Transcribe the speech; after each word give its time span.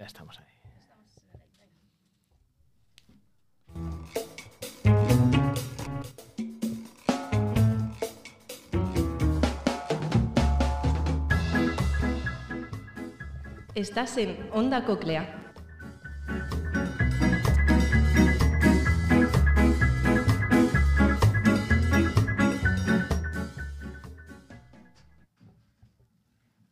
Ya 0.00 0.06
estamos 0.06 0.38
ahí. 0.38 0.46
Estás 13.74 14.16
en 14.16 14.48
Onda 14.54 14.86
Cóclea. 14.86 15.52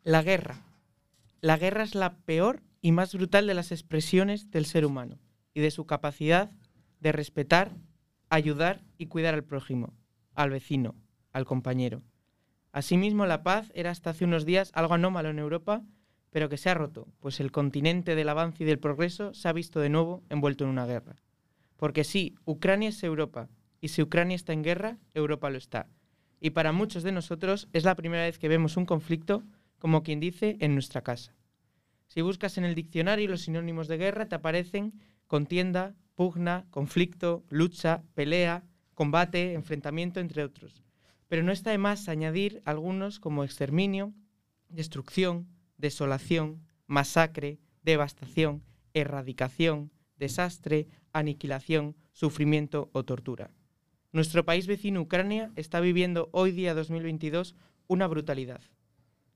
La 0.03 0.23
guerra. 0.23 0.57
La 1.43 1.59
guerra 1.59 1.83
es 1.83 1.95
la 1.95 2.17
peor 2.25 2.68
y 2.81 2.93
más 2.93 3.15
brutal 3.15 3.47
de 3.47 3.55
las 3.55 3.73
expresiones 3.73 4.51
del 4.51 4.67
ser 4.67 4.85
humano 4.85 5.19
y 5.55 5.61
de 5.61 5.71
su 5.71 5.87
capacidad 5.87 6.53
de 7.01 7.13
respetar, 7.13 7.77
ayudar 8.29 8.85
y 8.99 9.07
cuidar 9.07 9.35
al 9.35 9.45
prójimo, 9.45 9.95
al 10.35 10.51
vecino, 10.51 10.95
al 11.33 11.45
compañero. 11.45 12.03
Asimismo, 12.73 13.27
la 13.27 13.43
paz 13.43 13.71
era 13.75 13.91
hasta 13.91 14.11
hace 14.11 14.25
unos 14.25 14.45
días 14.45 14.71
algo 14.75 14.95
anómalo 14.95 15.31
en 15.31 15.39
Europa, 15.39 15.83
pero 16.31 16.49
que 16.49 16.59
se 16.59 16.71
ha 16.71 16.75
roto, 16.75 17.09
pues 17.21 17.41
el 17.41 17.51
continente 17.51 18.15
del 18.15 18.29
avance 18.29 18.63
y 18.63 18.67
del 18.67 18.79
progreso 18.79 19.33
se 19.35 19.49
ha 19.49 19.53
visto 19.53 19.81
de 19.81 19.89
nuevo 19.89 20.23
envuelto 20.29 20.65
en 20.65 20.71
una 20.71 20.87
guerra. 20.87 21.17
Porque 21.77 22.05
sí, 22.05 22.35
Ucrania 22.45 22.91
es 22.91 23.03
Europa, 23.03 23.49
y 23.81 23.89
si 23.89 24.03
Ucrania 24.03 24.35
está 24.35 24.53
en 24.53 24.63
guerra, 24.63 24.99
Europa 25.15 25.49
lo 25.51 25.59
está. 25.59 25.89
Y 26.41 26.51
para 26.51 26.73
muchos 26.73 27.03
de 27.03 27.13
nosotros 27.13 27.69
es 27.73 27.85
la 27.85 27.95
primera 27.95 28.25
vez 28.25 28.39
que 28.39 28.49
vemos 28.49 28.77
un 28.77 28.85
conflicto 28.87 29.45
como 29.79 30.03
quien 30.03 30.21
dice, 30.21 30.57
en 30.61 30.75
nuestra 30.75 31.03
casa. 31.03 31.35
Si 32.09 32.23
buscas 32.23 32.59
en 32.59 32.65
el 32.65 32.75
diccionario 32.75 33.29
los 33.29 33.43
sinónimos 33.43 33.87
de 33.87 33.99
guerra, 33.99 34.29
te 34.29 34.35
aparecen 34.35 34.95
contienda, 35.27 35.95
pugna, 36.15 36.67
conflicto, 36.71 37.45
lucha, 37.49 38.03
pelea, 38.15 38.65
combate, 38.95 39.53
enfrentamiento, 39.53 40.19
entre 40.19 40.43
otros. 40.43 40.83
Pero 41.29 41.43
no 41.43 41.53
está 41.53 41.71
de 41.71 41.79
más 41.79 42.09
añadir 42.09 42.63
algunos 42.65 43.21
como 43.21 43.45
exterminio, 43.45 44.15
destrucción, 44.69 45.47
desolación, 45.77 46.67
masacre, 46.87 47.61
devastación, 47.83 48.65
erradicación, 48.95 49.93
desastre, 50.17 50.89
aniquilación, 51.13 51.95
sufrimiento 52.13 52.91
o 52.93 53.05
tortura. 53.05 53.51
Nuestro 54.11 54.45
país 54.45 54.67
vecino 54.67 55.03
Ucrania 55.03 55.53
está 55.55 55.81
viviendo 55.81 56.31
hoy 56.33 56.51
día 56.51 56.75
2022 56.75 57.55
una 57.87 58.07
brutalidad. 58.07 58.63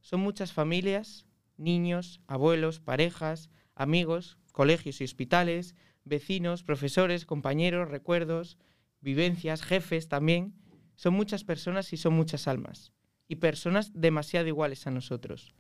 Son 0.01 0.21
muchas 0.21 0.53
familias, 0.53 1.27
niños, 1.63 2.21
abuelos, 2.27 2.81
parejas, 2.81 3.51
amigos, 3.75 4.39
colegios 4.53 5.01
y 5.01 5.05
hospitales, 5.05 5.75
vecinos, 6.05 6.63
profesores, 6.63 7.27
compañeros, 7.27 7.89
recuerdos, 7.89 8.59
vivencias, 9.01 9.63
jefes 9.63 10.09
también. 10.09 10.55
Son 10.97 11.15
muchas 11.15 11.45
personas 11.45 11.93
y 11.93 11.97
son 11.97 12.15
muchas 12.15 12.49
almas. 12.49 12.93
Y 13.29 13.37
personas 13.37 13.93
demasiado 13.95 14.49
iguales 14.49 14.87
a 14.87 14.91
nosotros. 14.91 15.55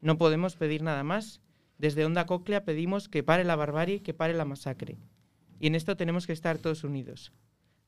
No 0.00 0.18
podemos 0.18 0.56
pedir 0.56 0.82
nada 0.82 1.02
más. 1.02 1.40
Desde 1.78 2.04
Onda 2.04 2.26
Cóclea 2.26 2.64
pedimos 2.64 3.08
que 3.08 3.22
pare 3.22 3.44
la 3.44 3.56
barbarie, 3.56 4.02
que 4.02 4.14
pare 4.14 4.34
la 4.34 4.44
masacre. 4.44 4.98
Y 5.58 5.68
en 5.68 5.74
esto 5.74 5.96
tenemos 5.96 6.26
que 6.26 6.32
estar 6.32 6.58
todos 6.58 6.84
unidos. 6.84 7.32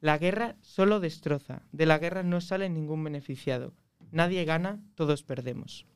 La 0.00 0.16
guerra 0.18 0.56
solo 0.62 1.00
destroza. 1.00 1.62
De 1.72 1.86
la 1.86 1.98
guerra 1.98 2.22
no 2.22 2.40
sale 2.40 2.68
ningún 2.68 3.04
beneficiado. 3.04 3.74
Nadie 4.10 4.44
gana, 4.44 4.80
todos 4.94 5.22
perdemos. 5.22 5.86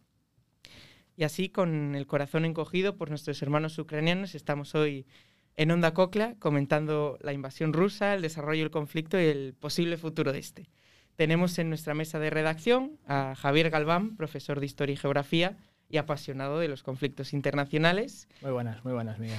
Y 1.23 1.25
así, 1.25 1.51
con 1.51 1.95
el 1.95 2.09
corazón 2.09 2.45
encogido 2.45 2.97
por 2.97 3.09
nuestros 3.09 3.41
hermanos 3.43 3.79
ucranianos, 3.79 4.35
estamos 4.35 4.75
hoy 4.75 5.07
en 5.55 5.71
Onda 5.71 5.95
Cocla 5.95 6.35
comentando 6.41 7.17
la 7.21 7.33
invasión 7.33 7.73
rusa, 7.73 8.15
el 8.15 8.23
desarrollo 8.23 8.63
del 8.63 8.73
conflicto 8.73 9.21
y 9.21 9.27
el 9.27 9.55
posible 9.55 9.97
futuro 9.99 10.33
de 10.33 10.41
este. 10.41 10.69
Tenemos 11.15 11.61
en 11.61 11.69
nuestra 11.69 11.95
mesa 11.95 12.19
de 12.19 12.31
redacción 12.31 12.99
a 13.07 13.37
Javier 13.37 13.71
Galván, 13.71 14.17
profesor 14.17 14.59
de 14.59 14.67
Historia 14.67 14.95
y 14.95 14.97
Geografía 14.97 15.57
y 15.89 15.99
apasionado 15.99 16.59
de 16.59 16.67
los 16.67 16.83
conflictos 16.83 17.35
internacionales. 17.35 18.27
Muy 18.41 18.51
buenas, 18.51 18.85
muy 18.85 18.93
buenas, 18.93 19.21
Miguel. 19.21 19.39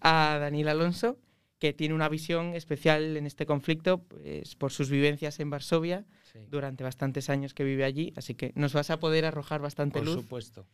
A 0.00 0.38
Daniel 0.40 0.70
Alonso, 0.70 1.20
que 1.60 1.72
tiene 1.72 1.94
una 1.94 2.08
visión 2.08 2.54
especial 2.54 3.16
en 3.16 3.26
este 3.26 3.46
conflicto 3.46 4.02
pues, 4.02 4.56
por 4.56 4.72
sus 4.72 4.90
vivencias 4.90 5.38
en 5.38 5.50
Varsovia 5.50 6.04
durante 6.50 6.82
bastantes 6.82 7.30
años 7.30 7.54
que 7.54 7.62
vive 7.62 7.84
allí, 7.84 8.12
así 8.16 8.34
que 8.34 8.50
nos 8.56 8.72
vas 8.72 8.90
a 8.90 8.98
poder 8.98 9.24
arrojar 9.24 9.60
bastante 9.60 10.00
luz. 10.00 10.16
Por 10.16 10.24
supuesto. 10.24 10.66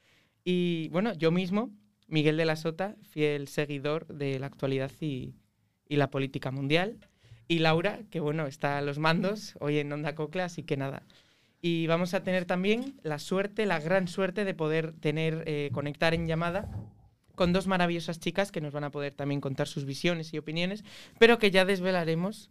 Y 0.44 0.88
bueno, 0.88 1.12
yo 1.14 1.30
mismo, 1.30 1.70
Miguel 2.08 2.36
de 2.36 2.44
la 2.44 2.56
Sota, 2.56 2.96
fiel 3.02 3.48
seguidor 3.48 4.06
de 4.06 4.38
la 4.38 4.46
actualidad 4.46 4.90
y, 5.00 5.34
y 5.88 5.96
la 5.96 6.10
política 6.10 6.50
mundial. 6.50 6.98
Y 7.48 7.58
Laura, 7.58 8.00
que 8.10 8.20
bueno, 8.20 8.46
está 8.46 8.78
a 8.78 8.82
los 8.82 8.98
mandos 8.98 9.54
hoy 9.60 9.78
en 9.78 9.92
Onda 9.92 10.14
Cocla, 10.14 10.46
así 10.46 10.62
que 10.62 10.76
nada. 10.76 11.02
Y 11.60 11.86
vamos 11.86 12.12
a 12.14 12.22
tener 12.24 12.44
también 12.44 12.98
la 13.02 13.18
suerte, 13.18 13.66
la 13.66 13.78
gran 13.78 14.08
suerte 14.08 14.44
de 14.44 14.54
poder 14.54 14.92
tener, 14.92 15.44
eh, 15.46 15.70
conectar 15.72 16.12
en 16.12 16.26
llamada 16.26 16.68
con 17.34 17.52
dos 17.52 17.66
maravillosas 17.66 18.18
chicas 18.18 18.52
que 18.52 18.60
nos 18.60 18.72
van 18.72 18.84
a 18.84 18.90
poder 18.90 19.14
también 19.14 19.40
contar 19.40 19.68
sus 19.68 19.84
visiones 19.84 20.34
y 20.34 20.38
opiniones, 20.38 20.84
pero 21.18 21.38
que 21.38 21.50
ya 21.50 21.64
desvelaremos 21.64 22.50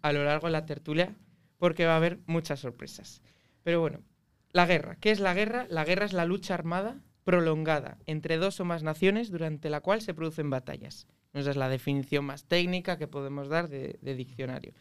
a 0.00 0.12
lo 0.12 0.24
largo 0.24 0.46
de 0.46 0.52
la 0.52 0.66
tertulia 0.66 1.14
porque 1.58 1.86
va 1.86 1.94
a 1.94 1.96
haber 1.96 2.18
muchas 2.26 2.60
sorpresas. 2.60 3.20
Pero 3.62 3.80
bueno, 3.80 4.00
la 4.52 4.66
guerra. 4.66 4.96
¿Qué 5.00 5.10
es 5.10 5.20
la 5.20 5.34
guerra? 5.34 5.66
La 5.68 5.84
guerra 5.84 6.06
es 6.06 6.12
la 6.12 6.24
lucha 6.24 6.54
armada 6.54 7.00
prolongada 7.24 7.98
entre 8.06 8.36
dos 8.36 8.60
o 8.60 8.64
más 8.64 8.82
naciones 8.82 9.30
durante 9.30 9.70
la 9.70 9.80
cual 9.80 10.00
se 10.00 10.14
producen 10.14 10.50
batallas. 10.50 11.06
Esa 11.32 11.50
es 11.50 11.56
la 11.56 11.68
definición 11.68 12.24
más 12.24 12.44
técnica 12.44 12.98
que 12.98 13.08
podemos 13.08 13.48
dar 13.48 13.68
de, 13.68 13.98
diccionario. 14.02 14.74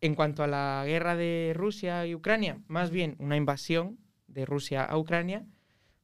En 0.00 0.14
cuanto 0.14 0.42
a 0.42 0.46
la 0.46 0.84
guerra 0.86 1.16
de 1.16 1.52
Rusia 1.54 2.06
y 2.06 2.14
Ucrania, 2.14 2.60
más 2.68 2.90
bien 2.90 3.16
una 3.18 3.36
invasión 3.36 3.98
de 4.26 4.44
Rusia 4.44 4.84
a 4.84 4.98
Ucrania, 4.98 5.46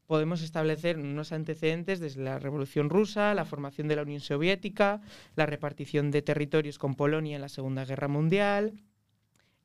podemos 0.06 0.42
establecer 0.42 0.98
unos 0.98 1.32
antecedentes 1.32 2.00
desde 2.00 2.22
la 2.22 2.38
Revolución 2.38 2.88
Rusa, 2.88 3.34
la 3.34 3.44
formación 3.44 3.88
de 3.88 3.96
la 3.96 4.02
Unión 4.02 4.20
Soviética, 4.20 5.02
la 5.36 5.46
repartición 5.46 6.10
de 6.10 6.22
territorios 6.22 6.78
con 6.78 6.94
Polonia 6.94 7.36
en 7.36 7.42
la 7.42 7.48
Segunda 7.48 7.84
Guerra 7.84 8.08
Mundial, 8.08 8.82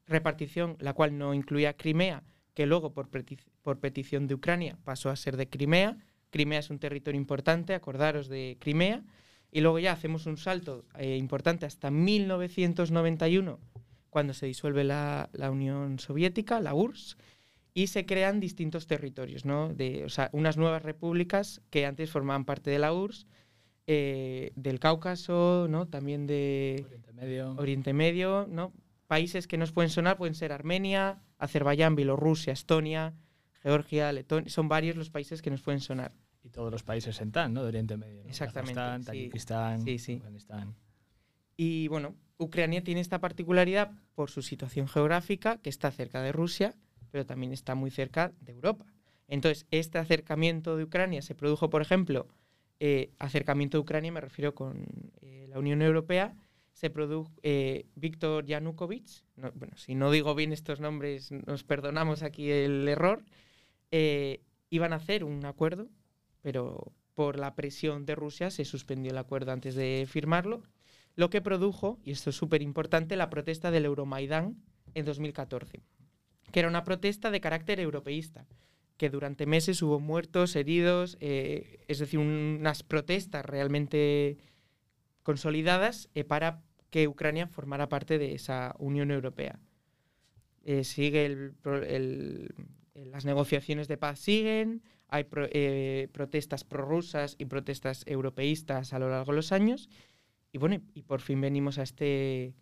repartición 0.06 0.76
la 0.80 0.94
cual 0.94 1.18
no 1.18 1.34
incluía 1.34 1.76
Crimea, 1.76 2.24
que 2.58 2.66
luego 2.66 2.92
por, 2.92 3.80
petición 3.80 4.26
de 4.26 4.34
Ucrania 4.34 4.80
pasó 4.84 5.12
a 5.12 5.16
ser 5.16 5.38
de 5.38 5.48
Crimea. 5.48 5.96
Crimea 6.32 6.58
es 6.58 6.72
un 6.72 6.80
territorio 6.80 7.22
importante, 7.22 7.76
acordaros 7.76 8.30
de 8.30 8.58
Crimea. 8.60 9.04
Y 9.52 9.62
luego 9.62 9.78
ya 9.78 9.92
hacemos 9.92 10.26
un 10.26 10.38
salto 10.38 10.84
eh, 10.98 11.18
importante 11.18 11.68
hasta 11.68 11.92
1991, 11.92 13.60
cuando 14.10 14.34
se 14.34 14.48
disuelve 14.48 14.84
la, 14.84 15.30
la 15.34 15.52
Unión 15.52 16.00
Soviética, 16.00 16.60
la 16.60 16.74
URSS, 16.74 17.18
y 17.76 17.88
se 17.88 18.08
crean 18.08 18.40
distintos 18.40 18.88
territorios, 18.88 19.46
¿no? 19.46 19.72
De, 19.72 20.04
o 20.04 20.10
sea, 20.10 20.32
unas 20.34 20.58
nuevas 20.58 20.82
repúblicas 20.82 21.62
que 21.70 21.86
antes 21.86 22.10
formaban 22.10 22.44
parte 22.44 22.72
de 22.72 22.80
la 22.80 22.92
URSS, 22.92 23.28
eh, 23.86 24.52
del 24.56 24.80
Cáucaso, 24.80 25.68
¿no? 25.70 25.88
También 25.88 26.26
de 26.26 26.88
Oriente 26.88 27.14
Medio. 27.14 27.52
Oriente 27.52 27.94
Medio, 27.94 28.48
¿no? 28.50 28.74
Países 29.06 29.46
que 29.46 29.60
nos 29.60 29.72
pueden 29.72 29.92
sonar 29.92 30.18
pueden 30.18 30.34
ser 30.34 30.52
Armenia, 30.52 31.22
Azerbaiyán, 31.38 31.96
Bielorrusia, 31.96 32.54
Estonia, 32.54 33.14
Georgia, 33.62 34.12
Letonia, 34.12 34.50
son 34.50 34.68
varios 34.68 34.96
los 34.96 35.10
países 35.10 35.42
que 35.42 35.50
nos 35.50 35.62
pueden 35.62 35.82
sonar. 35.82 36.14
Y 36.44 36.50
todos 36.50 36.72
los 36.72 36.84
países 36.84 37.20
en 37.22 37.32
TAN, 37.32 37.54
¿no? 37.54 37.64
De 37.64 37.70
Oriente 37.70 37.98
Medio. 37.98 38.24
¿no? 38.24 38.30
Exactamente, 38.30 38.76
Kazajstán. 38.76 39.04
Tayikistán, 39.06 39.82
Sí, 39.84 40.00
sí. 40.00 40.16
Afganistán. 40.16 40.76
Y 41.58 41.88
bueno, 41.88 42.16
Ucrania 42.38 42.84
tiene 42.84 43.02
esta 43.02 43.20
particularidad 43.20 43.92
por 44.14 44.30
su 44.30 44.42
situación 44.42 44.88
geográfica, 44.88 45.58
que 45.58 45.70
está 45.70 45.92
cerca 45.92 46.22
de 46.22 46.32
Rusia, 46.32 46.76
pero 47.12 47.26
también 47.26 47.52
está 47.52 47.76
muy 47.76 47.92
cerca 47.92 48.32
de 48.40 48.54
Europa. 48.54 48.86
Entonces, 49.28 49.66
este 49.72 49.98
acercamiento 49.98 50.78
de 50.78 50.84
Ucrania 50.84 51.22
se 51.22 51.36
produjo, 51.36 51.70
por 51.70 51.82
ejemplo, 51.82 52.28
eh, 52.80 53.12
acercamiento 53.20 53.78
de 53.78 53.82
Ucrania, 53.82 54.12
me 54.12 54.22
refiero 54.22 54.54
con 54.54 54.86
eh, 55.22 55.48
la 55.50 55.60
Unión 55.60 55.82
Europea, 55.82 56.36
se 56.78 56.92
produjo 56.92 57.32
eh, 57.42 57.88
Víctor 57.96 58.46
Yanukovych, 58.46 59.24
no- 59.36 59.52
bueno, 59.54 59.76
si 59.78 59.96
no 59.96 60.12
digo 60.12 60.36
bien 60.36 60.54
estos 60.54 60.80
nombres, 60.80 61.32
nos 61.32 61.64
perdonamos 61.64 62.22
aquí 62.22 62.52
el 62.52 62.88
error, 62.88 63.26
eh, 63.90 64.42
iban 64.70 64.94
a 64.94 64.98
hacer 64.98 65.24
un 65.24 65.44
acuerdo, 65.46 65.90
pero 66.44 66.94
por 67.16 67.40
la 67.40 67.56
presión 67.56 68.06
de 68.06 68.14
Rusia 68.14 68.52
se 68.52 68.64
suspendió 68.64 69.10
el 69.12 69.18
acuerdo 69.18 69.54
antes 69.54 69.74
de 69.74 70.06
firmarlo, 70.08 70.62
lo 71.16 71.32
que 71.32 71.42
produjo, 71.42 71.98
y 72.04 72.12
esto 72.12 72.30
es 72.30 72.36
súper 72.36 72.62
importante, 72.62 73.16
la 73.16 73.32
protesta 73.32 73.72
del 73.72 73.86
Euromaidán 73.86 74.62
en 74.94 75.04
2014, 75.04 75.82
que 76.52 76.60
era 76.60 76.70
una 76.70 76.84
protesta 76.84 77.32
de 77.32 77.42
carácter 77.42 77.80
europeísta, 77.80 78.46
que 78.98 79.10
durante 79.10 79.48
meses 79.48 79.82
hubo 79.82 80.00
muertos, 80.00 80.56
heridos, 80.56 81.18
eh, 81.22 81.80
es 81.88 81.98
decir, 81.98 82.20
unas 82.20 82.84
protestas 82.84 83.44
realmente 83.44 84.38
consolidadas 85.24 86.10
para 86.28 86.62
que 86.90 87.08
Ucrania 87.08 87.48
formara 87.48 87.90
parte 87.90 88.18
de 88.18 88.34
esa 88.34 88.76
Unión 88.80 89.12
Europea. 89.12 89.60
Eh, 90.64 90.84
sigue 90.84 91.26
el 91.26 91.54
el- 91.88 92.54
eh, 92.96 93.06
las 93.06 93.26
negociaciones 93.26 93.88
de 93.88 93.98
paz 93.98 94.20
siguen, 94.20 94.82
hay 95.08 95.24
pro- 95.24 95.48
eh, 95.52 96.10
protestas 96.12 96.64
prorrusas 96.64 97.36
y 97.38 97.46
protestas 97.46 98.04
europeístas 98.08 98.92
a 98.94 99.00
lo 99.00 99.10
largo 99.10 99.32
de 99.32 99.38
los 99.38 99.52
años. 99.52 99.90
Y 100.52 100.58
bueno, 100.58 100.82
y 100.94 101.04
por 101.04 101.22
fin 101.22 101.40
venimos 101.40 101.78
a 101.78 101.84
este, 101.84 102.56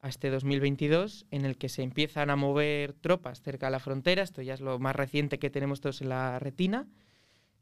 a 0.00 0.08
este 0.08 0.30
2022 0.30 1.26
en 1.30 1.44
el 1.44 1.56
que 1.58 1.68
se 1.68 1.82
empiezan 1.82 2.30
a 2.30 2.36
mover 2.36 2.92
tropas 2.94 3.40
cerca 3.42 3.66
de 3.66 3.72
la 3.72 3.80
frontera. 3.80 4.22
Esto 4.22 4.42
ya 4.42 4.54
es 4.54 4.60
lo 4.60 4.78
más 4.78 4.96
reciente 4.96 5.38
que 5.38 5.50
tenemos 5.50 5.80
todos 5.80 6.00
en 6.00 6.08
la 6.08 6.38
retina. 6.38 6.88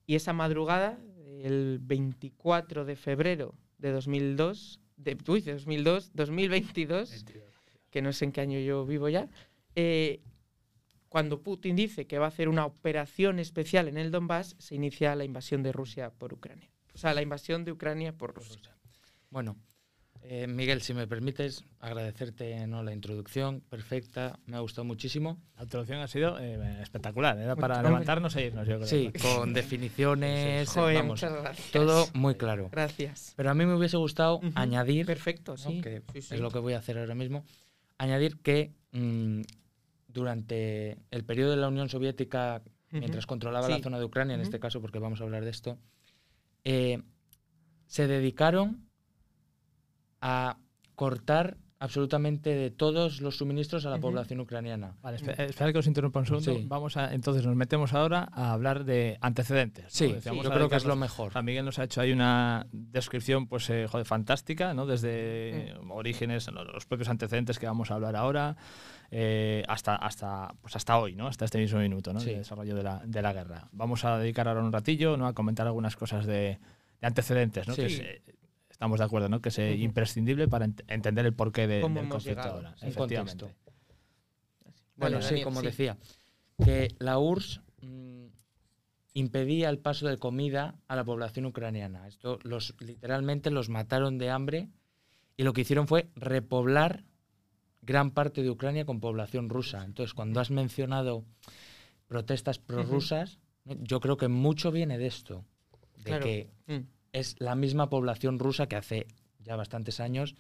Y 0.07 0.15
esa 0.15 0.33
madrugada, 0.33 0.99
el 1.43 1.79
24 1.83 2.85
de 2.85 2.97
febrero 2.97 3.55
de 3.79 3.91
2002, 3.93 4.81
de, 5.03 5.17
uy, 5.29 5.41
de 5.41 5.53
2002, 5.53 6.13
2022, 6.15 7.25
que 7.91 8.03
no 8.03 8.13
sé 8.13 8.25
en 8.27 8.33
qué 8.33 8.41
año 8.41 8.59
yo 8.59 8.87
vivo 8.87 9.09
ya, 9.09 9.29
eh, 9.75 10.21
cuando 11.09 11.43
Putin 11.43 11.77
dice 11.77 12.07
que 12.07 12.19
va 12.19 12.25
a 12.27 12.29
hacer 12.29 12.49
una 12.49 12.65
operación 12.65 13.39
especial 13.39 13.89
en 13.89 13.99
el 13.99 14.11
Donbass, 14.11 14.57
se 14.59 14.75
inicia 14.75 15.15
la 15.15 15.25
invasión 15.25 15.63
de 15.63 15.73
Rusia 15.73 16.11
por 16.11 16.33
Ucrania. 16.33 16.71
O 16.95 16.99
sea, 16.99 17.13
la 17.13 17.23
invasión 17.23 17.65
de 17.65 17.73
Ucrania 17.73 18.17
por 18.17 18.35
Rusia. 18.35 18.77
Bueno, 19.31 19.57
eh, 20.25 20.47
Miguel, 20.47 20.83
si 20.83 20.95
me 20.95 21.07
permites, 21.07 21.65
agradecerte 21.81 22.67
¿no? 22.67 22.83
la 22.83 22.93
introducción, 22.93 23.61
perfecta, 23.61 24.39
me 24.47 24.57
ha 24.57 24.61
gustado 24.61 24.85
muchísimo. 24.85 25.39
La 25.57 25.65
introducción 25.65 26.01
ha 26.01 26.07
sido 26.07 26.39
eh, 26.39 26.81
espectacular. 26.81 27.37
Era 27.39 27.57
para 27.57 27.77
Hombre. 27.77 27.91
levantarnos 27.91 28.35
e 28.37 28.47
irnos, 28.47 28.67
yo 28.67 28.77
creo. 28.77 28.87
Sí, 28.87 29.13
con 29.21 29.53
definiciones, 29.53 30.69
Joder, 30.71 30.97
vamos, 30.97 31.25
todo 31.73 32.07
muy 32.15 32.35
claro. 32.37 32.69
Gracias. 32.71 33.33
Pero 33.37 33.51
a 33.51 33.55
mí 33.55 33.67
me 33.67 33.75
hubiese 33.75 33.97
gustado 33.97 34.41
añadir, 34.55 35.07
Perfecto, 35.07 35.53
¿no? 35.53 35.57
sí. 35.59 35.81
que 35.81 36.03
Sí, 36.13 36.23
sí. 36.23 36.35
es 36.35 36.41
lo 36.41 36.51
que 36.51 36.59
voy 36.61 36.75
a 36.75 36.79
hacer 36.79 36.99
ahora 36.99 37.15
mismo, 37.15 37.45
añadir 37.99 38.39
que 38.39 38.73
mm, 38.93 39.43
durante 40.09 40.99
el 41.11 41.25
periodo 41.25 41.51
de 41.53 41.57
la 41.57 41.69
Unión 41.69 41.89
Soviética, 41.89 42.63
mientras 42.91 43.27
controlaba 43.27 43.67
Sí. 43.67 43.73
la 43.73 43.79
zona 43.81 43.99
de 43.99 44.05
Ucrania, 44.05 44.35
en 44.35 44.41
este 44.43 44.61
caso, 44.61 44.81
porque 44.81 44.99
vamos 44.99 45.21
a 45.21 45.25
hablar 45.25 45.45
de 45.45 45.51
esto, 45.51 45.79
eh, 46.65 47.03
se 47.87 48.07
dedicaron 48.07 48.87
a 50.23 50.57
cortar 50.95 51.59
absolutamente 51.79 52.51
de 52.55 52.71
todos 52.71 53.21
los 53.21 53.39
suministros 53.39 53.85
a 53.87 53.91
la 53.91 53.99
población 53.99 54.39
ucraniana. 54.39 54.95
Vale, 55.03 55.17
eh, 55.17 55.47
espera 55.49 55.73
que 55.73 55.81
os 55.81 55.87
interrumpa 55.89 56.21
un 56.21 56.27
segundo. 56.27 56.55
Sí. 56.55 56.65
Vamos 56.69 56.97
a, 56.97 57.13
entonces 57.13 57.45
nos 57.45 57.57
metemos 57.57 57.93
ahora 57.93 58.29
a 58.31 58.53
hablar 58.53 58.85
de 58.85 59.19
antecedentes. 59.21 59.87
¿no? 59.87 59.91
Sí, 59.91 60.15
yo 60.25 60.49
a 60.49 60.55
creo 60.55 60.69
que 60.69 60.77
es 60.77 60.85
lo 60.85 60.95
mejor. 60.95 61.33
Sea, 61.33 61.43
Miguel 61.43 61.65
nos 61.65 61.81
ha 61.81 61.85
hecho 61.85 62.01
ahí 62.01 62.13
una 62.13 62.69
descripción, 62.71 63.49
pues, 63.49 63.69
eh, 63.71 63.89
joder, 63.91 64.07
fantástica, 64.07 64.75
¿no? 64.75 64.87
Desde 64.87 65.75
orígenes, 65.91 66.47
lo- 66.53 66.63
los 66.63 66.87
propios 66.87 67.09
antecedentes 67.09 67.59
que 67.59 67.67
vamos 67.67 67.91
a 67.91 67.95
hablar 67.95 68.15
ahora, 68.15 68.57
eh, 69.11 69.65
hasta, 69.67 69.97
hasta, 69.97 70.55
pues 70.61 70.77
hasta 70.77 70.97
hoy, 70.99 71.17
¿no? 71.17 71.27
Hasta 71.27 71.47
este 71.47 71.59
mismo 71.59 71.81
minuto, 71.81 72.13
¿no? 72.13 72.21
Sí. 72.21 72.31
De 72.31 72.37
desarrollo 72.39 72.77
de 72.77 72.85
la, 72.85 73.03
de 73.05 73.23
la 73.23 73.33
guerra. 73.33 73.69
Vamos 73.73 74.05
a 74.05 74.19
dedicar 74.19 74.47
ahora 74.47 74.63
un 74.63 74.71
ratillo, 74.73 75.17
¿no? 75.17 75.27
A 75.27 75.33
comentar 75.33 75.67
algunas 75.67 75.97
cosas 75.97 76.27
de, 76.27 76.61
de 77.01 77.07
antecedentes, 77.09 77.67
¿no? 77.67 77.75
Sí. 77.75 77.81
Que 77.81 77.87
es, 77.89 77.99
eh, 77.99 78.23
estamos 78.83 78.99
de 78.99 79.05
acuerdo, 79.05 79.29
¿no? 79.29 79.41
Que 79.41 79.51
es 79.51 79.59
eh, 79.61 79.77
imprescindible 79.77 80.49
para 80.49 80.67
ent- 80.67 80.83
entender 80.89 81.25
el 81.25 81.35
porqué 81.35 81.69
de- 81.69 81.81
Cómo 81.83 81.95
del 81.95 82.05
hemos 82.07 82.15
conflicto 82.17 82.41
llegado, 82.43 82.57
ahora. 82.57 82.77
sin 82.79 82.89
Efectivamente. 82.89 83.45
contexto. 83.45 83.73
Bueno, 84.97 85.17
Dale, 85.19 85.23
sí, 85.23 85.29
Daniel, 85.35 85.45
como 85.45 85.61
sí. 85.61 85.67
decía, 85.67 85.97
que 86.65 86.89
la 86.99 87.19
URSS 87.21 87.61
mm, 87.81 88.27
impedía 89.15 89.69
el 89.69 89.79
paso 89.79 90.09
de 90.09 90.19
comida 90.19 90.75
a 90.89 90.97
la 90.97 91.05
población 91.05 91.47
ucraniana. 91.47 92.09
Esto 92.09 92.41
los 92.43 92.75
literalmente 92.81 93.53
los 93.53 93.69
mataron 93.69 94.19
de 94.19 94.31
hambre 94.31 94.69
y 95.37 95.45
lo 95.45 95.53
que 95.53 95.61
hicieron 95.61 95.87
fue 95.87 96.09
repoblar 96.17 97.05
gran 97.83 98.11
parte 98.11 98.43
de 98.43 98.51
Ucrania 98.51 98.85
con 98.85 98.99
población 98.99 99.49
rusa. 99.49 99.85
Entonces, 99.85 100.13
cuando 100.13 100.41
has 100.41 100.51
mencionado 100.51 101.25
protestas 102.09 102.59
prorrusas, 102.59 103.39
¿no? 103.65 103.75
yo 103.81 104.01
creo 104.01 104.17
que 104.17 104.27
mucho 104.27 104.73
viene 104.73 104.99
de 104.99 105.07
esto, 105.07 105.45
de 105.99 106.03
Claro. 106.03 106.25
que 106.25 106.51
Mm. 106.67 106.79
Es 107.13 107.37
la 107.41 107.55
misma 107.55 107.91
población 107.91 108.39
rusa 108.39 108.67
que 108.67 108.77
hace 108.77 109.07
ya 109.41 109.57
bastantes 109.57 110.01
años 110.01 110.35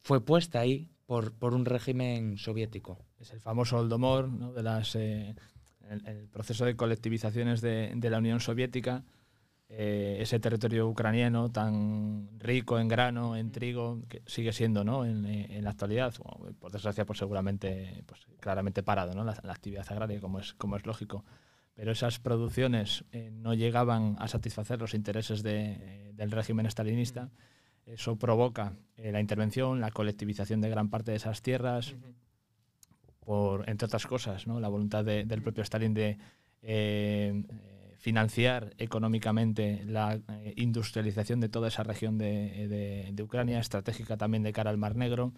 fue 0.00 0.24
puesta 0.24 0.60
ahí 0.60 0.90
por, 1.06 1.32
por 1.32 1.54
un 1.54 1.64
régimen 1.64 2.38
soviético. 2.38 2.98
es 3.20 3.32
el 3.32 3.40
famoso 3.40 3.78
Oldomor, 3.78 4.28
¿no? 4.28 4.52
de 4.52 4.62
las, 4.62 4.94
eh, 4.96 5.34
el, 5.88 6.28
proceso 6.28 6.64
de 6.64 6.76
colectivizaciones 6.76 7.60
de, 7.60 7.92
de 7.94 8.10
la 8.10 8.18
Unión 8.18 8.40
Soviética, 8.40 9.04
eh, 9.68 10.18
ese 10.20 10.38
territorio 10.40 10.86
ucraniano 10.86 11.50
tan 11.50 12.28
rico 12.38 12.78
en 12.78 12.88
grano, 12.88 13.36
en 13.36 13.50
trigo, 13.50 14.02
que 14.08 14.22
sigue 14.26 14.52
siendo 14.52 14.84
¿no? 14.84 15.04
en, 15.04 15.24
eh, 15.24 15.46
en 15.50 15.64
la 15.64 15.70
actualidad, 15.70 16.14
por 16.58 16.70
desgracia, 16.70 17.06
pues 17.06 17.18
seguramente 17.18 18.04
pues, 18.06 18.26
claramente 18.40 18.82
parado 18.82 19.14
¿no? 19.14 19.24
la, 19.24 19.38
la 19.42 19.52
actividad 19.52 19.86
agraria, 19.90 20.20
como 20.20 20.40
es, 20.40 20.52
como 20.54 20.76
es 20.76 20.86
lógico. 20.86 21.24
Pero 21.74 21.90
esas 21.92 22.18
producciones 22.20 23.04
eh, 23.12 23.30
no 23.32 23.52
llegaban 23.54 24.16
a 24.18 24.28
satisfacer 24.28 24.78
los 24.80 24.94
intereses 24.94 25.42
de, 25.42 25.72
eh, 25.72 26.12
del 26.14 26.30
régimen 26.30 26.66
estalinista. 26.66 27.30
Eso 27.84 28.16
provoca 28.16 28.74
eh, 28.96 29.10
la 29.12 29.20
intervención, 29.20 29.80
la 29.80 29.90
colectivización 29.90 30.60
de 30.60 30.70
gran 30.70 30.88
parte 30.88 31.10
de 31.10 31.16
esas 31.16 31.42
tierras, 31.42 31.94
por, 33.20 33.68
entre 33.68 33.86
otras 33.86 34.06
cosas, 34.06 34.46
¿no? 34.46 34.60
la 34.60 34.68
voluntad 34.68 35.04
de- 35.04 35.24
del 35.24 35.42
propio 35.42 35.62
Stalin 35.62 35.94
de 35.94 36.18
eh, 36.62 37.42
financiar 37.98 38.74
económicamente 38.78 39.82
la 39.86 40.20
industrialización 40.56 41.40
de 41.40 41.48
toda 41.48 41.68
esa 41.68 41.82
región 41.82 42.18
de, 42.18 42.68
de- 42.68 43.08
de 43.12 43.22
Ucrania, 43.22 43.58
estratégica 43.58 44.16
también 44.16 44.42
de 44.42 44.52
cara 44.52 44.70
al 44.70 44.76
Mar 44.78 44.94
Negro, 44.94 45.32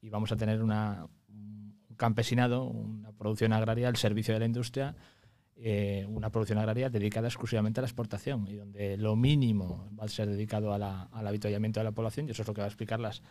y 0.00 0.08
vamos 0.08 0.32
a 0.32 0.36
tener 0.36 0.62
una, 0.62 1.06
un 1.28 1.74
campesinado, 1.96 2.64
una 2.64 3.12
producción 3.12 3.52
agraria 3.52 3.88
al 3.88 3.96
servicio 3.96 4.34
de 4.34 4.40
la 4.40 4.46
industria, 4.46 4.94
eh, 5.56 6.04
una 6.08 6.30
producción 6.30 6.58
agraria 6.58 6.88
dedicada 6.90 7.28
exclusivamente 7.28 7.80
a 7.80 7.82
la 7.82 7.86
exportación 7.86 8.46
y 8.48 8.54
donde 8.54 8.96
lo 8.96 9.14
mínimo 9.16 9.88
va 9.98 10.04
a 10.04 10.08
ser 10.08 10.28
dedicado 10.28 10.72
a 10.72 10.78
la- 10.78 11.02
al 11.12 11.26
avituallamiento 11.26 11.80
de 11.80 11.84
la 11.84 11.92
población, 11.92 12.26
y 12.28 12.32
eso 12.32 12.42
es 12.42 12.48
lo 12.48 12.54
que 12.54 12.60
va 12.62 12.66
a 12.66 12.68
explicar 12.68 12.98
las, 13.00 13.22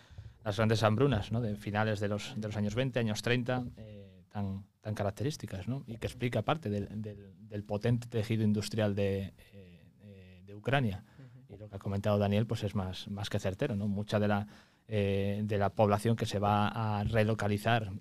las 0.43 0.55
grandes 0.57 0.81
hambrunas 0.83 1.31
¿no? 1.31 1.41
de 1.41 1.55
finales 1.55 1.99
de 1.99 2.07
los, 2.07 2.33
de 2.39 2.47
los 2.47 2.55
años 2.57 2.75
20, 2.75 2.99
años 2.99 3.21
30, 3.21 3.63
eh, 3.77 4.23
tan, 4.29 4.63
tan 4.81 4.93
características, 4.95 5.67
¿no? 5.67 5.83
y 5.87 5.97
que 5.97 6.07
explica 6.07 6.41
parte 6.41 6.69
del, 6.69 6.87
del- 7.01 7.33
del 7.49 7.63
potente 7.63 8.07
tejido 8.07 8.43
industrial 8.43 8.95
de, 8.95 9.33
eh, 9.53 9.83
eh, 10.03 10.41
de 10.45 10.55
Ucrania. 10.55 11.03
Y 11.49 11.57
lo 11.57 11.67
que 11.67 11.75
ha 11.75 11.79
comentado 11.79 12.17
Daniel 12.17 12.45
pues 12.47 12.63
es 12.63 12.75
más, 12.75 13.09
más 13.09 13.29
que 13.29 13.37
certero. 13.39 13.75
¿no? 13.75 13.87
Mucha 13.89 14.19
de 14.19 14.27
la, 14.29 14.47
eh, 14.87 15.41
de 15.43 15.57
la 15.57 15.69
población 15.69 16.15
que 16.15 16.25
se 16.25 16.39
va 16.39 16.69
a 16.99 17.03
relocalizar 17.03 17.91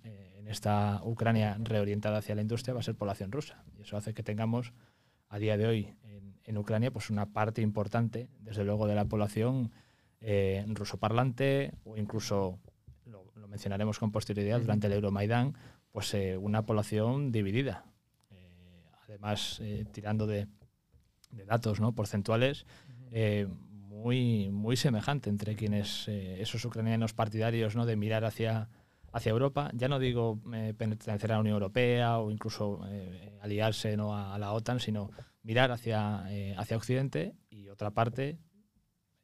esta 0.50 1.00
Ucrania 1.04 1.56
reorientada 1.60 2.18
hacia 2.18 2.34
la 2.34 2.42
industria 2.42 2.74
va 2.74 2.80
a 2.80 2.82
ser 2.82 2.96
población 2.96 3.30
rusa. 3.32 3.64
Y 3.78 3.82
eso 3.82 3.96
hace 3.96 4.14
que 4.14 4.22
tengamos 4.22 4.72
a 5.28 5.38
día 5.38 5.56
de 5.56 5.66
hoy 5.66 5.94
en, 6.02 6.34
en 6.44 6.58
Ucrania 6.58 6.90
pues 6.90 7.10
una 7.10 7.26
parte 7.26 7.62
importante, 7.62 8.28
desde 8.40 8.64
luego, 8.64 8.86
de 8.86 8.94
la 8.94 9.04
población 9.04 9.70
eh, 10.20 10.64
rusoparlante 10.68 11.72
o 11.84 11.96
incluso, 11.96 12.58
lo, 13.06 13.32
lo 13.36 13.48
mencionaremos 13.48 13.98
con 13.98 14.10
posterioridad, 14.10 14.60
durante 14.60 14.88
el 14.88 14.92
Euromaidán, 14.92 15.54
pues 15.92 16.12
eh, 16.14 16.36
una 16.36 16.66
población 16.66 17.32
dividida. 17.32 17.84
Eh, 18.30 18.84
además, 19.04 19.60
eh, 19.60 19.84
tirando 19.92 20.26
de, 20.26 20.46
de 21.30 21.44
datos 21.44 21.80
¿no? 21.80 21.94
porcentuales, 21.94 22.66
muy, 23.72 24.50
muy 24.50 24.76
semejante 24.76 25.30
entre 25.30 25.56
quienes, 25.56 26.06
esos 26.06 26.64
ucranianos 26.64 27.12
partidarios 27.12 27.74
¿no? 27.74 27.86
de 27.86 27.96
mirar 27.96 28.24
hacia, 28.24 28.68
hacia 29.12 29.30
Europa. 29.30 29.70
Ya 29.74 29.88
no 29.88 29.98
digo 29.98 30.40
eh, 30.52 30.74
pertenecer 30.76 31.32
a 31.32 31.36
la 31.36 31.40
Unión 31.40 31.54
Europea 31.54 32.18
o 32.18 32.30
incluso 32.30 32.80
eh, 32.88 33.38
aliarse 33.42 33.96
¿no? 33.96 34.14
a, 34.14 34.34
a 34.34 34.38
la 34.38 34.52
OTAN, 34.52 34.80
sino 34.80 35.10
mirar 35.42 35.70
hacia, 35.72 36.24
eh, 36.28 36.54
hacia 36.56 36.76
Occidente 36.76 37.34
y 37.48 37.68
otra 37.68 37.90
parte 37.90 38.38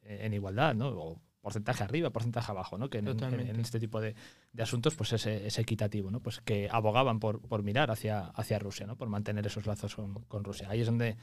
en 0.02 0.32
igualdad, 0.34 0.74
¿no? 0.74 0.88
O 0.88 1.20
porcentaje 1.40 1.82
arriba, 1.84 2.10
porcentaje 2.10 2.50
abajo, 2.50 2.78
¿no? 2.78 2.88
Que 2.88 2.98
en, 2.98 3.08
en 3.08 3.60
este 3.60 3.78
tipo 3.80 4.00
de, 4.00 4.14
de 4.52 4.62
asuntos 4.62 4.94
pues 4.94 5.12
es, 5.12 5.26
es 5.26 5.58
equitativo, 5.58 6.10
¿no? 6.10 6.20
Pues 6.20 6.40
que 6.40 6.68
abogaban 6.70 7.18
por, 7.20 7.40
por 7.40 7.62
mirar 7.62 7.90
hacia, 7.90 8.20
hacia 8.26 8.58
Rusia, 8.58 8.86
¿no? 8.86 8.96
Por 8.96 9.08
mantener 9.08 9.46
esos 9.46 9.66
lazos 9.66 9.94
con, 9.96 10.14
con 10.24 10.44
Rusia. 10.44 10.68
Ahí 10.70 10.80
es 10.80 10.86
donde 10.86 11.16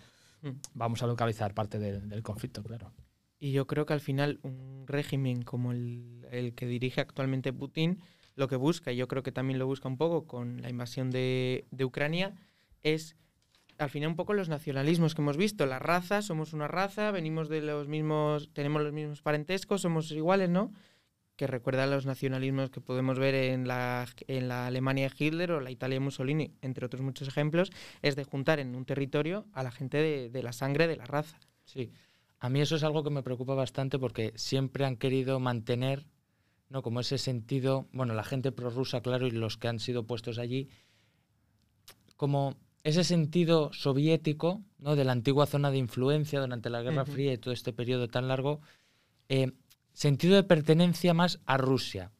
Mm. 0.43 0.59
vamos 0.73 1.01
a 1.01 1.07
localizar 1.07 1.53
parte 1.53 1.79
del, 1.79 2.09
del 2.09 2.21
conflicto, 2.21 2.61
claro. 2.63 2.91
Y 3.39 3.53
yo 3.53 3.65
creo 3.65 3.85
que 3.85 3.93
al 3.93 4.01
final 4.01 4.39
un 4.43 4.83
régimen 4.87 5.43
como 5.43 5.71
el, 5.71 6.27
el 6.31 6.53
que 6.53 6.65
dirige 6.65 6.99
actualmente 6.99 7.53
Putin 7.53 8.01
lo 8.35 8.47
que 8.47 8.55
busca, 8.55 8.91
y 8.91 8.95
yo 8.95 9.07
creo 9.07 9.23
que 9.23 9.31
también 9.31 9.59
lo 9.59 9.67
busca 9.67 9.87
un 9.87 9.97
poco 9.97 10.25
con 10.25 10.61
la 10.61 10.69
invasión 10.69 11.11
de, 11.11 11.65
de 11.71 11.85
Ucrania, 11.85 12.33
es 12.81 13.15
al 13.77 13.89
final 13.89 14.09
un 14.09 14.15
poco 14.15 14.33
los 14.33 14.49
nacionalismos 14.49 15.15
que 15.15 15.21
hemos 15.21 15.37
visto. 15.37 15.65
La 15.65 15.79
raza, 15.79 16.21
somos 16.21 16.53
una 16.53 16.67
raza, 16.67 17.11
venimos 17.11 17.49
de 17.49 17.61
los 17.61 17.87
mismos, 17.87 18.49
tenemos 18.53 18.81
los 18.81 18.93
mismos 18.93 19.21
parentescos, 19.21 19.81
somos 19.81 20.11
iguales, 20.11 20.49
¿no? 20.49 20.71
Que 21.35 21.47
recuerda 21.47 21.83
a 21.83 21.87
los 21.87 22.05
nacionalismos 22.05 22.69
que 22.69 22.81
podemos 22.81 23.17
ver 23.17 23.33
en 23.33 23.67
la, 23.67 24.05
en 24.27 24.47
la 24.47 24.67
Alemania 24.67 25.09
de 25.09 25.25
Hitler 25.25 25.51
o 25.51 25.61
la 25.61 25.71
Italia 25.71 25.95
de 25.95 26.01
Mussolini, 26.01 26.53
entre 26.61 26.85
otros 26.85 27.01
muchos 27.01 27.27
ejemplos, 27.27 27.71
es 28.01 28.15
de 28.15 28.23
juntar 28.23 28.59
en 28.59 28.75
un 28.75 28.85
territorio 28.85 29.47
a 29.53 29.63
la 29.63 29.71
gente 29.71 29.97
de, 29.97 30.29
de 30.29 30.43
la 30.43 30.53
sangre, 30.53 30.87
de 30.87 30.97
la 30.97 31.05
raza. 31.05 31.39
Sí, 31.65 31.91
a 32.39 32.49
mí 32.49 32.61
eso 32.61 32.75
es 32.75 32.83
algo 32.83 33.03
que 33.03 33.09
me 33.09 33.23
preocupa 33.23 33.55
bastante 33.55 33.97
porque 33.97 34.33
siempre 34.35 34.85
han 34.85 34.97
querido 34.97 35.39
mantener, 35.39 36.05
¿no? 36.69 36.81
Como 36.81 36.99
ese 36.99 37.17
sentido, 37.17 37.87
bueno, 37.91 38.13
la 38.13 38.23
gente 38.23 38.51
prorrusa, 38.51 39.01
claro, 39.01 39.27
y 39.27 39.31
los 39.31 39.57
que 39.57 39.67
han 39.67 39.79
sido 39.79 40.05
puestos 40.05 40.37
allí, 40.39 40.69
como 42.17 42.55
ese 42.83 43.03
sentido 43.03 43.71
soviético, 43.73 44.61
¿no? 44.77 44.95
de 44.95 45.05
la 45.05 45.13
antigua 45.13 45.45
zona 45.45 45.71
de 45.71 45.77
influencia 45.77 46.41
durante 46.41 46.69
la 46.69 46.81
Guerra. 46.81 47.05
Fría 47.05 47.33
y 47.33 47.37
todo 47.37 47.53
este 47.53 47.73
periodo 47.73 48.07
tan 48.07 48.27
largo, 48.27 48.59
eh, 49.29 49.51
sentido 49.93 50.35
de 50.35 50.43
pertenencia 50.43 51.13
más 51.13 51.39
a 51.45 51.57
Rusia. 51.57 52.11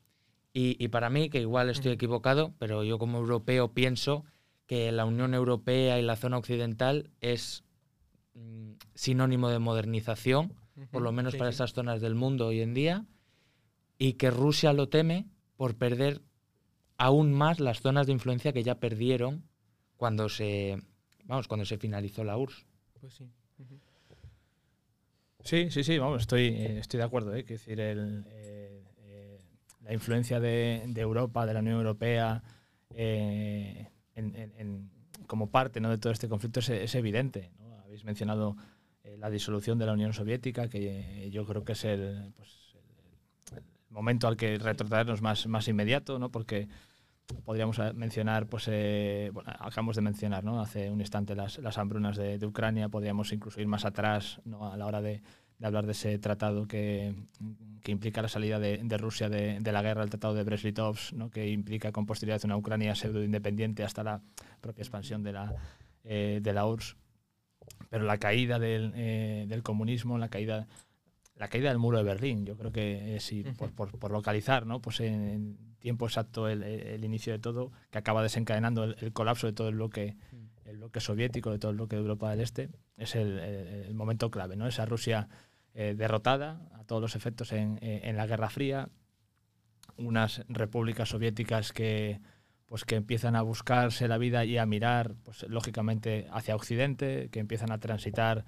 Y, 0.54 0.82
y 0.84 0.88
para 0.90 1.10
mí, 1.10 1.30
que 1.30 1.42
igual 1.42 1.70
estoy 1.70 1.92
equivocado, 1.92 2.54
pero 2.60 2.84
yo 2.84 3.00
como 3.00 3.18
europeo 3.18 3.74
pienso 3.74 4.24
que 4.68 4.92
la 4.92 5.06
Unión 5.06 5.34
Europea 5.34 6.00
y 6.00 6.04
la 6.04 6.16
zona 6.16 6.38
occidental 6.38 7.10
es 7.22 7.64
mm, 8.36 8.74
sinónimo 8.94 9.50
de 9.50 9.60
modernización, 9.60 10.54
por 10.92 11.02
lo 11.02 11.12
menos 11.12 11.34
Sí, 11.34 11.40
para 11.40 11.52
sí. 11.52 11.56
esas 11.56 11.74
zonas 11.74 12.02
del 12.02 12.16
mundo 12.16 12.48
hoy 12.48 12.62
en 12.62 12.74
día, 12.74 13.06
y 13.98 14.14
que 14.14 14.32
Rusia 14.32 14.74
lo 14.74 14.90
teme 14.90 15.28
por 15.56 15.76
perder 15.78 16.22
aún 16.98 17.34
más 17.34 17.60
las 17.60 17.82
zonas 17.82 18.08
de 18.08 18.14
influencia 18.14 18.54
que 18.54 18.64
ya 18.64 18.80
perdieron 18.80 19.44
cuando 19.98 20.30
se, 20.30 20.78
vamos, 21.26 21.48
cuando 21.48 21.66
se 21.66 21.78
finalizó 21.78 22.24
la 22.24 22.38
URSS. 22.38 22.66
Pues 23.00 23.14
sí. 23.14 23.30
Sí, 25.44 25.70
sí, 25.72 25.84
sí, 25.84 25.98
vamos, 25.98 26.22
estoy, 26.22 26.46
eh, 26.48 26.80
estoy 26.80 27.00
de 27.00 27.04
acuerdo. 27.04 27.36
¿eh? 27.36 27.44
Quiero 27.44 27.60
decir, 27.60 27.80
el, 27.80 28.24
eh, 28.30 28.84
eh, 29.00 29.40
la 29.82 29.94
influencia 29.94 30.40
de, 30.40 30.84
de 30.88 31.02
Europa, 31.02 31.46
de 31.46 31.54
la 31.54 31.60
Unión 31.60 31.76
Europea, 31.78 32.42
eh, 32.92 33.90
en- 34.16 34.36
en- 34.36 34.54
en- 34.58 34.92
como 35.28 35.50
parte 35.52 35.82
¿no? 35.82 35.90
de 35.90 35.98
todo 35.98 36.14
este 36.14 36.30
conflicto 36.30 36.60
es, 36.62 36.70
es 36.70 36.96
evidente. 36.96 37.52
¿no? 37.60 37.78
Habéis 37.80 38.06
mencionado 38.06 38.56
eh, 39.04 39.18
la 39.18 39.30
disolución 39.30 39.78
de 39.80 39.86
la 39.86 39.94
Unión 39.94 40.14
Soviética, 40.14 40.70
que 40.70 41.26
eh, 41.26 41.30
yo 41.30 41.46
creo 41.46 41.66
que 41.66 41.74
es 41.74 41.84
el, 41.84 42.32
pues, 42.38 42.50
momento 43.94 44.28
al 44.28 44.36
que 44.36 44.58
retrotraernos 44.58 45.22
más, 45.22 45.48
más 45.48 45.68
inmediato, 45.68 46.20
¿no? 46.20 46.30
porque 46.30 46.68
podríamos 47.46 47.80
eh, 47.80 47.94
mencionar, 47.94 48.48
pues, 48.48 48.68
eh, 48.70 49.32
acabamos 49.46 49.96
de 49.96 50.02
mencionar 50.02 50.44
¿no? 50.44 50.62
hace 50.62 50.90
un 50.90 51.00
instante 51.00 51.36
las, 51.36 51.58
las 51.60 51.78
hambrunas 51.78 52.18
de, 52.18 52.46
Ucrania, 52.46 52.90
podríamos 52.90 53.32
incluso 53.32 53.62
ir 53.62 53.68
más 53.68 53.86
atrás 53.86 54.42
¿no? 54.46 54.72
a 54.72 54.78
la 54.78 54.86
hora 54.86 55.02
de, 55.02 55.22
hablar 55.62 55.86
de 55.86 55.94
ese 55.94 56.20
tratado 56.20 56.68
que, 56.68 57.16
que 57.84 57.92
implica 57.92 58.22
la 58.22 58.28
salida 58.28 58.60
de, 58.60 58.98
Rusia 58.98 59.30
de, 59.30 59.60
de 59.60 59.72
la 59.72 59.82
guerra, 59.82 60.04
el 60.04 60.10
tratado 60.10 60.34
de 60.34 60.44
Brest-Litovsk, 60.44 61.14
¿no? 61.14 61.30
que 61.30 61.50
implica 61.50 61.92
con 61.92 62.06
posterioridad 62.06 62.44
una 62.46 62.58
Ucrania 62.58 62.96
pseudo-independiente 62.96 63.84
hasta 63.84 64.04
la 64.04 64.22
propia 64.62 64.82
expansión 64.82 65.24
de 65.24 65.34
la, 65.34 65.54
eh, 66.04 66.40
de 66.42 66.54
la 66.54 66.66
URSS. 66.66 66.96
Pero 67.90 68.06
la 68.06 68.18
caída 68.18 68.60
del, 68.60 68.92
eh, 68.96 69.46
del 69.48 69.64
comunismo, 69.64 70.18
la 70.18 70.30
caída, 70.30 70.68
la 71.36 71.48
caída 71.48 71.70
del 71.70 71.80
muro 71.80 71.98
de 71.98 72.04
Berlín, 72.04 72.46
yo 72.46 72.56
creo 72.56 72.72
que 72.72 73.16
eh, 73.16 73.20
si, 73.20 73.44
por, 73.44 73.72
por- 73.74 73.98
por 74.00 74.12
localizar, 74.12 74.66
¿no? 74.66 74.82
pues 74.82 75.00
en, 75.00 75.28
en 75.28 75.58
tiempo 75.80 76.06
exacto 76.06 76.48
el, 76.48 76.64
el 76.64 77.04
inicio 77.04 77.34
de 77.34 77.40
todo, 77.40 77.72
que 77.92 77.98
acaba 77.98 78.22
desencadenando 78.24 78.84
el, 78.84 78.96
el 79.00 79.12
colapso 79.14 79.48
de 79.48 79.54
todo 79.54 79.68
el 79.70 79.76
bloque, 79.76 80.16
el 80.66 80.78
bloque 80.78 81.00
soviético, 81.00 81.52
de 81.52 81.60
todo 81.60 81.72
el 81.72 81.78
bloque 81.78 81.96
de 81.96 82.02
Europa 82.04 82.30
del 82.32 82.40
Este, 82.42 82.70
es 82.98 83.16
el, 83.16 83.40
el- 83.40 83.68
el 83.88 83.94
momento 83.96 84.30
clave, 84.32 84.56
¿no? 84.56 84.68
Esa 84.68 84.86
Rusia 84.86 85.28
eh, 85.74 85.96
derrotada 85.98 86.62
a 86.74 86.84
todos 86.84 87.02
los 87.02 87.16
efectos 87.16 87.52
en, 87.52 87.80
eh, 87.82 88.02
en 88.04 88.16
la 88.16 88.28
Guerra 88.28 88.50
Fría, 88.50 88.90
unas 89.98 90.44
repúblicas 90.48 91.10
soviéticas 91.10 91.72
que 91.74 92.20
pues 92.66 92.86
que 92.86 92.96
empiezan 92.96 93.36
a 93.36 93.42
buscarse 93.44 94.08
la 94.08 94.18
vida 94.18 94.46
y 94.46 94.58
a 94.58 94.66
mirar 94.66 95.14
pues 95.24 95.44
lógicamente 95.48 96.28
hacia 96.32 96.56
occidente, 96.56 97.30
que 97.30 97.40
empiezan 97.40 97.72
a 97.72 97.80
transitar 97.80 98.46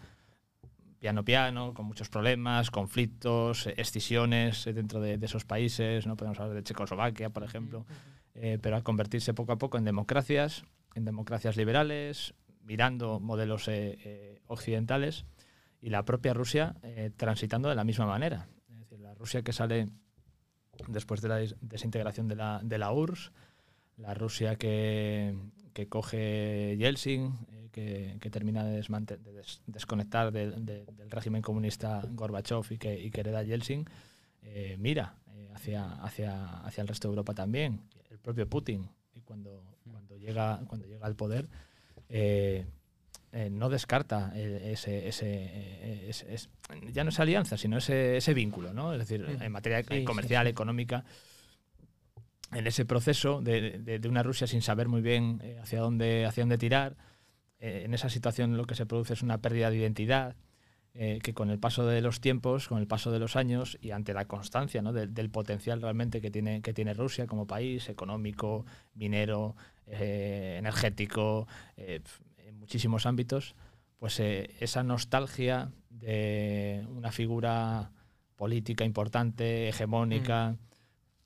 piano 1.06 1.24
piano, 1.24 1.76
con 1.76 1.86
muchos 1.86 2.10
problemas, 2.10 2.72
conflictos, 2.72 3.68
escisiones 3.78 4.66
eh, 4.66 4.74
dentro 4.74 5.00
de, 5.00 5.20
de 5.20 5.26
esos 5.28 5.46
países, 5.46 6.08
no 6.08 6.18
podemos 6.18 6.40
hablar 6.40 6.56
de 6.56 6.64
Checoslovaquia, 6.64 7.30
por 7.30 7.44
ejemplo, 7.44 7.86
eh, 8.34 8.58
pero 8.60 8.76
a 8.76 8.82
convertirse 8.82 9.36
poco 9.36 9.52
a 9.52 9.60
poco 9.60 9.78
en 9.78 9.84
democracias, 9.86 10.64
en 10.96 11.06
democracias 11.06 11.58
liberales, 11.58 12.34
mirando 12.64 13.20
modelos 13.20 13.68
eh, 13.68 14.00
eh, 14.04 14.42
occidentales 14.48 15.26
y 15.80 15.92
la 15.92 16.06
propia 16.06 16.34
Rusia 16.34 16.74
transitando 17.18 17.70
de 17.70 17.76
la 17.76 17.84
misma 17.84 18.08
manera. 18.08 18.48
Es 18.72 18.80
decir, 18.80 19.00
la 19.00 19.14
Rusia 19.14 19.44
que 19.44 19.54
sale 19.54 19.90
después 20.88 21.22
de 21.22 21.30
la 21.30 21.36
des- 21.36 21.56
desintegración 21.62 22.28
de 22.28 22.36
la, 22.36 22.62
de 22.64 22.80
la 22.80 22.92
URSS, 22.92 23.32
la 23.98 24.16
Rusia 24.16 24.56
que, 24.56 25.38
que 25.74 25.88
coge 25.88 26.76
Yeltsin, 26.80 27.38
que, 27.75 28.15
que 28.22 28.29
termina 28.29 28.63
de, 28.63 28.77
desmante- 28.82 29.17
de 29.17 29.34
des- 29.34 29.62
desconectar 29.67 30.32
del, 30.32 30.65
de- 30.65 30.86
del 30.86 31.12
régimen 31.12 31.41
comunista 31.41 32.01
Gorbachev 32.10 32.63
y 32.72 32.77
que, 32.77 32.98
y 32.98 33.12
que 33.12 33.20
hereda 33.20 33.44
Yeltsin, 33.44 33.86
eh, 34.44 34.77
mira 34.79 35.15
eh, 35.34 35.50
hacia, 35.53 35.84
hacia, 36.01 36.60
hacia 36.65 36.82
el 36.82 36.88
resto 36.88 37.10
de 37.10 37.12
Europa 37.12 37.34
también. 37.34 37.82
El 38.10 38.20
propio 38.20 38.48
Putin, 38.48 38.88
y 39.13 39.20
cuando, 39.22 39.62
cuando, 39.91 40.15
llega, 40.17 40.62
cuando 40.67 40.88
llega 40.88 41.05
al 41.05 41.15
poder, 41.17 41.50
eh, 42.08 42.65
no 43.51 43.67
descarta 43.67 44.32
ese, 44.38 45.10
ese, 45.10 46.08
ese- 46.10 46.34
es- 46.34 46.50
ya 46.94 47.03
no 47.03 47.10
es 47.10 47.20
alianza, 47.20 47.58
sino 47.58 47.77
ese, 47.77 48.15
ese 48.15 48.34
vínculo, 48.34 48.72
¿no? 48.74 48.94
Es 48.94 49.00
decir, 49.00 49.25
en 49.41 49.51
materia 49.51 49.84
Sí, 49.84 50.05
comercial, 50.05 50.46
sí. 50.46 50.51
económica, 50.51 51.03
en 52.53 52.65
ese 52.67 52.86
proceso 52.86 53.41
de, 53.41 53.79
de- 53.79 54.00
de 54.00 54.08
una 54.08 54.24
Rusia 54.24 54.48
sin 54.48 54.62
saber 54.62 54.88
muy 54.88 55.01
bien 55.01 55.41
hacia, 55.62 55.82
dónde, 55.82 56.25
hacia 56.25 56.44
dónde 56.44 56.58
tirar, 56.58 56.96
eh, 57.66 57.84
en 57.86 57.94
esa 57.94 58.10
situación 58.10 58.58
lo 58.58 58.66
que 58.66 58.76
se 58.76 58.86
produce 58.86 59.14
es 59.14 59.24
una 59.24 59.40
pérdida 59.40 59.70
de 59.70 59.78
identidad, 59.78 60.36
eh, 60.94 61.20
que 61.24 61.34
con 61.34 61.50
el 61.50 61.60
paso 61.60 61.86
de 61.86 62.00
los 62.02 62.22
tiempos, 62.22 62.68
con 62.70 62.78
el 62.78 62.88
paso 62.88 63.12
de 63.12 63.20
los 63.20 63.36
años 63.36 63.78
y 63.82 63.92
ante 63.92 64.14
la 64.14 64.26
constancia 64.26 64.82
¿no? 64.82 64.94
del- 64.94 65.14
del 65.14 65.30
potencial 65.30 65.82
realmente 65.82 66.22
que 66.22 66.32
tiene, 66.32 66.62
que 66.62 66.74
tiene 66.74 66.94
Rusia 66.94 67.26
como 67.28 67.48
país, 67.48 67.90
económico, 67.90 68.66
minero, 68.94 69.56
eh, 69.88 70.56
energético, 70.60 71.48
eh, 71.76 72.02
en 72.38 72.60
muchísimos 72.60 73.06
ámbitos, 73.06 73.56
pues 73.98 74.20
esa 74.20 74.84
nostalgia 74.84 75.72
de 75.90 76.86
una 76.96 77.12
figura 77.12 77.92
política 78.36 78.84
importante, 78.86 79.68
hegemónica, 79.70 80.56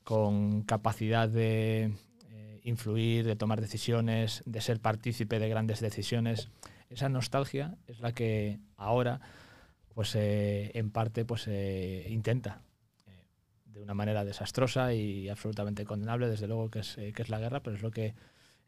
con 0.03 0.61
capacidad 0.63 1.27
de 1.29 1.91
influir, 2.69 3.25
de 3.25 3.35
tomar 3.35 3.61
decisiones, 3.61 4.43
de 4.45 4.61
ser 4.61 4.79
partícipe 4.79 5.39
de 5.39 5.49
grandes 5.49 5.79
decisiones. 5.79 6.49
Esa 6.89 7.09
nostalgia 7.09 7.77
es 7.87 7.99
la 7.99 8.13
que 8.13 8.59
ahora, 8.77 9.19
pues 9.93 10.15
eh, 10.15 10.71
en 10.73 10.91
parte, 10.91 11.25
pues 11.25 11.47
eh, 11.47 12.07
intenta 12.09 12.61
eh, 13.05 13.25
de 13.65 13.81
una 13.81 13.93
manera 13.93 14.23
desastrosa 14.23 14.93
y 14.93 15.29
absolutamente 15.29 15.85
condenable, 15.85 16.27
desde 16.27 16.47
luego 16.47 16.69
que 16.69 16.79
es, 16.79 16.95
que 16.95 17.21
es 17.21 17.29
la 17.29 17.39
guerra, 17.39 17.61
pero 17.61 17.75
es 17.75 17.81
lo 17.81 17.91
que 17.91 18.13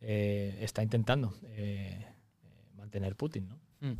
está 0.02 0.82
intentando 0.82 1.36
mantener 2.76 3.16
Putin, 3.16 3.50
¿no? 3.50 3.60
Mm. 3.82 4.00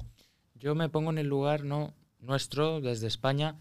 Yo 0.56 0.74
me 0.74 0.90
pongo 0.90 1.12
en 1.12 1.20
el 1.20 1.28
lugar 1.28 1.64
no 1.64 1.94
nuestro, 2.20 2.82
desde 2.82 3.06
España, 3.06 3.60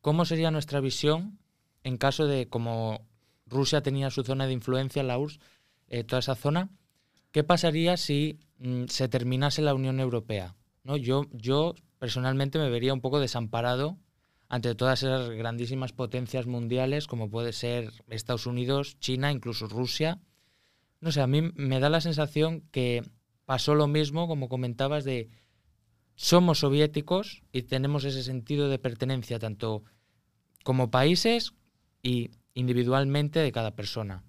¿cómo 0.00 0.24
sería 0.24 0.50
nuestra 0.50 0.80
visión 0.80 1.38
en 1.84 1.98
caso 1.98 2.26
de, 2.26 2.48
como 2.48 3.06
Rusia 3.46 3.82
tenía 3.82 4.10
su 4.10 4.22
zona 4.22 4.46
de 4.46 4.52
influencia, 4.52 5.02
la 5.02 5.18
URSS, 5.18 5.40
eh, 5.88 6.04
toda 6.04 6.20
esa 6.20 6.34
zona, 6.34 6.70
¿qué 7.30 7.44
pasaría 7.44 7.96
si 7.96 8.40
mm, 8.58 8.84
se 8.86 9.08
terminase 9.08 9.62
la 9.62 9.74
Unión 9.74 10.00
Europea? 10.00 10.56
¿No? 10.82 10.96
Yo, 10.96 11.26
yo 11.32 11.74
personalmente 11.98 12.58
me 12.58 12.70
vería 12.70 12.92
un 12.92 13.00
poco 13.00 13.20
desamparado 13.20 13.98
ante 14.48 14.74
todas 14.74 15.02
esas 15.02 15.30
grandísimas 15.30 15.92
potencias 15.92 16.46
mundiales 16.46 17.06
como 17.06 17.30
puede 17.30 17.52
ser 17.52 17.92
Estados 18.08 18.46
Unidos, 18.46 18.98
China, 19.00 19.32
incluso 19.32 19.66
Rusia. 19.66 20.20
No 21.00 21.12
sé, 21.12 21.20
a 21.20 21.26
mí 21.26 21.42
me 21.54 21.80
da 21.80 21.88
la 21.88 22.00
sensación 22.00 22.62
que 22.70 23.02
pasó 23.44 23.74
lo 23.74 23.86
mismo, 23.86 24.28
como 24.28 24.48
comentabas, 24.48 25.04
de 25.04 25.28
somos 26.14 26.60
soviéticos 26.60 27.42
y 27.52 27.62
tenemos 27.62 28.04
ese 28.04 28.22
sentido 28.22 28.68
de 28.68 28.78
pertenencia 28.78 29.38
tanto 29.38 29.84
como 30.64 30.90
países 30.90 31.52
y 32.02 32.30
individualmente 32.56 33.38
de 33.40 33.52
cada 33.52 33.76
persona. 33.76 34.24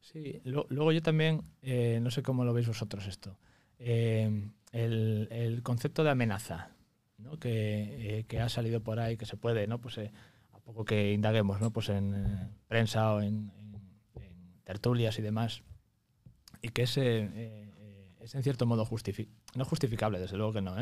Sí, 0.00 0.40
lo- 0.44 0.66
luego 0.68 0.92
yo 0.92 1.00
también, 1.00 1.42
eh, 1.62 2.00
no 2.02 2.10
sé 2.10 2.22
cómo 2.22 2.44
lo 2.44 2.52
veis 2.52 2.66
vosotros 2.66 3.06
esto, 3.06 3.38
eh, 3.78 4.50
el, 4.72 5.60
concepto 5.62 6.02
de 6.02 6.10
amenaza 6.10 6.70
¿no? 7.18 7.38
que, 7.38 8.18
eh, 8.18 8.24
que 8.24 8.40
ha 8.40 8.48
salido 8.48 8.82
por 8.82 8.98
ahí, 8.98 9.16
que 9.16 9.26
se 9.26 9.36
puede, 9.36 9.66
¿no? 9.66 9.80
pues, 9.80 9.98
a 9.98 10.58
poco 10.58 10.84
que 10.84 11.12
indaguemos 11.12 11.60
¿no? 11.60 11.70
pues 11.70 11.88
en 11.88 12.50
prensa 12.66 13.14
o 13.14 13.22
en, 13.22 13.52
tertulias 14.64 15.18
y 15.18 15.22
demás, 15.22 15.62
y 16.60 16.68
que 16.68 16.82
es, 16.82 16.98
es 16.98 18.34
en 18.34 18.42
cierto 18.42 18.66
modo 18.66 18.86
no 19.54 19.64
justificable, 19.64 20.18
desde 20.18 20.36
luego 20.36 20.52
que 20.52 20.60
no, 20.60 20.76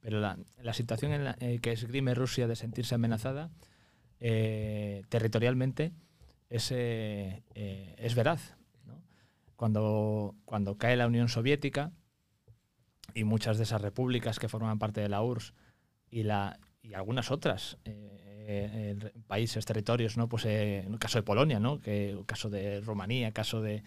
pero 0.00 0.20
la, 0.20 0.36
la 0.62 0.74
situación 0.74 1.12
en 1.12 1.24
la 1.24 1.34
que 1.34 1.72
esgrime 1.72 2.14
Rusia 2.14 2.46
de 2.48 2.56
sentirse 2.56 2.94
amenazada 2.94 3.50
eh, 4.20 5.02
territorialmente 5.08 5.92
es, 6.48 6.70
eh, 6.72 7.42
es 7.54 8.14
veraz. 8.14 8.56
Cuando, 9.56 10.34
cuando 10.46 10.78
cae 10.78 10.96
la 10.96 11.06
Unión 11.06 11.28
Soviética 11.28 11.92
y 13.14 13.24
muchas 13.24 13.58
de 13.58 13.64
esas 13.64 13.82
repúblicas 13.82 14.38
que 14.38 14.48
forman 14.48 14.78
parte 14.78 15.00
de 15.00 15.08
la 15.08 15.22
URSS 15.22 15.52
y, 16.10 16.22
la, 16.22 16.58
y 16.82 16.94
algunas 16.94 17.30
otras 17.30 17.76
eh, 17.84 18.96
países, 19.26 19.64
territorios, 19.66 20.16
¿no? 20.16 20.28
pues, 20.28 20.46
eh, 20.46 20.78
en 20.78 20.92
el 20.94 20.98
caso 20.98 21.18
de 21.18 21.22
Polonia, 21.24 21.60
¿no? 21.60 21.78
que, 21.78 22.10
el 22.10 22.24
caso 22.24 22.48
de 22.48 22.80
Rumanía, 22.80 23.26
el 23.28 23.32
caso 23.34 23.60
de, 23.60 23.82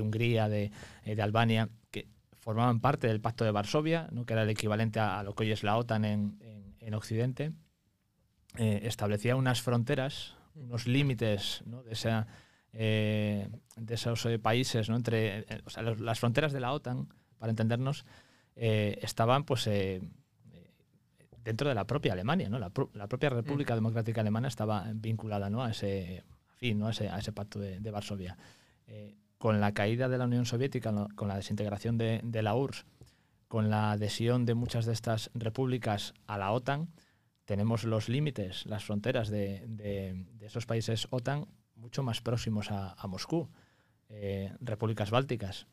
Hungría, 0.00 0.48
de, 0.48 0.72
de 1.04 1.22
Albania, 1.22 1.68
que 1.90 2.08
formaban 2.38 2.80
parte 2.80 3.06
del 3.06 3.20
Pacto 3.20 3.44
de 3.44 3.50
Varsovia, 3.50 4.08
¿no? 4.12 4.24
que 4.24 4.32
era 4.32 4.42
el 4.44 4.50
equivalente 4.50 5.00
a, 5.00 5.22
lo 5.22 5.34
que 5.34 5.44
hoy 5.44 5.52
es 5.52 5.62
la 5.62 5.76
OTAN 5.76 6.04
en- 6.06 6.38
en 6.80 6.94
Occidente, 6.94 7.52
eh, 8.56 8.80
establecía 8.84 9.36
unas 9.36 9.62
fronteras, 9.62 10.34
unos 10.54 10.86
límites 10.86 11.62
¿no? 11.66 11.82
de, 11.82 11.92
esa, 11.92 12.26
eh, 12.72 13.48
de 13.76 13.94
esos 13.94 14.24
eh, 14.26 14.38
países, 14.38 14.88
¿no? 14.88 14.96
entre 14.96 15.40
eh, 15.40 15.62
o 15.64 15.70
sea, 15.70 15.82
las 15.82 16.18
fronteras 16.20 16.52
de 16.52 16.60
la 16.60 16.72
OTAN, 16.72 17.08
para 17.38 17.50
entendernos, 17.50 18.04
eh, 18.56 18.98
estaban 19.02 19.44
pues 19.44 19.68
dentro 21.42 21.68
de 21.68 21.74
la 21.74 21.86
propia 21.86 22.12
Alemania, 22.12 22.48
¿no? 22.50 22.58
La, 22.58 22.70
pro- 22.70 22.90
la 22.94 23.06
propia 23.06 23.30
República 23.30 23.74
Democrática 23.74 24.20
Alemana 24.20 24.48
estaba 24.48 24.86
vinculada 24.94 25.48
¿no? 25.48 25.62
a 25.62 25.70
ese 25.70 26.24
fin, 26.56 26.78
¿no? 26.78 26.88
a, 26.88 26.90
ese, 26.90 27.08
a 27.08 27.18
ese 27.18 27.32
pacto 27.32 27.58
de, 27.58 27.80
de 27.80 27.90
Varsovia. 27.90 28.36
Eh, 28.86 29.14
con 29.38 29.60
la 29.60 29.72
caída 29.72 30.08
de 30.10 30.18
la 30.18 30.24
Unión 30.26 30.44
Soviética, 30.44 30.92
¿no? 30.92 31.08
con 31.14 31.28
la 31.28 31.36
desintegración 31.36 31.96
de, 31.96 32.20
de 32.22 32.42
la 32.42 32.54
URSS, 32.54 32.84
con 33.48 33.70
la 33.70 33.92
adhesión 33.92 34.44
de 34.44 34.54
muchas 34.54 34.84
de 34.84 34.92
estas 34.92 35.30
repúblicas 35.34 36.12
a 36.26 36.36
la 36.36 36.52
OTAN, 36.52 36.88
tenemos 37.50 37.82
los 37.82 38.08
límites, 38.08 38.64
las 38.66 38.84
fronteras 38.84 39.28
de, 39.28 39.64
de- 39.66 40.24
de 40.38 40.46
esos 40.46 40.66
países 40.66 41.08
OTAN 41.10 41.48
mucho 41.74 42.04
más 42.04 42.20
próximos 42.20 42.70
a, 42.70 42.92
a 42.92 43.06
Moscú. 43.08 43.48
Eh, 44.08 44.52
repúblicas 44.60 45.10
bálticas, 45.10 45.66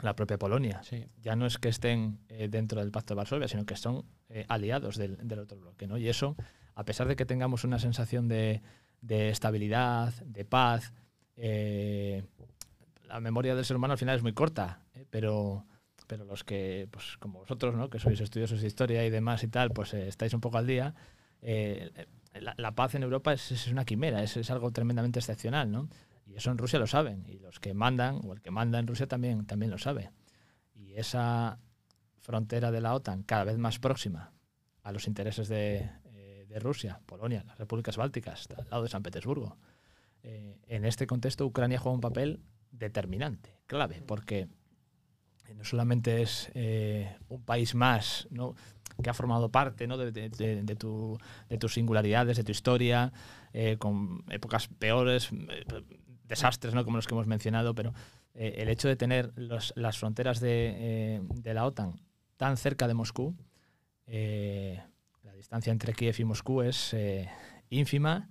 la 0.00 0.16
propia 0.16 0.36
Polonia. 0.36 0.82
Sí. 0.82 1.06
Ya 1.22 1.36
no 1.36 1.46
es 1.46 1.58
que 1.58 1.68
estén 1.68 2.18
eh, 2.28 2.48
dentro 2.48 2.80
del 2.80 2.90
Pacto 2.90 3.14
de 3.14 3.18
Varsovia, 3.18 3.46
sino 3.46 3.64
que 3.66 3.76
son 3.76 4.04
eh, 4.30 4.44
aliados 4.48 4.96
del, 4.96 5.16
del 5.28 5.38
otro 5.38 5.58
bloque. 5.58 5.86
¿no? 5.86 5.96
Y 5.96 6.08
eso, 6.08 6.34
a 6.74 6.84
pesar 6.84 7.06
de 7.06 7.14
que 7.14 7.24
tengamos 7.24 7.62
una 7.62 7.78
sensación 7.78 8.26
de, 8.26 8.60
de 9.00 9.28
estabilidad, 9.30 10.12
de 10.24 10.44
paz, 10.44 10.92
la 13.06 13.20
memoria 13.20 13.54
del 13.54 13.64
ser 13.64 13.76
humano 13.76 13.92
al 13.92 13.98
final 13.98 14.16
es 14.16 14.22
muy 14.22 14.32
corta, 14.32 14.80
pero, 15.10 15.66
pero 16.10 16.24
los 16.24 16.42
que, 16.42 16.88
pues 16.90 17.16
como 17.20 17.38
vosotros, 17.38 17.76
¿no? 17.76 17.88
que 17.88 18.00
sois 18.00 18.20
estudiosos 18.20 18.60
de 18.60 18.66
historia 18.66 19.06
y 19.06 19.10
demás 19.10 19.44
y 19.44 19.46
tal, 19.46 19.70
pues 19.70 19.94
eh, 19.94 20.08
estáis 20.08 20.34
un 20.34 20.40
poco 20.40 20.58
al 20.58 20.66
día, 20.66 20.92
eh, 21.40 21.88
la, 22.34 22.52
la 22.58 22.74
paz 22.74 22.96
en 22.96 23.04
Europa 23.04 23.32
es, 23.32 23.52
es 23.52 23.68
una 23.68 23.84
quimera, 23.84 24.20
es, 24.20 24.36
es 24.36 24.50
algo 24.50 24.72
tremendamente 24.72 25.20
excepcional, 25.20 25.70
¿no? 25.70 25.88
Y 26.26 26.34
eso 26.34 26.50
en 26.50 26.58
Rusia 26.58 26.80
lo 26.80 26.88
saben, 26.88 27.24
y 27.28 27.38
los 27.38 27.60
que 27.60 27.74
mandan, 27.74 28.22
o 28.24 28.32
el 28.32 28.40
que 28.40 28.50
manda 28.50 28.80
en 28.80 28.88
Rusia 28.88 29.06
también, 29.06 29.46
también 29.46 29.70
lo 29.70 29.78
sabe. 29.78 30.10
Y 30.74 30.94
esa 30.94 31.60
frontera 32.18 32.72
de 32.72 32.80
la 32.80 32.92
OTAN 32.92 33.22
cada 33.22 33.44
vez 33.44 33.56
más 33.56 33.78
próxima 33.78 34.32
a 34.82 34.90
los 34.90 35.06
intereses 35.06 35.46
de, 35.46 35.92
eh, 36.06 36.44
de 36.48 36.58
Rusia, 36.58 37.00
Polonia, 37.06 37.44
las 37.46 37.56
repúblicas 37.56 37.96
bálticas, 37.96 38.48
al 38.58 38.68
lado 38.68 38.82
de 38.82 38.88
San 38.88 39.04
Petersburgo. 39.04 39.58
Eh, 40.24 40.58
en 40.66 40.84
este 40.84 41.06
contexto, 41.06 41.46
Ucrania 41.46 41.78
juega 41.78 41.94
un 41.94 42.00
papel 42.00 42.40
determinante, 42.72 43.60
clave, 43.68 44.02
porque 44.04 44.48
no 45.54 45.64
solamente 45.64 46.22
es 46.22 46.50
eh, 46.54 47.16
un 47.28 47.42
país 47.42 47.74
más 47.74 48.26
¿no? 48.30 48.54
que 49.02 49.10
ha 49.10 49.14
formado 49.14 49.50
parte 49.50 49.86
¿no? 49.86 49.96
de, 49.96 50.10
tu- 50.76 51.18
de 51.48 51.58
tus 51.58 51.74
singularidades, 51.74 52.36
de 52.36 52.44
tu 52.44 52.52
historia, 52.52 53.12
eh, 53.52 53.76
con 53.78 54.24
épocas 54.30 54.68
peores, 54.68 55.30
eh, 55.32 55.64
desastres 56.24 56.74
¿no? 56.74 56.84
como 56.84 56.96
los 56.98 57.06
que 57.06 57.14
hemos 57.14 57.26
mencionado, 57.26 57.74
pero 57.74 57.92
el 58.34 58.68
hecho 58.68 58.86
de 58.88 58.94
tener 58.96 59.32
las 59.36 59.98
fronteras 59.98 60.38
de, 60.40 61.20
la 61.44 61.66
OTAN 61.66 62.00
tan 62.36 62.56
cerca 62.56 62.86
de 62.86 62.94
Moscú, 62.94 63.34
la 64.06 65.32
distancia 65.34 65.72
entre 65.72 65.92
Kiev 65.94 66.14
y 66.18 66.24
Moscú 66.24 66.62
es 66.62 66.94
ínfima 67.70 68.28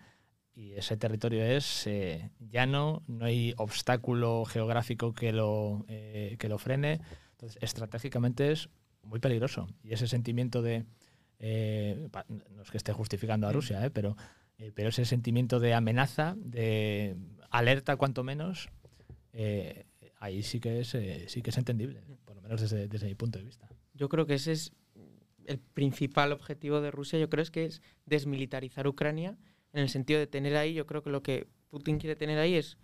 y 0.60 0.74
ese 0.74 0.98
territorio 0.98 1.46
es 1.46 1.88
eh, 1.88 2.32
llano, 2.38 3.02
no 3.08 3.24
hay 3.24 3.54
obstáculo 3.56 4.44
geográfico 4.44 5.14
que 5.14 5.32
lo, 5.32 5.86
eh, 5.88 6.36
que 6.38 6.50
lo 6.50 6.58
frene. 6.58 7.00
Entonces, 7.32 7.58
estratégicamente 7.62 8.52
es 8.52 8.70
muy 9.02 9.22
peligroso. 9.22 9.70
Y 9.84 9.94
ese 9.94 10.06
sentimiento 10.08 10.62
de, 10.62 10.84
eh, 11.40 12.10
no 12.50 12.62
es 12.62 12.72
que 12.72 12.78
esté 12.78 12.92
justificando 12.92 13.48
a 13.48 13.54
Rusia, 13.54 13.86
eh, 13.86 13.90
pero, 13.90 14.18
pero 14.74 14.90
ese 14.90 15.06
sentimiento 15.06 15.62
de 15.62 15.74
amenaza, 15.74 16.36
de 16.38 17.16
alerta 17.50 17.96
cuanto 17.96 18.26
menos, 18.26 18.68
ahí 20.20 20.44
sí 20.44 20.60
que, 20.60 20.82
es, 20.82 20.90
sí 21.28 21.42
que 21.42 21.52
es 21.52 21.58
entendible, 21.58 22.04
por 22.26 22.36
lo 22.36 22.42
menos 22.42 22.60
desde, 22.60 22.90
desde 22.90 23.08
mi 23.08 23.16
punto 23.16 23.40
de 23.40 23.46
vista. 23.46 23.70
Yo 23.94 24.10
creo 24.10 24.26
que 24.26 24.34
ese 24.34 24.52
es 24.52 24.74
el 25.46 25.60
principal 25.60 26.34
objetivo 26.34 26.82
de 26.82 26.92
Rusia, 26.92 27.18
yo 27.18 27.30
creo 27.30 27.44
es 27.44 27.50
que 27.50 27.64
es 27.64 27.82
desmilitarizar 28.06 28.86
Ucrania 28.86 29.38
en 29.74 29.82
el 29.82 29.90
sentido 29.90 30.20
de 30.20 30.28
tener 30.28 30.56
ahí, 30.56 30.74
yo 30.74 30.86
creo 30.86 31.04
que 31.04 31.10
lo 31.10 31.22
que 31.22 31.48
Putin 31.70 32.00
quiere 32.00 32.16
tener 32.16 32.40
ahí 32.40 32.56
es 32.56 32.78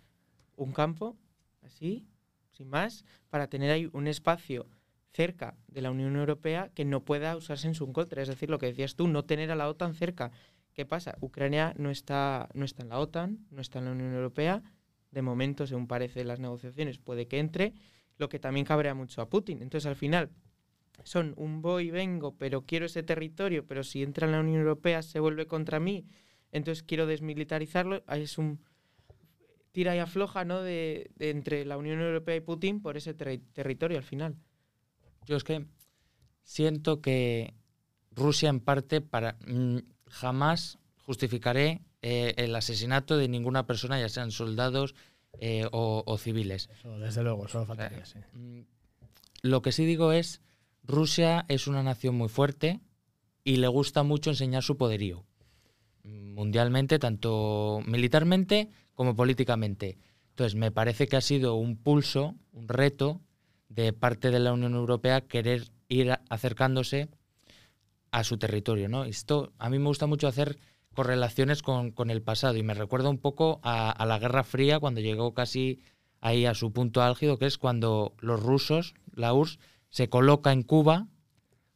un 0.56 0.72
campo, 0.72 1.16
así, 1.62 2.06
sin 2.50 2.68
más, 2.68 3.04
para 3.28 3.48
tener 3.48 3.70
ahí 3.70 3.88
un 3.92 4.06
espacio 4.06 4.66
cerca 5.12 5.56
de 5.68 5.80
la 5.80 5.90
Unión 5.90 6.16
Europea 6.16 6.70
que 6.74 6.84
no 6.84 7.04
pueda 7.04 7.36
usarse 7.36 7.66
en 7.66 7.74
su 7.74 7.90
contra. 7.92 8.22
Es 8.22 8.28
decir, 8.28 8.50
lo 8.50 8.58
que 8.58 8.66
decías 8.66 8.96
tú, 8.96 9.08
no 9.08 9.24
tener 9.24 9.50
a 9.50 9.56
la 9.56 9.68
OTAN 9.68 9.94
cerca. 9.94 10.30
¿Qué 10.74 10.84
pasa? 10.84 11.16
Ucrania 11.20 11.74
no 11.78 11.90
está, 11.90 12.48
no 12.52 12.64
está 12.64 12.82
en 12.82 12.90
la 12.90 12.98
OTAN, 12.98 13.46
no 13.50 13.60
está 13.60 13.78
en 13.78 13.86
la 13.86 13.92
Unión 13.92 14.12
Europea. 14.12 14.62
De 15.10 15.22
momento, 15.22 15.66
según 15.66 15.86
parece 15.86 16.24
las 16.24 16.38
negociaciones, 16.38 16.98
puede 16.98 17.26
que 17.26 17.38
entre, 17.38 17.72
lo 18.18 18.28
que 18.28 18.38
también 18.38 18.66
cabrea 18.66 18.94
mucho 18.94 19.22
a 19.22 19.30
Putin. 19.30 19.62
Entonces, 19.62 19.86
al 19.86 19.96
final, 19.96 20.30
son 21.02 21.32
un 21.36 21.62
voy 21.62 21.88
y 21.88 21.90
vengo, 21.90 22.36
pero 22.36 22.66
quiero 22.66 22.86
ese 22.86 23.02
territorio, 23.02 23.66
pero 23.66 23.84
si 23.84 24.02
entra 24.02 24.26
en 24.26 24.32
la 24.32 24.40
Unión 24.40 24.60
Europea 24.60 25.02
se 25.02 25.20
vuelve 25.20 25.46
contra 25.46 25.80
mí, 25.80 26.06
entonces 26.56 26.82
quiero 26.82 27.06
desmilitarizarlo. 27.06 28.02
Es 28.08 28.38
un 28.38 28.60
tira 29.72 29.94
y 29.94 29.98
afloja 29.98 30.44
¿no? 30.44 30.62
de, 30.62 31.10
de 31.16 31.30
entre 31.30 31.64
la 31.64 31.76
Unión 31.76 32.00
Europea 32.00 32.36
y 32.36 32.40
Putin 32.40 32.80
por 32.80 32.96
ese 32.96 33.16
terri- 33.16 33.42
territorio 33.52 33.98
al 33.98 34.04
final. 34.04 34.36
Yo 35.26 35.36
es 35.36 35.44
que 35.44 35.66
siento 36.42 37.00
que 37.00 37.54
Rusia 38.12 38.48
en 38.48 38.60
parte 38.60 39.00
para 39.00 39.36
mm, 39.46 39.78
jamás 40.08 40.78
justificaré 41.04 41.82
eh, 42.02 42.34
el 42.38 42.54
asesinato 42.56 43.16
de 43.16 43.28
ninguna 43.28 43.66
persona, 43.66 44.00
ya 44.00 44.08
sean 44.08 44.30
soldados 44.30 44.94
eh, 45.40 45.66
o, 45.72 46.02
o 46.06 46.18
civiles. 46.18 46.68
Eso, 46.72 46.98
desde 46.98 47.22
luego, 47.22 47.46
solo 47.48 47.66
faltaría, 47.66 48.04
sí. 48.06 48.18
Mm, 48.32 48.60
Lo 49.42 49.60
que 49.62 49.72
sí 49.72 49.84
digo 49.84 50.12
es, 50.12 50.40
Rusia 50.84 51.44
es 51.48 51.66
una 51.66 51.82
nación 51.82 52.14
muy 52.14 52.28
fuerte 52.28 52.80
y 53.44 53.56
le 53.56 53.68
gusta 53.68 54.02
mucho 54.02 54.30
enseñar 54.30 54.62
su 54.62 54.76
poderío. 54.76 55.24
Mundialmente, 56.06 56.98
tanto 56.98 57.80
militarmente 57.86 58.70
como 58.94 59.14
políticamente. 59.16 59.98
Entonces, 60.30 60.54
me 60.54 60.70
parece 60.70 61.08
que 61.08 61.16
ha 61.16 61.20
sido 61.20 61.54
un 61.56 61.76
pulso, 61.76 62.34
un 62.52 62.68
reto 62.68 63.20
de 63.68 63.92
parte 63.92 64.30
de 64.30 64.38
la 64.38 64.52
Unión 64.52 64.74
Europea 64.74 65.22
querer 65.22 65.68
ir 65.88 66.18
acercándose 66.28 67.08
a 68.10 68.24
su 68.24 68.38
territorio. 68.38 68.88
¿no? 68.88 69.04
Esto 69.04 69.52
a 69.58 69.68
mí 69.68 69.78
me 69.78 69.86
gusta 69.86 70.06
mucho 70.06 70.28
hacer 70.28 70.58
correlaciones 70.94 71.62
con, 71.62 71.90
con 71.90 72.10
el 72.10 72.22
pasado 72.22 72.56
y 72.56 72.62
me 72.62 72.74
recuerda 72.74 73.10
un 73.10 73.18
poco 73.18 73.60
a, 73.62 73.90
a 73.90 74.06
la 74.06 74.18
Guerra 74.18 74.44
Fría 74.44 74.80
cuando 74.80 75.00
llegó 75.00 75.34
casi 75.34 75.80
ahí 76.20 76.46
a 76.46 76.54
su 76.54 76.72
punto 76.72 77.02
álgido, 77.02 77.38
que 77.38 77.46
es 77.46 77.58
cuando 77.58 78.14
los 78.20 78.42
rusos, 78.42 78.94
la 79.12 79.34
URSS, 79.34 79.58
se 79.90 80.08
coloca 80.08 80.52
en 80.52 80.62
Cuba 80.62 81.08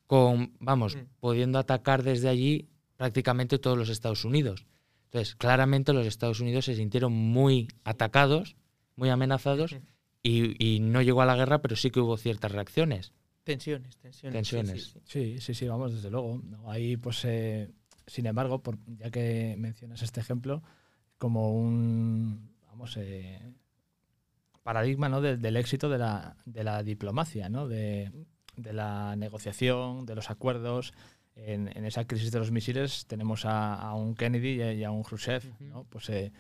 con, 0.07 0.55
vamos, 0.59 0.97
Mm. 0.97 1.07
pudiendo 1.21 1.59
atacar 1.59 2.03
desde 2.03 2.29
allí 2.29 2.69
prácticamente 3.01 3.59
todos 3.59 3.79
los 3.79 3.89
Estados 3.89 4.27
Unidos. 4.27 4.67
Entonces, 5.07 5.35
claramente 5.35 5.95
los 5.95 6.07
Estados 6.07 6.39
Unidos 6.41 6.67
se 6.67 6.75
sintieron 6.75 7.15
muy 7.15 7.67
atacados, 7.83 8.57
muy 8.95 9.09
amenazados, 9.09 9.75
y, 10.23 10.63
y 10.63 10.81
no 10.81 11.01
llegó 11.01 11.23
a 11.23 11.25
la 11.25 11.35
guerra, 11.35 11.63
pero 11.63 11.77
sí 11.77 11.91
que 11.91 12.01
hubo 12.01 12.19
ciertas 12.19 12.53
reacciones. 12.53 13.15
Tensiones, 13.43 13.97
tensiones. 13.97 14.17
sí, 14.17 14.31
Tensiones. 14.37 14.85
sí, 14.85 14.91
sí. 14.91 15.01
Sí, 15.07 15.41
sí, 15.41 15.55
sí, 15.55 15.67
vamos, 15.67 15.95
desde 15.95 16.11
luego. 16.11 16.43
¿no? 16.45 16.71
Ahí, 16.71 16.99
pues, 16.99 17.25
eh, 17.25 17.71
sin 18.07 18.27
embargo, 18.27 18.63
por, 18.63 18.77
ya 18.99 19.11
que 19.11 19.55
mencionas 19.57 20.03
este 20.03 20.21
ejemplo, 20.21 20.63
como 21.17 21.55
un, 21.55 22.51
vamos, 22.67 22.99
eh, 22.99 23.41
paradigma 24.63 25.09
¿no? 25.09 25.23
del, 25.23 25.41
del 25.41 25.57
éxito 25.57 25.89
de 25.89 25.97
la, 25.97 26.37
de 26.45 26.65
la 26.65 26.83
diplomacia, 26.83 27.49
¿no? 27.49 27.67
de, 27.67 28.13
de 28.57 28.73
la 28.75 29.17
negociación, 29.17 30.05
de 30.05 30.17
los 30.17 30.29
acuerdos. 30.29 30.93
En, 31.37 31.69
en 31.77 31.85
esa 31.85 32.05
crisis 32.07 32.31
de 32.33 32.38
los 32.38 32.51
misiles 32.51 33.07
tenemos 33.07 33.45
a, 33.45 33.75
a 33.75 33.95
un 33.95 34.14
Kennedy 34.14 34.62
y 34.62 34.85
a, 34.85 34.90
un 34.90 35.03
Khrushchev, 35.03 35.43
Ujú. 35.55 35.64
¿no? 35.64 35.85
pues, 35.88 36.09
eh, 36.11 36.33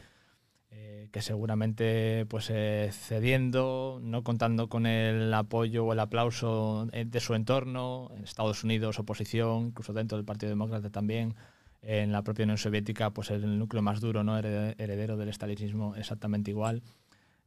eh, 0.72 1.08
que 1.10 1.22
seguramente 1.22 2.26
pues 2.26 2.48
eh, 2.50 2.90
cediendo, 2.92 3.98
no 4.02 4.22
contando 4.22 4.68
con 4.68 4.86
el 4.86 5.32
apoyo 5.34 5.84
o 5.86 5.92
el 5.92 6.00
aplauso 6.00 6.86
eh, 6.92 7.04
de 7.06 7.20
su 7.20 7.34
entorno, 7.34 8.10
en 8.16 8.24
Estados 8.24 8.62
Unidos 8.62 8.98
oposición, 8.98 9.66
incluso 9.68 9.92
dentro 9.92 10.16
del 10.18 10.24
Partido 10.24 10.50
Demócrata 10.50 10.90
también, 10.90 11.34
en 11.82 12.12
la 12.12 12.22
propia 12.22 12.44
Unión 12.44 12.58
Soviética 12.58 13.10
pues 13.10 13.30
el 13.30 13.58
núcleo 13.58 13.82
más 13.82 14.00
duro, 14.00 14.22
no 14.22 14.38
Herede- 14.38 14.74
heredero 14.78 15.16
del 15.16 15.30
estalinismo 15.30 15.96
exactamente 15.96 16.50
igual. 16.50 16.82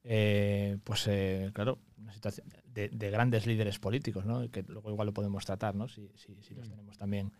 Eh, 0.03 0.77
pues 0.83 1.07
eh, 1.07 1.51
claro, 1.53 1.79
una 1.97 2.13
situación 2.13 2.47
de, 2.65 2.89
de 2.89 3.09
grandes 3.09 3.45
líderes 3.47 3.79
políticos, 3.79 4.25
¿no? 4.25 4.49
que 4.51 4.63
luego 4.63 4.89
igual 4.91 5.07
lo 5.07 5.13
podemos 5.13 5.45
tratar, 5.45 5.75
¿no? 5.75 5.87
si, 5.87 6.09
si, 6.15 6.35
si 6.41 6.53
los 6.53 6.69
tenemos 6.69 6.97
también, 6.97 7.31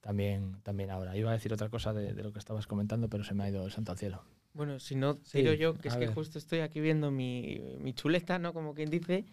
también, 0.00 0.60
también 0.62 0.90
ahora. 0.90 1.16
Iba 1.16 1.30
a 1.30 1.34
decir 1.34 1.52
otra 1.52 1.68
cosa 1.68 1.92
de, 1.92 2.14
de 2.14 2.22
lo 2.22 2.32
que 2.32 2.38
estabas 2.40 2.66
comentando, 2.66 3.08
pero 3.08 3.22
se 3.24 3.34
me 3.34 3.44
ha 3.44 3.48
ido 3.48 3.64
el 3.64 3.70
santo 3.70 3.92
al 3.92 3.98
cielo. 3.98 4.24
Bueno, 4.54 4.80
si 4.80 4.96
no, 4.96 5.18
Sí, 5.22 5.38
tiro 5.38 5.52
yo, 5.52 5.74
que 5.78 5.88
es 5.88 5.96
que 5.96 6.08
justo 6.08 6.38
estoy 6.38 6.60
aquí 6.60 6.80
viendo 6.80 7.10
mi, 7.12 7.60
mi 7.78 7.92
chuleta, 7.92 8.38
¿no? 8.40 8.52
Como 8.52 8.74
quien 8.74 8.90
dice, 8.90 9.24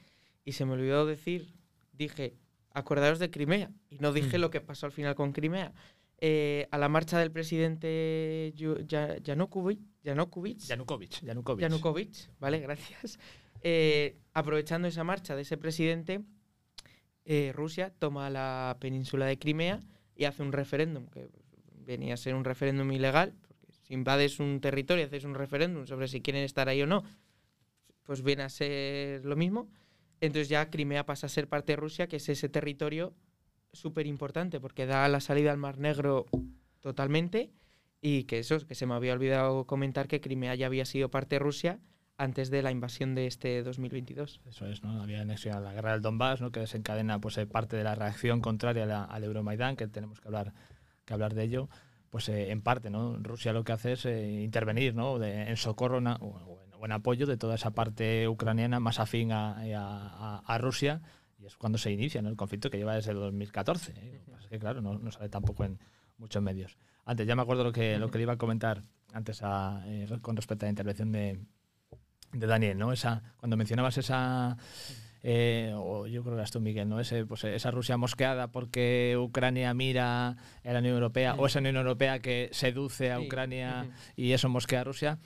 y 0.43 0.51
se 0.51 0.65
me 0.65 0.73
olvidó 0.73 1.05
decir 1.07 1.55
dije, 1.93 2.35
acordaros 2.71 3.17
de 3.17 3.31
Crimea, 3.31 3.71
y 3.89 3.97
no 3.99 4.11
dije 4.13 4.37
Mm. 4.37 4.41
lo 4.41 4.49
que 4.51 4.61
pasó 4.61 4.85
al 4.85 4.91
final 4.91 5.15
con 5.15 5.31
Crimea. 5.31 5.73
Eh, 6.19 6.67
a 6.71 6.77
la 6.77 6.89
marcha 6.89 7.17
del 7.17 7.31
presidente 7.31 8.53
Yanukovych, 9.23 9.79
Yanukovych, 10.05 10.67
Yanukovych. 10.67 11.21
Yanukovych. 11.23 11.61
Yanukovych, 11.61 12.29
vale, 12.39 12.59
gracias. 12.59 13.19
Eh, 13.61 14.19
aprovechando 14.33 14.87
esa 14.87 15.03
marcha 15.03 15.35
de 15.35 15.41
ese 15.41 15.57
presidente, 15.57 16.21
eh, 17.25 17.51
Rusia 17.55 17.91
toma 17.97 18.29
la 18.29 18.77
península 18.79 19.25
de 19.25 19.39
Crimea 19.39 19.79
y 20.15 20.25
hace 20.25 20.43
un 20.43 20.51
referéndum, 20.51 21.07
que 21.07 21.27
venía 21.73 22.13
a 22.13 22.17
ser 22.17 22.35
un 22.35 22.43
referéndum 22.43 22.91
ilegal, 22.91 23.33
porque 23.41 23.71
si 23.71 23.95
invades 23.95 24.39
un 24.39 24.61
territorio 24.61 25.03
y 25.03 25.07
haces 25.07 25.23
un 25.23 25.33
referéndum 25.33 25.87
sobre 25.87 26.07
si 26.07 26.21
quieren 26.21 26.43
estar 26.43 26.69
ahí 26.69 26.83
o 26.83 26.87
no, 26.87 27.03
pues 28.03 28.21
viene 28.21 28.43
a 28.43 28.49
ser 28.49 29.25
lo 29.25 29.35
mismo. 29.35 29.67
Entonces 30.21 30.49
ya 30.49 30.69
Crimea 30.69 31.05
pasa 31.05 31.25
a 31.25 31.29
ser 31.29 31.47
parte 31.47 31.71
de 31.73 31.77
Rusia, 31.77 32.07
que 32.07 32.17
es 32.17 32.29
ese 32.29 32.49
territorio 32.49 33.15
súper 33.73 34.05
importante, 34.05 34.59
porque 34.59 34.85
da 34.85 35.07
la 35.07 35.19
salida 35.19 35.51
al 35.51 35.57
Mar 35.57 35.79
Negro 35.79 36.27
totalmente, 36.79 37.51
y 38.01 38.23
que 38.25 38.39
eso, 38.39 38.57
que 38.65 38.75
se 38.75 38.85
me 38.85 38.93
había 38.93 39.13
olvidado 39.13 39.65
comentar 39.65 40.07
que 40.07 40.21
Crimea 40.21 40.55
ya 40.55 40.67
había 40.67 40.85
sido 40.85 41.09
parte 41.09 41.35
de 41.35 41.39
Rusia 41.39 41.79
antes 42.17 42.49
de 42.49 42.61
la 42.61 42.71
invasión 42.71 43.13
de 43.15 43.27
este 43.27 43.61
2022. 43.63 44.41
Eso 44.45 44.65
es, 44.67 44.83
¿no? 44.83 45.01
Había 45.01 45.21
anexión 45.21 45.55
a 45.55 45.59
la 45.59 45.73
guerra 45.73 45.91
del 45.93 46.01
Donbass, 46.01 46.39
¿no? 46.39 46.51
Que 46.51 46.61
desencadena 46.61 47.19
pues, 47.19 47.37
eh, 47.37 47.45
parte 47.45 47.75
de 47.75 47.83
la 47.83 47.95
reacción 47.95 48.39
contraria 48.41 48.83
a 48.83 48.87
la- 48.87 49.03
al 49.03 49.23
Euromaidán, 49.23 49.75
que 49.75 49.87
tenemos 49.87 50.21
que 50.21 50.27
hablar, 50.29 50.53
que 51.03 51.13
hablar 51.13 51.33
de 51.33 51.43
ello. 51.43 51.69
Pues 52.09 52.29
eh, 52.29 52.51
en 52.51 52.61
parte, 52.61 52.89
¿no? 52.89 53.17
Rusia 53.17 53.51
lo 53.51 53.63
que 53.65 53.73
hace 53.73 53.93
es 53.93 54.05
eh, 54.05 54.41
intervenir, 54.43 54.95
¿no? 54.95 55.19
De- 55.19 55.49
en 55.49 55.57
socorro 55.57 55.99
na- 55.99 56.15
o, 56.21 56.61
o 56.79 56.85
en, 56.85 56.91
apoyo 56.93 57.25
de 57.25 57.35
toda 57.35 57.55
esa 57.55 57.71
parte 57.71 58.27
ucraniana 58.29 58.79
más 58.79 58.99
afín 58.99 59.31
a, 59.33 59.53
a- 59.57 59.57
a- 60.37 60.43
a 60.45 60.57
Rusia. 60.57 61.01
Y 61.37 61.45
es 61.47 61.57
cuando 61.57 61.77
se 61.77 61.91
inicia 61.91 62.21
¿no? 62.21 62.29
el 62.29 62.37
conflicto 62.37 62.69
que 62.69 62.77
lleva 62.77 62.95
desde 62.95 63.11
el 63.11 63.17
2014. 63.17 63.91
¿eh? 63.97 64.19
Lo 64.19 64.25
que 64.25 64.31
pasa 64.31 64.43
es 64.43 64.49
que, 64.49 64.59
claro, 64.59 64.81
no, 64.81 64.97
no 64.99 65.11
sale 65.11 65.27
tampoco 65.27 65.65
en 65.65 65.79
muchos 66.17 66.41
medios. 66.41 66.77
Antes, 67.05 67.27
ya 67.27 67.35
me 67.35 67.43
acuerdo 67.43 67.63
lo 67.63 67.71
que, 67.71 67.97
lo 67.99 68.09
que 68.09 68.17
le 68.17 68.23
iba 68.23 68.33
a 68.33 68.37
comentar 68.37 68.81
antes 69.13 69.41
a, 69.43 69.83
eh, 69.85 70.07
con 70.21 70.35
respecto 70.35 70.65
a 70.65 70.67
la 70.67 70.71
intervención 70.71 71.11
de, 71.11 71.39
de 72.33 72.47
Daniel, 72.47 72.77
¿no? 72.77 72.91
Esa, 72.91 73.21
cuando 73.37 73.55
mencionabas 73.57 73.97
esa, 73.97 74.57
eh, 75.21 75.71
o 75.75 76.07
yo 76.07 76.21
creo 76.23 76.33
que 76.33 76.39
eras 76.39 76.51
tú, 76.51 76.59
Miguel, 76.59 76.89
¿no? 76.89 76.99
Ese, 76.99 77.25
pues, 77.25 77.43
esa 77.43 77.69
Rusia 77.71 77.95
mosqueada 77.97 78.47
porque 78.51 79.15
Ucrania 79.19 79.73
mira 79.73 80.29
a 80.29 80.37
la 80.73 80.79
Unión 80.79 80.95
Europea, 80.95 81.35
o 81.35 81.45
esa 81.45 81.59
Unión 81.59 81.75
Europea 81.77 82.19
que 82.19 82.49
seduce 82.51 83.11
a 83.11 83.19
Sí. 83.19 83.25
Ucrania 83.27 83.87
y 84.15 84.31
eso 84.31 84.49
mosquea 84.49 84.81
a 84.81 84.83
Rusia, 84.83 85.19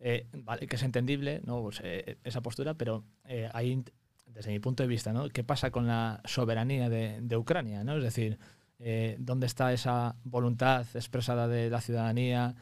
eh, 0.00 0.26
vale, 0.32 0.66
que 0.66 0.76
es 0.76 0.82
entendible, 0.82 1.40
¿no? 1.44 1.62
Pues, 1.62 1.80
esa 2.24 2.40
postura, 2.42 2.74
pero 2.74 3.04
ahí, 3.52 3.82
desde 4.26 4.50
mi 4.50 4.58
punto 4.58 4.82
de 4.82 4.88
vista, 4.88 5.12
¿no? 5.12 5.28
¿Qué 5.28 5.44
pasa 5.44 5.70
con 5.70 5.86
la 5.86 6.20
soberanía 6.24 6.88
de, 6.88 7.20
de 7.22 7.36
Ucrania, 7.36 7.84
¿no? 7.84 7.96
Es 7.96 8.02
decir, 8.02 8.38
eh, 8.80 9.16
¿dónde 9.18 9.46
está 9.46 9.72
esa 9.72 10.16
voluntad 10.24 10.86
expresada 10.94 11.46
de 11.46 11.70
la 11.70 11.80
ciudadanía? 11.80 12.54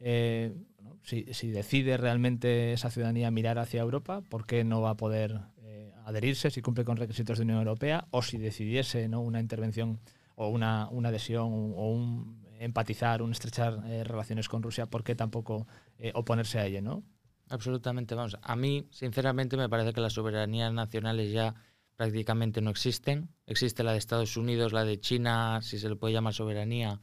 Eh, 0.00 0.54
si, 1.02 1.26
si 1.34 1.50
decide 1.50 1.96
realmente 1.96 2.72
esa 2.72 2.90
ciudadanía 2.90 3.30
mirar 3.30 3.58
hacia 3.58 3.82
Europa, 3.82 4.22
¿por 4.28 4.46
qué 4.46 4.64
no 4.64 4.80
va 4.80 4.90
a 4.90 4.96
poder 4.96 5.40
eh, 5.62 5.92
adherirse 6.04 6.50
si 6.50 6.62
cumple 6.62 6.84
con 6.84 6.96
requisitos 6.96 7.38
de 7.38 7.44
Unión 7.44 7.58
Europea? 7.58 8.06
O 8.10 8.22
si 8.22 8.38
decidiese 8.38 9.08
¿no? 9.08 9.20
una 9.20 9.40
intervención 9.40 10.00
o 10.36 10.48
una, 10.48 10.88
una 10.90 11.10
adhesión 11.10 11.46
o 11.46 11.90
un 11.90 12.44
empatizar, 12.58 13.22
un 13.22 13.32
estrechar 13.32 13.82
eh, 13.86 14.04
relaciones 14.04 14.48
con 14.48 14.62
Rusia, 14.62 14.86
¿por 14.86 15.04
qué 15.04 15.14
tampoco 15.14 15.66
eh, 15.98 16.12
oponerse 16.14 16.58
a 16.58 16.66
ello? 16.66 16.82
¿no? 16.82 17.02
Absolutamente, 17.48 18.14
vamos. 18.14 18.36
A 18.42 18.56
mí, 18.56 18.86
sinceramente, 18.90 19.56
me 19.56 19.68
parece 19.68 19.92
que 19.92 20.00
las 20.00 20.14
soberanías 20.14 20.72
nacionales 20.72 21.32
ya 21.32 21.54
prácticamente 21.96 22.60
no 22.60 22.70
existen. 22.70 23.28
Existe 23.46 23.82
la 23.82 23.92
de 23.92 23.98
Estados 23.98 24.36
Unidos, 24.36 24.72
la 24.72 24.84
de 24.84 24.98
China, 25.00 25.60
si 25.62 25.78
se 25.78 25.88
le 25.88 25.96
puede 25.96 26.14
llamar 26.14 26.34
soberanía, 26.34 27.00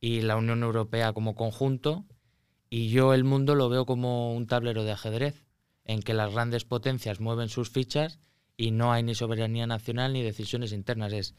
y 0.00 0.20
la 0.22 0.36
Unión 0.36 0.62
Europea 0.62 1.12
como 1.12 1.34
conjunto. 1.34 2.04
Y 2.70 2.88
yo 2.90 3.14
el 3.14 3.24
mundo 3.24 3.54
lo 3.54 3.68
veo 3.68 3.86
como 3.86 4.34
un 4.34 4.46
tablero 4.46 4.84
de 4.84 4.92
ajedrez, 4.92 5.44
en 5.84 6.00
que 6.02 6.14
las 6.14 6.32
grandes 6.32 6.64
potencias 6.64 7.20
mueven 7.20 7.48
sus 7.48 7.70
fichas 7.70 8.18
y 8.56 8.70
no 8.70 8.92
hay 8.92 9.02
ni 9.02 9.14
soberanía 9.14 9.66
nacional 9.66 10.12
ni 10.12 10.22
decisiones 10.22 10.72
internas. 10.72 11.12
Es 11.12 11.34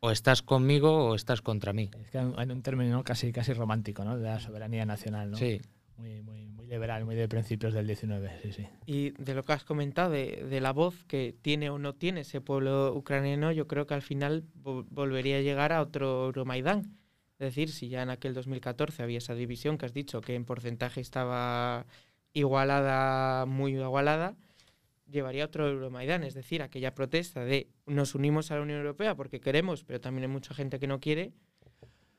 o 0.00 0.10
estás 0.10 0.42
conmigo 0.42 1.10
o 1.10 1.14
estás 1.14 1.42
contra 1.42 1.72
mí. 1.72 1.90
Es 2.00 2.10
que 2.10 2.18
hay 2.18 2.50
un- 2.50 2.62
término 2.62 2.90
¿no? 2.96 3.04
casi, 3.04 3.30
casi 3.32 3.52
romántico 3.52 4.04
¿no? 4.04 4.16
de 4.18 4.24
la 4.24 4.40
soberanía 4.40 4.84
nacional, 4.84 5.30
¿no? 5.30 5.36
Sí, 5.36 5.60
muy, 5.96 6.22
muy, 6.22 6.46
muy 6.48 6.66
liberal, 6.66 7.04
muy 7.04 7.14
de 7.14 7.28
principios 7.28 7.74
del 7.74 7.86
19. 7.86 8.30
Sí, 8.42 8.52
sí. 8.52 8.66
Y 8.86 9.10
de 9.22 9.34
lo 9.34 9.42
que 9.44 9.52
has 9.52 9.64
comentado, 9.64 10.10
de, 10.10 10.44
de 10.48 10.60
la 10.60 10.72
voz 10.72 11.04
que 11.04 11.34
tiene 11.42 11.70
o 11.70 11.78
no 11.78 11.94
tiene 11.94 12.20
ese 12.22 12.40
pueblo 12.40 12.94
ucraniano, 12.94 13.52
yo 13.52 13.66
creo 13.66 13.86
que 13.86 13.94
al 13.94 14.02
final 14.02 14.44
vo- 14.62 14.86
volvería 14.90 15.38
a 15.38 15.40
llegar 15.40 15.72
a 15.72 15.80
otro 15.82 16.26
Euromaidán. 16.26 16.96
Es 17.38 17.46
decir, 17.46 17.70
si 17.70 17.88
ya 17.88 18.02
en 18.02 18.10
aquel 18.10 18.34
2014 18.34 19.02
había 19.02 19.18
esa 19.18 19.34
división 19.34 19.76
que 19.78 19.86
has 19.86 19.92
dicho 19.92 20.20
que 20.20 20.34
en 20.34 20.44
porcentaje 20.44 21.00
estaba 21.00 21.86
igualada, 22.32 23.46
muy 23.46 23.74
igualada, 23.74 24.36
llevaría 25.10 25.42
a 25.44 25.46
otro 25.46 25.68
Euromaidán. 25.68 26.22
Es 26.24 26.34
decir, 26.34 26.62
aquella 26.62 26.94
protesta 26.94 27.44
de 27.44 27.68
nos 27.86 28.14
unimos 28.14 28.50
a 28.50 28.56
la 28.56 28.62
Unión 28.62 28.78
Europea 28.78 29.14
porque 29.14 29.40
queremos, 29.40 29.84
pero 29.84 30.00
también 30.00 30.24
hay 30.24 30.30
mucha 30.32 30.54
gente 30.54 30.78
que 30.78 30.86
no 30.86 31.00
quiere, 31.00 31.32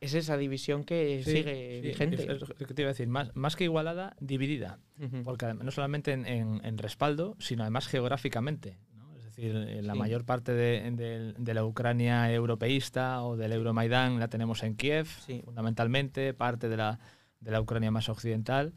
es 0.03 0.13
esa 0.13 0.37
división 0.37 0.83
que 0.83 1.21
Sí, 1.23 1.31
sigue 1.31 1.79
sí, 1.81 1.87
vigente. 1.87 2.23
es- 2.23 2.41
es 2.41 2.49
lo 2.49 2.55
que 2.67 2.73
te 2.73 2.81
iba 2.81 2.89
a 2.89 2.93
decir, 2.93 3.07
más, 3.07 3.35
más 3.35 3.55
que 3.55 3.63
igualada, 3.63 4.15
dividida. 4.19 4.79
Porque 5.23 5.53
no 5.53 5.71
solamente 5.71 6.11
en, 6.13 6.25
en- 6.25 6.61
en 6.63 6.77
respaldo, 6.77 7.35
sino 7.39 7.63
además 7.63 7.87
geográficamente. 7.87 8.77
¿no? 8.95 9.15
Es 9.15 9.23
decir, 9.23 9.55
eh, 9.55 9.81
la 9.81 9.93
Sí. 9.93 9.99
mayor 9.99 10.25
parte 10.25 10.53
de, 10.53 10.91
de- 10.91 11.33
de 11.37 11.53
la 11.53 11.65
Ucrania 11.65 12.31
europeísta 12.31 13.23
o 13.23 13.35
del 13.37 13.53
Euromaidán 13.53 14.19
la 14.19 14.27
tenemos 14.27 14.63
en 14.63 14.75
Kiev, 14.75 15.07
fundamentalmente, 15.43 16.33
parte 16.33 16.69
de 16.69 16.77
la, 16.77 16.99
de 17.39 17.51
la 17.51 17.61
Ucrania 17.61 17.91
más 17.91 18.09
occidental. 18.09 18.73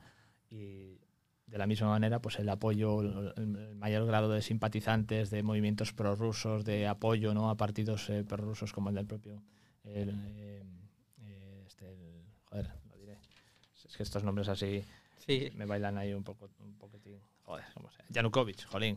Y 0.51 0.99
de 1.47 1.59
la 1.59 1.67
misma 1.67 1.89
manera, 1.89 2.21
pues 2.21 2.39
el 2.39 2.49
apoyo, 2.49 3.01
el, 3.37 3.75
mayor 3.77 4.07
grado 4.07 4.29
de 4.31 4.43
simpatizantes, 4.43 5.31
de 5.31 5.43
movimientos 5.43 5.93
prorrusos, 5.93 6.65
de 6.65 6.87
apoyo 6.87 7.35
¿no? 7.35 7.51
a 7.51 7.57
partidos 7.57 8.11
eh, 8.11 8.25
prorrusos 8.25 8.73
como 8.73 8.89
el 8.91 8.95
del 8.97 9.07
propio. 9.07 9.43
el, 9.85 10.11
eh, 10.27 10.65
joder, 12.65 12.71
lo 12.91 12.97
diré. 12.97 13.19
Es 13.85 13.97
que 13.97 14.03
estos 14.03 14.25
nombres 14.25 14.49
así 14.49 14.85
Sí. 15.19 15.51
me 15.55 15.67
bailan 15.67 15.99
ahí 15.99 16.13
un 16.15 16.25
poco 16.25 16.49
un 16.61 16.77
poquitín. 16.79 17.21
Joder, 17.45 17.65
¿cómo 17.75 17.91
se? 17.91 18.03
Yanukovych, 18.11 18.65
jolín. 18.67 18.97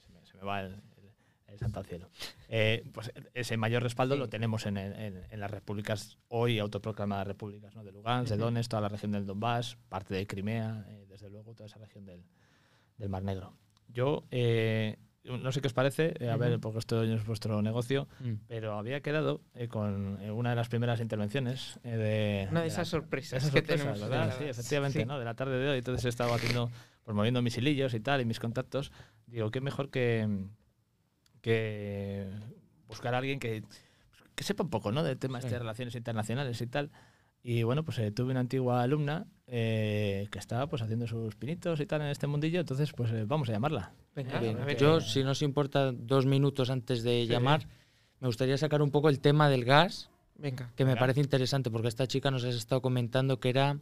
Se 0.00 0.12
me, 0.12 0.24
se 0.26 0.34
me 0.36 0.42
va 0.44 0.60
el, 0.62 0.72
el- 0.74 1.12
el 1.46 1.58
santo 1.58 1.78
al 1.80 1.86
cielo. 1.86 2.08
Eh, 2.48 2.84
pues 2.92 3.12
ese 3.34 3.56
mayor 3.56 3.82
respaldo 3.82 4.14
Sí. 4.14 4.18
lo 4.20 4.28
tenemos 4.28 4.66
en, 4.66 4.76
en- 4.76 5.24
en 5.30 5.40
las 5.40 5.50
repúblicas 5.50 6.18
hoy 6.28 6.58
autoproclamadas 6.58 7.26
repúblicas, 7.26 7.74
¿no? 7.74 7.84
De 7.84 7.92
Lugansk, 7.92 8.30
de. 8.32 8.36
Donetsk, 8.38 8.70
toda 8.70 8.82
la 8.82 8.88
región 8.88 9.12
del 9.12 9.26
Donbass, 9.26 9.76
parte 9.88 10.14
de 10.14 10.26
Crimea, 10.26 10.84
eh, 10.88 11.06
desde 11.08 11.30
luego 11.30 11.54
toda 11.54 11.66
esa 11.66 11.78
región 11.78 12.04
del, 12.04 12.24
del 12.98 13.08
Mar 13.08 13.22
Negro. 13.22 13.56
Yo 13.88 14.24
eh, 14.32 14.96
no 15.24 15.50
sé 15.52 15.60
qué 15.60 15.66
os 15.68 15.72
parece, 15.72 16.14
eh, 16.20 16.28
a 16.30 16.36
ver, 16.36 16.60
porque 16.60 16.78
esto 16.78 17.02
es 17.02 17.24
vuestro 17.24 17.62
negocio, 17.62 18.06
Mm. 18.20 18.32
pero 18.46 18.78
había 18.78 19.00
quedado 19.00 19.40
eh, 19.54 19.68
con 19.68 20.18
eh, 20.22 20.30
una 20.30 20.50
de 20.50 20.56
las 20.56 20.68
primeras 20.68 21.00
intervenciones 21.00 21.80
eh, 21.82 21.96
de... 21.96 22.46
Una 22.50 22.60
de 22.60 22.64
de 22.64 22.68
esas 22.68 22.86
la- 22.88 22.98
sorpresas 23.00 23.38
esas 23.42 23.50
que 23.50 23.58
sorpresas, 23.60 23.80
tenemos 23.86 24.00
¿verdad? 24.10 24.34
Sí, 24.38 24.44
efectivamente, 24.44 25.00
Sí. 25.00 25.04
¿no? 25.06 25.18
De 25.18 25.24
la 25.24 25.34
tarde 25.34 25.58
de 25.58 25.68
hoy, 25.70 25.78
entonces 25.78 26.04
he 26.04 26.08
estado 26.10 26.34
haciendo, 26.34 26.70
pues 27.04 27.14
moviendo 27.16 27.40
mis 27.42 27.56
hilillos 27.56 27.94
y 27.94 28.00
tal, 28.00 28.20
y 28.20 28.24
mis 28.26 28.38
contactos. 28.38 28.92
Digo, 29.26 29.50
qué 29.50 29.60
mejor 29.60 29.90
que, 29.90 30.28
que 31.40 32.28
buscar 32.86 33.14
a 33.14 33.18
alguien 33.18 33.38
que, 33.40 33.62
que 34.34 34.44
sepa 34.44 34.62
un 34.64 34.70
poco, 34.70 34.92
¿no? 34.92 35.02
Del 35.02 35.18
tema 35.18 35.40
Sí. 35.40 35.46
este 35.46 35.54
de 35.54 35.58
relaciones 35.60 35.94
internacionales 35.94 36.60
y 36.60 36.66
tal. 36.66 36.90
Y 37.46 37.62
bueno, 37.62 37.84
pues 37.84 37.98
eh, 37.98 38.10
tuve 38.10 38.30
una 38.30 38.40
antigua 38.40 38.82
alumna 38.82 39.26
eh, 39.46 40.26
que 40.30 40.38
estaba 40.38 40.66
pues 40.66 40.80
haciendo 40.80 41.06
sus 41.06 41.36
pinitos 41.36 41.78
y 41.78 41.84
tal 41.86 42.00
en 42.00 42.08
este 42.08 42.26
mundillo, 42.26 42.58
entonces 42.60 42.90
pues 42.92 43.12
eh, 43.12 43.24
vamos 43.26 43.48
a 43.50 43.52
llamarla. 43.52 43.92
Venga, 44.16 44.40
Bien, 44.40 44.58
a 44.58 44.64
ver, 44.64 44.78
Yo, 44.78 45.00
si 45.02 45.22
no 45.22 45.32
os 45.32 45.42
importa, 45.42 45.92
dos 45.92 46.24
minutos 46.24 46.70
antes 46.70 47.02
de 47.02 47.22
Sí. 47.22 47.28
llamar, 47.28 47.68
me 48.20 48.28
gustaría 48.28 48.56
sacar 48.56 48.80
un 48.80 48.90
poco 48.90 49.10
el 49.10 49.20
tema 49.20 49.50
del 49.50 49.64
gas, 49.66 50.08
venga. 50.36 50.72
que 50.74 50.84
me 50.84 50.92
Venga. 50.92 51.00
parece 51.00 51.20
interesante, 51.20 51.70
porque 51.70 51.88
esta 51.88 52.06
chica 52.06 52.30
nos 52.30 52.44
ha 52.44 52.48
estado 52.48 52.80
comentando 52.80 53.38
que 53.38 53.50
era 53.50 53.78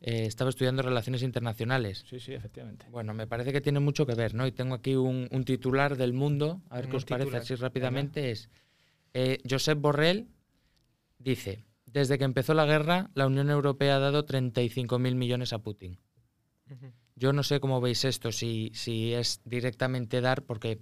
eh, 0.00 0.26
estaba 0.26 0.50
estudiando 0.50 0.82
relaciones 0.82 1.22
internacionales. 1.24 2.04
Sí, 2.08 2.20
sí, 2.20 2.32
efectivamente. 2.34 2.86
Bueno, 2.90 3.14
me 3.14 3.26
parece 3.26 3.52
que 3.52 3.60
tiene 3.60 3.80
mucho 3.80 4.06
que 4.06 4.14
ver, 4.14 4.34
¿no? 4.34 4.46
Y 4.46 4.52
tengo 4.52 4.74
aquí 4.76 4.94
un, 4.94 5.26
un 5.32 5.44
titular 5.44 5.96
del 5.96 6.12
mundo, 6.12 6.60
a 6.70 6.76
ver 6.76 6.84
Un 6.84 6.90
qué 6.92 6.96
os 6.98 7.04
parece 7.04 7.36
así 7.36 7.54
rápidamente, 7.56 8.30
es 8.30 8.48
eh, 9.14 9.38
Josep 9.48 9.80
Borrell 9.80 10.28
dice, 11.18 11.64
desde 11.92 12.18
que 12.18 12.24
empezó 12.24 12.54
la 12.54 12.64
guerra, 12.66 13.10
la 13.14 13.26
Unión 13.26 13.50
Europea 13.50 13.96
ha 13.96 14.00
dado 14.00 14.24
35.000 14.26 15.14
millones 15.14 15.52
a 15.52 15.58
Putin. 15.58 15.98
Yo 17.16 17.32
no 17.32 17.42
sé 17.42 17.60
cómo 17.60 17.80
veis 17.80 18.04
esto, 18.04 18.32
si, 18.32 18.70
si 18.74 19.12
es 19.12 19.40
directamente 19.44 20.20
dar, 20.20 20.42
porque 20.44 20.80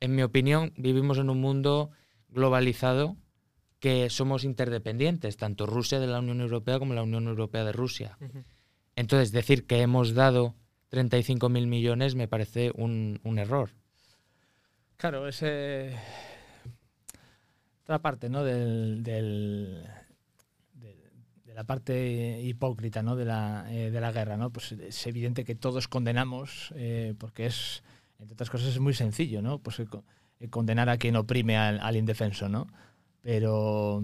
en 0.00 0.14
mi 0.14 0.22
opinión 0.22 0.72
vivimos 0.76 1.18
en 1.18 1.30
un 1.30 1.40
mundo 1.40 1.90
globalizado 2.28 3.16
que 3.80 4.08
somos 4.10 4.44
interdependientes, 4.44 5.36
tanto 5.36 5.66
Rusia 5.66 5.98
de 5.98 6.06
la 6.06 6.20
Unión 6.20 6.40
Europea 6.40 6.78
como 6.78 6.94
la 6.94 7.02
Unión 7.02 7.26
Europea 7.26 7.64
de 7.64 7.72
Rusia. 7.72 8.16
Entonces, 8.94 9.32
decir 9.32 9.66
que 9.66 9.80
hemos 9.82 10.14
dado 10.14 10.54
35.000 10.92 11.66
millones 11.66 12.14
me 12.14 12.28
parece 12.28 12.70
un, 12.74 13.20
un 13.24 13.38
error. 13.40 13.70
Claro, 14.98 15.26
ese. 15.26 15.96
otra 17.82 18.00
parte, 18.00 18.28
¿no? 18.28 18.44
Del, 18.44 19.02
del- 19.02 19.84
de, 20.01 20.01
de 21.52 21.56
la 21.56 21.64
parte 21.64 22.40
hipócrita, 22.42 23.02
¿no? 23.02 23.14
De 23.14 23.26
la, 23.26 23.66
eh, 23.68 23.90
de 23.90 24.00
la 24.00 24.10
guerra, 24.10 24.38
¿no? 24.38 24.48
Pues 24.48 24.72
es 24.72 25.06
evidente 25.06 25.44
que 25.44 25.54
todos 25.54 25.86
condenamos, 25.86 26.72
eh, 26.76 27.12
porque 27.18 27.44
es, 27.44 27.82
entre 28.18 28.32
otras 28.32 28.48
cosas, 28.48 28.68
es 28.68 28.80
muy 28.80 28.94
sencillo, 28.94 29.42
¿no? 29.42 29.58
Pues 29.58 29.78
eh, 29.80 29.84
co- 29.86 30.02
condenar 30.48 30.88
a 30.88 30.96
quien 30.96 31.14
oprime 31.16 31.58
al, 31.58 31.78
al 31.80 31.96
indefenso, 31.96 32.48
¿no? 32.48 32.66
Pero, 33.20 34.02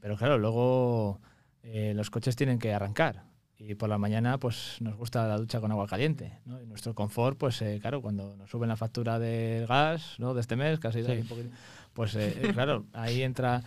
pero 0.00 0.16
claro, 0.16 0.38
luego 0.38 1.20
los 1.62 2.10
coches 2.10 2.36
tienen 2.36 2.58
que 2.60 2.72
arrancar. 2.72 3.24
Y 3.58 3.74
por 3.74 3.88
la 3.88 3.98
mañana, 3.98 4.38
pues 4.38 4.76
nos 4.80 4.94
gusta 4.96 5.26
la 5.26 5.38
ducha 5.38 5.60
con 5.60 5.72
agua 5.72 5.86
caliente. 5.88 6.38
¿no? 6.44 6.60
Y 6.62 6.66
nuestro 6.66 6.94
confort, 6.94 7.36
pues 7.38 7.60
eh, 7.62 7.78
claro, 7.80 8.00
cuando 8.02 8.36
nos 8.36 8.50
suben 8.50 8.68
la 8.68 8.76
factura 8.76 9.18
del 9.18 9.66
gas 9.66 10.14
¿no? 10.18 10.32
de 10.34 10.42
este 10.42 10.54
mes, 10.56 10.78
casi 10.78 11.02
Sí. 11.02 11.10
un 11.10 11.26
poquito, 11.26 11.48
pues 11.92 12.16
claro, 12.52 12.84
ahí 12.92 13.22
entra. 13.22 13.62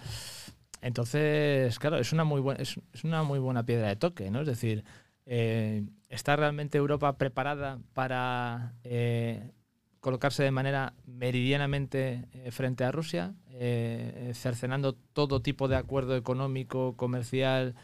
Entonces, 0.82 1.78
claro, 1.80 1.98
es 1.98 2.14
una 2.14 2.24
muy 2.24 2.42
buena, 2.42 2.62
es, 2.62 2.80
una 3.04 3.24
muy 3.24 3.40
buena 3.40 3.66
piedra 3.66 3.88
de 3.90 3.96
toque, 3.96 4.32
¿no? 4.32 4.42
Es 4.42 4.48
decir, 4.48 4.84
eh, 5.26 5.84
¿está 6.10 6.36
realmente 6.36 6.78
Europa 6.78 7.18
preparada 7.18 7.80
para 7.94 8.74
eh, 8.84 9.52
colocarse 10.00 10.44
de 10.44 10.52
manera 10.52 10.94
meridianamente 11.06 12.26
eh, 12.34 12.52
frente 12.52 12.84
a 12.86 12.92
Rusia, 12.92 13.34
eh, 13.50 14.30
eh, 14.30 14.34
cercenando 14.34 14.94
todo 14.94 15.42
tipo 15.42 15.68
de 15.68 15.76
acuerdo 15.76 16.16
económico, 16.16 16.96
comercial, 16.96 17.76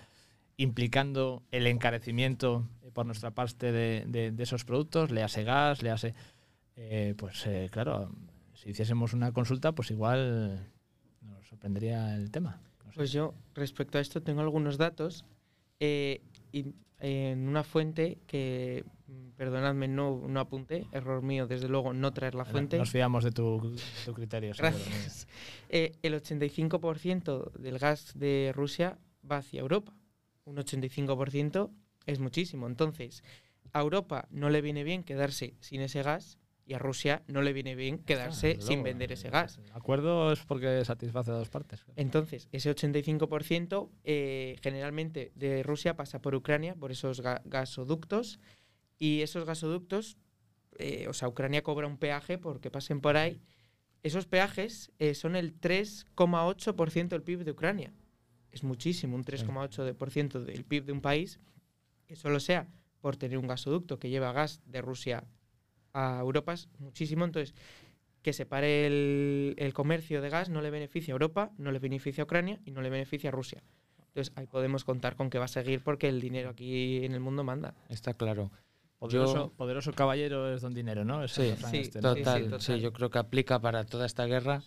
implicando 0.57 1.43
el 1.51 1.67
encarecimiento 1.67 2.67
por 2.93 3.05
nuestra 3.05 3.31
parte 3.31 3.71
de, 3.73 4.05
de- 4.07 4.43
esos 4.43 4.63
productos, 4.63 5.11
le 5.11 5.21
hace 5.23 5.43
gas, 5.43 5.83
le 5.83 5.91
hace... 5.91 6.13
pues 7.17 7.47
claro, 7.71 8.11
si 8.53 8.69
hiciésemos 8.71 9.13
una 9.13 9.31
consulta, 9.33 9.73
pues 9.73 9.91
igual 9.91 10.71
nos 11.21 11.47
sorprendería 11.47 12.15
el 12.15 12.31
tema. 12.31 12.61
Pues 12.95 13.11
yo, 13.11 13.33
respecto 13.53 13.97
a 13.97 14.01
esto, 14.01 14.21
tengo 14.21 14.41
algunos 14.41 14.77
datos 14.77 15.25
eh, 15.79 16.21
y, 16.51 16.67
eh, 16.99 17.31
en 17.31 17.47
una 17.47 17.63
fuente 17.63 18.19
que, 18.25 18.85
perdonadme, 19.35 19.87
no, 19.87 20.23
no 20.27 20.39
apunté, 20.39 20.87
error 20.93 21.21
mío, 21.21 21.45
desde 21.45 21.67
luego, 21.67 21.93
no 21.93 22.13
traer 22.13 22.35
la 22.35 22.45
fuente. 22.45 22.77
Nos 22.77 22.89
fiamos 22.89 23.23
de 23.23 23.31
tu, 23.31 23.75
tu 24.05 24.13
criterio. 24.13 24.53
Gracias. 24.57 25.27
Eh, 25.67 25.93
el 26.03 26.13
85% 26.13 27.51
del 27.53 27.79
gas 27.79 28.13
de 28.15 28.53
Rusia 28.55 28.99
va 29.29 29.37
hacia 29.37 29.59
Europa. 29.59 29.93
Un 30.45 30.57
85% 30.57 31.71
es 32.05 32.19
muchísimo. 32.19 32.67
Entonces, 32.67 33.23
a 33.73 33.81
Europa 33.81 34.27
no 34.29 34.49
le 34.49 34.61
viene 34.61 34.83
bien 34.83 35.03
quedarse 35.03 35.55
sin 35.59 35.81
ese 35.81 36.03
gas 36.03 36.37
y 36.65 36.73
a 36.73 36.79
Rusia 36.79 37.21
no 37.27 37.41
le 37.41 37.53
viene 37.53 37.75
bien 37.75 37.99
quedarse 37.99 38.55
sin 38.61 38.83
vender 38.83 39.11
eh, 39.11 39.13
ese 39.13 39.29
gas. 39.29 39.59
El 39.63 39.71
acuerdo 39.73 40.31
es 40.31 40.39
porque 40.45 40.83
satisface 40.83 41.31
a 41.31 41.35
dos 41.35 41.49
partes. 41.49 41.85
Entonces, 41.95 42.47
ese 42.51 42.73
85% 42.75 43.89
eh, 44.03 44.55
generalmente 44.61 45.31
de 45.35 45.61
Rusia 45.63 45.95
pasa 45.95 46.21
por 46.21 46.33
Ucrania, 46.35 46.75
por 46.75 46.91
esos 46.91 47.21
ga- 47.23 47.41
gasoductos, 47.45 48.39
y 48.97 49.21
esos 49.21 49.45
gasoductos, 49.45 50.17
eh, 50.79 51.07
o 51.09 51.13
sea, 51.13 51.27
Ucrania 51.27 51.61
cobra 51.63 51.85
un 51.87 51.97
peaje 51.97 52.37
porque 52.37 52.71
pasen 52.71 52.99
por 53.01 53.15
ahí. 53.17 53.41
Esos 54.03 54.25
peajes 54.25 54.91
eh, 54.99 55.13
son 55.15 55.35
el 55.35 55.59
3,8% 55.59 57.09
del 57.09 57.23
PIB 57.23 57.43
de 57.43 57.51
Ucrania. 57.51 57.93
Es 58.51 58.63
muchísimo, 58.63 59.15
un 59.15 59.23
3,8% 59.25 60.39
del 60.43 60.63
PIB 60.63 60.85
de 60.85 60.91
un 60.93 61.01
país, 61.01 61.39
que 62.05 62.15
solo 62.15 62.39
sea 62.39 62.67
por 63.01 63.17
tener 63.17 63.37
un 63.37 63.47
gasoducto 63.47 63.99
que 63.99 64.09
lleva 64.09 64.31
gas 64.31 64.61
de 64.65 64.81
Rusia 64.81 65.23
a 65.95 66.19
Europa, 66.19 66.53
es 66.53 66.67
muchísimo. 66.79 67.25
Entonces, 67.25 67.55
que 68.21 68.33
se 68.33 68.45
pare 68.45 68.85
el, 68.87 69.55
el 69.57 69.73
comercio 69.73 70.21
de 70.21 70.29
gas 70.29 70.49
no 70.49 70.61
le 70.61 70.69
beneficia 70.71 71.13
a 71.13 71.15
Europa, 71.15 71.51
no 71.57 71.71
le 71.71 71.79
beneficia 71.79 72.23
a 72.23 72.25
Ucrania 72.25 72.59
y 72.65 72.71
no 72.71 72.81
le 72.81 72.89
beneficia 72.89 73.29
a 73.29 73.31
Rusia. 73.31 73.61
Entonces 74.07 74.33
ahí 74.35 74.47
podemos 74.47 74.83
contar 74.83 75.15
con 75.15 75.29
que 75.29 75.37
va 75.39 75.45
a 75.45 75.49
seguir 75.49 75.81
porque 75.83 76.07
el 76.07 76.21
dinero 76.21 76.49
aquí 76.49 77.03
en 77.05 77.13
el 77.13 77.19
mundo 77.19 77.43
manda. 77.43 77.73
Está 77.89 78.13
claro. 78.13 78.49
Poderoso, 78.97 79.35
Yo- 79.35 79.49
poderoso 79.51 79.91
caballero 79.93 80.53
es 80.53 80.61
don 80.61 80.73
dinero, 80.73 81.03
¿no? 81.05 81.23
Es 81.23 81.33
Sí, 81.33 81.53
sí, 81.69 81.77
este, 81.77 82.01
¿no? 82.01 82.15
sí, 82.15 82.19
Total, 82.23 82.43
sí, 82.43 82.49
total. 82.49 82.79
yo 82.81 82.93
creo 82.93 83.09
que 83.11 83.19
aplica 83.19 83.59
para 83.59 83.83
toda 83.85 84.05
esta 84.05 84.25
guerra 84.25 84.63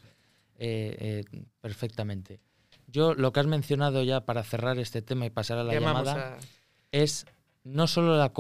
eh, 0.59 1.25
eh, 1.33 1.45
perfectamente. 1.61 2.41
Yo 2.87 3.15
lo 3.15 3.33
que 3.33 3.41
has 3.41 3.47
mencionado 3.47 4.03
ya 4.03 4.21
para 4.25 4.43
cerrar 4.45 4.79
este 4.79 5.03
tema 5.03 5.27
y 5.27 5.31
pasar 5.31 5.59
a 5.59 5.65
la 5.65 5.73
llamada 5.75 6.35
a- 6.37 6.39
es 6.93 7.27
no 7.65 7.87
solo 7.87 8.17
la, 8.17 8.33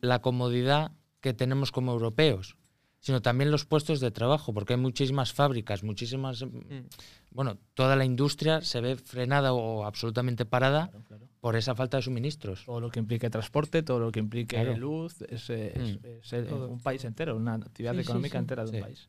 la 0.00 0.18
comodidad 0.20 0.92
que 1.20 1.32
tenemos 1.34 1.72
como 1.72 1.92
europeos, 1.92 2.56
sino 3.00 3.22
también 3.22 3.50
los 3.50 3.64
puestos 3.64 4.00
de 4.00 4.10
trabajo, 4.10 4.52
porque 4.52 4.74
hay 4.74 4.80
muchísimas 4.80 5.32
fábricas, 5.32 5.82
muchísimas... 5.84 6.42
mm, 6.42 6.46
Mm. 6.48 6.88
Bueno, 7.30 7.58
toda 7.74 7.94
la 7.94 8.04
industria 8.06 8.62
se 8.62 8.80
ve 8.80 8.96
frenada 8.96 9.52
o 9.52 9.84
absolutamente 9.84 10.46
parada 10.46 10.88
Claro, 10.88 11.04
claro. 11.04 11.28
por 11.40 11.56
esa 11.56 11.74
falta 11.74 11.98
de 11.98 12.02
suministros. 12.02 12.64
Todo 12.64 12.80
lo 12.80 12.90
que 12.90 12.98
implique 12.98 13.28
transporte, 13.30 13.82
todo 13.82 14.00
lo 14.00 14.10
que 14.10 14.18
implique 14.18 14.56
Claro. 14.56 14.76
luz, 14.78 15.20
es, 15.28 15.48
es- 15.50 15.98
Mm. 16.00 16.06
es 16.22 16.48
Todo, 16.48 16.68
un 16.70 16.80
país 16.80 17.04
entero, 17.04 17.36
una 17.36 17.54
actividad 17.54 17.92
Sí, 17.92 17.98
sí, 17.98 18.02
económica 18.02 18.38
sí. 18.38 18.38
entera 18.38 18.64
de 18.64 18.70
un 18.70 18.76
Sí. 18.76 18.80
país. 18.82 19.08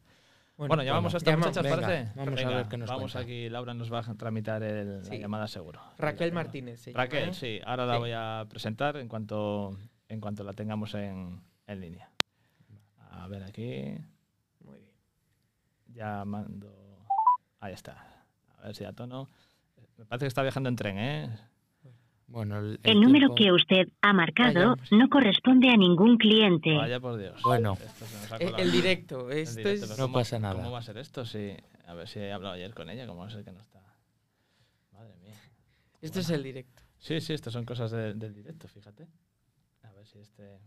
Bueno, 0.57 0.83
llamamos 0.83 1.13
bueno, 1.13 1.15
a 1.15 1.17
esta 1.19 1.31
llama- 1.31 1.45
muchacha, 1.47 1.59
¿os 1.61 1.63
venga, 1.63 1.87
parece? 1.87 2.03
vamos 2.17 2.27
a 2.27 2.35
Venga, 2.43 2.55
ver 2.57 2.67
qué 2.67 2.77
nos 2.77 2.89
Vamos 2.89 3.11
cuenta. 3.13 3.19
aquí, 3.19 3.49
Laura 3.49 3.73
nos 3.73 3.93
va 3.93 3.99
a 3.99 4.13
tramitar 4.15 4.61
el- 4.63 4.97
la 4.99 5.03
Sí. 5.05 5.17
llamada 5.17 5.47
seguro. 5.47 5.79
Raquel. 5.97 6.33
Martínez. 6.33 6.81
se 6.81 6.91
Raquel, 6.91 7.29
¿eh? 7.29 7.33
sí, 7.33 7.59
ahora 7.65 7.85
la 7.85 7.93
Sí. 7.93 7.99
voy 7.99 8.11
a 8.13 8.45
presentar 8.49 8.97
en 8.97 9.07
cuanto, 9.07 9.77
en 10.09 10.19
cuanto 10.19 10.43
la 10.43 10.51
tengamos 10.51 10.93
en, 10.95 11.39
en 11.73 11.81
línea. 11.81 12.09
A 13.11 13.27
ver 13.27 13.43
aquí, 13.43 13.97
Muy 14.61 14.77
bien. 14.79 14.91
ya 15.87 16.23
mando... 16.25 17.05
Ahí 17.59 17.73
está. 17.73 18.25
A 18.59 18.67
ver 18.67 18.75
si 18.75 18.83
a 18.85 18.93
tono... 18.93 19.29
Me 19.97 20.05
parece 20.05 20.25
que 20.25 20.27
está 20.27 20.41
viajando 20.43 20.69
en 20.69 20.75
tren, 20.75 20.97
¿eh? 20.97 21.39
Bueno, 22.27 22.59
el, 22.59 22.79
El 22.83 23.01
número 23.01 23.33
tiempo- 23.33 23.35
que 23.35 23.51
usted 23.51 23.87
ha 24.01 24.13
marcado 24.13 24.53
Vaya, 24.53 24.71
hombre. 24.73 24.87
no 24.91 25.09
corresponde 25.09 25.69
a 25.69 25.75
ningún 25.75 26.17
cliente. 26.17 26.75
Vaya 26.77 26.99
por 26.99 27.17
Dios. 27.17 27.41
Bueno. 27.41 27.75
Ha 28.31 28.37
Eh, 28.37 28.53
el 28.59 28.71
directo, 28.71 29.31
El 29.31 29.39
esto 29.39 29.57
directo, 29.57 29.85
es... 29.85 29.89
No 29.97 30.05
¿cómo- 30.05 30.13
pasa 30.19 30.37
nada. 30.39 30.53
¿Cómo 30.55 30.71
va 30.71 30.79
a 30.79 30.83
ser 30.83 30.97
esto? 30.99 31.25
Sí. 31.25 31.55
A 31.87 31.93
ver 31.95 32.07
si 32.07 32.19
he 32.19 32.31
hablado 32.31 32.53
ayer 32.53 32.73
con 32.75 32.89
ella, 32.89 33.07
¿cómo 33.07 33.21
va 33.21 33.27
a 33.27 33.31
ser 33.31 33.43
que 33.43 33.51
no 33.51 33.59
está? 33.59 33.81
Madre 34.91 35.15
mía. 35.17 35.33
Esto 36.01 36.19
es 36.19 36.29
el 36.29 36.43
directo. 36.43 36.83
Sí, 36.99 37.19
sí, 37.19 37.33
estas 37.33 37.51
son 37.51 37.65
cosas 37.65 37.89
de- 37.91 38.13
del 38.13 38.33
directo, 38.33 38.67
fíjate. 38.67 39.07
A 39.83 39.91
ver 39.93 40.05
si 40.05 40.19
este... 40.19 40.59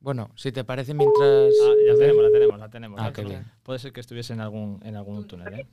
Bueno, 0.00 0.30
si 0.36 0.52
te 0.52 0.64
parece 0.64 0.94
mientras... 0.94 1.54
Ah, 1.60 1.74
ya 1.86 1.92
la 1.92 1.98
tenemos, 1.98 2.22
la 2.24 2.30
tenemos, 2.30 2.58
la 2.58 2.68
tenemos. 2.70 3.00
Ah, 3.00 3.04
la 3.06 3.08
qué 3.12 3.22
tenemos. 3.22 3.40
bien. 3.44 3.52
Puede 3.62 3.78
ser 3.80 3.92
que 3.92 4.00
estuviese 4.00 4.32
en 4.32 4.40
algún, 4.40 4.80
en 4.84 4.96
algún 4.96 5.26
túnel, 5.26 5.54
¿eh? 5.54 5.66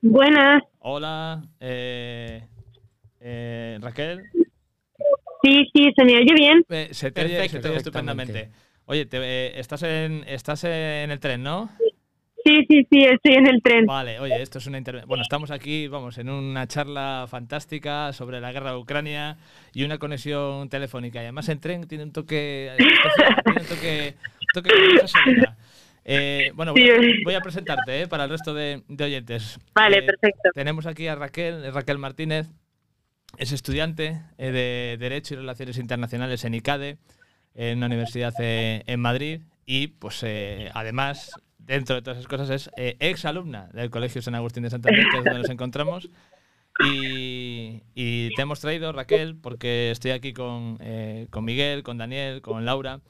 Buenas, 0.00 0.62
Hola, 0.78 1.42
eh, 1.60 2.46
eh, 3.20 3.78
Raquel. 3.80 4.24
sí, 5.42 5.68
sí, 5.74 5.92
se 5.96 6.04
me 6.04 6.16
oye 6.16 6.34
bien. 6.34 6.64
Eh, 6.68 6.88
se 6.92 7.10
te 7.10 7.24
oye, 7.24 7.48
se 7.48 7.58
te 7.60 7.68
oye 7.68 7.76
estupendamente. 7.78 8.50
Oye, 8.86 9.04
te- 9.04 9.18
eh, 9.18 9.58
estás, 9.58 9.82
en, 9.82 10.24
estás 10.28 10.62
en 10.64 11.10
el 11.10 11.18
tren, 11.18 11.42
¿no? 11.42 11.68
Sí, 11.78 11.85
sí, 12.68 12.86
sí, 12.90 13.04
estoy 13.04 13.34
en 13.34 13.46
el 13.46 13.62
tren. 13.62 13.86
Vale, 13.86 14.20
oye, 14.20 14.40
esto 14.40 14.58
es 14.58 14.66
una 14.66 14.78
intervención. 14.78 15.08
Bueno, 15.08 15.22
estamos 15.22 15.50
aquí, 15.50 15.88
vamos, 15.88 16.18
en 16.18 16.28
una 16.28 16.66
charla 16.66 17.26
fantástica 17.28 18.12
sobre 18.12 18.40
la 18.40 18.52
guerra 18.52 18.70
de 18.72 18.76
Ucrania 18.78 19.36
y 19.72 19.84
una 19.84 19.98
conexión 19.98 20.68
telefónica. 20.68 21.18
Y 21.20 21.22
además 21.24 21.48
en 21.48 21.60
tren 21.60 21.86
tiene 21.86 22.04
un 22.04 22.12
toque 22.12 22.70
especial, 22.78 23.36
tiene 23.44 23.60
un 23.60 23.66
toque, 23.66 24.14
toque. 24.54 24.70
Eh, 26.04 26.52
bueno, 26.54 26.72
voy 26.72 26.88
a, 26.88 27.00
Sí. 27.00 27.22
voy 27.24 27.34
a 27.34 27.40
presentarte 27.40 28.02
eh, 28.02 28.06
para 28.06 28.24
el 28.24 28.30
resto 28.30 28.54
de, 28.54 28.82
de 28.86 29.04
oyentes. 29.04 29.58
Vale, 29.74 29.98
Eh, 29.98 30.02
perfecto. 30.02 30.50
Tenemos 30.54 30.86
aquí 30.86 31.08
a 31.08 31.16
Raquel, 31.16 31.64
eh, 31.64 31.70
Raquel 31.72 31.98
Martínez, 31.98 32.46
es 33.38 33.50
estudiante 33.52 34.20
eh, 34.38 34.50
de 34.52 34.96
Derecho 34.98 35.34
y 35.34 35.38
Relaciones 35.38 35.78
Internacionales 35.78 36.44
en 36.44 36.54
ICADE, 36.54 36.98
en 37.56 37.78
una 37.78 37.86
universidad 37.86 38.32
eh, 38.38 38.84
en 38.86 39.00
Madrid, 39.00 39.40
y 39.66 39.88
pues 39.88 40.22
eh, 40.22 40.70
además, 40.74 41.32
dentro 41.66 41.96
de 41.96 42.02
todas 42.02 42.18
esas 42.18 42.28
cosas, 42.28 42.50
es 42.50 42.70
eh, 42.76 42.96
ex 43.00 43.24
alumna 43.24 43.68
del 43.72 43.90
Colegio 43.90 44.22
San 44.22 44.34
Agustín 44.34 44.62
de 44.62 44.70
Santander, 44.70 45.04
que 45.10 45.18
es 45.18 45.24
donde 45.24 45.40
nos 45.40 45.50
encontramos. 45.50 46.08
Y, 46.84 48.30
te 48.34 48.42
hemos 48.42 48.60
traído, 48.60 48.92
Raquel, 48.92 49.36
porque 49.36 49.90
estoy 49.90 50.10
aquí 50.10 50.32
con, 50.32 50.78
eh, 50.80 51.26
con 51.30 51.44
Miguel, 51.44 51.82
con 51.82 51.98
Daniel, 51.98 52.42
con 52.42 52.64
Laura, 52.64 53.00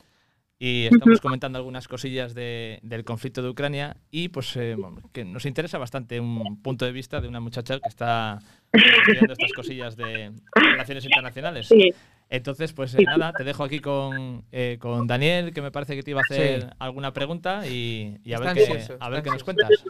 y 0.59 0.87
estamos 0.87 1.21
comentando 1.21 1.59
algunas 1.59 1.87
cosillas 1.89 2.35
de- 2.35 2.79
del 2.83 3.05
conflicto 3.05 3.43
de 3.43 3.51
Ucrania 3.51 3.97
y 4.11 4.29
pues 4.29 4.57
eh, 4.57 4.75
que 5.13 5.25
nos 5.25 5.45
interesa 5.45 5.77
bastante 5.77 6.19
un 6.19 6.63
punto 6.63 6.87
de 6.87 6.93
vista 6.93 7.21
de 7.21 7.29
una 7.29 7.41
muchacha 7.41 7.79
que 7.79 7.89
está 7.89 8.39
estudiando 8.73 9.35
estas 9.35 9.53
cosillas 9.53 9.97
de 9.97 10.33
relaciones 10.55 11.05
internacionales. 11.05 11.69
Sí, 11.69 11.93
Entonces, 12.29 12.73
pues 12.73 12.95
eh, 12.95 13.05
nada, 13.05 13.35
te 13.37 13.45
dejo 13.45 13.63
aquí 13.63 13.79
con, 13.79 14.45
eh, 14.51 14.79
con 14.81 15.07
Daniel, 15.07 15.53
que 15.55 15.63
me 15.63 15.71
parece 15.71 15.95
que 15.95 16.03
te 16.03 16.11
iba 16.11 16.21
a 16.21 16.25
hacer 16.25 16.63
Sí. 16.63 16.69
alguna 16.79 17.13
pregunta 17.13 17.67
y, 17.69 18.19
y 18.25 18.33
a 18.33 18.39
ver, 18.41 18.53
qué, 18.55 18.83
a 18.99 19.09
ver 19.09 19.23
qué 19.23 19.31
nos 19.31 19.45
cuentas. 19.45 19.85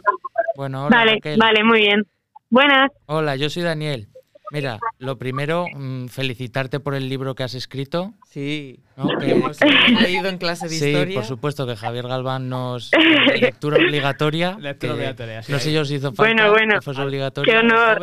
Bueno, 0.55 0.85
hola 0.85 0.97
vale, 0.97 1.11
Raquel. 1.13 1.39
vale, 1.39 1.63
muy 1.63 1.79
bien. 1.79 2.03
Buenas, 2.49 2.89
Hola, 3.07 3.35
yo 3.35 3.49
soy 3.49 3.63
Daniel. 3.63 4.07
Mira, 4.51 4.79
lo 4.99 5.17
primero, 5.17 5.65
mm, 5.73 6.07
felicitarte 6.07 6.79
por 6.79 6.95
el 6.95 7.09
libro 7.09 7.35
que 7.35 7.43
has 7.43 7.53
escrito. 7.53 8.13
Sí, 8.29 8.79
¿no? 8.95 9.07
que 9.19 9.31
hemos 9.31 9.57
leído 10.01 10.29
en 10.29 10.37
clase 10.37 10.69
de 10.69 10.75
sí, 10.75 10.87
historia. 10.87 11.15
por 11.15 11.25
supuesto 11.25 11.67
que 11.67 11.75
Javier 11.75 12.07
Galván 12.07 12.47
nos 12.47 12.91
lectura 13.41 13.77
obligatoria. 13.77 14.57
Lectura 14.59 14.93
obligatoria, 14.93 15.43
sí. 15.43 15.51
No 15.51 15.59
sé 15.59 15.73
yo 15.73 15.83
si 15.83 15.95
hizo 15.95 16.13
falta 16.13 16.23
Bueno, 16.23 16.51
bueno. 16.51 16.75
que 16.75 16.81
fuese 16.81 17.01
Al- 17.01 17.07
obligatorio. 17.07 17.51
Qué 17.51 17.59
honor. 17.59 18.01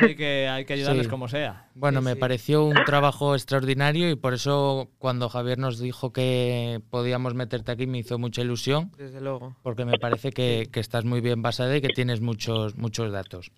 hay 0.00 0.14
que, 0.16 0.48
hay 0.48 0.64
que 0.64 0.72
ayudarles 0.72 1.06
Sí. 1.06 1.10
como 1.10 1.28
sea. 1.28 1.68
Bueno, 1.74 2.00
Sí, 2.00 2.04
me 2.06 2.12
sí. 2.14 2.18
pareció 2.20 2.64
un 2.64 2.74
trabajo 2.86 3.34
extraordinario 3.34 4.08
y 4.10 4.16
por 4.16 4.32
eso 4.34 4.88
cuando 4.98 5.28
Javier 5.28 5.58
nos 5.58 5.78
dijo 5.78 6.10
que 6.12 6.80
podíamos 6.90 7.34
meterte 7.34 7.72
aquí 7.72 7.86
me 7.86 7.98
hizo 7.98 8.18
mucha 8.18 8.40
ilusión 8.40 8.92
Desde 8.96 9.20
luego. 9.20 9.56
porque 9.62 9.84
me 9.84 9.98
parece 9.98 10.30
que, 10.30 10.68
que 10.72 10.80
estás 10.80 11.04
muy 11.04 11.20
bien 11.20 11.42
basada 11.42 11.76
y 11.76 11.80
que 11.82 11.88
tienes 11.88 12.20
muchos, 12.22 12.76
muchos 12.76 13.12
datos. 13.12 13.50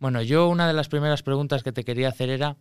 Bueno, 0.00 0.22
yo 0.22 0.48
una 0.48 0.66
de 0.68 0.74
las 0.74 0.88
primeras 0.88 1.22
preguntas 1.22 1.62
que 1.62 1.72
te 1.72 1.84
quería 1.84 2.08
hacer 2.08 2.30
era, 2.30 2.56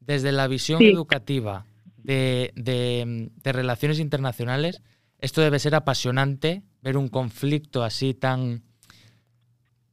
desde 0.00 0.32
la 0.32 0.46
visión 0.46 0.80
Sí. 0.80 0.86
educativa 0.88 1.66
de, 1.96 2.52
de- 2.54 3.28
de 3.42 3.52
relaciones 3.52 3.98
internacionales, 3.98 4.82
esto 5.18 5.40
debe 5.40 5.58
ser 5.58 5.74
apasionante, 5.74 6.62
ver 6.82 6.96
un 6.96 7.08
conflicto 7.08 7.82
así 7.82 8.14
tan, 8.14 8.62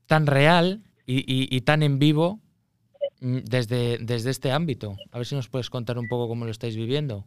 tan 0.08 0.28
real 0.28 0.82
y, 1.06 1.18
y- 1.22 1.48
y 1.56 1.62
tan 1.62 1.84
en 1.84 2.00
vivo 2.00 2.40
mm, 3.22 3.40
desde, 3.46 3.98
desde 4.00 4.30
este 4.30 4.52
ámbito. 4.52 4.96
A 5.12 5.18
ver 5.18 5.26
si 5.26 5.36
nos 5.36 5.50
puedes 5.50 5.70
contar 5.70 5.98
un 5.98 6.08
poco 6.08 6.28
cómo 6.28 6.46
lo 6.46 6.52
estáis 6.52 6.76
viviendo. 6.76 7.26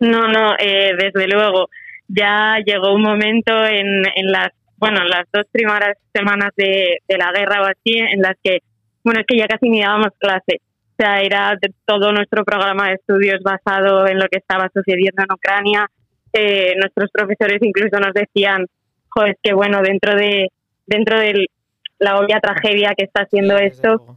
No, 0.00 0.28
no, 0.28 0.54
eh, 0.58 0.92
desde 0.98 1.28
luego. 1.28 1.68
Ya 2.08 2.56
llegó 2.64 2.92
un 2.94 3.02
momento 3.02 3.52
en, 3.66 4.02
en 4.16 4.26
las, 4.32 4.48
bueno, 4.78 5.04
las 5.04 5.26
dos 5.32 5.44
primeras 5.52 5.96
semanas 6.14 6.50
de, 6.56 6.98
de 7.06 7.18
la 7.18 7.30
guerra 7.32 7.60
o 7.62 7.64
así, 7.66 7.98
en 7.98 8.20
las 8.22 8.34
que, 8.42 8.60
bueno, 9.04 9.20
es 9.20 9.26
que 9.26 9.36
ya 9.36 9.46
casi 9.46 9.68
ni 9.68 9.80
dábamos 9.80 10.10
clase. 10.18 10.60
O 10.92 11.02
sea, 11.02 11.20
era 11.22 11.58
todo 11.86 12.12
nuestro 12.12 12.44
programa 12.44 12.88
de 12.88 12.94
estudios 12.94 13.40
basado 13.42 14.06
en 14.06 14.18
lo 14.18 14.26
que 14.28 14.38
estaba 14.38 14.68
sucediendo 14.72 15.22
en 15.22 15.32
Ucrania. 15.32 15.90
Eh, 16.32 16.74
nuestros 16.76 17.10
profesores 17.10 17.58
incluso 17.62 17.98
nos 17.98 18.12
decían, 18.12 18.66
joder, 19.08 19.36
que 19.42 19.52
bueno, 19.54 19.80
dentro 19.82 20.14
de 20.14 20.48
dentro 20.86 21.18
de 21.18 21.46
la 21.98 22.18
obvia 22.18 22.40
tragedia 22.40 22.94
que 22.96 23.04
está 23.04 23.22
haciendo 23.22 23.56
esto, 23.56 24.16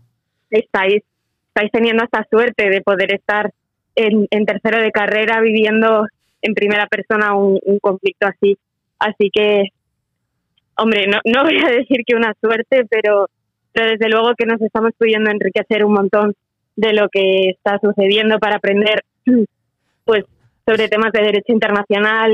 estáis, 0.50 1.04
estáis 1.48 1.72
teniendo 1.72 2.04
esta 2.04 2.26
suerte 2.30 2.70
de 2.70 2.82
poder 2.82 3.14
estar 3.14 3.52
en, 3.96 4.28
en 4.32 4.46
tercero 4.46 4.80
de 4.82 4.92
carrera 4.92 5.40
viviendo 5.42 6.08
en 6.42 6.54
primera 6.56 6.88
persona 6.88 7.36
un, 7.36 7.60
un 7.64 7.80
conflicto 7.80 8.28
así. 8.28 8.58
Así 9.00 9.30
que, 9.32 9.66
hombre, 10.78 11.08
no, 11.08 11.20
no 11.26 11.44
voy 11.44 11.58
a 11.58 11.70
decir 11.70 12.00
que 12.06 12.16
una 12.16 12.34
suerte, 12.42 12.86
pero, 12.90 13.30
pero 13.74 13.92
desde 13.92 14.10
luego 14.10 14.34
que 14.38 14.46
nos 14.46 14.62
estamos 14.62 14.92
pudiendo 14.98 15.30
enriquecer 15.32 15.84
un 15.86 15.94
montón 15.94 16.34
de 16.76 16.94
lo 16.94 17.10
que 17.10 17.50
está 17.50 17.80
sucediendo 17.80 18.40
para 18.40 18.56
aprender 18.58 19.04
pues 20.06 20.24
sobre 20.66 20.88
temas 20.90 21.12
de 21.12 21.22
derecho 21.22 21.52
internacional, 21.54 22.32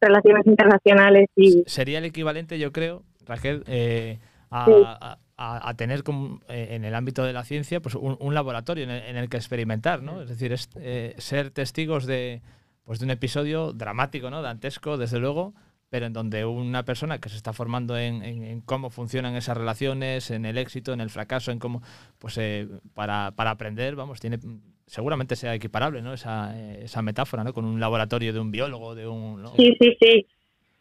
relaciones 0.00 0.46
internacionales 0.46 1.28
y 1.36 1.62
Sería 1.66 1.98
el 1.98 2.04
equivalente, 2.04 2.58
yo 2.58 2.72
creo, 2.72 3.02
Raquel, 3.26 3.64
eh, 3.66 4.18
a, 4.50 4.64
Sí. 4.66 4.72
a- 4.84 5.18
a- 5.36 5.68
a 5.68 5.74
tener 5.74 6.04
como, 6.04 6.40
eh, 6.48 6.68
en 6.72 6.84
el 6.84 6.94
ámbito 6.94 7.24
de 7.24 7.32
la 7.32 7.42
ciencia 7.42 7.80
pues 7.80 7.96
un, 7.96 8.16
un 8.20 8.34
laboratorio 8.34 8.84
en 8.84 8.90
el, 8.90 9.02
en 9.02 9.16
el 9.16 9.28
que 9.28 9.36
experimentar, 9.36 10.00
¿no? 10.02 10.22
Es 10.22 10.28
decir, 10.28 10.52
es, 10.52 10.68
eh, 10.76 11.14
ser 11.18 11.50
testigos 11.50 12.06
de, 12.06 12.40
pues, 12.84 13.00
de 13.00 13.06
un 13.06 13.10
episodio 13.10 13.72
dramático, 13.72 14.30
¿no? 14.30 14.42
Dantesco, 14.42 14.96
desde 14.96 15.18
luego, 15.18 15.52
pero 15.94 16.06
en 16.06 16.12
donde 16.12 16.44
una 16.44 16.84
persona 16.84 17.20
que 17.20 17.28
se 17.28 17.36
está 17.36 17.52
formando 17.52 17.96
en, 17.96 18.62
cómo 18.62 18.90
funcionan 18.90 19.36
esas 19.36 19.56
relaciones, 19.56 20.32
en 20.32 20.44
el 20.44 20.58
éxito, 20.58 20.92
en 20.92 21.00
el 21.00 21.08
fracaso, 21.08 21.52
en 21.52 21.60
cómo, 21.60 21.82
pues 22.18 22.36
eh, 22.38 22.66
para, 22.94 23.30
para 23.36 23.52
aprender, 23.52 23.94
vamos, 23.94 24.18
tiene 24.18 24.40
seguramente 24.88 25.36
sea 25.36 25.54
equiparable, 25.54 26.02
¿no? 26.02 26.12
Esa, 26.12 26.52
eh, 26.58 26.80
esa 26.82 27.00
metáfora, 27.00 27.44
¿no? 27.44 27.52
Con 27.52 27.64
un 27.64 27.78
laboratorio 27.78 28.32
de 28.32 28.40
un 28.40 28.50
biólogo, 28.50 28.96
de 28.96 29.06
un... 29.06 29.46
Sí, 29.56 29.76
sí, 29.80 29.96
sí, 30.00 30.26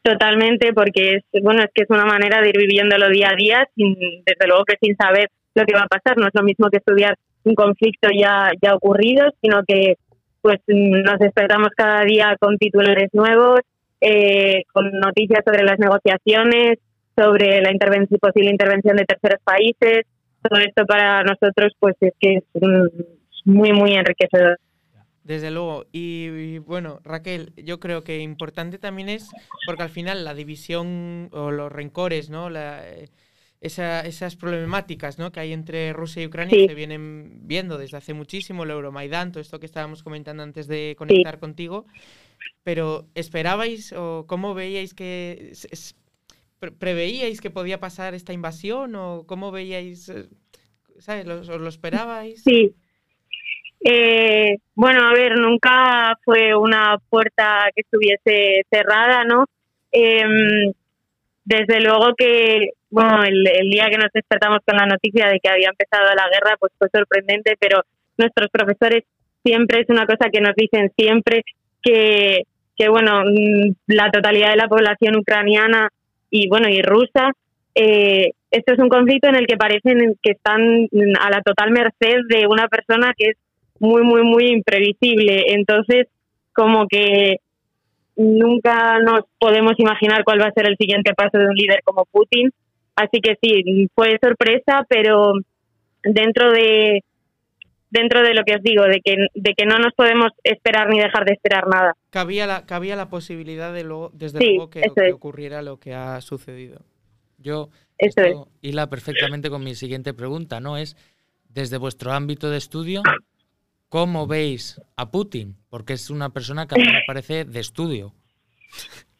totalmente, 0.01 0.73
porque 0.73 1.17
es, 1.17 1.43
bueno, 1.43 1.61
es 1.61 1.69
que 1.75 1.83
es 1.83 1.89
una 1.91 2.05
manera 2.05 2.41
de 2.41 2.49
ir 2.49 2.57
viviéndolo 2.57 3.07
día 3.09 3.29
a 3.33 3.35
día, 3.35 3.69
sin, 3.75 3.93
desde 4.25 4.47
luego 4.47 4.65
que 4.65 4.77
sin 4.81 4.95
saber 4.95 5.29
lo 5.53 5.63
que 5.63 5.75
va 5.75 5.83
a 5.83 5.87
pasar. 5.87 6.17
No 6.17 6.25
es 6.25 6.33
lo 6.33 6.41
mismo 6.41 6.71
que 6.71 6.77
estudiar 6.77 7.19
un 7.43 7.53
conflicto 7.53 8.09
ya, 8.19 8.49
ya 8.59 8.73
ocurrido, 8.73 9.29
sino 9.43 9.61
que 9.63 9.97
pues 10.41 10.59
nos 10.67 11.19
despertamos 11.19 11.69
cada 11.77 12.03
día 12.03 12.35
con 12.39 12.57
titulares 12.57 13.09
nuevos, 13.13 13.59
eh, 14.03 14.63
con 14.73 14.91
noticias 14.91 15.41
sobre 15.45 15.63
las 15.63 15.79
negociaciones, 15.79 16.79
sobre 17.15 17.61
la 17.61 17.71
intervención, 17.71 18.19
posible 18.19 18.49
intervención 18.51 18.95
de 18.97 19.05
terceros 19.05 19.39
países. 19.43 20.05
Todo 20.41 20.59
esto 20.59 20.85
para 20.85 21.23
nosotros 21.23 21.73
pues 21.79 21.95
es 22.01 22.13
que 22.19 22.35
es 22.37 22.43
muy, 23.45 23.71
muy 23.71 23.93
enriquecedor. 23.93 24.59
Desde 25.23 25.51
luego. 25.51 25.85
Y, 25.93 26.25
y, 26.27 26.57
bueno, 26.59 26.99
Raquel, 27.05 27.53
yo 27.55 27.79
creo 27.79 28.03
que 28.03 28.19
importante 28.19 28.77
también 28.77 29.07
es, 29.07 29.29
porque 29.65 29.83
al 29.83 29.89
final 29.89 30.25
la 30.25 30.33
división 30.33 31.29
o 31.31 31.49
los 31.51 31.71
rencores, 31.71 32.29
¿no? 32.29 32.49
La, 32.49 32.85
eh, 32.85 33.05
esa- 33.61 34.01
esas 34.01 34.35
problemáticas 34.35 35.19
¿no? 35.19 35.31
que 35.31 35.39
hay 35.39 35.53
entre 35.53 35.93
Rusia 35.93 36.21
y 36.21 36.25
Ucrania 36.27 36.53
Sí. 36.53 36.67
se 36.67 36.73
vienen 36.75 37.47
viendo 37.47 37.77
desde 37.77 37.95
hace 37.95 38.13
muchísimo, 38.13 38.65
el 38.65 38.71
Euromaidán, 38.71 39.31
todo 39.31 39.39
esto 39.39 39.61
que 39.61 39.65
estábamos 39.65 40.03
comentando 40.03 40.43
antes 40.43 40.67
de 40.67 40.95
conectar 40.97 41.39
contigo. 41.39 41.85
Pero 42.63 43.07
¿esperabais 43.15 43.93
o 43.93 44.25
cómo 44.27 44.53
veíais 44.53 44.93
que... 44.93 45.53
¿Preveíais 46.79 47.41
que 47.41 47.49
podía 47.51 47.79
pasar 47.79 48.13
esta 48.13 48.31
invasión 48.33 48.95
o 48.95 49.25
cómo 49.27 49.51
veíais... 49.51 50.07
eh, 50.09 50.27
¿Sabes? 50.99 51.25
¿Lo- 51.25 51.39
¿Os 51.41 51.47
lo 51.49 51.67
esperabais? 51.67 52.41
Sí. 52.43 52.73
Eh, 53.85 54.57
bueno, 54.75 55.05
a 55.05 55.13
ver, 55.13 55.37
nunca 55.37 56.17
fue 56.23 56.55
una 56.55 56.97
puerta 57.09 57.65
que 57.75 57.81
estuviese 57.81 58.61
cerrada, 58.71 59.25
¿no? 59.25 59.45
Em, 59.91 60.71
desde 61.43 61.81
luego 61.81 62.13
que, 62.17 62.69
bueno, 62.89 63.23
el, 63.23 63.45
el 63.45 63.69
día 63.69 63.89
que 63.89 63.97
nos 63.97 64.11
despertamos 64.13 64.59
con 64.65 64.77
la 64.77 64.85
noticia 64.85 65.27
de 65.27 65.39
que 65.41 65.49
había 65.49 65.67
empezado 65.69 66.05
la 66.15 66.29
guerra, 66.29 66.55
pues 66.57 66.71
fue 66.77 66.87
sorprendente, 66.93 67.57
pero 67.59 67.81
nuestros 68.17 68.47
profesores 68.49 69.03
siempre 69.43 69.81
es 69.81 69.89
una 69.89 70.05
cosa 70.05 70.29
que 70.31 70.39
nos 70.39 70.55
dicen 70.55 70.89
siempre 70.97 71.43
que, 71.83 72.43
que 72.75 72.89
bueno, 72.89 73.23
mm, 73.25 73.73
la 73.87 74.09
totalidad 74.11 74.51
de 74.51 74.57
la 74.57 74.67
población 74.67 75.17
ucraniana 75.17 75.89
y, 76.29 76.47
bueno, 76.47 76.69
y 76.69 76.81
rusa 76.81 77.31
eh, 77.75 78.31
esto 78.51 78.73
es 78.73 78.79
un 78.79 78.89
conflicto 78.89 79.27
en 79.29 79.35
el 79.35 79.47
que 79.47 79.57
parecen 79.57 80.15
que 80.21 80.31
están 80.31 80.87
a 81.19 81.29
la 81.29 81.41
total 81.41 81.71
merced 81.71 82.21
de 82.29 82.45
una 82.47 82.67
persona 82.67 83.13
que 83.17 83.29
es 83.29 83.37
muy, 83.79 84.03
muy, 84.03 84.21
muy 84.23 84.47
imprevisible. 84.47 85.53
Entonces, 85.53 86.07
como 86.53 86.87
que 86.87 87.37
nunca 88.15 88.99
nos 88.99 89.21
podemos 89.39 89.73
imaginar 89.79 90.23
cuál 90.23 90.39
va 90.39 90.47
a 90.47 90.53
ser 90.53 90.67
el 90.67 90.77
siguiente 90.77 91.13
paso 91.15 91.39
de 91.39 91.47
un 91.47 91.55
líder 91.55 91.79
como 91.83 92.05
Putin. 92.05 92.51
Así 92.95 93.21
que 93.21 93.37
sí, 93.41 93.87
fue 93.95 94.19
sorpresa, 94.21 94.85
pero 94.87 95.33
dentro 96.03 96.51
de 96.51 97.03
dentro 97.93 98.21
de 98.23 98.33
lo 98.33 98.43
que 98.43 98.55
os 98.55 98.61
digo, 98.63 98.83
de 98.83 98.99
que, 99.01 99.15
de 99.35 99.53
que 99.55 99.65
no 99.65 99.77
nos 99.77 99.93
podemos 99.93 100.31
esperar 100.43 100.89
ni 100.89 100.99
dejar 100.99 101.25
de 101.25 101.33
esperar 101.33 101.67
nada. 101.67 101.93
Cabía 102.09 102.47
la, 102.47 102.65
cabía 102.65 102.95
la 102.95 103.09
posibilidad 103.09 103.71
de 103.73 103.83
luego, 103.83 104.09
desde 104.13 104.39
Sí, 104.39 104.55
luego 104.55 104.69
que, 104.69 104.81
ocurriera 105.13 105.61
lo 105.61 105.79
que 105.79 105.93
ha 105.93 106.19
sucedido. 106.21 106.81
Yo 107.37 107.69
Eso 107.97 108.21
es. 108.21 108.27
esto 108.27 108.47
hila 108.61 108.89
perfectamente 108.89 109.49
con 109.49 109.63
mi 109.63 109.75
siguiente 109.75 110.13
pregunta, 110.13 110.59
¿no? 110.59 110.77
Es 110.77 110.95
desde 111.49 111.77
vuestro 111.77 112.11
ámbito 112.13 112.49
de 112.49 112.57
estudio, 112.57 113.03
¿cómo 113.89 114.25
veis 114.27 114.81
a 114.97 115.11
Putin? 115.11 115.55
Porque 115.69 115.93
es 115.93 116.09
una 116.09 116.29
persona 116.29 116.65
que 116.67 116.75
a 116.75 116.77
mí 116.83 116.91
me 116.91 117.03
parece 117.05 117.45
de 117.45 117.59
estudio. 117.59 118.13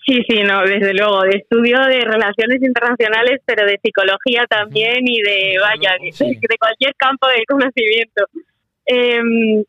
Sí, 0.05 0.19
sí, 0.27 0.41
no, 0.43 0.61
desde 0.63 0.93
luego, 0.93 1.21
de 1.21 1.37
estudio 1.37 1.77
de 1.87 2.01
relaciones 2.01 2.61
internacionales, 2.61 3.39
pero 3.45 3.65
de 3.65 3.79
psicología 3.81 4.45
también 4.49 5.07
y 5.07 5.21
de, 5.21 5.55
vaya, 5.61 5.95
de, 6.01 6.11
Sí. 6.11 6.25
de 6.25 6.57
cualquier 6.57 6.93
campo 6.95 7.27
del 7.27 7.45
conocimiento. 7.47 8.25
Em, 8.85 9.63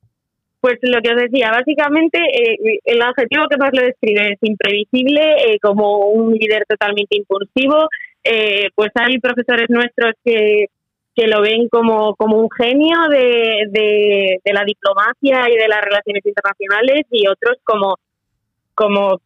pues 0.60 0.78
lo 0.80 1.00
que 1.02 1.10
os 1.10 1.20
decía, 1.20 1.50
básicamente 1.50 2.18
eh, 2.18 2.80
el 2.84 3.02
adjetivo 3.02 3.44
que 3.50 3.58
más 3.58 3.70
lo 3.74 3.82
describe 3.82 4.32
es 4.32 4.38
imprevisible, 4.40 5.20
eh, 5.46 5.58
como 5.60 6.08
un 6.08 6.32
líder 6.32 6.64
totalmente 6.66 7.18
impulsivo. 7.18 7.88
Eh, 8.24 8.70
pues 8.74 8.90
hay 8.94 9.18
profesores 9.18 9.68
nuestros 9.68 10.14
que, 10.24 10.68
que 11.14 11.26
lo 11.26 11.42
ven 11.42 11.68
como, 11.68 12.16
como 12.16 12.38
un 12.38 12.48
genio 12.50 12.96
de, 13.10 13.66
de, 13.68 14.40
de 14.42 14.52
la 14.54 14.64
diplomacia 14.64 15.50
y 15.50 15.56
de 15.56 15.68
las 15.68 15.82
relaciones 15.82 16.24
internacionales 16.24 17.04
y 17.10 17.28
otros 17.28 17.58
como, 17.62 17.98
como 18.74 19.20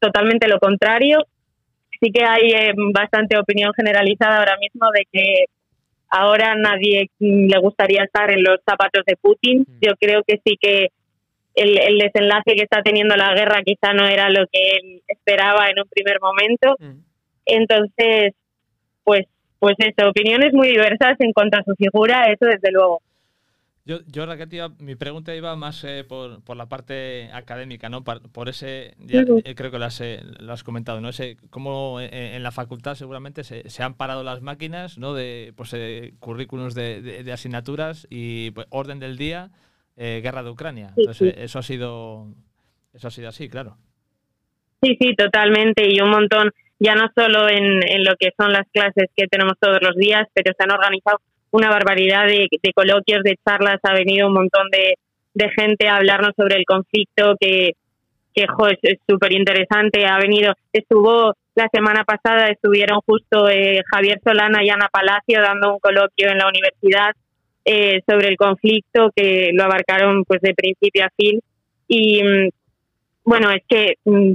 totalmente 0.00 0.48
lo 0.48 0.58
contrario. 0.58 1.18
Sí 2.00 2.10
que 2.10 2.24
hay 2.24 2.50
eh, 2.50 2.72
bastante 2.92 3.38
opinión 3.38 3.72
generalizada 3.74 4.38
ahora 4.38 4.56
mismo 4.58 4.88
de 4.92 5.06
que 5.12 5.44
ahora 6.12 6.54
nadie 6.54 7.10
mm, 7.18 7.48
le 7.48 7.58
gustaría 7.58 8.04
estar 8.04 8.30
en 8.30 8.44
los 8.44 8.60
zapatos 8.68 9.02
de 9.06 9.16
Putin. 9.16 9.66
Yo 9.80 9.92
creo 9.98 10.22
que 10.26 10.40
sí 10.44 10.56
que 10.60 10.88
el, 11.54 11.78
el 11.78 11.98
desenlace 11.98 12.54
que 12.54 12.62
está 12.62 12.82
teniendo 12.82 13.16
la 13.16 13.34
guerra 13.34 13.62
quizá 13.64 13.92
no 13.94 14.06
era 14.06 14.28
lo 14.28 14.46
que 14.52 14.76
él 14.76 15.02
esperaba 15.08 15.70
en 15.70 15.80
un 15.80 15.88
primer 15.88 16.20
momento. 16.20 16.76
Mm. 16.78 17.00
Entonces, 17.46 18.34
pues, 19.04 19.26
pues 19.58 19.74
eso, 19.78 20.08
opiniones 20.08 20.52
muy 20.52 20.68
diversas 20.68 21.16
en 21.18 21.32
cuanto 21.32 21.58
a 21.58 21.64
su 21.64 21.74
figura, 21.76 22.24
eso 22.26 22.44
desde 22.46 22.70
luego. 22.70 23.00
Yo, 23.84 23.98
yo 24.06 24.26
Raquel, 24.26 24.48
te 24.48 24.56
iba- 24.56 24.70
mi 24.78 24.94
pregunta 24.94 25.34
iba 25.34 25.56
más 25.56 25.82
eh, 25.82 26.04
por, 26.08 26.40
por 26.44 26.56
la 26.56 26.66
parte 26.66 27.30
académica, 27.32 27.88
¿no? 27.88 28.04
Par- 28.04 28.20
Por, 28.30 28.48
ese, 28.48 28.94
ya, 28.98 29.24
eh, 29.44 29.54
creo 29.56 29.72
que 29.72 29.78
lo 29.80 29.84
has, 29.86 30.00
eh, 30.00 30.20
lo 30.38 30.52
has 30.52 30.62
comentado, 30.62 31.00
¿no? 31.00 31.08
Ese, 31.08 31.36
cómo 31.50 31.98
eh, 32.00 32.36
en 32.36 32.42
la 32.44 32.52
facultad 32.52 32.94
seguramente 32.94 33.42
se, 33.42 33.68
se 33.68 33.82
han 33.82 33.94
parado 33.94 34.22
las 34.22 34.40
máquinas, 34.40 34.98
¿no? 34.98 35.14
De 35.14 35.52
pues, 35.56 35.74
eh, 35.74 36.14
currículums 36.20 36.74
de, 36.76 37.02
de- 37.02 37.24
de 37.24 37.32
asignaturas 37.32 38.06
y 38.08 38.52
pues, 38.52 38.68
orden 38.70 39.00
del 39.00 39.16
día, 39.16 39.50
eh, 39.96 40.20
guerra 40.22 40.44
de 40.44 40.50
Ucrania. 40.50 40.92
Entonces, 40.96 41.16
sí. 41.34 41.40
eh, 41.40 41.44
eso 41.44 41.58
ha 41.58 41.62
sido 41.62 42.28
eso 42.94 43.08
ha 43.08 43.10
sido 43.10 43.30
así, 43.30 43.48
claro. 43.48 43.78
Sí, 44.80 44.96
sí, 45.00 45.14
totalmente. 45.16 45.92
Y 45.92 46.00
un 46.00 46.10
montón, 46.10 46.50
ya 46.78 46.94
no 46.94 47.08
solo 47.16 47.48
en, 47.48 47.82
en 47.88 48.04
lo 48.04 48.14
que 48.16 48.30
son 48.38 48.52
las 48.52 48.66
clases 48.72 49.06
que 49.16 49.26
tenemos 49.26 49.54
todos 49.60 49.78
los 49.80 49.96
días, 49.96 50.28
pero 50.34 50.52
se 50.56 50.62
han 50.62 50.70
organizado 50.72 51.18
una 51.52 51.70
barbaridad 51.70 52.26
de, 52.26 52.48
de 52.50 52.72
coloquios, 52.74 53.22
de 53.22 53.38
charlas. 53.46 53.78
Ha 53.84 53.94
venido 53.94 54.26
un 54.26 54.34
montón 54.34 54.68
de, 54.70 54.96
de 55.34 55.50
gente 55.50 55.88
a 55.88 55.96
hablarnos 55.96 56.32
sobre 56.36 56.56
el 56.56 56.64
conflicto 56.64 57.36
que, 57.38 57.72
que 58.34 58.46
jo, 58.46 58.68
es 58.68 58.78
es 58.82 58.98
súper 59.08 59.32
interesante. 59.32 60.06
Ha 60.06 60.18
venido, 60.18 60.54
estuvo 60.72 61.34
la 61.54 61.68
semana 61.72 62.04
pasada, 62.04 62.48
estuvieron 62.48 63.00
justo 63.06 63.48
eh, 63.48 63.82
Javier 63.92 64.20
Solana 64.24 64.64
y 64.64 64.70
Ana 64.70 64.88
Palacio 64.90 65.40
dando 65.40 65.74
un 65.74 65.78
coloquio 65.78 66.30
en 66.30 66.38
la 66.38 66.48
universidad 66.48 67.12
eh, 67.64 68.00
sobre 68.08 68.28
el 68.28 68.36
conflicto 68.36 69.10
que 69.14 69.50
lo 69.52 69.64
abarcaron 69.64 70.24
pues 70.24 70.40
de 70.40 70.54
principio 70.54 71.04
a 71.04 71.10
fin. 71.16 71.40
Y 71.88 72.22
mm, 72.22 72.48
bueno, 73.24 73.50
es 73.50 73.62
que 73.68 73.96
mm, 74.04 74.32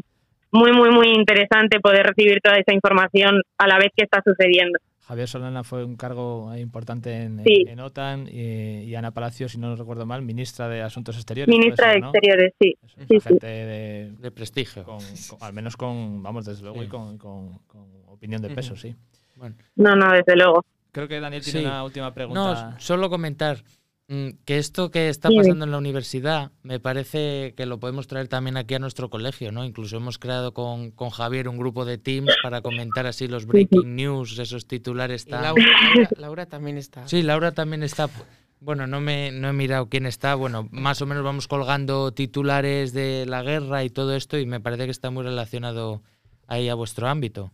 muy, 0.51 0.71
muy, 0.71 0.91
muy 0.91 1.07
interesante 1.09 1.79
poder 1.79 2.05
recibir 2.05 2.39
toda 2.41 2.57
esa 2.57 2.73
información 2.73 3.41
a 3.57 3.67
la 3.67 3.79
vez 3.79 3.89
que 3.95 4.03
está 4.03 4.21
sucediendo. 4.23 4.79
Javier 5.07 5.27
Solana 5.27 5.63
fue 5.63 5.85
un 5.85 5.95
cargo 5.95 6.53
importante 6.57 7.23
en, 7.23 7.41
Sí. 7.45 7.63
en 7.67 7.79
OTAN 7.79 8.27
y, 8.29 8.83
y 8.83 8.95
Ana 8.95 9.11
Palacio, 9.11 9.47
si 9.47 9.57
no 9.57 9.75
recuerdo 9.75 10.05
mal, 10.05 10.21
ministra 10.21 10.67
de 10.67 10.81
Asuntos 10.81 11.15
Exteriores. 11.15 11.47
Ministra 11.55 11.87
de 11.87 11.93
ser, 11.93 12.01
¿no? 12.01 12.07
Exteriores, 12.09 12.53
sí. 12.59 12.75
Es, 12.83 12.91
Sí, 12.93 13.05
sí. 13.09 13.19
gente 13.21 13.47
de, 13.47 14.11
De 14.19 14.31
prestigio. 14.31 14.83
con- 14.83 14.99
con- 14.99 15.37
al 15.41 15.53
menos 15.53 15.77
con, 15.77 16.21
vamos, 16.21 16.45
desde 16.45 16.61
luego, 16.63 16.79
Sí. 16.79 16.85
y 16.85 16.87
con, 16.89 17.17
con- 17.17 17.59
con 17.67 17.85
opinión 18.07 18.41
de 18.41 18.49
peso, 18.49 18.75
sí. 18.75 18.95
Bueno. 19.37 19.55
No, 19.75 19.95
no, 19.95 20.11
desde 20.11 20.35
luego. 20.35 20.65
Creo 20.91 21.07
que 21.07 21.19
Daniel 21.19 21.43
tiene 21.43 21.59
Sí. 21.59 21.65
una 21.65 21.83
última 21.83 22.13
pregunta. 22.13 22.71
No, 22.71 22.79
solo 22.79 23.09
comentar 23.09 23.63
que 24.07 24.57
esto 24.57 24.89
que 24.89 25.09
está 25.09 25.29
pasando 25.29 25.65
en 25.65 25.71
la 25.71 25.77
universidad 25.77 26.51
me 26.63 26.79
parece 26.79 27.53
que 27.57 27.65
lo 27.65 27.77
podemos 27.77 28.07
traer 28.07 28.29
también 28.29 28.55
aquí 28.55 28.73
a 28.75 28.79
nuestro 28.79 29.09
colegio, 29.09 29.51
¿no? 29.51 29.65
Incluso 29.65 29.97
hemos 29.97 30.17
creado 30.17 30.53
con, 30.53 30.91
con 30.91 31.09
Javier 31.09 31.49
un 31.49 31.57
grupo 31.57 31.83
de 31.83 31.97
Teams 31.97 32.33
para 32.41 32.61
comentar 32.61 33.05
así 33.05 33.27
los 33.27 33.45
breaking 33.45 33.95
news, 33.97 34.39
esos 34.39 34.65
titulares 34.65 35.25
tan... 35.25 35.43
Laura, 35.43 35.63
Laura- 35.93 36.09
Laura 36.17 36.45
también 36.45 36.77
está. 36.77 37.05
Sí, 37.07 37.21
Laura 37.21 37.51
también 37.51 37.83
está. 37.83 38.09
Bueno, 38.61 38.87
no 38.87 39.01
me 39.01 39.31
no 39.33 39.49
he 39.49 39.53
mirado 39.53 39.89
quién 39.89 40.05
está. 40.05 40.35
Bueno, 40.35 40.69
más 40.71 41.01
o 41.01 41.05
menos 41.05 41.23
vamos 41.23 41.49
colgando 41.49 42.13
titulares 42.13 42.93
de 42.93 43.25
la 43.27 43.43
guerra 43.43 43.83
y 43.83 43.89
todo 43.89 44.15
esto 44.15 44.37
y 44.39 44.45
me 44.45 44.61
parece 44.61 44.85
que 44.85 44.91
está 44.91 45.09
muy 45.11 45.23
relacionado 45.23 46.01
ahí 46.47 46.69
a 46.69 46.75
vuestro 46.75 47.07
ámbito. 47.09 47.51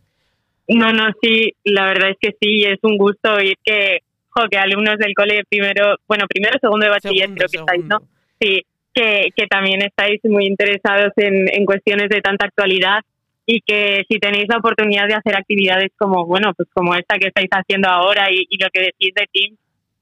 No, 0.68 0.94
no, 0.94 1.08
sí, 1.22 1.54
la 1.64 1.86
verdad 1.88 2.12
es 2.12 2.18
que 2.22 2.38
sí, 2.40 2.64
es 2.64 2.80
un 2.84 2.98
gusto 2.98 3.34
oír 3.34 3.56
que, 3.66 4.04
jo, 4.36 4.48
que 4.50 4.58
alumnos 4.58 4.98
del 4.98 5.14
cole 5.14 5.44
primero, 5.50 5.98
bueno, 6.08 6.26
primero, 6.28 6.58
segundo 6.60 6.86
de 6.86 6.92
bachiller 6.92 7.30
Segundo, 7.30 7.46
creo 7.46 7.50
que 7.50 7.58
estáis, 7.58 7.86
¿no? 7.86 8.02
Sí, 8.40 8.66
que, 8.94 9.30
que 9.36 9.48
también 9.48 9.82
estáis 9.82 10.20
muy 10.24 10.46
interesados 10.46 11.12
en, 11.18 11.48
en 11.52 11.66
cuestiones 11.66 12.10
de 12.10 12.22
tanta 12.22 12.46
actualidad 12.46 13.02
y 13.46 13.62
que 13.62 14.04
si 14.10 14.20
tenéis 14.20 14.46
la 14.48 14.58
oportunidad 14.58 15.08
de 15.08 15.16
hacer 15.16 15.36
actividades 15.36 15.92
como, 15.98 16.26
bueno, 16.26 16.54
pues 16.56 16.70
como 16.74 16.96
esta 16.96 17.18
que 17.18 17.28
estáis 17.28 17.50
haciendo 17.52 17.90
ahora 17.90 18.32
y, 18.32 18.46
y 18.50 18.58
lo 18.58 18.70
que 18.72 18.82
decís 18.82 19.14
de 19.16 19.28
Teams, 19.32 19.60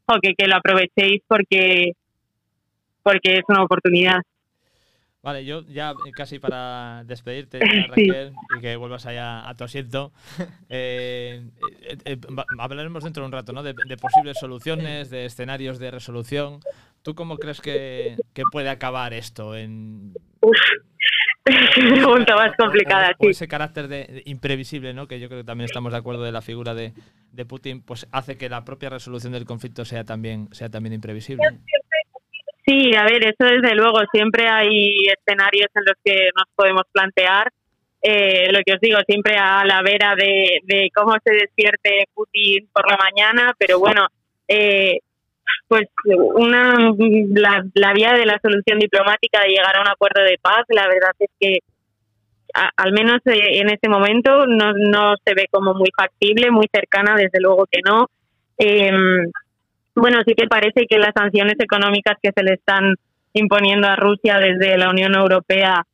jo, 0.07 0.19
que, 0.21 0.33
que 0.35 0.47
lo 0.47 0.57
aprovechéis 0.57 1.21
porque, 1.27 1.93
porque 3.03 3.37
es 3.37 3.43
una 3.47 3.63
oportunidad. 3.63 4.21
Vale, 5.23 5.45
yo 5.45 5.61
ya 5.67 5.91
eh, 5.91 6.11
casi 6.11 6.39
para 6.39 7.03
despedirte, 7.05 7.59
ya, 7.59 7.93
Sí. 7.93 8.07
Raquel, 8.09 8.33
y 8.57 8.61
que 8.61 8.75
vuelvas 8.75 9.05
allá 9.05 9.47
a 9.47 9.55
tu 9.55 9.63
asiento, 9.63 10.11
eh, 10.69 11.43
eh, 11.87 11.97
eh, 12.05 12.17
hablaremos 12.57 13.03
dentro 13.03 13.21
de 13.21 13.27
un 13.27 13.31
rato, 13.31 13.53
¿no? 13.53 13.61
De, 13.61 13.75
de 13.87 13.97
posibles 13.97 14.37
soluciones, 14.39 15.09
de 15.09 15.25
escenarios 15.25 15.77
de 15.79 15.91
resolución. 15.91 16.59
¿Tú 17.03 17.13
cómo 17.15 17.37
crees 17.37 17.61
que, 17.61 18.17
que 18.33 18.43
puede 18.51 18.69
acabar 18.69 19.13
esto? 19.13 19.55
En, 19.55 20.13
Uf, 20.41 20.57
pregunta 21.45 22.35
más 22.35 22.55
complicada, 22.57 23.15
ese 23.19 23.47
carácter 23.47 23.87
de, 23.87 24.05
de 24.05 24.23
imprevisible, 24.25 24.93
¿no? 24.93 25.07
Que 25.07 25.19
yo 25.19 25.27
creo 25.27 25.41
que 25.41 25.45
también 25.45 25.65
estamos 25.65 25.91
de 25.91 25.97
acuerdo 25.99 26.23
de 26.23 26.31
la 26.31 26.41
figura 26.41 26.73
de, 26.73 26.93
de 27.31 27.45
Putin, 27.45 27.81
pues 27.81 28.07
hace 28.11 28.37
que 28.37 28.49
la 28.49 28.63
propia 28.63 28.89
resolución 28.89 29.33
del 29.33 29.45
conflicto 29.45 29.85
sea 29.85 30.03
también, 30.03 30.49
sea 30.51 30.69
también 30.69 30.93
imprevisible. 30.93 31.43
Sí, 32.71 32.95
a 32.95 33.03
ver, 33.03 33.21
eso 33.25 33.43
desde 33.43 33.75
luego, 33.75 33.99
siempre 34.13 34.47
hay 34.47 34.95
escenarios 35.05 35.67
en 35.75 35.83
los 35.85 35.95
que 36.01 36.29
nos 36.33 36.45
podemos 36.55 36.83
plantear. 36.89 37.51
Eh, 38.01 38.49
lo 38.49 38.59
que 38.65 38.75
os 38.75 38.79
digo, 38.79 38.97
siempre 39.05 39.35
a 39.35 39.65
la 39.65 39.81
vera 39.81 40.15
de, 40.15 40.89
cómo 40.95 41.17
se 41.21 41.33
despierte 41.33 42.05
Putin 42.13 42.69
por 42.71 42.89
la 42.89 42.97
mañana, 42.97 43.53
pero 43.57 43.77
bueno, 43.77 44.07
eh, 44.47 44.99
pues 45.67 45.89
una 46.35 46.93
la, 47.73 47.93
vía 47.93 48.13
de 48.13 48.25
la 48.25 48.39
solución 48.41 48.79
diplomática 48.79 49.41
de 49.41 49.49
llegar 49.49 49.75
a 49.75 49.81
un 49.81 49.89
acuerdo 49.89 50.23
de 50.23 50.37
paz, 50.41 50.63
la 50.69 50.87
verdad 50.87 51.11
es 51.19 51.29
que 51.41 51.59
al 52.53 52.93
menos 52.93 53.19
eh, 53.25 53.59
en 53.59 53.69
este 53.69 53.89
momento 53.89 54.47
no, 54.47 54.71
no 54.73 55.15
se 55.25 55.33
ve 55.33 55.47
como 55.51 55.73
muy 55.73 55.89
factible, 55.95 56.51
muy 56.51 56.67
cercana, 56.73 57.15
desde 57.17 57.41
luego 57.41 57.65
que 57.69 57.81
no. 57.85 58.07
Em, 58.57 59.29
bueno, 59.95 60.19
sí 60.25 60.33
que 60.35 60.47
parece 60.47 60.85
que 60.87 60.97
las 60.97 61.13
sanciones 61.13 61.55
económicas 61.59 62.17
que 62.21 62.31
se 62.35 62.43
le 62.43 62.53
están 62.53 62.95
imponiendo 63.33 63.87
a 63.87 63.95
Rusia 63.95 64.37
desde 64.39 64.77
la 64.77 64.89
Unión 64.89 65.15
Europea 65.15 65.85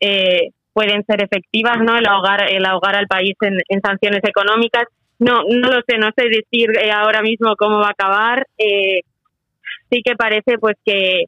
eh, 0.00 0.50
pueden 0.72 1.04
ser 1.04 1.22
efectivas, 1.22 1.78
¿no? 1.80 1.96
El 1.96 2.06
ahogar, 2.06 2.50
el 2.50 2.64
ahogar 2.64 2.96
al 2.96 3.06
país 3.06 3.34
en, 3.40 3.80
sanciones 3.80 4.22
económicas. 4.24 4.84
No, 5.18 5.42
no 5.48 5.70
lo 5.70 5.80
sé, 5.86 5.98
no 5.98 6.10
sé 6.16 6.28
decir 6.28 6.70
eh, 6.78 6.92
ahora 6.92 7.22
mismo 7.22 7.56
cómo 7.56 7.78
va 7.78 7.88
a 7.88 7.90
acabar. 7.90 8.46
Eh, 8.56 9.00
sí 9.90 10.02
que 10.04 10.14
parece, 10.14 10.58
pues 10.58 10.76
que 10.84 11.24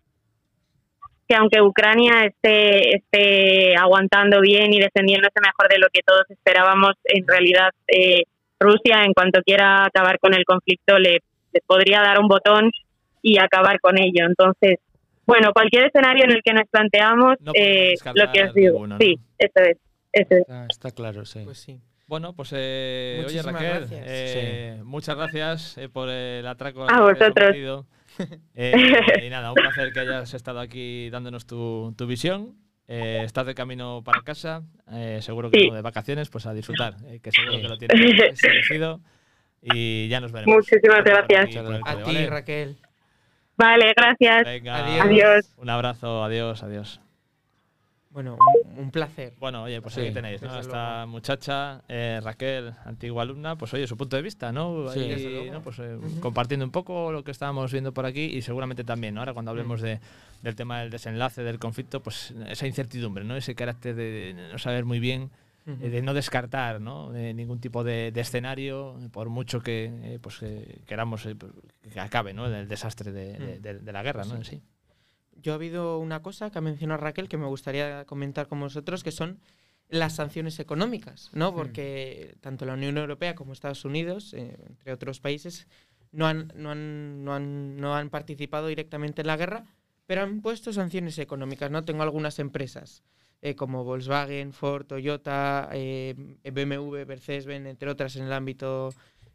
que 1.30 1.36
aunque 1.36 1.62
Ucrania 1.62 2.24
esté, 2.24 2.96
esté 2.96 3.76
aguantando 3.76 4.40
bien 4.40 4.72
y 4.72 4.80
defendiéndose 4.80 5.38
mejor 5.40 5.68
de 5.70 5.78
lo 5.78 5.86
que 5.92 6.00
todos 6.04 6.28
esperábamos, 6.28 6.94
en 7.04 7.24
realidad 7.24 7.70
eh, 7.86 8.24
Rusia, 8.58 9.04
en 9.04 9.12
cuanto 9.12 9.40
quiera 9.42 9.84
acabar 9.84 10.18
con 10.18 10.34
el 10.34 10.44
conflicto, 10.44 10.98
le, 10.98 11.20
le 11.52 11.60
podría 11.66 12.00
dar 12.00 12.18
un 12.20 12.28
botón 12.28 12.70
y 13.22 13.38
acabar 13.38 13.80
con 13.80 13.98
ello. 13.98 14.26
Entonces, 14.26 14.76
bueno, 15.26 15.52
cualquier 15.52 15.86
escenario 15.86 16.24
en 16.24 16.32
el 16.32 16.42
que 16.44 16.52
nos 16.52 16.68
planteamos, 16.70 17.36
No 17.40 17.52
eh, 17.54 17.94
lo 18.14 18.32
que 18.32 18.44
os 18.44 18.54
digo, 18.54 18.72
ninguno, 18.72 18.94
¿no? 18.94 18.98
sí, 19.00 19.18
eso 19.38 19.60
es, 19.64 19.76
eso 20.12 20.34
es. 20.34 20.40
Está, 20.40 20.66
está 20.70 20.90
claro, 20.90 21.24
sí. 21.24 21.40
Pues 21.44 21.58
sí. 21.58 21.78
Bueno, 22.06 22.32
pues 22.34 22.50
eh, 22.56 23.22
oye 23.24 23.40
Raquel, 23.40 23.68
gracias. 23.88 24.02
eh, 24.04 24.80
muchas 24.82 25.14
gracias 25.16 25.78
eh, 25.78 25.88
por 25.88 26.08
el 26.08 26.44
atraco. 26.46 26.82
A 26.84 26.86
que 26.88 26.92
has 26.94 27.00
vosotros. 27.00 27.86
Eh, 28.54 28.74
y 29.24 29.30
nada, 29.30 29.50
un 29.50 29.54
placer 29.54 29.92
que 29.92 30.00
hayas 30.00 30.34
estado 30.34 30.58
aquí 30.60 31.08
dándonos 31.10 31.46
tu, 31.46 31.94
tu 31.96 32.06
visión. 32.06 32.56
Eh, 32.88 33.22
estás 33.24 33.46
de 33.46 33.54
camino 33.54 34.02
para 34.04 34.20
casa, 34.22 34.62
eh, 34.92 35.20
seguro 35.22 35.48
que 35.50 35.60
Sí. 35.60 35.70
de 35.70 35.80
vacaciones, 35.80 36.28
pues 36.28 36.44
a 36.46 36.52
disfrutar, 36.52 36.96
eh, 37.06 37.20
que 37.22 37.30
seguro 37.30 37.52
que 37.60 37.68
lo 37.68 37.78
tienes 37.78 38.42
elegido. 38.44 39.00
Y 39.62 40.08
ya 40.08 40.20
nos 40.20 40.32
veremos. 40.32 40.56
Muchísimas 40.56 41.04
gracias. 41.04 41.56
A 41.84 41.96
ti, 41.96 42.02
¿vale? 42.02 42.26
Raquel. 42.30 42.76
Vale, 43.56 43.92
gracias. 43.94 44.44
Venga, 44.44 44.76
Adiós. 44.76 45.04
Adiós. 45.04 45.54
un 45.58 45.70
abrazo, 45.70 46.24
adiós, 46.24 46.62
adiós. 46.62 47.00
Bueno, 48.08 48.38
un, 48.74 48.78
un 48.84 48.90
placer. 48.90 49.34
Bueno, 49.38 49.62
oye, 49.62 49.80
pues 49.80 49.94
Sí, 49.94 50.00
aquí 50.00 50.12
tenéis, 50.12 50.42
¿no? 50.42 50.58
Esta 50.58 51.06
muchacha, 51.06 51.82
eh, 51.88 52.20
Raquel, 52.24 52.72
antigua 52.84 53.22
alumna, 53.22 53.54
pues 53.56 53.72
oye, 53.72 53.86
su 53.86 53.96
punto 53.96 54.16
de 54.16 54.22
vista, 54.22 54.50
¿no? 54.50 54.88
Sí. 54.88 55.48
Pues, 55.62 55.78
eh, 55.78 55.96
compartiendo 56.20 56.64
un 56.64 56.72
poco 56.72 57.12
lo 57.12 57.22
que 57.22 57.30
estábamos 57.30 57.70
viendo 57.70 57.92
por 57.92 58.06
aquí 58.06 58.24
y 58.24 58.42
seguramente 58.42 58.82
también, 58.82 59.14
¿no? 59.14 59.20
Ahora 59.20 59.32
cuando 59.32 59.52
hablemos 59.52 59.80
de, 59.80 60.00
del 60.42 60.56
tema 60.56 60.80
del 60.80 60.90
desenlace 60.90 61.44
del 61.44 61.60
conflicto, 61.60 62.00
pues 62.00 62.34
esa 62.48 62.66
incertidumbre, 62.66 63.22
¿no? 63.22 63.36
Ese 63.36 63.54
carácter 63.54 63.94
de 63.94 64.34
no 64.50 64.58
saber 64.58 64.84
muy 64.84 64.98
bien, 64.98 65.30
Eh, 65.66 65.90
de 65.90 66.02
no 66.02 66.14
descartar, 66.14 66.80
¿no? 66.80 67.10
De 67.12 67.32
ningún 67.34 67.60
tipo 67.60 67.84
de, 67.84 68.10
de 68.12 68.20
escenario, 68.20 68.98
por 69.12 69.28
mucho 69.28 69.60
que 69.60 69.84
eh, 70.14 70.18
pues, 70.20 70.38
que 70.38 70.82
queramos 70.86 71.26
eh, 71.26 71.36
que 71.92 72.00
acabe, 72.00 72.32
¿no? 72.32 72.46
El 72.46 72.66
desastre 72.66 73.12
de, 73.12 73.34
de- 73.38 73.58
Mm. 73.58 73.62
de- 73.62 73.78
de 73.80 73.92
la 73.92 74.02
guerra, 74.02 74.24
¿no? 74.24 74.36
En 74.36 74.44
sí. 74.44 74.62
Yo 75.36 75.52
ha 75.52 75.54
habido 75.56 75.98
una 75.98 76.22
cosa 76.22 76.50
que 76.50 76.58
ha 76.58 76.62
mencionado 76.62 77.00
Raquel 77.02 77.28
que 77.28 77.36
me 77.36 77.46
gustaría 77.46 78.04
comentar 78.06 78.46
con 78.48 78.60
vosotros, 78.60 79.02
que 79.04 79.12
son 79.12 79.38
las 79.88 80.14
sanciones 80.14 80.58
económicas, 80.60 81.30
¿no? 81.34 81.54
Porque 81.54 82.36
tanto 82.40 82.64
la 82.64 82.74
Unión 82.74 82.96
Europea 82.98 83.34
como 83.34 83.52
Estados 83.52 83.84
Unidos, 83.84 84.34
eh, 84.34 84.56
entre 84.66 84.92
otros 84.92 85.20
países, 85.20 85.66
no 86.12 86.26
han, 86.26 86.52
no, 86.56 86.70
han, 86.70 87.24
no, 87.24 87.34
han, 87.34 87.76
no 87.76 87.94
han 87.94 88.08
participado 88.10 88.66
directamente 88.68 89.20
en 89.22 89.26
la 89.28 89.36
guerra, 89.36 89.64
pero 90.06 90.22
han 90.22 90.40
puesto 90.42 90.72
sanciones 90.72 91.18
económicas, 91.18 91.70
¿no? 91.70 91.84
Tengo 91.84 92.02
algunas 92.02 92.38
empresas 92.38 93.02
eh, 93.42 93.54
como 93.54 93.84
Volkswagen, 93.84 94.52
Ford, 94.52 94.86
Toyota, 94.86 95.68
eh, 95.72 96.14
BMW, 96.44 97.04
Mercedes-Benz, 97.06 97.66
entre 97.66 97.90
otras 97.90 98.16
en 98.16 98.24
el 98.24 98.32
ámbito 98.32 98.90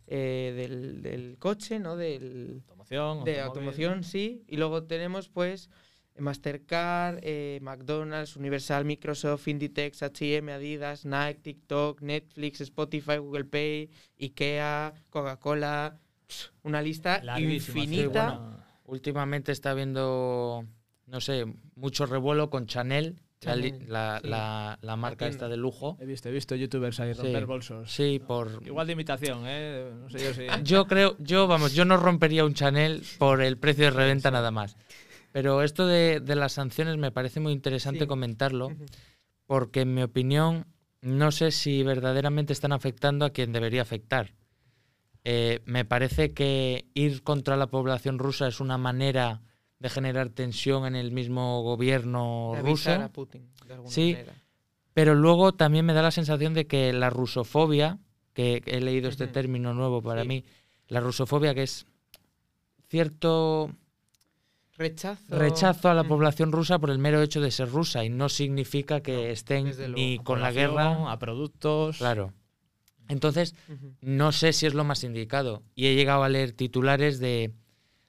eh, 0.07 0.53
del, 0.55 1.01
del 1.01 1.37
coche, 1.39 1.79
¿no? 1.79 1.95
Del, 1.95 2.61
Automoción, 2.67 3.23
de 3.23 3.41
automóvil. 3.41 3.69
automoción, 3.69 4.03
sí. 4.03 4.43
Y 4.47 4.57
luego 4.57 4.83
tenemos, 4.83 5.29
pues, 5.29 5.69
Mastercard, 6.17 7.19
eh, 7.23 7.59
McDonald's, 7.61 8.35
Universal, 8.37 8.85
Microsoft, 8.85 9.47
Inditex, 9.47 10.03
H&M, 10.03 10.51
Adidas, 10.51 11.05
Nike, 11.05 11.39
TikTok, 11.41 12.01
Netflix, 12.01 12.61
Spotify, 12.61 13.17
Google 13.17 13.45
Pay, 13.45 13.89
Ikea, 14.19 14.93
Coca-Cola... 15.09 15.99
Una 16.63 16.81
lista 16.81 17.21
Larguísima, 17.23 17.73
sí, 17.73 17.79
infinita. 17.83 18.31
bueno. 18.31 18.57
Últimamente 18.85 19.51
está 19.51 19.71
habiendo, 19.71 20.65
no 21.05 21.21
sé, 21.21 21.45
mucho 21.75 22.07
revuelo 22.07 22.49
con 22.49 22.65
Chanel, 22.65 23.19
la 23.45 23.55
la, 23.87 24.19
sí. 24.21 24.27
la- 24.29 24.79
la 24.81 24.95
marca 24.95 25.27
esta 25.27 25.47
de 25.49 25.57
lujo. 25.57 25.97
He 25.99 26.05
visto, 26.05 26.29
he 26.29 26.31
visto 26.31 26.55
youtubers 26.55 26.99
ahí 26.99 27.13
Sí. 27.13 27.21
romper 27.21 27.45
bolsos. 27.45 27.91
Sí, 27.91 28.19
por... 28.25 28.61
Igual 28.65 28.87
de 28.87 28.93
imitación, 28.93 29.43
¿eh? 29.45 29.91
No 30.01 30.09
sé 30.09 30.19
yo 30.23 30.33
si... 30.33 30.45
Yo 30.63 30.85
creo, 30.87 31.15
yo, 31.19 31.47
vamos, 31.47 31.73
yo 31.73 31.85
no 31.85 31.97
rompería 31.97 32.45
un 32.45 32.53
Chanel 32.53 33.03
por 33.17 33.41
el 33.41 33.57
precio 33.57 33.85
de 33.85 33.91
reventa 33.91 34.31
nada 34.31 34.51
más. 34.51 34.77
Pero 35.31 35.61
esto 35.63 35.85
de, 35.85 36.21
de 36.21 36.35
las 36.35 36.53
sanciones 36.53 36.97
me 36.97 37.11
parece 37.11 37.39
muy 37.39 37.51
interesante 37.53 38.01
Sí. 38.01 38.07
comentarlo, 38.07 38.71
porque 39.45 39.81
en 39.81 39.93
mi 39.93 40.01
opinión 40.01 40.65
no 41.01 41.31
sé 41.31 41.51
si 41.51 41.83
verdaderamente 41.83 42.53
están 42.53 42.71
afectando 42.71 43.25
a 43.25 43.29
quien 43.31 43.51
debería 43.51 43.81
afectar. 43.83 44.33
Eh, 45.23 45.61
me 45.65 45.85
parece 45.85 46.33
que 46.33 46.85
ir 46.93 47.21
contra 47.23 47.57
la 47.57 47.67
población 47.67 48.17
rusa 48.19 48.47
es 48.47 48.59
una 48.59 48.77
manera 48.77 49.41
de 49.79 49.89
generar 49.89 50.29
tensión 50.29 50.85
en 50.85 50.95
el 50.95 51.11
mismo 51.11 51.61
gobierno 51.63 52.51
de 52.55 52.61
ruso. 52.61 52.91
a 52.91 53.09
Putin, 53.09 53.49
de 53.67 53.73
alguna 53.73 53.91
Sí. 53.91 54.13
manera. 54.13 54.33
Pero 54.93 55.13
luego 55.15 55.53
también 55.53 55.85
me 55.85 55.93
da 55.93 56.01
la 56.01 56.11
sensación 56.11 56.53
de 56.53 56.65
que 56.67 56.93
la 56.93 57.09
rusofobia, 57.09 57.99
que 58.33 58.61
he 58.65 58.79
leído 58.81 59.09
este 59.09 59.27
término 59.27 59.73
nuevo 59.73 60.01
para 60.01 60.21
Sí. 60.21 60.27
mí, 60.27 60.45
la 60.87 61.01
rusofobia 61.01 61.53
que 61.53 61.63
es 61.63 61.85
cierto 62.89 63.71
Rechazo. 64.77 65.23
rechazo 65.37 65.89
a 65.89 65.93
la 65.93 66.03
población 66.03 66.51
rusa 66.51 66.79
por 66.79 66.89
el 66.89 66.99
mero 66.99 67.21
hecho 67.21 67.39
de 67.41 67.51
ser 67.51 67.69
rusa 67.69 68.03
y 68.03 68.09
no 68.09 68.27
significa 68.29 69.01
que 69.01 69.13
No, 69.13 69.19
estén 69.23 69.73
ni 69.95 70.17
con 70.19 70.41
la 70.41 70.51
guerra. 70.51 71.11
A 71.11 71.17
productos... 71.19 71.97
Claro. 71.97 72.33
Entonces, 73.07 73.55
no 74.01 74.31
sé 74.31 74.51
si 74.51 74.65
es 74.65 74.73
lo 74.73 74.83
más 74.83 75.03
indicado. 75.03 75.61
Y 75.75 75.87
he 75.87 75.95
llegado 75.95 76.23
a 76.23 76.29
leer 76.29 76.53
titulares 76.53 77.19
de, 77.19 77.51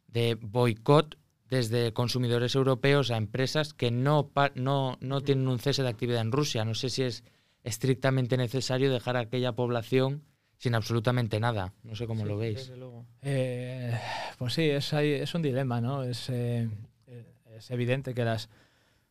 de 0.08 0.36
boicot 0.40 1.16
desde 1.50 1.92
consumidores 1.92 2.54
europeos 2.54 3.10
a 3.10 3.16
empresas 3.16 3.72
que 3.74 3.90
no, 3.90 4.30
no, 4.54 4.98
no 5.00 5.20
tienen 5.20 5.46
un 5.48 5.58
cese 5.58 5.82
de 5.82 5.88
actividad 5.88 6.20
en 6.20 6.32
Rusia. 6.32 6.64
No 6.64 6.74
sé 6.74 6.88
si 6.90 7.02
es 7.04 7.22
estrictamente 7.62 8.36
necesario 8.36 8.90
dejar 8.92 9.16
a 9.16 9.20
aquella 9.20 9.52
población 9.52 10.22
sin 10.58 10.74
absolutamente 10.74 11.38
nada. 11.38 11.72
No 11.82 11.94
sé 11.94 12.06
cómo 12.06 12.22
Sí, 12.22 12.28
lo 12.28 12.36
veis. 12.38 12.56
desde 12.58 12.76
luego. 12.76 13.04
Eh, 13.22 13.96
pues 14.38 14.54
sí, 14.54 14.62
es, 14.62 14.92
ahí- 14.94 15.12
es 15.12 15.34
un 15.34 15.42
dilema, 15.42 15.80
¿no? 15.80 16.02
Es, 16.02 16.28
eh, 16.30 16.68
eh, 17.06 17.26
es 17.56 17.70
evidente 17.70 18.14
que 18.14 18.24
las, 18.24 18.48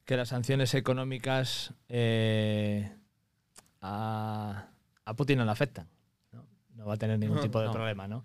que 0.05 0.17
las 0.17 0.29
sanciones 0.29 0.73
económicas 0.73 1.73
eh, 1.88 2.91
a, 3.81 4.67
a 5.05 5.13
Putin 5.15 5.38
no 5.39 5.45
le 5.45 5.51
afectan. 5.51 5.88
¿no? 6.31 6.45
No 6.75 6.86
va 6.86 6.95
a 6.95 6.97
tener 6.97 7.19
ningún 7.19 7.38
No, 7.38 7.41
tipo 7.43 7.59
de 7.59 7.67
no. 7.67 7.71
problema, 7.71 8.07
¿no? 8.07 8.23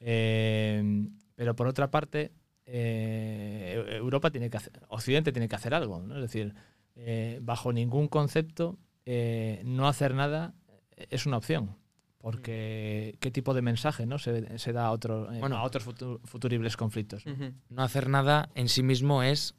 Eh, 0.00 1.06
pero 1.34 1.54
por 1.56 1.66
otra 1.68 1.90
parte, 1.90 2.32
eh, 2.66 3.74
Eu- 3.76 3.88
Europa 3.96 4.30
tiene 4.30 4.50
que 4.50 4.56
hacer, 4.56 4.72
Occidente 4.88 5.32
tiene 5.32 5.48
que 5.48 5.56
hacer 5.56 5.72
algo, 5.74 6.00
¿no? 6.00 6.16
Es 6.16 6.22
decir, 6.22 6.54
eh, 6.96 7.38
bajo 7.42 7.72
ningún 7.72 8.08
concepto, 8.08 8.78
eh, 9.04 9.62
no 9.64 9.86
hacer 9.88 10.14
nada 10.14 10.54
es 10.96 11.26
una 11.26 11.36
opción. 11.38 11.76
Porque 12.18 13.16
qué 13.20 13.30
tipo 13.30 13.54
de 13.54 13.62
mensaje 13.62 14.04
¿no? 14.04 14.18
se, 14.18 14.58
se 14.58 14.72
da 14.72 14.86
a, 14.86 14.90
otro- 14.90 15.32
eh, 15.32 15.38
Bueno. 15.38 15.58
a 15.58 15.62
otros 15.62 15.86
futu- 15.86 16.18
futuribles 16.24 16.76
conflictos. 16.76 17.24
No 17.68 17.82
hacer 17.82 18.08
nada 18.08 18.48
en 18.56 18.68
sí 18.68 18.82
mismo 18.82 19.22
es 19.22 19.54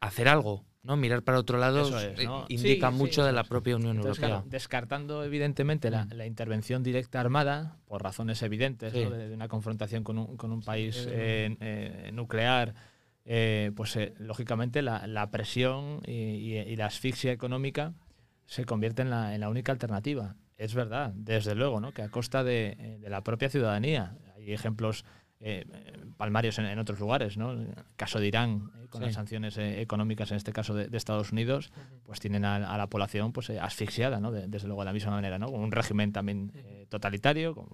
hacer 0.00 0.28
algo. 0.28 0.64
¿No? 0.82 0.96
Mirar 0.96 1.22
para 1.22 1.38
otro 1.38 1.58
lado 1.58 1.98
es, 1.98 2.18
eh, 2.20 2.24
¿no? 2.24 2.46
indica 2.48 2.90
Sí, 2.90 2.96
mucho 2.96 3.24
de 3.24 3.32
la 3.32 3.44
propia 3.44 3.76
Unión 3.76 3.96
Entonces, 3.96 4.22
Europea. 4.22 4.38
claro, 4.40 4.50
descartando 4.50 5.24
evidentemente 5.24 5.90
la, 5.90 6.06
Mm. 6.06 6.10
la 6.14 6.26
intervención 6.26 6.82
directa 6.82 7.20
armada, 7.20 7.76
por 7.86 8.02
razones 8.02 8.42
evidentes, 8.42 8.92
Sí. 8.92 9.04
¿no? 9.04 9.10
de, 9.10 9.28
de 9.28 9.34
una 9.34 9.48
confrontación 9.48 10.02
con 10.04 10.18
un, 10.18 10.36
con 10.36 10.52
un 10.52 10.62
país 10.62 11.06
eh, 11.10 11.56
eh, 11.60 12.10
nuclear, 12.12 12.74
eh, 13.26 13.70
pues 13.76 13.98
lógicamente 14.18 14.80
la, 14.82 15.06
la 15.06 15.30
presión 15.30 16.00
y, 16.06 16.12
y- 16.12 16.56
y 16.58 16.76
la 16.76 16.86
asfixia 16.86 17.30
económica 17.32 17.92
se 18.46 18.64
convierte 18.64 19.02
en 19.02 19.10
la, 19.10 19.34
en 19.34 19.40
la 19.42 19.48
única 19.50 19.72
alternativa. 19.72 20.34
Es 20.56 20.74
verdad, 20.74 21.12
desde 21.14 21.54
luego, 21.54 21.80
¿no? 21.80 21.92
que 21.92 22.02
a 22.02 22.08
costa 22.08 22.42
de, 22.42 22.98
de 23.00 23.08
la 23.10 23.22
propia 23.22 23.48
ciudadanía. 23.48 24.16
Hay 24.36 24.52
ejemplos 24.52 25.04
eh, 25.40 25.64
palmarios 26.16 26.58
en, 26.58 26.66
en 26.66 26.78
otros 26.78 27.00
lugares, 27.00 27.36
¿no? 27.38 27.52
El 27.52 27.68
caso 27.96 28.20
de 28.20 28.26
Irán, 28.28 28.70
eh, 28.82 28.86
con 28.88 29.00
Sí. 29.00 29.06
las 29.06 29.14
sanciones 29.14 29.56
eh, 29.56 29.80
económicas, 29.80 30.30
en 30.30 30.36
este 30.36 30.52
caso 30.52 30.74
de, 30.74 30.88
de 30.88 30.96
Estados 30.98 31.32
Unidos, 31.32 31.72
pues 32.04 32.20
tienen 32.20 32.44
a, 32.44 32.56
a 32.56 32.76
la 32.76 32.88
población 32.88 33.32
pues, 33.32 33.48
eh, 33.50 33.58
asfixiada, 33.58 34.20
¿no? 34.20 34.30
De- 34.32 34.48
desde 34.48 34.66
luego 34.68 34.82
de 34.82 34.86
la 34.86 34.92
misma 34.92 35.12
manera, 35.12 35.38
¿no? 35.38 35.46
Con 35.50 35.60
un 35.60 35.72
régimen 35.72 36.12
también 36.12 36.52
totalitario, 36.90 37.54
con 37.54 37.68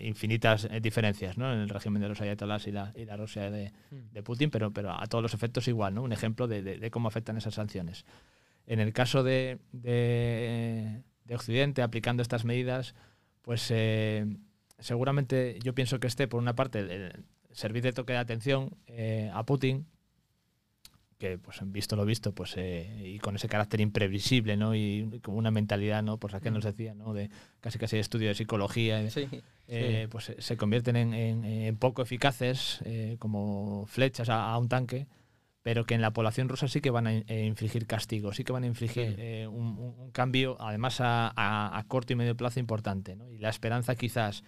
infinitas 0.00 0.68
diferencias, 0.80 1.36
¿no? 1.38 1.52
En 1.52 1.58
el 1.60 1.68
régimen 1.68 2.00
de 2.00 2.08
los 2.08 2.20
ayatolás 2.20 2.66
y 2.66 2.72
la, 2.72 2.92
y 2.96 3.04
la 3.04 3.16
Rusia 3.16 3.50
de, 3.50 3.72
de 3.90 4.22
Putin, 4.22 4.48
pero, 4.50 4.70
pero 4.72 4.92
a 4.92 5.06
todos 5.06 5.20
los 5.22 5.34
efectos 5.34 5.68
igual, 5.68 5.94
¿no? 5.94 6.02
Un 6.02 6.12
ejemplo 6.12 6.46
de, 6.48 6.90
cómo 6.90 7.08
afectan 7.08 7.36
esas 7.36 7.54
sanciones. 7.54 8.04
En 8.66 8.78
el 8.80 8.92
caso 8.92 9.22
de, 9.24 9.58
de- 9.72 11.02
de 11.24 11.34
Occidente, 11.34 11.82
aplicando 11.82 12.22
estas 12.22 12.44
medidas, 12.44 12.94
pues 13.42 13.70
seguramente 14.80 15.58
yo 15.62 15.74
pienso 15.74 16.00
que 16.00 16.06
esté, 16.06 16.26
por 16.28 16.40
una 16.40 16.54
parte, 16.54 16.80
el 16.80 17.24
servir 17.52 17.82
de 17.82 17.92
toque 17.92 18.12
de 18.12 18.18
atención 18.18 18.76
eh, 18.86 19.30
a 19.32 19.44
Putin, 19.44 19.86
que 21.18 21.36
pues 21.36 21.58
visto 21.64 21.96
lo 21.96 22.06
visto, 22.06 22.32
pues 22.34 22.54
eh, 22.56 23.02
y 23.04 23.18
con 23.18 23.36
ese 23.36 23.46
carácter 23.48 23.80
imprevisible, 23.82 24.56
¿no? 24.56 24.74
Y 24.74 25.20
con 25.22 25.34
una 25.36 25.50
mentalidad, 25.50 26.02
¿no? 26.02 26.16
Pues 26.16 26.32
Raquel 26.32 26.54
nos 26.54 26.64
decía, 26.64 26.94
¿no? 26.94 27.12
De 27.12 27.28
casi 27.60 27.78
casi 27.78 27.98
estudio 27.98 28.28
de 28.28 28.34
psicología, 28.34 29.08
Sí. 29.10 29.28
eh, 29.68 30.08
pues 30.10 30.32
se- 30.38 30.56
convierten 30.56 30.96
en, 30.96 31.12
en- 31.12 31.44
en 31.44 31.76
poco 31.76 32.00
eficaces 32.00 32.80
eh, 32.86 33.16
como 33.18 33.84
flechas 33.86 34.30
a, 34.30 34.50
a 34.50 34.56
un 34.56 34.70
tanque, 34.70 35.08
pero 35.62 35.84
que 35.84 35.92
en 35.94 36.00
la 36.00 36.14
población 36.14 36.48
rusa 36.48 36.68
sí 36.68 36.80
que 36.80 36.88
van 36.88 37.06
a 37.06 37.12
in- 37.12 37.24
eh, 37.28 37.44
infligir 37.44 37.86
castigos, 37.86 38.36
sí 38.36 38.44
que 38.44 38.52
van 38.52 38.64
a 38.64 38.68
infligir 38.68 39.08
Sí. 39.08 39.14
eh, 39.18 39.46
un, 39.46 39.76
un- 39.78 39.94
un 39.98 40.10
cambio, 40.12 40.56
además 40.58 41.02
a, 41.02 41.30
a- 41.36 41.76
a 41.78 41.84
corto 41.84 42.14
y 42.14 42.16
medio 42.16 42.34
plazo 42.34 42.60
importante. 42.60 43.14
¿no? 43.14 43.28
Y 43.30 43.36
la 43.36 43.50
esperanza 43.50 43.94
quizás 43.94 44.42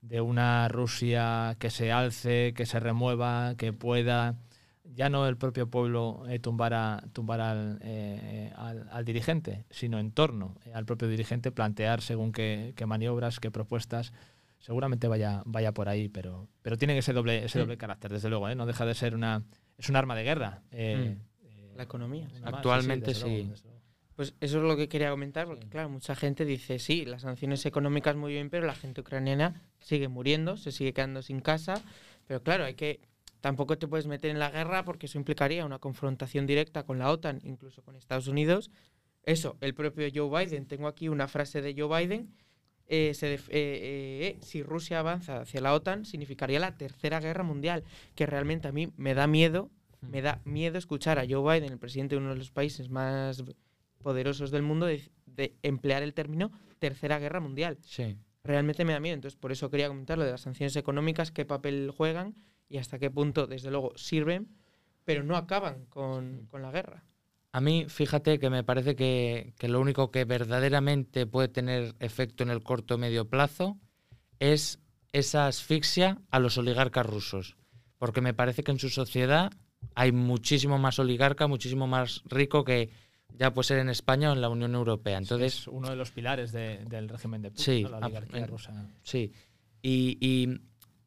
de 0.00 0.20
una 0.20 0.68
Rusia 0.68 1.56
que 1.58 1.70
se 1.70 1.90
alce, 1.92 2.52
que 2.54 2.66
se 2.66 2.80
remueva, 2.80 3.54
que 3.56 3.72
pueda 3.72 4.36
ya 4.84 5.10
no 5.10 5.28
el 5.28 5.36
propio 5.36 5.68
pueblo 5.70 6.24
eh, 6.28 6.38
tumbar, 6.38 6.72
a- 6.74 7.02
tumbar 7.12 7.40
al, 7.40 7.78
eh, 7.82 8.52
al- 8.56 8.88
al 8.90 9.04
dirigente, 9.04 9.64
sino 9.70 9.98
en 9.98 10.10
torno 10.12 10.56
eh, 10.64 10.72
al 10.74 10.86
propio 10.86 11.08
dirigente 11.08 11.52
plantear 11.52 12.00
según 12.00 12.32
qué, 12.32 12.72
qué 12.74 12.86
maniobras, 12.86 13.38
qué 13.38 13.50
propuestas. 13.50 14.12
Seguramente 14.58 15.06
vaya, 15.06 15.42
vaya 15.44 15.72
por 15.72 15.88
ahí, 15.88 16.08
pero, 16.08 16.48
pero 16.62 16.76
tiene 16.78 16.96
ese 16.98 17.12
doble, 17.12 17.44
ese 17.44 17.58
Mm. 17.58 17.62
doble 17.62 17.76
carácter, 17.76 18.10
desde 18.12 18.28
luego. 18.28 18.48
¿eh? 18.48 18.56
No 18.56 18.66
deja 18.66 18.86
de 18.86 18.94
ser 18.94 19.14
una. 19.14 19.44
Es 19.76 19.88
un 19.88 19.94
arma 19.96 20.16
de 20.16 20.24
guerra. 20.24 20.62
eh, 20.72 21.16
eh, 21.44 21.72
La 21.76 21.84
economía. 21.84 22.26
Actualmente 22.42 23.06
desde 23.12 23.20
luego, 23.28 23.36
sí. 23.44 23.48
desde 23.50 23.64
luego. 23.68 23.77
Pues 24.18 24.34
eso 24.40 24.58
es 24.58 24.64
lo 24.64 24.76
que 24.76 24.88
quería 24.88 25.10
comentar, 25.10 25.46
porque 25.46 25.62
Sí. 25.62 25.68
claro, 25.70 25.90
mucha 25.90 26.16
gente 26.16 26.44
dice, 26.44 26.80
sí, 26.80 27.04
las 27.04 27.22
sanciones 27.22 27.64
económicas 27.66 28.16
muy 28.16 28.32
bien, 28.32 28.50
pero 28.50 28.66
la 28.66 28.74
gente 28.74 29.00
ucraniana 29.00 29.62
sigue 29.78 30.08
muriendo, 30.08 30.56
se 30.56 30.72
sigue 30.72 30.92
quedando 30.92 31.22
sin 31.22 31.38
casa, 31.38 31.74
pero 32.26 32.42
claro, 32.42 32.64
hay 32.64 32.74
que 32.74 32.98
tampoco 33.40 33.78
te 33.78 33.86
puedes 33.86 34.08
meter 34.08 34.32
en 34.32 34.40
la 34.40 34.50
guerra 34.50 34.84
porque 34.84 35.06
eso 35.06 35.18
implicaría 35.18 35.64
una 35.64 35.78
confrontación 35.78 36.48
directa 36.48 36.82
con 36.82 36.98
la 36.98 37.12
OTAN, 37.12 37.38
incluso 37.44 37.84
con 37.84 37.94
Estados 37.94 38.26
Unidos. 38.26 38.72
Eso, 39.22 39.56
el 39.60 39.72
propio 39.72 40.08
Joe 40.12 40.44
Biden, 40.46 40.66
tengo 40.66 40.88
aquí 40.88 41.08
una 41.08 41.28
frase 41.28 41.62
de 41.62 41.80
Joe 41.80 42.00
Biden, 42.00 42.34
eh, 42.88 43.14
se 43.14 43.34
eh, 43.34 43.38
eh, 43.50 44.38
si 44.40 44.64
Rusia 44.64 44.98
avanza 44.98 45.42
hacia 45.42 45.60
la 45.60 45.74
OTAN, 45.74 46.04
significaría 46.04 46.58
la 46.58 46.76
tercera 46.76 47.20
guerra 47.20 47.44
mundial, 47.44 47.84
que 48.16 48.26
realmente 48.26 48.66
a 48.66 48.72
mí 48.72 48.92
me 48.96 49.14
da 49.14 49.28
miedo, 49.28 49.70
me 50.00 50.22
da 50.22 50.40
miedo 50.44 50.76
escuchar 50.76 51.20
a 51.20 51.24
Joe 51.28 51.60
Biden, 51.60 51.70
el 51.70 51.78
presidente 51.78 52.16
de 52.16 52.20
uno 52.20 52.30
de 52.30 52.38
los 52.38 52.50
países 52.50 52.88
más 52.90 53.44
poderosos 54.02 54.50
del 54.50 54.62
mundo, 54.62 54.86
de, 54.86 55.10
de 55.26 55.56
emplear 55.62 56.02
el 56.02 56.14
término 56.14 56.50
tercera 56.78 57.18
guerra 57.18 57.40
mundial. 57.40 57.78
Sí. 57.82 58.16
Realmente 58.44 58.84
me 58.84 58.92
da 58.92 59.00
miedo, 59.00 59.14
entonces 59.14 59.38
por 59.38 59.52
eso 59.52 59.70
quería 59.70 59.88
comentar 59.88 60.16
lo 60.16 60.24
de 60.24 60.30
las 60.30 60.40
sanciones 60.40 60.76
económicas, 60.76 61.30
qué 61.30 61.44
papel 61.44 61.92
juegan 61.94 62.34
y 62.68 62.78
hasta 62.78 62.98
qué 62.98 63.10
punto, 63.10 63.46
desde 63.46 63.70
luego, 63.70 63.92
sirven, 63.96 64.48
pero 65.04 65.22
no 65.22 65.36
acaban 65.36 65.86
con, 65.86 66.46
con 66.46 66.62
la 66.62 66.70
guerra. 66.70 67.04
A 67.52 67.60
mí, 67.60 67.86
fíjate 67.88 68.38
que 68.38 68.50
me 68.50 68.62
parece 68.62 68.94
que, 68.94 69.54
que 69.58 69.68
lo 69.68 69.80
único 69.80 70.10
que 70.10 70.24
verdaderamente 70.24 71.26
puede 71.26 71.48
tener 71.48 71.94
efecto 71.98 72.42
en 72.42 72.50
el 72.50 72.62
corto 72.62 72.94
o 72.94 72.98
medio 72.98 73.28
plazo 73.28 73.78
es 74.38 74.80
esa 75.12 75.46
asfixia 75.46 76.20
a 76.30 76.38
los 76.38 76.58
oligarcas 76.58 77.06
rusos. 77.06 77.56
Porque 77.96 78.20
me 78.20 78.34
parece 78.34 78.62
que 78.62 78.70
en 78.70 78.78
su 78.78 78.90
sociedad 78.90 79.50
hay 79.94 80.12
muchísimo 80.12 80.78
más 80.78 80.98
oligarca, 80.98 81.46
muchísimo 81.46 81.86
más 81.86 82.22
rico 82.26 82.64
que 82.64 82.90
ya 83.36 83.52
puede 83.52 83.66
ser 83.66 83.78
en 83.78 83.88
España 83.88 84.30
o 84.30 84.34
en 84.34 84.40
la 84.40 84.48
Unión 84.48 84.74
Europea. 84.74 85.18
Entonces, 85.18 85.60
es 85.60 85.66
uno 85.68 85.88
de 85.90 85.96
los 85.96 86.10
pilares 86.10 86.52
de- 86.52 86.84
del 86.86 87.08
régimen 87.08 87.42
de 87.42 87.50
Putin, 87.50 87.64
Sí, 87.64 87.82
¿no? 87.82 87.90
la 87.90 87.98
oligarquía 87.98 88.40
en- 88.40 88.48
rusa. 88.48 88.86
Sí. 89.02 89.32
y, 89.80 90.18
y 90.20 90.60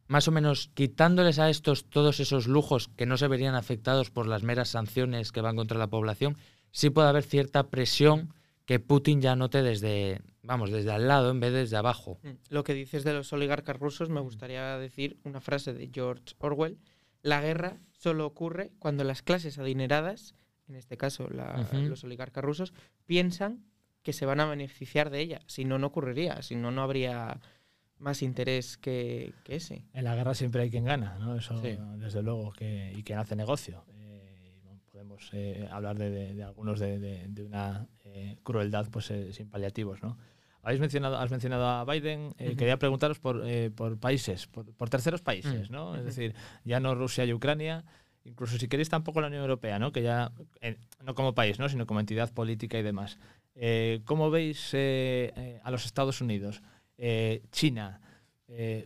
más 0.08 0.28
o 0.30 0.32
menos 0.32 0.70
quitándoles 0.74 1.40
a 1.40 1.50
estos 1.50 1.90
todos 1.90 2.20
esos 2.22 2.48
lujos 2.48 2.88
que 2.96 3.06
no 3.06 3.18
se 3.18 3.28
verían 3.28 3.54
afectados 3.56 4.12
por 4.12 4.28
las 4.28 4.44
meras 4.44 4.70
sanciones 4.70 5.32
que 5.34 5.42
van 5.42 5.58
contra 5.58 5.78
la 5.78 5.88
población, 5.88 6.38
sí 6.72 6.90
puede 6.90 7.10
haber 7.10 7.24
cierta 7.24 7.70
presión 7.70 8.34
que 8.66 8.80
Putin 8.80 9.20
ya 9.22 9.36
note 9.36 9.62
desde, 9.62 10.22
vamos, 10.44 10.72
desde 10.72 10.92
al 10.92 11.08
lado 11.10 11.32
en 11.32 11.42
vez 11.42 11.52
de 11.52 11.60
desde 11.60 11.76
abajo. 11.76 12.20
Mm. 12.24 12.30
Lo 12.50 12.64
que 12.64 12.74
dices 12.74 13.04
de 13.04 13.14
los 13.14 13.34
oligarcas 13.34 13.78
rusos, 13.78 14.10
me 14.10 14.22
gustaría 14.22 14.78
decir 14.78 15.18
una 15.26 15.42
frase 15.42 15.74
de 15.74 15.90
George 15.94 16.24
Orwell. 16.40 16.78
La 17.24 17.42
guerra 17.42 17.78
solo 17.92 18.26
ocurre 18.26 18.72
cuando 18.80 19.04
las 19.04 19.22
clases 19.22 19.60
adineradas, 19.60 20.34
en 20.72 20.78
este 20.78 20.98
caso 20.98 21.28
la- 21.30 21.62
Ujú. 21.62 21.82
los 21.90 22.04
oligarcas 22.04 22.44
rusos, 22.44 22.74
piensan 23.06 23.64
que 24.04 24.14
se 24.14 24.26
van 24.26 24.40
a 24.40 24.46
beneficiar 24.46 25.10
de 25.10 25.20
ella. 25.20 25.42
Si 25.46 25.64
no, 25.66 25.78
no 25.78 25.88
ocurriría. 25.88 26.42
Si 26.42 26.56
no, 26.56 26.72
no 26.72 26.82
habría 26.82 27.40
más 28.00 28.24
interés 28.24 28.78
que, 28.78 29.34
que 29.44 29.58
ese. 29.58 29.86
En 29.94 30.06
la 30.06 30.16
guerra 30.16 30.34
siempre 30.34 30.64
hay 30.64 30.72
quien 30.72 30.86
gana, 30.86 31.18
¿no? 31.20 31.36
Eso, 31.36 31.62
Sí. 31.62 31.78
desde 31.98 32.24
luego, 32.24 32.52
que, 32.52 32.92
y 32.96 33.04
quien 33.04 33.20
hace 33.20 33.36
negocio. 33.36 33.84
Eh, 33.90 34.56
podemos 34.92 35.30
eh, 35.34 35.68
hablar 35.72 35.98
de, 36.00 36.10
de- 36.10 36.34
de 36.34 36.44
algunos 36.44 36.80
de, 36.80 36.98
de- 37.00 37.28
de 37.28 37.44
una 37.44 37.88
eh, 38.06 38.38
crueldad 38.44 38.90
pues, 38.90 39.12
eh, 39.12 39.32
sin 39.34 39.50
paliativos, 39.50 40.02
¿no? 40.02 40.18
Habéis 40.64 40.80
mencionado, 40.80 41.18
has 41.18 41.30
mencionado 41.32 41.66
a 41.68 41.86
Biden. 41.86 42.34
eh, 42.38 42.50
Ujú. 42.50 42.58
Quería 42.58 42.78
preguntaros 42.78 43.20
por, 43.20 43.44
eh, 43.48 43.70
por 43.72 44.00
países, 44.00 44.48
por, 44.48 44.72
por 44.74 44.90
terceros 44.90 45.22
países, 45.22 45.70
Mm. 45.70 45.74
¿no? 45.74 45.96
Es 45.96 46.06
decir, 46.06 46.34
ya 46.66 46.80
no 46.80 46.94
Rusia 46.96 47.26
y 47.26 47.34
Ucrania, 47.34 47.84
incluso 48.24 48.58
si 48.58 48.68
queréis 48.68 48.90
tampoco 48.90 49.22
la 49.22 49.28
Unión 49.28 49.42
Europea, 49.42 49.80
¿no? 49.80 49.92
Que 49.92 50.02
ya, 50.04 50.32
eh, 50.62 50.78
no 51.04 51.16
como 51.16 51.34
país, 51.34 51.60
¿no? 51.60 51.68
Sino 51.70 51.86
como 51.88 52.00
entidad 52.00 52.32
política 52.34 52.78
y 52.78 52.84
demás. 52.84 53.18
Eh, 53.56 54.02
¿Cómo 54.06 54.30
veis 54.32 54.74
eh, 54.74 55.34
eh, 55.36 55.60
a 55.64 55.72
los 55.72 55.86
Estados 55.86 56.22
Unidos? 56.22 56.62
China, 57.52 58.00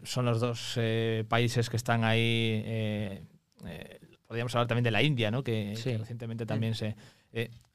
son 0.03 0.25
los 0.25 0.39
dos 0.39 0.79
países 1.27 1.69
que 1.69 1.75
están 1.75 2.05
ahí. 2.05 3.21
podríamos 4.27 4.55
hablar 4.55 4.67
también 4.67 4.83
de 4.86 4.91
la 4.91 5.03
India, 5.03 5.31
¿no? 5.31 5.43
que, 5.43 5.75
Sí. 5.75 5.91
que 5.91 5.97
recientemente 5.97 6.45
también 6.45 6.75
se. 6.75 6.95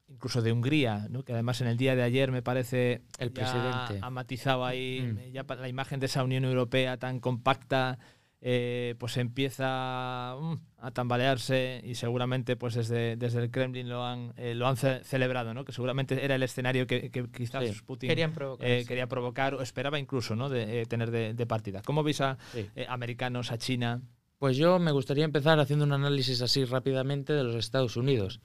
incluso 0.07 0.41
de 0.41 0.51
Hungría, 0.51 1.07
¿no? 1.09 1.23
que 1.23 1.33
además 1.33 1.61
en 1.61 1.67
el 1.67 1.77
día 1.77 1.95
de 1.95 2.01
ayer 2.03 2.31
me 2.31 2.41
parece. 2.41 3.01
El 3.19 3.31
presidente. 3.31 3.99
Ha 4.01 4.09
matizado 4.09 4.65
ahí 4.65 5.01
Mm. 5.01 5.31
ya 5.31 5.43
la 5.43 5.69
imagen 5.69 5.99
de 5.99 6.07
esa 6.07 6.23
Unión 6.23 6.43
Europea 6.43 6.97
tan 6.97 7.19
compacta. 7.19 7.99
Eh, 8.43 8.95
pues 8.97 9.17
empieza 9.17 10.35
mm, 10.39 10.53
a 10.79 10.91
tambalearse 10.91 11.81
y 11.83 11.93
seguramente 11.95 12.55
pues 12.55 12.73
desde, 12.73 13.15
desde 13.15 13.43
el 13.43 13.51
Kremlin 13.51 13.87
lo 13.87 14.03
han, 14.03 14.33
eh, 14.37 14.55
lo 14.55 14.67
han 14.67 14.77
ce- 14.77 15.03
celebrado, 15.03 15.53
¿no? 15.53 15.63
que 15.63 15.71
seguramente 15.71 16.25
era 16.25 16.35
el 16.35 16.43
escenario 16.43 16.87
que, 16.87 17.11
que 17.11 17.29
quizás 17.29 17.63
Sí. 17.69 17.81
Putin 17.85 18.09
Querían 18.09 18.33
provocar. 18.33 18.67
eh, 18.67 18.81
sí. 18.81 18.87
quería 18.87 19.07
provocar 19.07 19.53
o 19.53 19.61
esperaba 19.61 19.99
incluso 19.99 20.35
¿no? 20.35 20.49
de, 20.49 20.81
eh, 20.81 20.85
tener 20.87 21.11
de, 21.11 21.33
de 21.35 21.45
partida. 21.45 21.81
¿Cómo 21.83 22.01
veis 22.03 22.19
a 22.21 22.37
Sí. 22.51 22.67
eh, 22.75 22.85
americanos, 22.89 23.51
a 23.51 23.57
China? 23.59 24.01
Pues 24.39 24.57
yo 24.57 24.79
me 24.79 24.91
gustaría 24.91 25.23
empezar 25.25 25.59
haciendo 25.59 25.85
un 25.85 25.93
análisis 25.93 26.41
así 26.41 26.65
rápidamente 26.65 27.33
de 27.33 27.43
los 27.43 27.55
Estados 27.55 27.95
Unidos. 27.95 28.41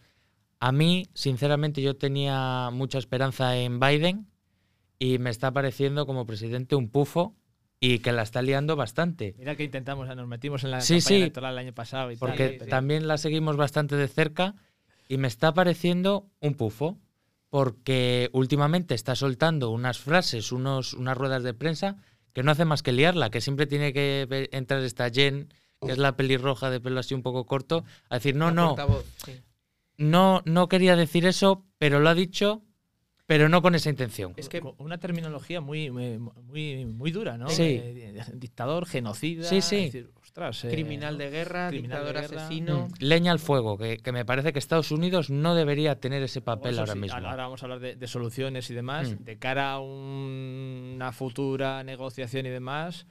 A 0.61 0.73
mí, 0.73 1.07
sinceramente, 1.15 1.81
yo 1.81 1.97
tenía 1.97 2.69
mucha 2.71 2.99
esperanza 2.99 3.57
en 3.57 3.81
Biden 3.81 4.27
y 4.99 5.19
me 5.19 5.31
está 5.31 5.53
pareciendo 5.53 6.05
como 6.05 6.27
presidente 6.27 6.77
un 6.77 6.91
pufo 6.91 7.35
y 7.81 7.99
que 7.99 8.13
la 8.13 8.23
está 8.23 8.43
liando 8.43 8.75
bastante. 8.77 9.35
Mira 9.39 9.55
que 9.57 9.65
intentamos, 9.65 10.07
nos 10.15 10.27
metimos 10.29 10.65
en 10.65 10.71
la 10.71 10.81
Sí, 10.81 10.95
campaña 10.95 11.09
sí. 11.09 11.23
electoral 11.23 11.53
el 11.55 11.59
año 11.59 11.73
pasado 11.75 12.11
y 12.11 12.17
Porque 12.17 12.49
tal, 12.49 12.57
pero- 12.59 12.71
también 12.71 13.07
la 13.09 13.19
seguimos 13.19 13.57
bastante 13.57 13.97
de 13.97 14.09
cerca 14.09 14.55
y 15.09 15.19
me 15.19 15.29
está 15.29 15.53
pareciendo 15.55 16.29
un 16.41 16.55
pufo. 16.55 16.99
Porque 17.49 18.29
últimamente 18.33 18.95
está 18.95 19.15
soltando 19.15 19.71
unas 19.71 19.99
frases, 19.99 20.51
unos, 20.51 20.95
unas 20.95 21.17
ruedas 21.17 21.45
de 21.45 21.55
prensa 21.55 21.97
que 22.33 22.43
no 22.43 22.51
hace 22.51 22.65
más 22.65 22.83
que 22.83 22.93
liarla, 22.93 23.31
que 23.31 23.41
siempre 23.41 23.67
tiene 23.67 23.93
que 23.93 24.49
entrar 24.53 24.83
esta 24.83 25.09
Jen, 25.11 25.49
que 25.81 25.93
es 25.93 25.97
la 25.99 26.17
pelirroja 26.17 26.71
de 26.71 26.81
pelo 26.81 26.99
así 27.01 27.15
un 27.15 27.23
poco 27.23 27.47
corto, 27.47 27.85
a 28.11 28.17
decir, 28.17 28.35
no, 28.35 28.51
no, 28.51 28.75
no, 29.97 30.43
no 30.45 30.69
quería 30.69 30.97
decir 30.97 31.25
eso, 31.25 31.65
pero 31.79 32.01
lo 32.01 32.09
ha 32.11 32.15
dicho, 32.15 32.63
pero 33.27 33.49
no 33.49 33.61
con 33.61 33.75
esa 33.75 33.91
intención. 33.91 34.33
Es 34.37 34.49
que 34.49 34.63
una 34.79 34.99
terminología 34.99 35.61
muy, 35.61 35.91
muy, 35.91 36.19
muy, 36.19 36.85
muy 36.87 37.11
dura, 37.11 37.37
¿no? 37.37 37.49
Sí. 37.49 37.81
Eh, 37.83 38.23
dictador, 38.35 38.87
genocida. 38.87 39.45
Sí, 39.45 39.61
sí. 39.61 39.87
decir, 39.87 40.11
ostras, 40.23 40.65
eh, 40.65 40.69
criminal 40.71 41.19
de 41.19 41.31
guerra, 41.31 41.69
criminal 41.69 42.05
de 42.07 42.13
guerra. 42.13 42.21
asesino. 42.45 42.87
Mm, 42.89 42.93
Leña 43.01 43.33
al 43.33 43.39
fuego, 43.41 43.77
que, 43.79 43.99
que 43.99 44.13
me 44.13 44.25
parece 44.25 44.53
que 44.53 44.59
Estados 44.61 44.91
Unidos 44.93 45.29
no 45.31 45.55
debería 45.57 45.99
tener 45.99 46.23
ese 46.23 46.41
papel 46.41 46.73
Eso 46.73 46.81
ahora 46.83 46.93
sí, 46.93 46.99
mismo. 47.01 47.17
Ahora 47.19 47.37
vamos 47.45 47.63
a 47.63 47.67
hablar 47.67 47.81
de, 47.81 47.97
de 47.97 48.07
soluciones 48.07 48.71
y 48.71 48.75
demás. 48.75 49.11
Mm. 49.11 49.25
De 49.25 49.39
cara 49.39 49.73
a 49.73 49.81
un- 49.81 50.93
una 50.97 51.11
futura 51.13 51.83
negociación 51.85 52.47
y 52.47 52.51
demás. 52.51 53.07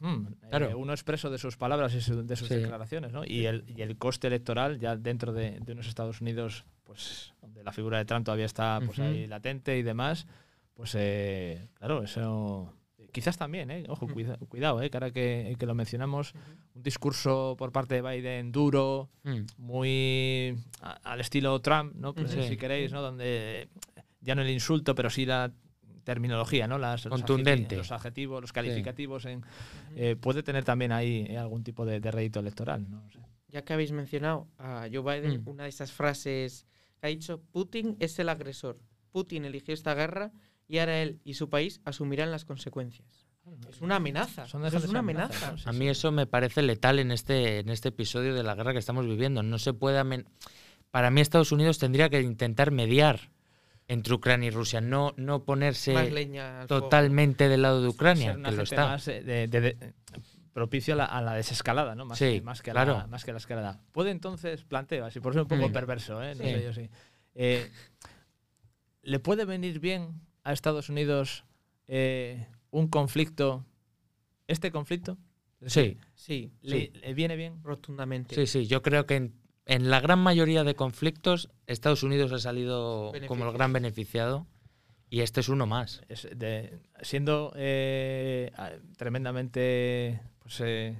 mm, 0.00 0.26
eh, 0.44 0.46
Claro. 0.50 0.78
uno 0.78 0.92
expreso 0.92 1.28
de 1.28 1.38
sus 1.38 1.56
palabras 1.56 1.92
y 1.94 2.00
su- 2.00 2.24
de 2.24 2.36
sus 2.36 2.46
Sí. 2.48 2.54
declaraciones, 2.56 3.12
¿no? 3.12 3.24
Y 3.24 3.46
el, 3.46 3.64
y 3.66 3.82
el 3.82 3.96
coste 3.98 4.28
electoral 4.28 4.78
ya 4.78 4.96
dentro 4.96 5.32
de, 5.32 5.58
de 5.60 5.72
unos 5.72 5.88
Estados 5.88 6.20
Unidos, 6.20 6.64
pues 6.88 7.34
donde 7.42 7.62
la 7.62 7.70
figura 7.70 7.98
de 7.98 8.06
Trump 8.06 8.24
todavía 8.24 8.46
está 8.46 8.80
pues, 8.84 8.98
ahí 8.98 9.26
latente 9.26 9.76
y 9.76 9.82
demás, 9.82 10.26
pues 10.72 10.94
eh, 10.96 11.68
claro, 11.74 12.02
eso 12.02 12.72
quizás 13.12 13.36
también, 13.36 13.70
¿eh? 13.70 13.84
Ojo, 13.88 14.06
cuida- 14.08 14.38
cuidado, 14.48 14.80
¿eh? 14.80 14.88
Que 14.88 14.96
ahora 14.96 15.10
que, 15.10 15.54
que 15.58 15.66
lo 15.66 15.74
mencionamos, 15.74 16.32
un 16.74 16.82
discurso 16.82 17.56
por 17.58 17.72
parte 17.72 18.00
de 18.00 18.02
Biden 18.02 18.52
duro, 18.52 19.10
Mm, 19.22 19.40
muy 19.58 20.56
a- 20.80 20.98
al 21.12 21.20
estilo 21.20 21.60
Trump, 21.60 21.94
¿no? 21.94 22.14
Pues, 22.14 22.30
Sí. 22.30 22.42
Si 22.48 22.56
queréis, 22.56 22.90
¿no? 22.90 23.02
Donde 23.02 23.68
ya 24.22 24.34
no 24.34 24.40
el 24.40 24.48
insulto, 24.50 24.94
pero 24.94 25.10
sí 25.10 25.26
la 25.26 25.52
terminología, 26.04 26.66
¿no? 26.66 26.78
Las, 26.78 27.06
Contundente. 27.06 27.76
Los 27.76 27.92
adjetivos, 27.92 28.40
los 28.40 28.52
calificativos, 28.54 29.26
en, 29.26 29.44
eh, 29.94 30.16
puede 30.16 30.42
tener 30.42 30.64
también 30.64 30.90
ahí 30.92 31.26
eh, 31.28 31.36
algún 31.36 31.62
tipo 31.62 31.84
de, 31.84 32.00
de 32.00 32.10
rédito 32.10 32.40
electoral, 32.40 32.88
¿no? 32.90 33.10
Sé. 33.10 33.18
Ya 33.48 33.62
que 33.62 33.72
habéis 33.74 33.92
mencionado 33.92 34.46
a 34.58 34.86
Joe 34.92 35.02
Biden, 35.20 35.42
Mm. 35.42 35.48
una 35.48 35.62
de 35.64 35.68
esas 35.70 35.92
frases 35.92 36.66
ha 37.02 37.08
dicho, 37.08 37.40
Putin 37.52 37.96
es 38.00 38.18
el 38.18 38.28
agresor. 38.28 38.78
Putin 39.12 39.44
eligió 39.44 39.72
esta 39.74 39.94
guerra 39.94 40.32
y 40.68 40.78
ahora 40.78 41.00
él 41.02 41.20
y 41.24 41.34
su 41.34 41.48
país 41.48 41.80
asumirán 41.84 42.30
las 42.30 42.44
consecuencias. 42.44 43.26
Es 43.70 43.80
una 43.80 43.96
amenaza. 43.96 44.46
Son 44.46 44.64
es 44.66 44.74
una 44.84 44.98
amenaza. 44.98 45.54
A 45.64 45.72
mí 45.72 45.88
eso 45.88 46.12
me 46.12 46.26
parece 46.26 46.60
letal 46.60 46.98
en 46.98 47.10
este, 47.12 47.60
en 47.60 47.70
este 47.70 47.88
episodio 47.88 48.34
de 48.34 48.42
la 48.42 48.54
guerra 48.54 48.72
que 48.74 48.78
estamos 48.78 49.06
viviendo. 49.06 49.42
No 49.42 49.58
se 49.58 49.72
puede... 49.72 49.98
amen- 49.98 50.26
Para 50.90 51.10
mí 51.10 51.22
Estados 51.22 51.50
Unidos 51.52 51.78
tendría 51.78 52.10
que 52.10 52.20
intentar 52.20 52.70
mediar 52.72 53.30
entre 53.90 54.12
Ucrania 54.12 54.48
y 54.48 54.50
Rusia, 54.50 54.82
no, 54.82 55.14
no 55.16 55.44
ponerse 55.44 55.94
totalmente 56.68 57.48
del 57.48 57.62
lado 57.62 57.80
de 57.80 57.88
Ucrania, 57.88 58.34
que 58.34 58.52
lo 58.52 58.62
está. 58.64 58.86
más 58.88 59.08
eh, 59.08 59.22
de- 59.22 59.48
de- 59.48 59.60
de- 59.62 59.94
propicio 60.58 60.94
a 60.94 60.96
la, 60.96 61.04
a 61.04 61.22
la 61.22 61.34
desescalada, 61.34 61.94
¿no? 61.94 62.04
Más, 62.04 62.18
Sí, 62.18 62.34
que, 62.34 62.42
más, 62.42 62.62
que 62.62 62.70
a 62.70 62.74
claro. 62.74 62.94
la, 62.98 63.06
más 63.06 63.24
que 63.24 63.30
a 63.30 63.34
la 63.34 63.38
escalada. 63.38 63.80
Puede 63.92 64.10
entonces, 64.10 64.64
planteo, 64.64 65.04
así 65.04 65.20
por 65.20 65.32
ser 65.32 65.42
un 65.42 65.48
poco 65.48 65.68
Mm. 65.68 65.72
perverso, 65.72 66.20
¿eh? 66.22 66.34
No 66.34 66.42
Sí. 66.44 66.50
sé 66.50 66.62
yo 66.64 66.72
sí. 66.72 66.90
Eh, 67.36 67.70
¿Le 69.02 69.18
puede 69.20 69.44
venir 69.44 69.78
bien 69.80 70.20
a 70.42 70.52
Estados 70.52 70.88
Unidos 70.88 71.44
eh, 71.86 72.46
un 72.70 72.88
conflicto, 72.88 73.64
este 74.48 74.70
conflicto? 74.72 75.16
Es 75.60 75.72
Sí, 75.72 75.96
Sí, 76.14 76.52
¿le, 76.62 76.90
le 76.92 77.14
viene 77.14 77.36
bien? 77.36 77.62
rotundamente. 77.62 78.34
sí, 78.34 78.46
sí. 78.46 78.66
Yo 78.66 78.82
creo 78.82 79.06
que 79.06 79.16
en, 79.16 79.34
en 79.66 79.88
la 79.90 80.00
gran 80.00 80.18
mayoría 80.18 80.64
de 80.64 80.74
conflictos 80.74 81.48
Estados 81.66 82.02
Unidos 82.02 82.32
ha 82.32 82.38
salido 82.38 83.12
como 83.28 83.46
el 83.46 83.52
gran 83.52 83.72
beneficiado 83.72 84.46
y 85.10 85.20
este 85.20 85.40
es 85.40 85.48
uno 85.48 85.66
más. 85.66 86.02
Es 86.08 86.28
de- 86.36 86.78
siendo 87.02 87.52
eh, 87.56 88.52
tremendamente 88.98 90.20
eh, 90.60 90.96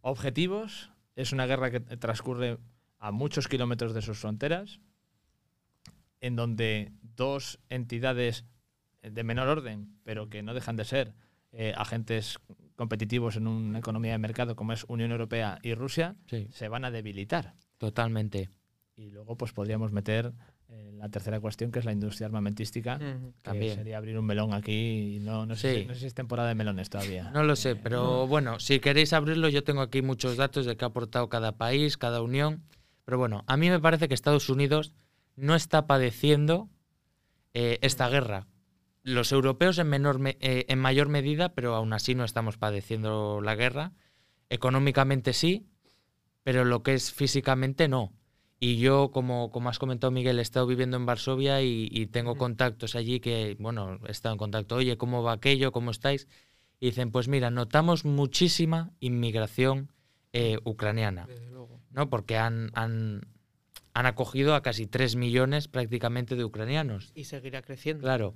objetivos, 0.00 0.90
es 1.16 1.32
una 1.32 1.46
guerra 1.46 1.70
que 1.70 1.80
transcurre 1.80 2.58
a 2.98 3.10
muchos 3.12 3.48
kilómetros 3.48 3.94
de 3.94 4.02
sus 4.02 4.18
fronteras, 4.18 4.80
en 6.20 6.36
donde 6.36 6.92
dos 7.02 7.58
entidades 7.68 8.44
de 9.02 9.24
menor 9.24 9.48
orden, 9.48 9.96
pero 10.04 10.28
que 10.28 10.42
no 10.42 10.54
dejan 10.54 10.76
de 10.76 10.84
ser 10.84 11.14
eh, 11.50 11.74
agentes 11.76 12.38
competitivos 12.76 13.36
en 13.36 13.46
una 13.46 13.78
economía 13.80 14.12
de 14.12 14.18
mercado 14.18 14.56
como 14.56 14.72
es 14.72 14.84
Unión 14.88 15.10
Europea 15.10 15.58
y 15.62 15.74
Rusia, 15.74 16.16
Sí, 16.26 16.48
se 16.52 16.68
van 16.68 16.84
a 16.84 16.90
debilitar. 16.90 17.54
totalmente. 17.78 18.48
Y 18.94 19.10
luego 19.10 19.36
pues 19.36 19.52
podríamos 19.52 19.90
meter 19.90 20.32
eh, 20.72 20.90
la 20.96 21.08
tercera 21.08 21.38
cuestión, 21.40 21.70
que 21.70 21.78
es 21.80 21.84
la 21.84 21.92
industria 21.92 22.26
armamentística, 22.26 22.98
que 22.98 23.32
También. 23.42 23.74
sería 23.76 23.98
abrir 23.98 24.18
un 24.18 24.24
melón 24.24 24.54
aquí 24.54 25.16
y 25.16 25.20
no, 25.20 25.44
no, 25.46 25.54
sé, 25.54 25.74
Sí. 25.74 25.80
si, 25.82 25.86
no 25.86 25.94
sé 25.94 26.00
si 26.00 26.06
es 26.06 26.14
temporada 26.14 26.48
de 26.48 26.54
melones 26.54 26.88
todavía. 26.90 27.30
No 27.30 27.42
lo 27.44 27.54
sé, 27.56 27.76
pero 27.76 28.26
bueno, 28.26 28.58
si 28.58 28.80
queréis 28.80 29.12
abrirlo, 29.12 29.48
yo 29.48 29.62
tengo 29.64 29.82
aquí 29.82 30.00
muchos 30.02 30.36
datos 30.36 30.64
de 30.66 30.76
qué 30.76 30.84
ha 30.84 30.88
aportado 30.88 31.28
cada 31.28 31.52
país, 31.58 31.96
cada 31.98 32.22
unión. 32.22 32.62
Pero 33.04 33.18
bueno, 33.18 33.44
a 33.48 33.56
mí 33.56 33.68
me 33.68 33.80
parece 33.80 34.08
que 34.08 34.14
Estados 34.14 34.48
Unidos 34.48 34.94
no 35.36 35.54
está 35.54 35.86
padeciendo 35.86 36.68
eh, 37.54 37.78
esta 37.82 38.08
guerra. 38.08 38.46
Los 39.02 39.32
europeos 39.32 39.78
en, 39.78 39.88
menor 39.88 40.20
me- 40.20 40.38
eh, 40.40 40.64
en 40.68 40.78
mayor 40.78 41.08
medida, 41.08 41.52
pero 41.54 41.74
aún 41.74 41.92
así 41.92 42.14
no 42.14 42.24
estamos 42.24 42.56
padeciendo 42.56 43.40
la 43.42 43.56
guerra. 43.56 43.92
Económicamente 44.50 45.32
sí, 45.32 45.66
pero 46.44 46.64
lo 46.64 46.82
que 46.82 46.94
es 46.94 47.12
físicamente 47.12 47.88
no. 47.88 48.12
Y 48.64 48.76
yo, 48.76 49.10
como, 49.10 49.50
como 49.50 49.70
has 49.70 49.80
comentado, 49.80 50.10
Miguel, 50.12 50.38
he 50.38 50.42
estado 50.42 50.66
viviendo 50.66 50.96
en 50.96 51.04
Varsovia 51.04 51.62
y, 51.62 51.88
y 51.90 52.06
tengo 52.06 52.36
contactos 52.36 52.94
allí 52.94 53.18
que, 53.18 53.56
bueno, 53.58 53.98
he 54.06 54.12
estado 54.12 54.34
en 54.34 54.38
contacto, 54.38 54.76
oye, 54.76 54.96
¿cómo 54.96 55.24
va 55.24 55.32
aquello? 55.32 55.72
¿Cómo 55.72 55.90
estáis? 55.90 56.28
y 56.82 56.86
dicen, 56.86 57.12
pues 57.12 57.28
mira, 57.28 57.48
notamos 57.52 58.04
muchísima 58.04 58.90
inmigración 58.98 59.92
eh, 60.32 60.58
ucraniana, 60.64 61.26
Desde 61.26 61.46
luego. 61.46 61.80
¿no? 61.92 62.10
Porque 62.10 62.36
han, 62.36 62.72
han, 62.74 63.20
han 63.94 64.06
acogido 64.06 64.56
a 64.56 64.62
casi 64.62 64.88
3 64.88 65.14
millones 65.14 65.68
prácticamente 65.68 66.34
de 66.34 66.44
ucranianos. 66.44 67.12
Y 67.14 67.22
seguirá 67.22 67.62
creciendo. 67.62 68.02
Claro. 68.02 68.34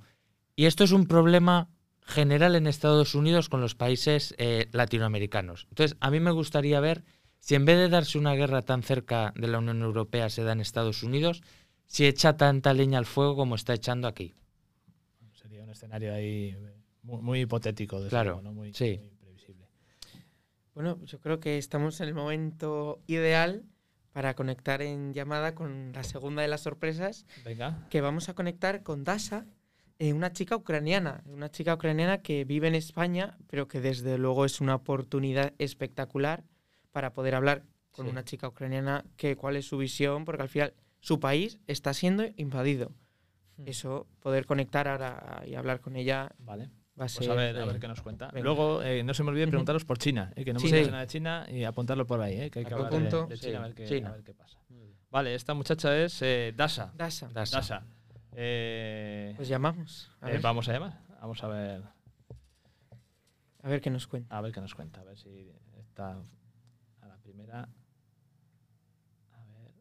Y 0.55 0.63
esto 0.63 0.85
es 0.85 0.93
un 0.93 1.07
problema 1.07 1.67
general 1.99 2.55
en 2.55 2.67
Estados 2.67 3.15
Unidos 3.15 3.49
con 3.49 3.59
los 3.59 3.75
países 3.75 4.33
eh, 4.37 4.69
latinoamericanos. 4.71 5.67
Entonces, 5.67 5.97
a 5.99 6.09
mí 6.09 6.21
me 6.21 6.31
gustaría 6.31 6.79
ver 6.79 7.03
si 7.39 7.55
en 7.55 7.65
vez 7.65 7.77
de 7.77 7.89
darse 7.89 8.17
una 8.17 8.33
guerra 8.35 8.61
tan 8.63 8.83
cerca 8.83 9.33
de 9.35 9.47
la 9.47 9.59
Unión 9.59 9.81
Europea 9.81 10.29
se 10.29 10.43
da 10.43 10.51
en 10.53 10.61
Estados 10.61 11.03
Unidos, 11.03 11.41
si 11.85 12.05
echa 12.05 12.35
tanta 12.37 12.73
leña 12.73 12.97
al 12.99 13.05
fuego 13.05 13.35
como 13.35 13.55
está 13.55 13.73
echando 13.73 14.07
aquí. 14.07 14.35
Sería 15.33 15.63
un 15.63 15.69
escenario 15.69 16.13
ahí 16.13 16.49
eh, 16.57 16.73
muy, 17.03 17.21
muy 17.21 17.39
hipotético, 17.41 17.97
desde 17.97 18.09
Claro, 18.09 18.31
luego, 18.31 18.41
¿no? 18.41 18.53
muy, 18.53 18.73
sí. 18.73 18.97
muy 18.99 19.07
imprevisible. 19.07 19.65
Bueno, 20.73 20.99
yo 21.05 21.19
creo 21.19 21.39
que 21.39 21.57
estamos 21.57 22.01
en 22.01 22.09
el 22.09 22.13
momento 22.13 23.01
ideal 23.07 23.63
para 24.11 24.33
conectar 24.35 24.81
en 24.81 25.13
llamada 25.13 25.53
con 25.55 25.93
la 25.93 26.03
segunda 26.03 26.41
de 26.41 26.47
las 26.47 26.61
sorpresas, 26.61 27.25
Venga. 27.45 27.87
que 27.89 28.01
vamos 28.01 28.29
a 28.29 28.33
conectar 28.33 28.83
con 28.83 29.03
Dasha, 29.03 29.45
eh, 29.99 30.11
una 30.13 30.33
chica 30.33 30.55
ucraniana, 30.55 31.23
una 31.25 31.49
chica 31.49 31.73
ucraniana 31.75 32.21
que 32.21 32.43
vive 32.43 32.67
en 32.67 32.75
España, 32.75 33.37
pero 33.47 33.67
que 33.67 33.79
desde 33.79 34.17
luego 34.17 34.43
es 34.45 34.59
una 34.59 34.75
oportunidad 34.75 35.53
espectacular 35.59 36.43
para 36.97 37.13
poder 37.13 37.35
hablar 37.35 37.61
con 37.91 38.05
Sí. 38.07 38.11
una 38.11 38.23
chica 38.25 38.47
ucraniana 38.47 39.05
que 39.17 39.35
cuál 39.35 39.55
es 39.55 39.67
su 39.67 39.77
visión, 39.77 40.25
porque 40.25 40.41
al 40.41 40.49
final 40.49 40.73
su 40.99 41.19
país 41.19 41.59
está 41.67 41.93
siendo 41.93 42.23
invadido. 42.37 42.91
Hmm. 43.57 43.67
Eso, 43.67 44.07
poder 44.19 44.47
conectar 44.47 44.87
ahora 44.87 45.43
y 45.45 45.53
hablar 45.53 45.79
con 45.79 45.95
ella 45.95 46.31
Vale. 46.39 46.71
va 46.99 47.05
a 47.05 47.07
ser... 47.07 47.19
Pues 47.19 47.29
a 47.29 47.35
ver, 47.35 47.55
a 47.55 47.65
ver 47.65 47.79
qué 47.79 47.87
nos 47.87 48.01
cuenta. 48.01 48.29
venga. 48.31 48.43
Luego, 48.45 48.81
eh, 48.81 49.03
no 49.03 49.13
se 49.13 49.21
me 49.21 49.29
olvide 49.29 49.43
Ujú. 49.43 49.51
preguntaros 49.51 49.85
por 49.85 49.99
China, 49.99 50.33
eh, 50.35 50.43
que 50.43 50.53
no 50.53 50.59
hemos 50.59 50.71
Sí. 50.71 50.75
dicho 50.75 50.89
nada 50.89 51.01
de 51.01 51.07
China 51.07 51.45
y 51.47 51.65
apuntarlo 51.65 52.07
por 52.07 52.19
ahí, 52.19 52.41
eh, 52.41 52.49
que 52.49 52.59
hay 52.61 52.65
que 52.65 52.73
hablar 52.73 52.89
de, 52.89 52.97
Apunto. 52.97 53.27
de 53.27 53.37
Sí, 53.37 53.45
China, 53.45 53.59
a 53.59 53.67
ver 53.67 53.75
qué, 53.75 53.85
China. 53.85 54.09
a 54.09 54.11
ver 54.13 54.23
qué 54.23 54.33
pasa. 54.33 54.59
Vale, 55.11 55.35
esta 55.35 55.53
muchacha 55.53 55.95
es 56.03 56.19
eh, 56.23 56.51
Dasha. 56.57 56.91
Dasha. 56.95 57.27
Dasha. 57.27 57.57
Dasha. 57.57 57.83
Eh, 58.35 59.33
Pues 59.35 59.47
llamamos. 59.47 60.09
A 60.21 60.29
eh, 60.29 60.33
ver, 60.33 60.41
vamos 60.41 60.67
a 60.67 60.73
llamar. 60.73 60.99
Vamos 61.21 61.43
a 61.43 61.47
ver, 61.47 61.83
a 63.61 63.69
ver 63.69 63.81
qué 63.81 63.91
nos 63.91 64.07
cuenta. 64.07 64.35
a 64.35 64.41
ver 64.41 64.51
qué 64.51 64.61
nos 64.61 64.73
cuenta. 64.73 65.01
A 65.01 65.03
ver 65.03 65.17
si 65.19 65.51
está 65.79 66.17
a 67.55 69.43
ver. 69.45 69.73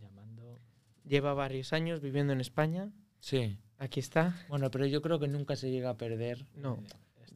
Llamando. 0.00 0.60
Lleva 1.04 1.34
varios 1.34 1.72
años 1.72 2.00
viviendo 2.00 2.32
en 2.32 2.40
España. 2.40 2.90
Sí. 3.20 3.58
Aquí 3.78 4.00
está. 4.00 4.36
Bueno, 4.48 4.70
pero 4.70 4.86
yo 4.86 5.02
creo 5.02 5.18
que 5.18 5.28
nunca 5.28 5.56
se 5.56 5.70
llega 5.70 5.90
a 5.90 5.96
perder 5.96 6.46
No. 6.54 6.82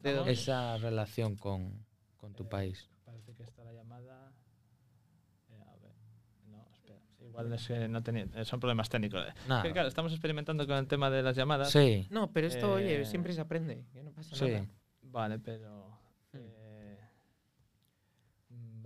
Eh, 0.03 0.23
esa 0.27 0.77
relación 0.77 1.35
con, 1.35 1.85
con 2.17 2.33
tu 2.33 2.43
Eh, 2.43 2.47
país. 2.47 2.89
Parece 3.05 3.33
que 3.35 3.43
está 3.43 3.63
la 3.65 3.73
llamada. 3.73 4.31
Eh, 5.49 5.61
a 5.67 5.75
ver. 5.75 5.93
No, 6.47 6.65
espera. 6.71 6.99
Igual 7.19 7.51
es 7.53 7.67
que 7.67 7.87
no 7.89 8.01
tenía, 8.01 8.45
son 8.45 8.59
problemas 8.61 8.87
técnicos. 8.89 9.25
Nada. 9.47 9.61
que, 9.63 9.73
claro, 9.73 9.89
estamos 9.89 10.13
experimentando 10.13 10.65
con 10.65 10.77
el 10.77 10.87
tema 10.87 11.09
de 11.09 11.21
las 11.21 11.35
llamadas. 11.35 11.71
Sí, 11.71 12.07
No, 12.09 12.31
pero 12.31 12.47
esto, 12.47 12.71
oye, 12.73 13.03
siempre 13.05 13.33
se 13.33 13.41
aprende. 13.41 13.83
Que 13.91 14.01
no 14.03 14.11
pasa 14.11 14.33
sí. 14.35 14.45
nada. 14.51 14.67
Vale, 15.01 15.39
pero. 15.39 15.98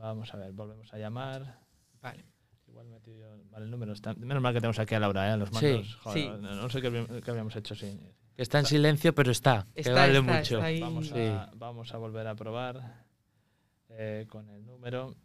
Vamos 0.08 0.34
a 0.34 0.38
ver, 0.38 0.52
volvemos 0.52 0.94
a 0.94 0.98
llamar. 0.98 1.60
Vale. 2.02 2.26
Igual 2.68 2.88
me 2.88 3.00
tiro 3.02 3.18
yo- 3.20 3.44
Vale, 3.52 3.66
el 3.66 3.72
número 3.72 3.94
está. 3.94 4.14
Menos 4.16 4.42
mal 4.42 4.54
que 4.54 4.60
tenemos 4.60 4.80
aquí 4.80 4.96
a 4.96 5.00
Laura, 5.00 5.32
¿eh? 5.34 5.38
Los 5.38 5.50
Sí, 5.50 5.56
mandos. 5.56 5.96
Joder, 5.96 6.20
sí. 6.24 6.30
No, 6.42 6.56
no 6.56 6.70
sé 6.70 6.82
qué, 6.82 6.88
habríamos 6.88 7.56
hecho 7.56 7.76
sin. 7.76 8.00
Que 8.36 8.42
está 8.42 8.58
en 8.60 8.66
silencio, 8.66 9.14
pero 9.14 9.32
está. 9.32 9.68
que 9.76 9.92
vale 9.92 10.18
está, 10.18 10.22
mucho. 10.34 10.66
está. 10.66 10.86
Vamos 10.86 11.08
Sí. 11.08 11.14
a, 11.20 11.52
vamos 11.56 11.94
a 11.94 11.98
volver 11.98 12.26
a 12.28 12.36
probar 12.36 13.06
eh, 13.90 14.26
con 14.28 14.50
el 14.50 14.66
número. 14.66 15.16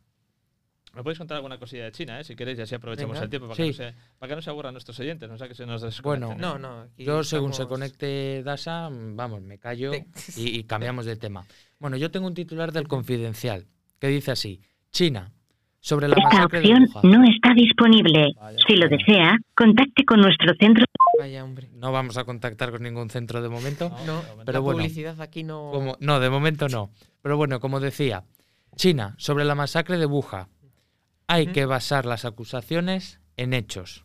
¿Me 0.95 1.03
podéis 1.03 1.19
contar 1.19 1.37
alguna 1.37 1.59
cosilla 1.59 1.85
de 1.85 1.93
China, 1.93 2.19
eh? 2.21 2.25
si 2.25 2.35
queréis, 2.35 2.59
y 2.59 2.63
así 2.63 2.75
aprovechamos 2.75 3.15
Venga. 3.15 3.25
el 3.25 3.31
tiempo 3.31 3.47
para, 3.49 3.57
Sí. 3.57 3.63
que 3.63 3.69
no 3.85 3.91
se, 3.91 3.95
para 4.19 4.31
que 4.31 4.37
no 4.37 4.43
se 4.43 4.51
aburran 4.51 4.73
nuestros 4.75 4.99
oyentes, 5.01 5.29
no 5.29 5.37
sea 5.39 5.47
que 5.49 5.55
se 5.55 5.67
nos 5.67 6.03
Bueno. 6.03 6.35
No, 6.35 6.59
no. 6.59 6.87
Yo, 6.97 7.23
según 7.25 7.53
se 7.53 7.67
conecte 7.67 8.43
Dasa, 8.43 8.89
vamos, 8.91 9.43
me 9.43 9.59
callo 9.59 9.93
y 10.37 10.65
cambiamos 10.65 11.05
de 11.07 11.17
tema. 11.17 11.47
Bueno, 11.79 11.97
yo 11.99 12.11
tengo 12.11 12.27
un 12.27 12.35
titular 12.35 12.73
del 12.73 12.89
Confidencial 12.89 13.67
que 13.99 14.09
dice 14.09 14.31
así: 14.33 14.61
China, 14.91 15.33
sobre 15.81 16.09
la 16.09 16.17
Esta 16.17 16.29
masacre 16.29 16.61
de 16.61 16.73
opción 16.75 16.89
no 17.11 17.25
está 17.31 17.55
disponible. 17.55 18.33
Vaya, 18.37 18.59
Si 18.67 18.75
lo 18.77 18.87
vaya. 18.89 18.97
desea, 18.97 19.37
contacte 19.55 20.05
con 20.05 20.21
nuestro 20.21 20.53
centro. 20.59 20.85
Vaya, 21.19 21.45
hombre. 21.45 21.69
No 21.75 21.91
vamos 21.93 22.17
a 22.17 22.25
contactar 22.25 22.71
con 22.71 22.83
ningún 22.83 23.11
centro 23.11 23.43
de 23.43 23.49
momento. 23.49 23.89
No, 23.91 23.97
No, 24.07 24.23
de 24.23 24.29
momento 24.29 24.43
pero 24.45 24.53
la 24.53 24.61
bueno. 24.61 24.79
publicidad 24.79 25.21
aquí 25.21 25.43
no. 25.45 25.71
Como, 25.73 25.97
no, 26.01 26.21
de 26.21 26.31
momento 26.31 26.69
no. 26.69 26.91
Pero 27.23 27.37
bueno, 27.37 27.59
como 27.61 27.81
decía, 27.81 28.25
China, 28.77 29.15
sobre 29.19 29.45
la 29.45 29.55
masacre 29.55 29.99
de 29.99 30.07
Wuhan. 30.07 30.47
Hay 31.27 31.49
que 31.49 31.67
basar 31.67 32.07
las 32.07 32.25
acusaciones 32.25 33.21
en 33.37 33.53
hechos. 33.53 34.05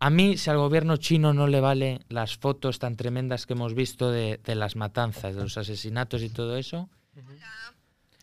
A 0.00 0.10
mí, 0.10 0.36
si 0.36 0.48
al 0.50 0.56
gobierno 0.58 0.96
chino 0.96 1.32
no 1.34 1.46
le 1.46 1.60
vale 1.60 2.00
las 2.08 2.36
fotos 2.36 2.78
tan 2.78 2.96
tremendas 2.96 3.46
que 3.46 3.52
hemos 3.52 3.74
visto 3.74 4.10
de, 4.10 4.40
de 4.42 4.54
las 4.54 4.74
matanzas, 4.76 5.34
de 5.36 5.42
los 5.42 5.58
asesinatos 5.58 6.22
y 6.22 6.30
todo 6.30 6.56
eso. 6.56 6.88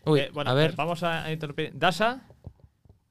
Uy, 0.06 0.20
Eh, 0.20 0.30
bueno, 0.32 0.50
a 0.50 0.54
ver, 0.54 0.70
eh, 0.70 0.74
vamos 0.76 1.02
a 1.02 1.30
interrumpir. 1.32 1.72
Dasa, 1.74 2.22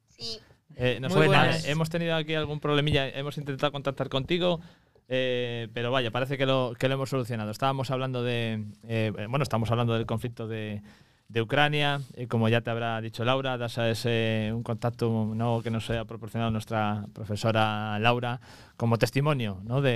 Sí, 0.08 0.40
eh, 0.78 0.98
nos 1.02 1.12
Muy 1.14 1.26
suena, 1.26 1.44
buenas. 1.44 1.66
eh, 1.66 1.72
hemos 1.72 1.90
tenido 1.90 2.16
aquí 2.16 2.34
algún 2.36 2.60
problemilla, 2.62 3.08
hemos 3.10 3.38
intentado 3.38 3.72
contactar 3.74 4.08
contigo, 4.10 4.62
eh, 5.10 5.68
pero 5.74 5.92
vaya, 5.92 6.10
parece 6.10 6.38
que 6.38 6.46
lo, 6.46 6.74
que 6.80 6.88
lo 6.88 6.94
hemos 6.96 7.10
solucionado. 7.10 7.52
Estábamos 7.52 7.92
hablando 7.92 8.24
de, 8.24 8.64
eh, 8.88 9.12
bueno, 9.30 9.44
estamos 9.44 9.70
hablando 9.72 9.94
del 9.94 10.06
conflicto 10.06 10.48
de, 10.48 10.82
de 11.28 11.42
Ucrania, 11.42 12.00
y 12.16 12.28
como 12.28 12.48
ya 12.48 12.62
te 12.62 12.70
habrá 12.70 13.02
dicho 13.02 13.26
Laura, 13.26 13.58
Dasa 13.58 13.90
es 13.90 14.04
eh, 14.06 14.52
un 14.54 14.64
contacto 14.64 15.10
nuevo 15.36 15.62
que 15.62 15.70
nos 15.72 15.90
ha 15.90 16.06
proporcionado 16.06 16.52
nuestra 16.52 17.06
profesora 17.14 18.00
Laura 18.00 18.40
como 18.78 18.98
testimonio, 18.98 19.60
¿no? 19.66 19.82
de, 19.82 19.92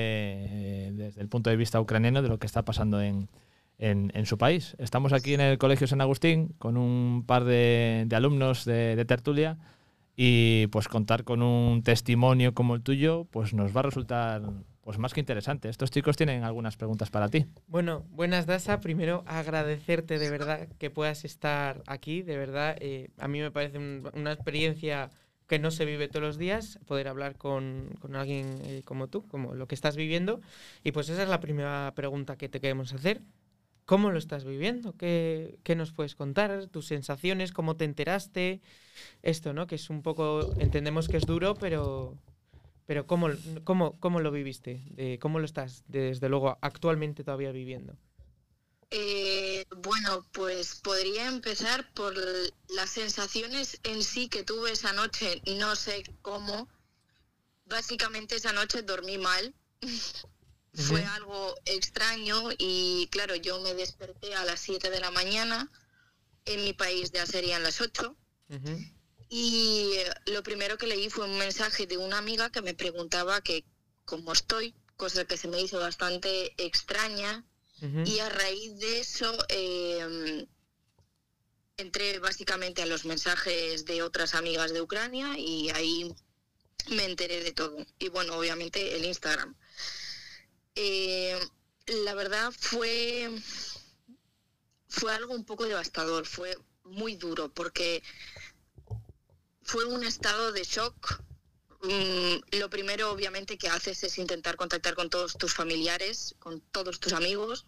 eh, 0.49 0.91
desde 0.93 1.21
el 1.21 1.29
punto 1.29 1.49
de 1.49 1.55
vista 1.55 1.79
ucraniano 1.79 2.21
de 2.21 2.27
lo 2.27 2.39
que 2.39 2.45
está 2.47 2.63
pasando 2.63 3.01
en, 3.01 3.29
en, 3.79 4.11
en 4.13 4.25
su 4.25 4.37
país. 4.37 4.75
Estamos 4.77 5.13
aquí 5.13 5.33
en 5.33 5.41
el 5.41 5.57
Colegio 5.57 5.87
San 5.87 6.01
Agustín 6.01 6.49
con 6.59 6.77
un 6.77 7.23
par 7.25 7.43
de, 7.45 8.03
de 8.07 8.15
alumnos 8.15 8.65
de, 8.65 8.95
de 8.95 9.05
tertulia 9.05 9.57
y 10.15 10.67
pues 10.67 10.87
contar 10.87 11.23
con 11.23 11.41
un 11.41 11.81
testimonio 11.81 12.53
como 12.53 12.75
el 12.75 12.81
tuyo 12.83 13.25
pues 13.31 13.53
nos 13.53 13.75
va 13.75 13.79
a 13.79 13.83
resultar 13.83 14.41
pues 14.81 14.97
más 14.97 15.13
que 15.13 15.19
interesante. 15.19 15.69
Estos 15.69 15.91
chicos 15.91 16.17
tienen 16.17 16.43
algunas 16.43 16.75
preguntas 16.75 17.09
para 17.09 17.29
ti. 17.29 17.45
Bueno, 17.67 18.05
buenas 18.09 18.45
Dasa. 18.47 18.79
Primero 18.79 19.23
agradecerte 19.27 20.17
de 20.19 20.29
verdad 20.29 20.67
que 20.79 20.89
puedas 20.89 21.25
estar 21.25 21.83
aquí. 21.87 22.21
De 22.23 22.37
verdad, 22.37 22.75
eh, 22.79 23.09
a 23.19 23.27
mí 23.27 23.39
me 23.39 23.51
parece 23.51 23.77
un- 23.77 24.09
una 24.13 24.31
experiencia 24.33 25.09
que 25.47 25.59
no 25.59 25.71
se 25.71 25.85
vive 25.85 26.07
todos 26.07 26.21
los 26.25 26.37
días, 26.37 26.79
poder 26.85 27.07
hablar 27.07 27.35
con, 27.35 27.89
con 27.99 28.15
alguien 28.15 28.59
eh, 28.65 28.81
como 28.83 29.07
tú, 29.07 29.27
como 29.27 29.53
lo 29.55 29.67
que 29.67 29.75
estás 29.75 29.95
viviendo. 29.95 30.41
Y 30.83 30.91
pues 30.91 31.09
esa 31.09 31.23
es 31.23 31.29
la 31.29 31.39
primera 31.39 31.91
pregunta 31.95 32.35
que 32.37 32.49
te 32.49 32.59
queremos 32.59 32.93
hacer. 32.93 33.21
¿Cómo 33.89 34.11
lo 34.11 34.19
estás 34.19 34.45
viviendo? 34.45 34.95
¿Qué, 34.95 35.57
qué 35.63 35.75
nos 35.75 35.91
puedes 35.91 36.13
contar? 36.13 36.67
¿Tus 36.67 36.85
sensaciones? 36.85 37.51
¿Cómo 37.51 37.75
te 37.75 37.85
enteraste? 37.85 38.61
Esto, 39.23 39.51
¿no? 39.51 39.65
Que 39.65 39.73
es 39.73 39.89
un 39.89 40.03
poco, 40.03 40.53
entendemos 40.59 41.09
que 41.09 41.17
es 41.17 41.25
duro, 41.25 41.55
pero, 41.55 42.15
pero 42.85 43.07
¿cómo, 43.07 43.29
cómo, 43.63 43.99
cómo 43.99 44.19
lo 44.19 44.29
viviste? 44.29 45.17
¿Cómo 45.19 45.39
lo 45.39 45.45
estás, 45.45 45.83
desde 45.87 46.29
luego, 46.29 46.59
actualmente 46.61 47.23
todavía 47.23 47.51
viviendo? 47.51 47.97
eh, 48.91 49.65
bueno, 49.77 50.25
pues 50.31 50.75
podría 50.75 51.27
empezar 51.27 51.91
por 51.93 52.13
las 52.69 52.89
sensaciones 52.89 53.79
en 53.83 54.03
sí 54.03 54.29
que 54.29 54.43
tuve 54.43 54.71
esa 54.71 54.93
noche, 54.93 55.41
no 55.57 55.75
sé 55.75 56.03
cómo. 56.21 56.67
Básicamente 57.65 58.35
esa 58.35 58.53
noche 58.53 58.81
dormí 58.81 59.17
mal. 59.17 59.53
Fue 60.73 61.03
algo 61.03 61.55
extraño 61.65 62.49
y 62.57 63.07
claro, 63.11 63.35
yo 63.35 63.59
me 63.59 63.73
desperté 63.73 64.35
a 64.35 64.45
las 64.45 64.59
7 64.59 64.89
de 64.89 64.99
la 64.99 65.11
mañana. 65.11 65.69
En 66.45 66.63
mi 66.63 66.73
país 66.73 67.11
ya 67.11 67.25
serían 67.25 67.63
las 67.63 67.81
8. 67.81 68.15
Ujú, 68.49 68.85
Y 69.29 69.91
eh, 69.95 70.13
lo 70.27 70.41
primero 70.43 70.77
que 70.77 70.87
leí 70.87 71.09
fue 71.09 71.25
un 71.25 71.37
mensaje 71.37 71.85
de 71.85 71.97
una 71.97 72.17
amiga 72.17 72.51
que 72.51 72.61
me 72.61 72.73
preguntaba 72.73 73.41
que 73.41 73.65
cómo 74.05 74.31
estoy, 74.31 74.75
cosa 74.95 75.25
que 75.25 75.37
se 75.37 75.47
me 75.47 75.61
hizo 75.61 75.79
bastante 75.79 76.53
extraña. 76.63 77.45
Y 78.05 78.19
a 78.19 78.27
raíz 78.27 78.77
de 78.77 78.99
eso 78.99 79.37
eh, 79.47 80.45
entré 81.77 82.19
básicamente 82.19 82.81
a 82.81 82.85
los 82.85 83.05
mensajes 83.05 83.85
de 83.85 84.03
otras 84.03 84.35
amigas 84.35 84.73
de 84.73 84.81
Ucrania 84.81 85.37
y 85.37 85.69
ahí 85.69 86.13
me 86.89 87.05
enteré 87.05 87.41
de 87.41 87.53
todo. 87.53 87.77
Y 87.99 88.09
bueno, 88.09 88.35
obviamente 88.37 88.97
el 88.97 89.05
Instagram. 89.05 89.55
Eh, 90.81 91.37
la 91.87 92.13
verdad 92.13 92.53
fue, 92.57 93.29
fue 94.87 95.13
algo 95.13 95.33
un 95.33 95.43
poco 95.43 95.65
devastador, 95.65 96.25
fue 96.25 96.57
muy 96.85 97.15
duro 97.15 97.49
porque 97.53 98.01
fue 99.61 99.83
un 99.83 100.05
estado 100.05 100.53
de 100.53 100.63
shock 100.63 101.21
mm, 101.81 102.57
lo 102.57 102.69
primero 102.69 103.11
obviamente 103.11 103.57
que 103.57 103.67
haces 103.67 104.01
es 104.03 104.17
intentar 104.19 104.55
contactar 104.55 104.95
con 104.95 105.09
todos 105.09 105.37
tus 105.37 105.53
familiares, 105.53 106.35
con 106.39 106.61
todos 106.71 107.01
tus 107.01 107.11
amigos 107.11 107.65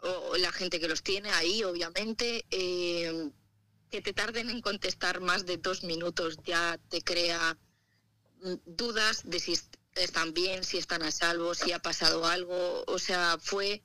o 0.00 0.36
la 0.36 0.50
gente 0.50 0.80
que 0.80 0.88
los 0.88 1.04
tiene 1.04 1.30
ahí, 1.30 1.62
obviamente. 1.62 2.46
Eh, 2.50 3.30
que 3.90 4.02
te 4.02 4.12
tarden 4.12 4.50
en 4.50 4.60
contestar 4.60 5.20
más 5.20 5.46
de 5.46 5.56
dos 5.56 5.82
minutos 5.84 6.38
ya 6.44 6.78
te 6.88 7.02
crea 7.02 7.56
mm, 8.42 8.54
dudas 8.64 9.22
de 9.24 9.38
si 9.38 9.52
están 9.94 10.32
bien, 10.34 10.64
si 10.64 10.78
están 10.78 11.02
a 11.02 11.10
salvo, 11.10 11.54
si 11.54 11.72
ha 11.72 11.78
pasado 11.78 12.26
algo. 12.26 12.84
O 12.86 12.98
sea, 12.98 13.38
fue 13.40 13.82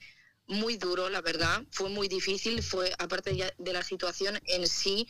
muy 0.47 0.77
duro, 0.77 1.09
la 1.09 1.21
verdad. 1.21 1.63
Fue 1.71 1.89
muy 1.89 2.07
difícil. 2.07 2.63
Fue, 2.63 2.93
aparte 2.99 3.53
de 3.57 3.73
la 3.73 3.83
situación 3.83 4.39
en 4.45 4.67
sí, 4.67 5.07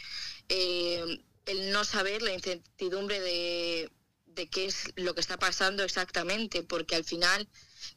eh, 0.49 1.03
el 1.45 1.71
no 1.71 1.83
saber, 1.83 2.21
la 2.21 2.33
incertidumbre 2.33 3.19
de, 3.19 3.91
de 4.25 4.49
qué 4.49 4.65
es 4.65 4.91
lo 4.95 5.13
que 5.13 5.21
está 5.21 5.37
pasando 5.37 5.83
exactamente, 5.83 6.63
porque 6.63 6.95
al 6.95 7.03
final, 7.03 7.47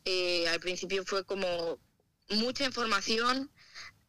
eh, 0.04 0.48
al 0.48 0.60
principio 0.60 1.04
fue 1.04 1.24
como 1.24 1.78
mucha 2.28 2.64
información, 2.64 3.50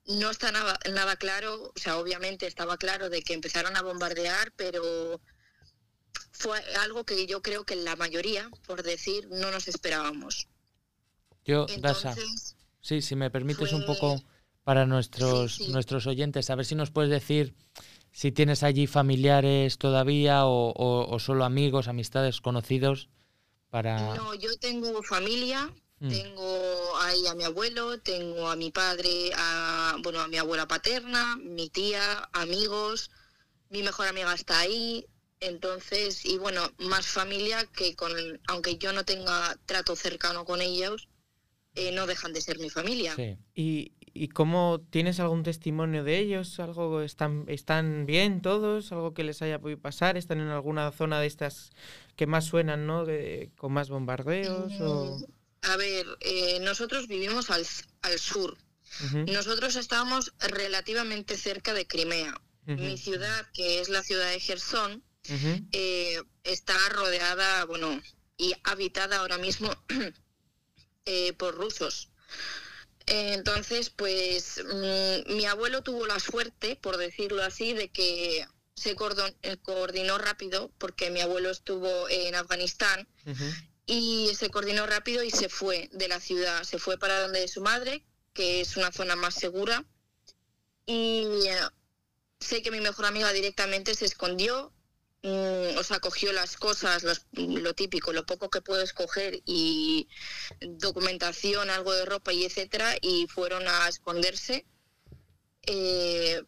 no 0.05 0.29
está 0.29 0.51
nada, 0.51 0.79
nada 0.91 1.15
claro, 1.15 1.71
o 1.75 1.79
sea, 1.79 1.97
obviamente 1.97 2.47
estaba 2.47 2.77
claro 2.77 3.09
de 3.09 3.21
que 3.21 3.33
empezaron 3.33 3.77
a 3.77 3.81
bombardear, 3.81 4.51
pero 4.55 5.21
fue 6.39 6.59
algo 6.79 7.03
que 7.03 7.27
yo 7.27 7.41
creo 7.41 7.65
que 7.65 7.75
la 7.75 7.95
mayoría, 7.97 8.49
por 8.65 8.81
decir, 8.81 9.27
no 9.29 9.51
nos 9.51 9.67
esperábamos. 9.67 10.47
Yo, 11.45 11.65
Dasa, 11.65 12.11
Entonces, 12.11 12.55
sí, 12.81 13.01
si 13.01 13.15
me 13.15 13.29
permites 13.29 13.73
un 13.73 13.85
poco 13.85 14.21
para 14.63 14.85
nuestros, 14.85 15.55
Sí, 15.55 15.65
sí. 15.65 15.71
nuestros 15.71 16.07
oyentes, 16.07 16.49
a 16.49 16.55
ver 16.55 16.65
si 16.65 16.75
nos 16.75 16.91
puedes 16.91 17.11
decir 17.11 17.53
si 18.11 18.31
tienes 18.31 18.63
allí 18.63 18.87
familiares 18.87 19.77
todavía 19.77 20.45
o, 20.45 20.71
o- 20.71 21.13
o 21.13 21.19
solo 21.19 21.43
amigos, 21.45 21.87
amistades, 21.87 22.41
conocidos 22.41 23.09
para... 23.69 24.15
no, 24.15 24.33
yo 24.35 24.49
tengo 24.59 25.03
familia, 25.03 25.71
Mm. 26.01 26.07
tengo 26.09 26.97
ahí 27.01 27.27
a 27.27 27.35
mi 27.35 27.43
abuelo, 27.43 27.99
tengo 27.99 28.49
a 28.49 28.55
mi 28.55 28.71
padre, 28.71 29.31
a, 29.35 29.97
bueno, 30.01 30.21
a 30.21 30.29
mi 30.29 30.37
abuela 30.37 30.65
paterna, 30.65 31.35
mi 31.35 31.69
tía, 31.69 32.29
amigos, 32.31 33.11
mi 33.69 33.83
mejor 33.83 34.07
amiga 34.07 34.33
está 34.33 34.59
ahí, 34.61 35.05
entonces, 35.39 36.25
y 36.25 36.37
bueno, 36.37 36.61
más 36.79 37.05
familia 37.07 37.65
que 37.65 37.95
con, 37.95 38.11
aunque 38.47 38.77
yo 38.77 38.93
no 38.93 39.05
tenga 39.05 39.57
trato 39.65 39.95
cercano 39.95 40.45
con 40.45 40.61
ellos, 40.61 41.07
eh, 41.75 41.91
no 41.91 42.07
dejan 42.07 42.33
de 42.33 42.41
ser 42.41 42.59
mi 42.59 42.69
familia. 42.69 43.15
Sí. 43.15 43.37
¿Y, 43.53 43.93
y 44.13 44.29
cómo 44.29 44.81
tienes 44.89 45.19
algún 45.19 45.43
testimonio 45.43 46.03
de 46.03 46.17
ellos? 46.19 46.59
¿Algo 46.59 47.01
están, 47.01 47.45
están 47.47 48.05
bien 48.05 48.41
todos? 48.41 48.91
¿Algo 48.91 49.13
que 49.13 49.23
les 49.23 49.41
haya 49.41 49.59
podido 49.59 49.79
pasar? 49.79 50.17
¿Están 50.17 50.39
en 50.41 50.47
alguna 50.49 50.91
zona 50.91 51.19
de 51.21 51.27
estas 51.27 51.71
que 52.15 52.27
más 52.27 52.45
suenan, 52.45 52.85
¿no? 52.87 53.05
De- 53.05 53.51
con 53.57 53.71
más 53.71 53.89
bombardeos 53.89 54.73
o... 54.81 55.17
Mm, 55.19 55.23
A 55.61 55.77
ver, 55.77 56.05
eh, 56.21 56.59
nosotros 56.61 57.07
vivimos 57.07 57.49
al, 57.49 57.65
al 58.01 58.19
sur. 58.19 58.57
Nosotros 59.27 59.75
estábamos 59.75 60.33
relativamente 60.39 61.37
cerca 61.37 61.73
de 61.73 61.85
Crimea. 61.85 62.33
Mi 62.65 62.97
ciudad, 62.97 63.45
que 63.53 63.79
es 63.79 63.89
la 63.89 64.03
ciudad 64.03 64.29
de 64.31 64.39
Gerson, 64.39 65.03
eh, 65.71 66.21
está 66.43 66.77
rodeada, 66.89 67.65
bueno, 67.65 68.01
y 68.37 68.53
habitada 68.63 69.17
ahora 69.17 69.37
mismo 69.37 69.69
eh, 71.05 71.33
por 71.33 71.55
rusos. 71.55 72.09
Entonces, 73.05 73.89
pues 73.89 74.61
mm, 74.63 75.33
mi 75.35 75.45
abuelo 75.45 75.81
tuvo 75.81 76.05
la 76.05 76.19
suerte, 76.19 76.75
por 76.75 76.97
decirlo 76.97 77.43
así, 77.43 77.73
de 77.73 77.89
que 77.89 78.45
se 78.75 78.95
cordon- 78.95 79.35
eh, 79.41 79.57
coordinó 79.57 80.17
rápido, 80.17 80.71
porque 80.77 81.09
mi 81.09 81.19
abuelo 81.21 81.49
estuvo 81.49 82.07
en 82.09 82.35
Afganistán 82.35 83.07
y 83.85 84.31
se 84.35 84.49
coordinó 84.51 84.85
rápido 84.85 85.23
y 85.23 85.31
se 85.31 85.49
fue 85.49 85.89
de 85.91 86.07
la 86.07 86.19
ciudad, 86.19 86.63
se 86.63 86.77
fue 86.77 86.97
para 86.99 87.19
donde 87.21 87.47
su 87.47 87.61
madre, 87.61 88.05
que 88.33 88.61
es 88.61 88.77
una 88.77 88.91
zona 88.91 89.15
más 89.15 89.33
segura. 89.33 89.83
Y 90.85 91.25
eh, 91.47 91.57
sé 92.39 92.61
que 92.61 92.71
mi 92.71 92.79
mejor 92.79 93.05
amiga 93.05 93.33
directamente 93.33 93.95
se 93.95 94.05
escondió, 94.05 94.71
mm, 95.23 95.77
o 95.77 95.83
sea, 95.83 95.99
cogió 95.99 96.31
las 96.33 96.57
cosas, 96.57 97.03
lo 97.33 97.73
típico, 97.73 98.13
lo 98.13 98.25
poco 98.25 98.49
que 98.49 98.61
puedes 98.61 98.93
coger 98.93 99.41
y 99.45 100.07
documentación, 100.61 101.69
algo 101.69 101.93
de 101.93 102.05
ropa 102.05 102.33
y 102.33 102.45
etcétera, 102.45 102.95
y 103.01 103.27
fueron 103.27 103.67
a 103.67 103.87
esconderse. 103.87 104.65
Eh, 105.63 106.41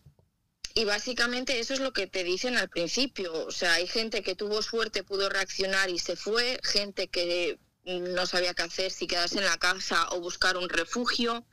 y 0.73 0.85
básicamente 0.85 1.59
eso 1.59 1.73
es 1.73 1.79
lo 1.79 1.91
que 1.91 2.07
te 2.07 2.23
dicen 2.23 2.57
al 2.57 2.69
principio. 2.69 3.45
O 3.45 3.51
sea, 3.51 3.73
hay 3.73 3.87
gente 3.87 4.23
que 4.23 4.35
tuvo 4.35 4.61
suerte, 4.61 5.03
pudo 5.03 5.29
reaccionar 5.29 5.89
y 5.89 5.99
se 5.99 6.15
fue, 6.15 6.59
gente 6.63 7.07
que 7.09 7.59
no 7.83 8.25
sabía 8.25 8.53
qué 8.53 8.63
hacer, 8.63 8.91
si 8.91 9.07
quedarse 9.07 9.39
en 9.39 9.45
la 9.45 9.57
casa 9.57 10.07
o 10.11 10.21
buscar 10.21 10.57
un 10.57 10.69
refugio. 10.69 11.45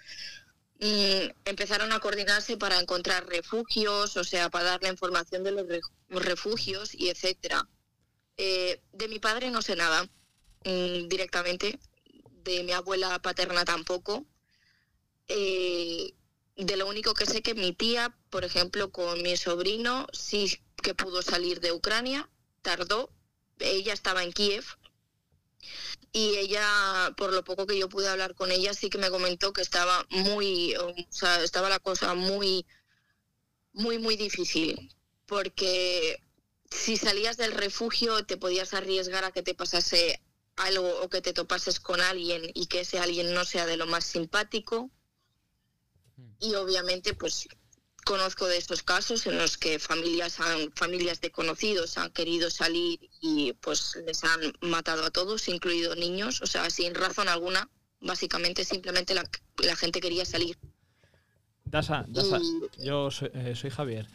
Mm, 0.81 1.31
empezaron 1.45 1.93
a 1.93 1.99
coordinarse 2.01 2.57
para 2.57 2.79
encontrar 2.81 3.27
refugios, 3.27 4.17
o 4.17 4.25
sea, 4.25 4.49
para 4.51 4.65
dar 4.67 4.83
la 4.83 4.91
información 4.91 5.43
de 5.43 5.51
los 5.53 5.67
re- 5.67 5.81
refugios 6.11 6.95
y 6.95 7.09
etcétera. 7.09 7.69
Eh, 8.37 8.81
de 8.93 9.09
mi 9.09 9.19
padre 9.19 9.51
no 9.51 9.63
sé 9.63 9.75
nada 9.77 10.05
mm, 10.65 11.09
directamente, 11.09 11.79
de 12.45 12.63
mi 12.65 12.73
abuela 12.73 13.19
paterna 13.21 13.65
tampoco. 13.65 14.25
Eh, 15.29 16.15
de 16.57 16.77
lo 16.77 16.87
único 16.89 17.15
que 17.15 17.27
sé 17.27 17.43
que 17.43 17.55
mi 17.55 17.73
tía, 17.73 18.17
por 18.31 18.45
ejemplo, 18.45 18.91
con 18.91 19.23
mi 19.23 19.37
sobrino, 19.37 20.07
sí 20.13 20.59
que 20.83 20.95
pudo 20.95 21.23
salir 21.23 21.61
de 21.61 21.73
Ucrania, 21.73 22.29
tardó, 22.63 23.11
ella 23.59 23.93
estaba 23.93 24.23
en 24.25 24.33
Kiev 24.33 24.65
y 26.13 26.37
ella, 26.37 27.15
por 27.17 27.33
lo 27.33 27.45
poco 27.45 27.67
que 27.67 27.79
yo 27.79 27.89
pude 27.89 28.09
hablar 28.09 28.35
con 28.35 28.51
ella, 28.51 28.75
sí 28.75 28.91
que 28.91 28.99
me 28.99 29.11
comentó 29.11 29.53
que 29.53 29.63
estaba 29.63 30.07
muy, 30.11 30.75
o 30.77 30.95
sea, 31.11 31.43
estaba 31.43 31.69
la 31.69 31.79
cosa 31.79 32.15
muy, 32.15 32.67
muy, 33.73 33.99
muy 33.99 34.17
difícil, 34.17 34.95
porque 35.27 36.23
si 36.71 36.97
salías 36.97 37.37
del 37.37 37.53
refugio 37.53 38.25
te 38.27 38.37
podías 38.37 38.75
arriesgar 38.75 39.25
a 39.25 39.33
que 39.33 39.43
te 39.43 39.55
pasase 39.55 40.23
algo 40.57 41.01
o 41.03 41.09
que 41.09 41.21
te 41.21 41.33
topases 41.33 41.81
con 41.81 42.01
alguien 42.01 42.43
y 42.55 42.67
que 42.67 42.81
ese 42.81 42.99
alguien 42.99 43.33
no 43.33 43.45
sea 43.45 43.67
de 43.67 43.77
lo 43.77 43.87
más 43.87 44.05
simpático. 44.05 44.91
Y 46.41 46.55
obviamente, 46.55 47.15
pues 47.15 47.49
conozco 48.09 48.47
de 48.47 48.57
estos 48.57 48.83
casos 48.83 49.27
en 49.27 49.37
los 49.37 49.59
que 49.59 49.79
familias 49.79 50.41
han, 50.41 50.73
familias 50.73 51.21
de 51.21 51.31
conocidos 51.31 51.99
han 51.99 52.11
querido 52.11 52.49
salir 52.49 52.99
y 53.21 53.53
pues 53.61 53.99
les 54.07 54.25
han 54.25 54.41
matado 54.63 55.05
a 55.05 55.11
todos, 55.11 55.47
incluido 55.49 55.95
niños, 55.95 56.41
o 56.41 56.47
sea, 56.47 56.71
sin 56.71 56.95
razón 56.95 57.29
alguna. 57.29 57.69
Básicamente, 58.01 58.65
simplemente 58.65 59.15
la, 59.15 59.25
la 59.63 59.77
gente 59.77 60.01
quería 60.01 60.25
salir. 60.25 60.57
Dasa, 61.65 62.07
Dasa, 62.09 62.39
Y- 62.39 62.87
yo 62.87 63.11
soy, 63.11 63.31
eh, 63.35 63.55
soy 63.55 63.69
Javier. 63.71 64.07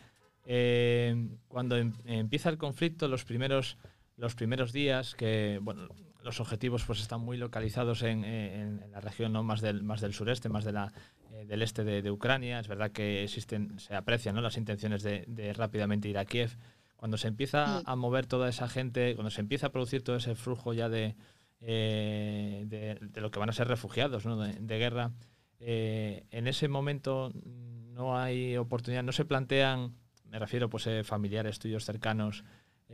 Eh, 0.46 1.16
cuando 1.48 1.78
em- 1.78 1.94
empieza 2.06 2.50
el 2.50 2.58
conflicto, 2.58 3.08
los 3.08 3.24
primeros, 3.26 3.78
los 4.18 4.34
primeros 4.34 4.74
días, 4.74 5.14
que 5.14 5.60
bueno, 5.62 5.88
los 6.24 6.40
objetivos 6.40 6.84
pues 6.86 7.00
están 7.02 7.22
muy 7.22 7.38
localizados 7.38 8.02
en, 8.04 8.24
en- 8.24 8.82
en 8.82 8.92
la 8.92 9.02
región 9.02 9.34
¿no? 9.34 9.44
más, 9.44 9.62
del, 9.62 9.84
más 9.84 10.02
del 10.02 10.14
sureste, 10.14 10.50
más 10.50 10.64
de 10.66 10.72
la, 10.72 10.92
eh, 11.32 11.46
del 11.46 11.62
este 11.62 11.84
de, 11.84 12.02
de 12.02 12.10
Ucrania. 12.12 12.60
Es 12.60 12.68
verdad 12.68 12.92
que 12.92 13.24
existen, 13.24 13.78
se 13.80 13.94
aprecian 13.96 14.34
¿no? 14.36 14.42
las 14.42 14.58
intenciones 14.58 15.04
de, 15.04 15.26
de 15.28 15.54
rápidamente 15.54 16.08
ir 16.10 16.18
a 16.18 16.26
Kiev. 16.26 16.58
Cuando 16.96 17.18
se 17.18 17.28
empieza 17.28 17.80
a 17.86 17.96
mover 17.98 18.26
toda 18.26 18.48
esa 18.48 18.70
gente, 18.70 19.14
cuando 19.16 19.30
se 19.30 19.42
empieza 19.42 19.68
a 19.68 19.72
producir 19.72 20.02
todo 20.04 20.16
ese 20.16 20.36
flujo 20.36 20.74
ya 20.74 20.88
de, 20.88 21.16
eh, 21.60 22.64
de, 22.68 22.98
de 23.02 23.22
lo 23.22 23.30
que 23.32 23.40
van 23.40 23.50
a 23.50 23.54
ser 23.54 23.68
refugiados 23.68 24.26
¿no? 24.26 24.38
de, 24.38 24.78
guerra, 24.78 25.12
eh, 25.60 26.26
en 26.32 26.48
ese 26.48 26.68
momento 26.68 27.32
no 27.44 28.18
hay 28.18 28.56
oportunidad, 28.58 29.04
no 29.04 29.12
se 29.12 29.26
plantean, 29.26 29.96
me 30.30 30.40
refiero 30.40 30.70
pues 30.70 30.88
familiares 31.04 31.60
tuyos 31.60 31.86
cercanos 31.86 32.44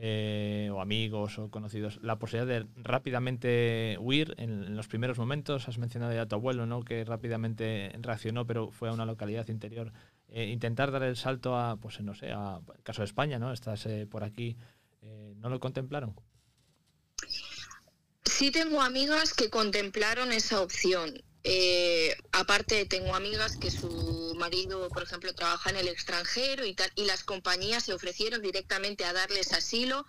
eh, 0.01 0.69
o 0.71 0.79
amigos 0.79 1.37
o 1.39 1.49
conocidos, 1.49 1.99
la 2.01 2.17
posibilidad 2.17 2.61
de 2.61 2.67
rápidamente 2.77 3.97
huir 3.99 4.33
en, 4.37 4.77
los 4.77 4.87
primeros 4.87 5.17
momentos. 5.17 5.67
Has 5.67 5.77
mencionado 5.77 6.13
ya 6.13 6.21
a 6.21 6.25
tu 6.25 6.35
abuelo, 6.35 6.65
¿no? 6.65 6.83
que 6.83 7.03
rápidamente 7.03 7.91
reaccionó, 7.99 8.45
pero 8.47 8.71
fue 8.71 8.87
a 8.87 8.93
una 8.93 9.05
localidad 9.05 9.49
interior. 9.49 9.91
Eh, 10.29 10.45
intentar 10.45 10.91
dar 10.91 11.03
el 11.03 11.17
salto 11.17 11.57
a, 11.57 11.77
pues 11.77 11.99
no 12.01 12.13
sé, 12.13 12.31
a 12.31 12.59
el 12.75 12.83
caso 12.83 13.01
de 13.01 13.07
España, 13.07 13.39
¿no? 13.39 13.51
Estás 13.51 13.85
eh, 13.87 14.07
por 14.09 14.23
aquí, 14.23 14.55
eh, 15.01 15.33
¿no 15.37 15.49
lo 15.49 15.59
contemplaron? 15.59 16.15
Sí 18.23 18.51
tengo 18.51 18.81
amigas 18.81 19.33
que 19.33 19.49
contemplaron 19.49 20.31
esa 20.31 20.61
opción. 20.61 21.21
Eh, 21.43 22.15
aparte 22.31 22.85
tengo 22.85 23.15
amigas 23.15 23.55
que 23.57 23.71
su 23.71 24.33
marido, 24.37 24.89
por 24.89 25.03
ejemplo, 25.03 25.33
trabaja 25.33 25.69
en 25.69 25.77
el 25.77 25.87
extranjero 25.87 26.65
y 26.65 26.73
tal, 26.73 26.91
y 26.95 27.05
las 27.05 27.23
compañías 27.23 27.83
se 27.85 27.93
ofrecieron 27.93 28.41
directamente 28.41 29.05
a 29.05 29.13
darles 29.13 29.53
asilo. 29.53 30.05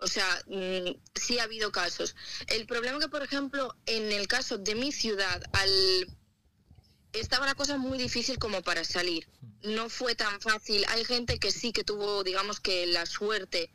O 0.00 0.06
sea, 0.06 0.26
mm, 0.46 0.96
sí 1.14 1.38
ha 1.38 1.44
habido 1.44 1.72
casos. 1.72 2.14
El 2.46 2.66
problema 2.66 3.00
que, 3.00 3.08
por 3.08 3.22
ejemplo, 3.22 3.74
en 3.86 4.12
el 4.12 4.28
caso 4.28 4.58
de 4.58 4.74
mi 4.76 4.92
ciudad, 4.92 5.42
al 5.52 6.06
estaba 7.12 7.46
la 7.46 7.54
cosa 7.54 7.78
muy 7.78 7.98
difícil 7.98 8.38
como 8.38 8.62
para 8.62 8.84
salir. 8.84 9.28
No 9.62 9.88
fue 9.88 10.14
tan 10.14 10.40
fácil. 10.40 10.84
Hay 10.88 11.04
gente 11.04 11.38
que 11.38 11.50
sí 11.50 11.72
que 11.72 11.84
tuvo, 11.84 12.22
digamos 12.22 12.60
que 12.60 12.86
la 12.86 13.06
suerte 13.06 13.70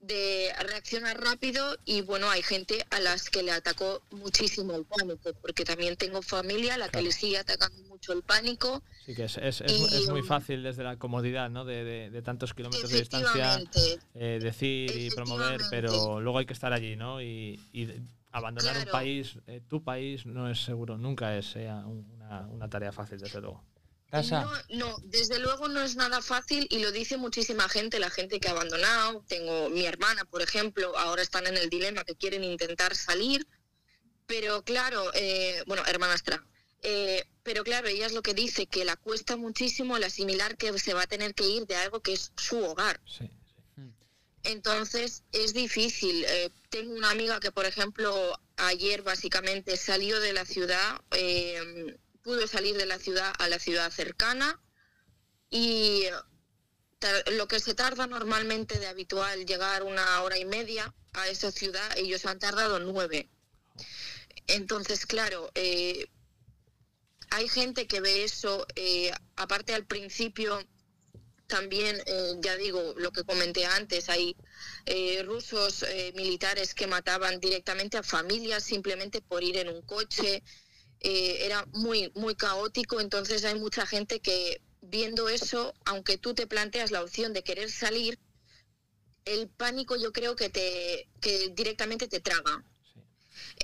de 0.00 0.48
reaccionar 0.66 1.20
rápido 1.20 1.76
y 1.84 2.00
bueno, 2.00 2.30
hay 2.30 2.42
gente 2.42 2.84
a 2.90 3.00
las 3.00 3.28
que 3.28 3.42
le 3.42 3.52
atacó 3.52 4.02
muchísimo 4.10 4.74
el 4.74 4.84
pánico, 4.86 5.30
porque 5.42 5.64
también 5.64 5.96
tengo 5.96 6.22
familia 6.22 6.74
a 6.74 6.78
la 6.78 6.88
que 6.88 7.02
le 7.02 7.12
sigue 7.12 7.38
atacando 7.38 7.82
mucho 7.84 8.12
el 8.14 8.22
pánico. 8.22 8.82
Sí, 9.04 9.14
que 9.14 9.24
es, 9.24 9.36
es, 9.36 9.60
es, 9.60 9.72
Y, 9.72 9.84
es 9.84 10.08
muy 10.08 10.20
um, 10.20 10.26
fácil 10.26 10.62
desde 10.62 10.84
la 10.84 10.96
comodidad 10.96 11.50
¿no? 11.50 11.64
de, 11.64 11.84
de- 11.84 12.10
de 12.10 12.22
tantos 12.22 12.54
kilómetros 12.54 12.90
de 12.90 12.98
distancia 12.98 13.60
eh, 14.14 14.38
decir 14.42 14.90
y 14.96 15.10
promover, 15.10 15.60
pero 15.70 16.20
luego 16.20 16.38
hay 16.38 16.46
que 16.46 16.54
estar 16.54 16.72
allí, 16.72 16.96
¿no? 16.96 17.20
Y, 17.20 17.60
y 17.72 17.88
abandonar 18.32 18.78
un 18.78 18.86
país, 18.86 19.38
eh, 19.46 19.60
tu 19.68 19.82
país, 19.82 20.24
no 20.24 20.50
es 20.50 20.62
seguro, 20.64 20.96
nunca 20.96 21.36
es 21.36 21.56
eh, 21.56 21.68
una, 21.68 22.46
una 22.48 22.68
tarea 22.70 22.92
fácil, 22.92 23.18
desde 23.18 23.40
luego. 23.40 23.62
No, 24.42 24.52
no, 24.70 24.96
desde 25.04 25.38
luego 25.38 25.68
no 25.68 25.82
es 25.82 25.94
nada 25.94 26.20
fácil 26.20 26.66
y 26.70 26.80
lo 26.80 26.90
dice 26.90 27.16
muchísima 27.16 27.68
gente, 27.68 28.00
la 28.00 28.10
gente 28.10 28.40
que 28.40 28.48
ha 28.48 28.52
abandonado. 28.52 29.24
Tengo 29.28 29.70
mi 29.70 29.86
hermana, 29.86 30.24
por 30.24 30.42
ejemplo, 30.42 30.96
ahora 30.98 31.22
están 31.22 31.46
en 31.46 31.56
el 31.56 31.70
dilema 31.70 32.04
que 32.04 32.16
quieren 32.16 32.42
intentar 32.42 32.96
salir, 32.96 33.46
pero 34.26 34.62
claro, 34.64 35.12
eh, 35.14 35.62
bueno, 35.66 35.84
hermanastra. 35.86 36.44
Eh, 36.82 37.24
pero 37.42 37.62
claro, 37.62 37.88
ella 37.88 38.06
es 38.06 38.12
lo 38.12 38.22
que 38.22 38.34
dice, 38.34 38.66
que 38.66 38.84
la 38.84 38.96
cuesta 38.96 39.36
muchísimo 39.36 39.96
el 39.96 40.04
asimilar 40.04 40.56
que 40.56 40.76
se 40.78 40.94
va 40.94 41.02
a 41.02 41.06
tener 41.06 41.34
que 41.34 41.46
ir 41.46 41.66
de 41.66 41.76
algo 41.76 42.00
que 42.00 42.14
es 42.14 42.32
su 42.36 42.58
hogar. 42.58 43.00
Sí, 43.06 43.30
Entonces 44.42 45.22
es 45.30 45.52
difícil. 45.54 46.24
Eh, 46.24 46.50
tengo 46.68 46.94
una 46.94 47.10
amiga 47.10 47.38
que, 47.38 47.52
por 47.52 47.66
ejemplo, 47.66 48.38
ayer 48.56 49.02
básicamente 49.02 49.76
salió 49.76 50.18
de 50.20 50.32
la 50.32 50.44
ciudad, 50.44 51.00
pudo 52.30 52.46
salir 52.46 52.76
de 52.76 52.86
la 52.86 53.00
ciudad 53.00 53.32
a 53.40 53.48
la 53.48 53.58
ciudad 53.58 53.90
cercana 53.90 54.62
y 55.50 56.04
lo 57.32 57.48
que 57.48 57.58
se 57.58 57.74
tarda 57.74 58.06
normalmente 58.06 58.78
de 58.78 58.86
habitual 58.86 59.46
llegar 59.46 59.82
una 59.82 60.22
hora 60.22 60.38
y 60.38 60.44
media 60.44 60.94
a 61.12 61.26
esa 61.26 61.50
ciudad, 61.50 61.98
ellos 61.98 62.26
han 62.26 62.38
tardado 62.38 62.78
nueve. 62.78 63.28
Entonces, 64.46 65.06
claro, 65.06 65.50
eh, 65.56 66.06
hay 67.30 67.48
gente 67.48 67.88
que 67.88 68.00
ve 68.00 68.22
eso, 68.22 68.64
eh, 68.76 69.10
aparte 69.34 69.74
al 69.74 69.84
principio 69.84 70.64
también, 71.48 72.00
eh, 72.06 72.34
ya 72.38 72.56
digo, 72.56 72.94
lo 72.96 73.10
que 73.10 73.24
comenté 73.24 73.66
antes, 73.66 74.08
hay 74.08 74.36
rusos 75.24 75.84
militares 76.14 76.74
que 76.74 76.86
mataban 76.86 77.40
directamente 77.40 77.98
a 77.98 78.04
familias 78.04 78.62
simplemente 78.62 79.20
por 79.20 79.42
ir 79.42 79.56
en 79.56 79.68
un 79.68 79.82
coche. 79.82 80.44
Eh, 81.00 81.46
era 81.46 81.66
muy, 81.72 82.12
muy 82.14 82.34
caótico, 82.34 83.00
entonces 83.00 83.44
hay 83.44 83.58
mucha 83.58 83.86
gente 83.86 84.20
que 84.20 84.60
viendo 84.82 85.28
eso, 85.28 85.74
aunque 85.84 86.18
tú 86.18 86.34
te 86.34 86.46
planteas 86.46 86.90
la 86.90 87.02
opción 87.02 87.32
de 87.32 87.42
querer 87.42 87.70
salir, 87.70 88.18
el 89.24 89.48
pánico 89.48 89.96
yo 89.96 90.12
creo 90.12 90.36
que 90.36 90.48
te 90.50 91.08
que 91.20 91.48
directamente 91.50 92.08
te 92.08 92.20
traga. 92.20 92.64
sí. 92.82 93.00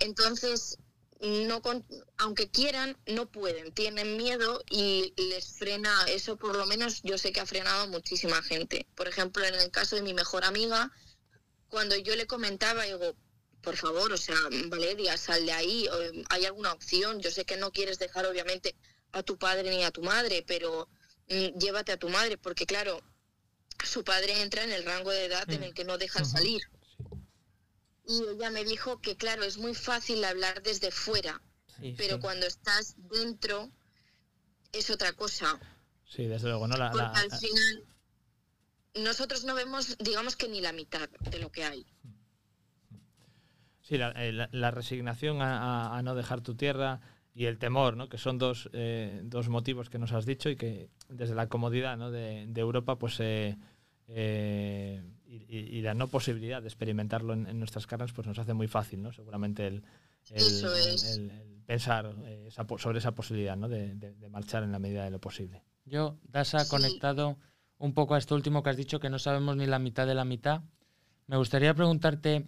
Entonces, 0.00 0.78
no 1.20 1.62
con- 1.62 1.84
aunque 2.18 2.50
quieran, 2.50 2.96
no 3.06 3.30
pueden, 3.30 3.72
tienen 3.72 4.16
miedo 4.16 4.62
y 4.70 5.14
les 5.16 5.56
frena, 5.58 6.04
eso 6.08 6.36
por 6.36 6.56
lo 6.56 6.66
menos 6.66 7.00
yo 7.02 7.16
sé 7.18 7.32
que 7.32 7.40
ha 7.40 7.46
frenado 7.46 7.82
a 7.84 7.86
muchísima 7.86 8.42
gente. 8.42 8.86
Por 8.94 9.08
ejemplo, 9.08 9.44
en 9.44 9.54
el 9.54 9.70
caso 9.70 9.96
de 9.96 10.02
mi 10.02 10.12
mejor 10.14 10.44
amiga, 10.44 10.90
cuando 11.68 11.96
yo 11.96 12.14
le 12.16 12.26
comentaba, 12.26 12.84
digo, 12.84 13.14
por 13.66 13.76
favor, 13.76 14.12
o 14.12 14.16
sea, 14.16 14.36
Valeria, 14.68 15.16
sal 15.16 15.44
de 15.44 15.50
ahí, 15.50 15.88
o, 15.88 15.94
hay 16.30 16.44
alguna 16.44 16.72
opción, 16.72 17.18
yo 17.20 17.32
sé 17.32 17.44
que 17.44 17.56
no 17.56 17.72
quieres 17.72 17.98
dejar 17.98 18.24
obviamente 18.24 18.76
a 19.10 19.24
tu 19.24 19.36
padre 19.38 19.70
ni 19.70 19.82
a 19.82 19.90
tu 19.90 20.02
madre, 20.02 20.44
pero 20.46 20.88
mm, 21.28 21.58
llévate 21.58 21.90
a 21.90 21.96
tu 21.96 22.08
madre, 22.08 22.38
porque 22.38 22.64
claro, 22.64 23.02
su 23.84 24.04
padre 24.04 24.40
entra 24.40 24.62
en 24.62 24.70
el 24.70 24.84
rango 24.84 25.10
de 25.10 25.24
edad 25.24 25.50
en 25.50 25.64
el 25.64 25.74
que 25.74 25.84
no 25.84 25.98
dejan 25.98 26.24
salir. 26.24 26.62
Y 28.06 28.22
ella 28.34 28.50
me 28.50 28.64
dijo 28.64 29.00
que, 29.00 29.16
claro, 29.16 29.42
es 29.42 29.58
muy 29.58 29.74
fácil 29.74 30.22
hablar 30.24 30.62
desde 30.62 30.92
fuera, 30.92 31.42
Sí, 31.80 31.92
pero 31.98 32.14
sí. 32.16 32.20
cuando 32.20 32.46
estás 32.46 32.94
dentro 32.96 33.68
es 34.72 34.90
otra 34.90 35.12
cosa. 35.12 35.58
Sí, 36.08 36.26
desde 36.26 36.46
luego, 36.48 36.68
¿no? 36.68 36.76
La- 36.76 36.92
Porque 36.92 37.04
la- 37.04 37.12
al 37.20 37.30
final 37.36 37.84
nosotros 38.94 39.42
no 39.42 39.56
vemos, 39.56 39.98
digamos 39.98 40.36
que 40.36 40.46
ni 40.46 40.60
la 40.60 40.70
mitad 40.72 41.08
de 41.08 41.38
lo 41.40 41.50
que 41.50 41.64
hay. 41.64 41.84
Sí, 43.86 43.98
la, 43.98 44.10
eh, 44.16 44.32
la- 44.32 44.48
la 44.50 44.72
resignación 44.72 45.40
a, 45.42 45.60
a- 45.92 45.96
a 45.98 46.02
no 46.02 46.16
dejar 46.16 46.40
tu 46.40 46.56
tierra 46.56 47.00
y 47.36 47.44
el 47.44 47.56
temor, 47.58 47.96
¿no? 47.96 48.08
que 48.08 48.18
son 48.18 48.36
dos, 48.36 48.68
eh, 48.72 49.20
dos 49.22 49.48
motivos 49.48 49.88
que 49.90 49.98
nos 50.00 50.10
has 50.10 50.26
dicho 50.26 50.48
y 50.50 50.56
que 50.56 50.88
desde 51.08 51.36
la 51.36 51.46
comodidad 51.48 51.96
¿no? 51.96 52.10
de, 52.10 52.46
de 52.48 52.60
Europa 52.60 52.96
pues, 52.98 53.20
eh, 53.20 53.56
eh, 54.08 55.02
y, 55.28 55.82
la 55.82 55.94
no 55.94 56.08
posibilidad 56.08 56.60
de 56.62 56.66
experimentarlo 56.68 57.32
en, 57.32 57.46
en 57.46 57.58
nuestras 57.60 57.86
carnes 57.86 58.12
pues 58.12 58.26
nos 58.26 58.38
hace 58.40 58.54
muy 58.54 58.66
fácil, 58.66 59.02
¿no? 59.02 59.12
seguramente 59.12 59.68
el, 59.68 59.84
el- 60.30 60.36
Eso 60.42 60.74
es. 60.74 61.16
el- 61.16 61.30
el 61.30 61.62
pensar 61.64 62.12
eh, 62.24 62.46
esa 62.48 62.66
sobre 62.78 62.98
esa 62.98 63.12
posibilidad 63.14 63.56
¿no? 63.56 63.68
de, 63.68 63.94
de- 63.94 64.14
de 64.14 64.28
marchar 64.28 64.64
en 64.64 64.72
la 64.72 64.80
medida 64.80 65.04
de 65.04 65.10
lo 65.12 65.20
posible. 65.20 65.62
yo, 65.84 66.16
Dasa, 66.24 66.64
Sí. 66.64 66.70
conectado 66.70 67.36
un 67.78 67.94
poco 67.94 68.16
a 68.16 68.18
esto 68.18 68.34
último 68.34 68.64
que 68.64 68.70
has 68.70 68.76
dicho, 68.76 68.98
que 68.98 69.10
no 69.10 69.20
sabemos 69.20 69.56
ni 69.56 69.66
la 69.66 69.78
mitad 69.78 70.08
de 70.08 70.14
la 70.16 70.24
mitad, 70.24 70.62
me 71.28 71.36
gustaría 71.36 71.72
preguntarte, 71.74 72.46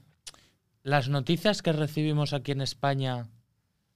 ¿las 0.83 1.09
noticias 1.09 1.63
que 1.63 1.73
recibimos 1.73 2.33
aquí 2.33 2.53
en 2.53 2.61
España 2.61 3.29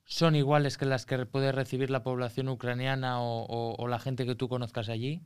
son 0.04 0.36
iguales 0.36 0.76
que 0.78 0.84
las 0.84 1.06
que 1.06 1.26
puede 1.26 1.52
recibir 1.52 1.90
la 1.90 2.02
población 2.02 2.48
ucraniana 2.48 3.20
o, 3.20 3.86
la 3.88 3.98
gente 3.98 4.26
que 4.26 4.34
tú 4.34 4.48
conozcas 4.48 4.88
allí? 4.88 5.22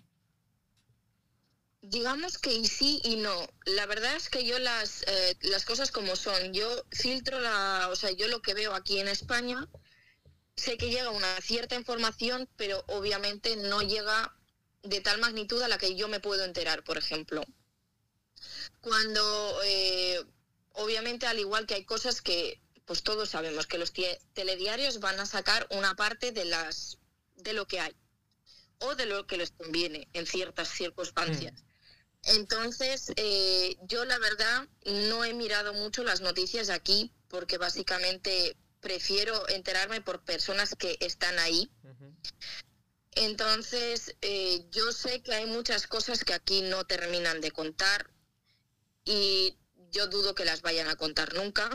Digamos 1.82 2.38
que 2.38 2.64
sí 2.64 3.00
y 3.04 3.16
no. 3.16 3.34
La 3.64 3.86
verdad 3.86 4.16
es 4.16 4.28
que 4.28 4.44
yo 4.44 4.58
las, 4.58 5.02
eh, 5.02 5.36
las 5.42 5.64
cosas 5.64 5.90
como 5.90 6.16
son, 6.16 6.52
yo 6.52 6.68
filtro 6.90 7.40
la, 7.40 7.88
o 7.90 7.96
sea, 7.96 8.10
yo 8.10 8.28
lo 8.28 8.42
que 8.42 8.54
veo 8.54 8.74
aquí 8.74 8.98
en 8.98 9.08
España, 9.08 9.68
sé 10.56 10.76
que 10.76 10.90
llega 10.90 11.10
una 11.10 11.40
cierta 11.40 11.74
información, 11.76 12.48
pero 12.56 12.82
obviamente 12.88 13.56
no 13.56 13.82
llega 13.82 14.34
de 14.82 15.00
tal 15.00 15.20
magnitud 15.20 15.60
a 15.62 15.68
la 15.68 15.78
que 15.78 15.94
yo 15.94 16.08
me 16.08 16.20
puedo 16.20 16.44
enterar, 16.44 16.82
por 16.82 16.98
ejemplo. 16.98 17.44
Cuando, 18.80 19.60
eh, 19.64 20.24
obviamente, 20.76 21.26
al 21.26 21.38
igual 21.38 21.66
que 21.66 21.74
hay 21.74 21.84
cosas 21.84 22.22
que, 22.22 22.60
pues 22.84 23.02
todos 23.02 23.30
sabemos 23.30 23.66
que 23.66 23.78
los 23.78 23.92
telediarios 24.32 25.00
van 25.00 25.18
a 25.18 25.26
sacar 25.26 25.66
una 25.70 25.94
parte 25.96 26.32
de 26.32 26.44
las, 26.44 26.98
de 27.36 27.52
lo 27.52 27.66
que 27.66 27.80
hay 27.80 27.96
o 28.78 28.94
de 28.94 29.06
lo 29.06 29.26
que 29.26 29.38
les 29.38 29.50
conviene 29.50 30.08
en 30.12 30.26
ciertas 30.26 30.68
circunstancias. 30.68 31.64
Entonces, 32.24 33.12
eh, 33.16 33.76
yo 33.82 34.04
la 34.04 34.18
verdad 34.18 34.68
no 34.84 35.24
he 35.24 35.32
mirado 35.32 35.72
mucho 35.72 36.04
las 36.04 36.20
noticias 36.20 36.68
aquí 36.70 37.12
porque 37.28 37.56
básicamente 37.56 38.56
prefiero 38.80 39.48
enterarme 39.48 40.00
por 40.00 40.24
personas 40.24 40.74
que 40.76 40.96
están 41.00 41.38
ahí. 41.38 41.70
Entonces, 43.12 44.14
eh, 44.20 44.66
yo 44.70 44.92
sé 44.92 45.22
que 45.22 45.34
hay 45.34 45.46
muchas 45.46 45.86
cosas 45.86 46.22
que 46.22 46.34
aquí 46.34 46.60
no 46.62 46.84
terminan 46.84 47.40
de 47.40 47.50
contar 47.50 48.10
y 49.04 49.56
yo 49.92 50.06
dudo 50.08 50.34
que 50.34 50.44
las 50.44 50.62
vayan 50.62 50.88
a 50.88 50.96
contar 50.96 51.34
nunca. 51.34 51.68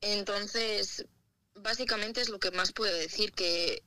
Entonces, 0.00 1.06
básicamente 1.54 2.20
es 2.20 2.28
lo 2.28 2.38
que 2.38 2.50
más 2.50 2.72
puedo 2.72 2.94
decir, 2.96 3.32
que 3.32 3.82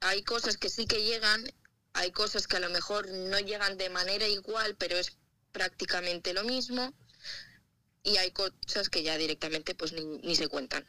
hay 0.00 0.22
cosas 0.22 0.56
que 0.56 0.68
sí 0.68 0.86
que 0.86 1.04
llegan, 1.04 1.44
hay 1.92 2.10
cosas 2.10 2.46
que 2.46 2.56
a 2.56 2.60
lo 2.60 2.70
mejor 2.70 3.08
no 3.10 3.38
llegan 3.40 3.76
de 3.76 3.90
manera 3.90 4.26
igual, 4.28 4.76
pero 4.76 4.96
es 4.96 5.16
prácticamente 5.52 6.32
lo 6.32 6.44
mismo, 6.44 6.94
y 8.02 8.16
hay 8.16 8.30
cosas 8.30 8.88
que 8.88 9.02
ya 9.02 9.18
directamente 9.18 9.74
pues 9.74 9.92
ni, 9.92 10.04
ni 10.18 10.36
se 10.36 10.48
cuentan. 10.48 10.84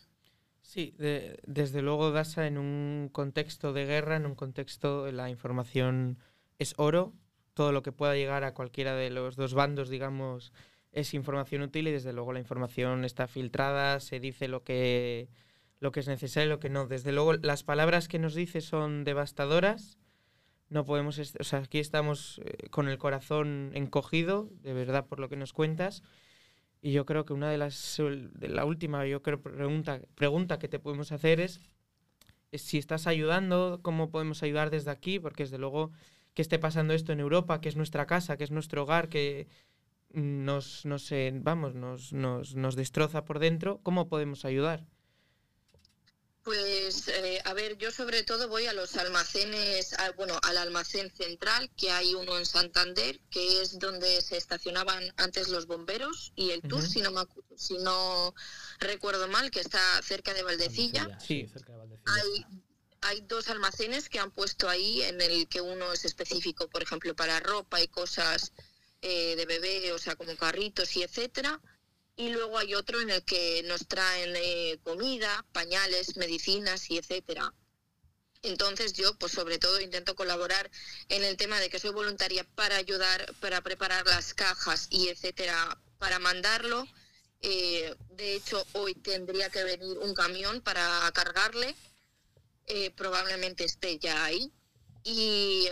Sí, 0.62 0.94
de- 0.98 1.40
desde 1.48 1.82
luego, 1.82 2.12
Dasa, 2.12 2.46
en 2.46 2.58
un 2.58 3.10
contexto 3.12 3.74
de 3.74 3.86
guerra, 3.86 4.16
en 4.18 4.28
un 4.28 4.36
contexto, 4.36 5.12
la 5.12 5.30
información 5.30 6.20
es 6.60 6.74
oro. 6.78 7.14
Todo 7.56 7.72
lo 7.72 7.82
que 7.82 7.92
pueda 7.92 8.14
llegar 8.16 8.44
a 8.44 8.54
cualquiera 8.54 8.96
de 8.96 9.10
los 9.10 9.36
dos 9.36 9.54
bandos, 9.56 9.90
digamos, 9.90 10.54
es 10.92 11.14
información 11.14 11.62
útil 11.62 11.88
y 11.88 11.92
desde 11.92 12.14
luego 12.14 12.34
la 12.34 12.40
información 12.40 13.06
está 13.06 13.28
filtrada, 13.28 14.00
se 14.00 14.20
dice 14.20 14.48
lo 14.48 14.64
que, 14.64 15.30
lo 15.80 15.92
que 15.92 16.00
es 16.00 16.08
necesario 16.08 16.48
y 16.48 16.50
lo 16.50 16.60
que 16.60 16.70
no. 16.70 16.88
Desde 16.88 17.12
luego, 17.12 17.34
las 17.34 17.64
palabras 17.64 18.08
que 18.08 18.20
nos 18.20 18.34
dice 18.34 18.62
son 18.62 19.04
devastadoras. 19.04 19.98
No 20.70 20.86
podemos, 20.86 21.20
o 21.20 21.56
aquí 21.56 21.80
estamos 21.80 22.42
eh, 22.46 22.70
con 22.70 22.88
el 22.88 23.00
corazón 23.00 23.72
encogido, 23.74 24.50
de 24.62 24.74
verdad, 24.74 25.08
por 25.08 25.20
lo 25.20 25.30
que 25.30 25.36
nos 25.36 25.54
cuentas. 25.54 26.04
Y 26.82 26.92
yo 26.92 27.06
creo 27.06 27.26
que 27.26 27.34
una 27.34 27.50
de 27.50 27.58
las, 27.58 27.98
de 28.00 28.48
la 28.50 28.66
última, 28.66 29.06
yo 29.06 29.22
creo, 29.22 29.42
pregunta, 29.42 30.02
pregunta 30.16 30.60
que 30.60 30.68
te 30.70 30.80
podemos 30.80 31.12
hacer 31.12 31.40
es 31.42 31.60
si 32.54 32.78
estás 32.78 33.06
ayudando, 33.06 33.80
cómo 33.82 34.10
podemos 34.10 34.42
ayudar 34.44 34.70
desde 34.70 34.92
aquí, 34.92 35.20
porque 35.20 35.44
desde 35.44 35.58
luego 35.58 35.92
que 36.34 36.42
esté 36.42 36.58
pasando 36.58 36.94
esto 36.94 37.12
en 37.12 37.20
Europa, 37.20 37.62
que 37.62 37.70
es 37.70 37.76
nuestra 37.76 38.08
casa, 38.08 38.38
que 38.38 38.44
es 38.44 38.52
nuestro 38.52 38.84
hogar, 38.84 39.10
que 39.10 39.48
nos, 40.12 40.86
nos 40.86 41.12
eh, 41.12 41.32
vamos, 41.34 41.76
nos, 41.76 42.14
nos, 42.14 42.56
nos 42.56 42.76
destroza 42.76 43.26
por 43.26 43.40
dentro, 43.40 43.80
¿cómo 43.84 44.08
podemos 44.10 44.46
ayudar? 44.46 44.86
Pues 46.44 47.10
eh, 47.10 47.42
a 47.46 47.54
ver, 47.54 47.78
yo 47.78 47.92
sobre 47.92 48.24
todo 48.24 48.48
voy 48.48 48.66
a 48.66 48.74
los 48.74 48.96
almacenes, 48.96 49.94
a- 50.00 50.12
bueno, 50.14 50.40
al 50.44 50.58
almacén 50.58 51.12
central, 51.12 51.70
que 51.76 51.92
hay 51.92 52.16
uno 52.16 52.40
en 52.40 52.46
Santander, 52.46 53.20
que 53.30 53.62
es 53.62 53.78
donde 53.78 54.22
se 54.22 54.38
estacionaban 54.38 55.04
antes 55.18 55.50
los 55.50 55.68
bomberos, 55.68 56.32
y 56.36 56.52
el 56.52 56.62
TUR, 56.62 56.82
si, 56.82 57.02
no 57.02 57.12
me 57.12 57.22
si 57.56 57.78
no 57.78 58.34
recuerdo 58.80 59.28
mal, 59.28 59.52
que 59.52 59.60
está 59.60 59.80
cerca 60.02 60.34
de 60.34 60.42
Valdecilla. 60.44 61.20
Sí. 61.20 61.48
cerca 61.52 61.74
de 61.74 61.78
Valdecilla. 61.80 62.14
Hay, 62.16 62.46
hay 63.02 63.22
dos 63.28 63.50
almacenes 63.50 64.10
que 64.10 64.18
han 64.20 64.32
puesto 64.32 64.70
ahí, 64.70 65.04
en 65.04 65.22
el 65.22 65.48
que 65.50 65.62
uno 65.62 65.92
es 65.94 66.06
específico, 66.06 66.68
por 66.70 66.82
ejemplo, 66.82 67.16
para 67.16 67.40
ropa 67.42 67.82
y 67.82 67.88
cosas 67.90 68.54
eh, 69.02 69.36
de 69.36 69.46
bebé, 69.46 69.92
o 69.94 69.98
sea, 69.98 70.16
como 70.16 70.36
carritos 70.36 70.96
y 70.98 71.04
etcétera. 71.04 71.62
Y 72.16 72.30
luego 72.30 72.58
hay 72.58 72.76
otro 72.76 73.00
en 73.00 73.10
el 73.10 73.24
que 73.24 73.64
nos 73.64 73.88
traen 73.88 74.34
eh, 74.36 74.80
comida, 74.84 75.46
pañales, 75.54 76.18
medicinas 76.18 76.90
y 76.92 76.98
etcétera. 76.98 77.54
Entonces 78.42 78.94
yo, 78.94 79.16
pues 79.16 79.32
sobre 79.32 79.58
todo, 79.58 79.80
intento 79.80 80.16
colaborar 80.16 80.70
en 81.08 81.24
el 81.24 81.38
tema 81.38 81.60
de 81.60 81.70
que 81.70 81.80
soy 81.80 81.92
voluntaria 81.92 82.44
para 82.56 82.76
ayudar, 82.76 83.34
para 83.40 83.62
preparar 83.62 84.06
las 84.06 84.34
cajas 84.34 84.88
y 84.90 85.08
etcétera, 85.08 85.78
para 85.98 86.20
mandarlo. 86.20 86.86
Eh, 87.42 87.96
de 88.12 88.36
hecho, 88.36 88.66
hoy 88.74 88.96
tendría 88.96 89.50
que 89.50 89.64
venir 89.64 89.98
un 90.00 90.14
camión 90.14 90.62
para 90.62 91.10
cargarle. 91.14 91.76
Probablemente 92.96 93.64
esté 93.64 93.98
ya 93.98 94.26
ahí. 94.26 94.52
Y 95.04 95.68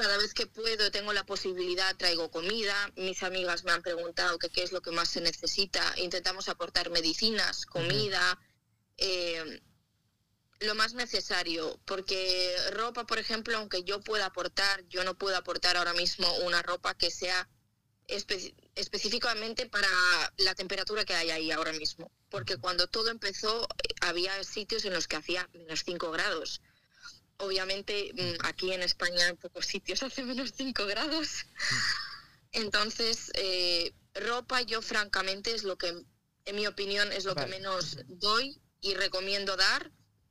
cada 0.00 0.16
vez 0.16 0.32
que 0.32 0.46
puedo, 0.46 0.90
tengo 0.90 1.12
la 1.12 1.26
posibilidad, 1.26 1.94
traigo 1.94 2.30
comida. 2.30 2.90
Mis 2.96 3.22
amigas 3.22 3.64
me 3.64 3.72
han 3.72 3.82
preguntado 3.82 4.38
que 4.38 4.48
qué 4.48 4.62
es 4.62 4.72
lo 4.72 4.80
que 4.80 4.92
más 4.92 5.10
se 5.10 5.20
necesita. 5.20 5.82
Intentamos 5.98 6.48
aportar 6.48 6.88
medicinas, 6.88 7.66
comida, 7.66 8.38
eh, 8.96 9.60
lo 10.60 10.74
más 10.74 10.94
necesario. 10.94 11.78
Porque 11.84 12.56
ropa, 12.72 13.04
por 13.06 13.18
ejemplo, 13.18 13.58
aunque 13.58 13.82
yo 13.84 14.00
pueda 14.00 14.24
aportar, 14.26 14.86
yo 14.88 15.04
no 15.04 15.18
puedo 15.18 15.36
aportar 15.36 15.76
ahora 15.76 15.92
mismo 15.92 16.26
una 16.46 16.62
ropa 16.62 16.94
que 16.94 17.10
sea 17.10 17.46
espe- 18.08 18.54
específicamente 18.76 19.66
para 19.66 19.88
la 20.38 20.54
temperatura 20.54 21.04
que 21.04 21.14
hay 21.14 21.30
ahí 21.30 21.50
ahora 21.50 21.72
mismo. 21.74 22.10
Porque 22.30 22.56
cuando 22.56 22.86
todo 22.86 23.10
empezó, 23.10 23.64
eh, 23.64 23.94
había 24.00 24.42
sitios 24.44 24.86
en 24.86 24.94
los 24.94 25.06
que 25.08 25.16
hacía 25.16 25.46
menos 25.52 25.82
5 25.84 26.10
grados. 26.10 26.62
Obviamente, 27.40 28.12
mm, 28.14 28.46
aquí 28.46 28.72
en 28.72 28.82
España 28.82 29.28
en 29.28 29.36
pocos 29.36 29.66
sitios 29.66 30.02
hace 30.02 30.22
menos 30.22 30.52
5 30.56 30.86
grados. 30.86 31.46
Entonces, 32.52 33.30
eh, 33.34 33.94
ropa 34.14 34.62
yo 34.62 34.82
francamente 34.82 35.54
es 35.54 35.64
lo 35.64 35.76
que, 35.76 35.88
en 35.88 36.56
mi 36.56 36.66
opinión, 36.66 37.12
es 37.12 37.24
lo 37.24 37.34
Vale. 37.34 37.46
que 37.46 37.58
menos 37.58 37.98
doy 38.08 38.60
y 38.80 38.94
recomiendo 38.94 39.56
dar. 39.56 39.90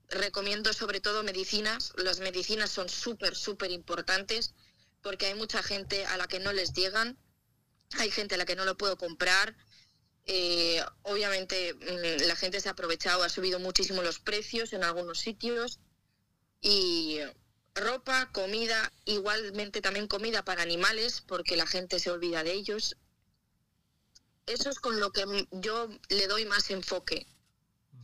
Recomiendo 0.10 0.74
sobre 0.74 1.02
todo 1.02 1.24
medicinas. 1.24 1.94
Las 1.98 2.20
medicinas 2.20 2.72
son 2.72 2.90
súper, 2.90 3.36
súper 3.36 3.72
importantes 3.72 4.56
porque 5.02 5.28
hay 5.28 5.36
mucha 5.36 5.64
gente 5.64 6.06
a 6.06 6.18
la 6.18 6.28
que 6.28 6.40
no 6.40 6.52
les 6.52 6.74
llegan. 6.74 7.18
Hay 7.98 8.12
gente 8.12 8.36
a 8.36 8.38
la 8.38 8.46
que 8.46 8.56
no 8.56 8.66
lo 8.66 8.78
puedo 8.78 8.98
comprar. 8.98 9.56
Eh, 10.26 10.84
obviamente 11.04 11.74
mm, 11.74 12.28
la 12.28 12.36
gente 12.36 12.60
se 12.60 12.70
ha 12.70 12.74
aprovechado, 12.74 13.24
ha 13.24 13.30
subido 13.30 13.60
muchísimo 13.60 14.04
los 14.04 14.20
precios 14.20 14.74
en 14.74 14.84
algunos 14.84 15.20
sitios. 15.20 15.80
Y 16.62 17.20
ropa, 17.76 18.32
comida, 18.32 18.92
igualmente 19.06 19.82
también 19.82 20.08
comida 20.08 20.44
para 20.44 20.64
animales, 20.64 21.22
porque 21.22 21.56
la 21.58 21.66
gente 21.68 22.00
se 22.00 22.12
olvida 22.12 22.44
de 22.44 22.54
ellos. 22.54 22.98
Eso 24.46 24.70
es 24.70 24.80
con 24.80 25.00
lo 25.00 25.12
que 25.12 25.24
yo 25.52 25.90
le 26.10 26.28
doy 26.28 26.46
más 26.46 26.70
enfoque. 26.72 27.28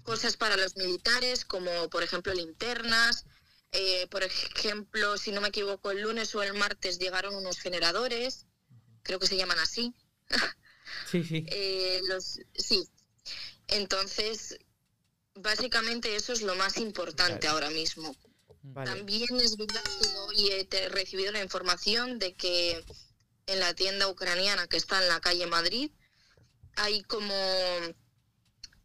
Cosas 0.03 0.37
para 0.37 0.55
los 0.57 0.77
militares, 0.77 1.43
como 1.45 1.89
por 1.89 2.03
ejemplo 2.03 2.33
linternas. 2.33 3.25
eh, 3.71 4.07
por 4.07 4.23
ejemplo, 4.23 5.17
si 5.17 5.31
no 5.31 5.41
me 5.41 5.49
equivoco, 5.49 5.91
el 5.91 6.01
lunes 6.01 6.33
o 6.35 6.43
el 6.43 6.53
martes 6.53 6.97
llegaron 6.99 7.35
unos 7.35 7.59
generadores, 7.59 8.45
creo 9.03 9.19
que 9.19 9.27
se 9.27 9.37
llaman 9.37 9.59
así. 9.59 9.93
Sí, 11.11 11.23
sí. 11.23 11.45
Eh, 11.47 11.99
los, 12.07 12.39
sí. 12.55 12.87
Entonces, 13.67 14.57
básicamente 15.33 16.15
eso 16.15 16.31
es 16.31 16.41
lo 16.41 16.55
más 16.55 16.77
importante 16.77 17.47
Vale. 17.47 17.49
ahora 17.49 17.69
mismo. 17.69 18.15
Vale. 18.73 18.89
También 18.91 19.39
es 19.39 19.57
verdad 19.57 19.83
que 19.83 20.07
hoy 20.17 20.51
he 20.51 20.65
te- 20.65 20.89
recibido 20.89 21.31
la 21.31 21.41
información 21.43 22.19
de 22.19 22.33
que 22.33 22.83
en 23.47 23.59
la 23.59 23.73
tienda 23.73 24.07
ucraniana 24.07 24.67
que 24.67 24.77
está 24.77 25.01
en 25.01 25.07
la 25.07 25.19
calle 25.21 25.45
Madrid 25.47 25.91
hay 26.75 27.03
como 27.03 27.33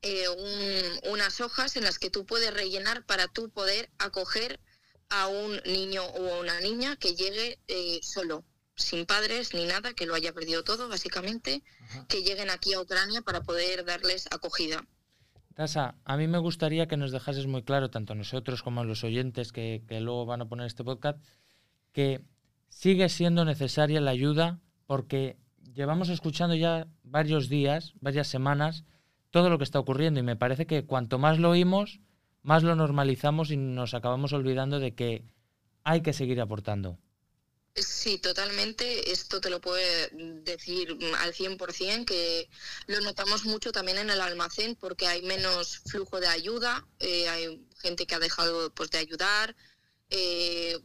eh, 0.03 0.28
un- 0.28 1.11
unas 1.12 1.41
hojas 1.41 1.76
en 1.76 1.85
las 1.85 1.99
que 1.99 2.11
tú 2.11 2.24
puedes 2.26 2.53
rellenar 2.55 3.05
para 3.05 3.28
tú 3.28 3.51
poder 3.51 3.91
acoger 3.99 4.61
a 5.09 5.26
un 5.26 5.61
niño 5.64 6.05
o 6.05 6.35
a 6.35 6.39
una 6.41 6.61
niña 6.61 6.97
que 6.97 7.14
llegue 7.16 7.59
eh, 7.68 8.01
solo, 8.03 8.45
sin 8.76 9.05
padres 9.07 9.53
ni 9.55 9.66
nada, 9.66 9.93
que 9.93 10.07
lo 10.07 10.14
haya 10.14 10.33
perdido 10.33 10.62
todo 10.64 10.89
básicamente, 10.89 11.62
Ajá. 11.83 12.07
que 12.07 12.22
lleguen 12.22 12.49
aquí 12.49 12.72
a 12.74 12.81
Ucrania 12.81 13.20
para 13.22 13.43
poder 13.43 13.85
darles 13.85 14.26
acogida. 14.31 14.87
Tasa, 15.61 15.96
a 16.06 16.16
mí 16.16 16.26
me 16.26 16.38
gustaría 16.38 16.88
que 16.88 16.96
nos 16.96 17.12
dejases 17.12 17.46
muy 17.46 17.62
claro, 17.62 17.90
tanto 17.90 18.14
a 18.14 18.16
nosotros 18.16 18.62
como 18.62 18.80
a 18.80 18.84
los 18.84 19.04
oyentes 19.04 19.52
que, 19.52 19.84
que 19.86 20.00
luego 20.00 20.24
van 20.24 20.40
a 20.40 20.48
poner 20.48 20.66
este 20.66 20.84
podcast, 20.84 21.22
que 21.92 22.22
sigue 22.70 23.11
siendo 23.11 23.44
necesaria 23.44 24.00
la 24.00 24.11
ayuda 24.11 24.58
porque 24.86 25.36
llevamos 25.74 26.08
escuchando 26.08 26.54
ya 26.54 26.86
varios 27.02 27.50
días, 27.50 27.92
varias 28.00 28.26
semanas, 28.26 28.86
todo 29.28 29.50
lo 29.50 29.58
que 29.58 29.64
está 29.64 29.78
ocurriendo 29.78 30.18
y 30.18 30.22
me 30.22 30.34
parece 30.34 30.66
que 30.66 30.86
cuanto 30.86 31.18
más 31.18 31.38
lo 31.38 31.50
oímos, 31.50 32.00
más 32.40 32.62
lo 32.62 32.74
normalizamos 32.74 33.50
y 33.50 33.58
nos 33.58 33.92
acabamos 33.92 34.32
olvidando 34.32 34.80
de 34.80 34.94
que 34.94 35.26
hay 35.84 36.00
que 36.00 36.14
seguir 36.14 36.40
aportando. 36.40 36.96
Sí, 37.75 38.18
totalmente. 38.18 39.11
Esto 39.12 39.41
te 39.41 39.49
lo 39.51 39.61
puedo 39.61 39.77
decir 40.43 40.97
al 41.18 41.33
100%, 41.35 42.05
que 42.07 42.49
lo 42.87 43.01
notamos 43.01 43.45
mucho 43.45 43.73
también 43.73 43.99
en 43.99 44.11
el 44.11 44.21
almacén 44.21 44.77
porque 44.77 45.07
hay 45.07 45.23
menos 45.23 45.79
flujo 45.87 46.21
de 46.21 46.27
ayuda, 46.29 46.87
eh, 46.99 47.29
hay 47.29 47.66
gente 47.81 48.07
que 48.07 48.14
ha 48.14 48.18
dejado 48.18 48.73
pues, 48.75 48.91
de 48.91 48.99
ayudar, 48.99 49.57
eh, 50.11 50.79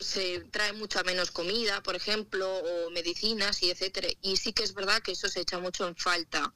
se 0.00 0.40
trae 0.50 0.72
mucha 0.72 1.02
menos 1.04 1.30
comida, 1.30 1.82
por 1.82 1.94
ejemplo, 1.96 2.48
o 2.58 2.90
medicinas 2.90 3.62
y 3.62 3.70
etcétera. 3.70 4.08
Y 4.20 4.36
sí 4.36 4.52
que 4.52 4.64
es 4.64 4.74
verdad 4.74 5.00
que 5.02 5.12
eso 5.12 5.28
se 5.28 5.40
echa 5.40 5.58
mucho 5.58 5.86
en 5.88 5.96
falta. 5.96 6.52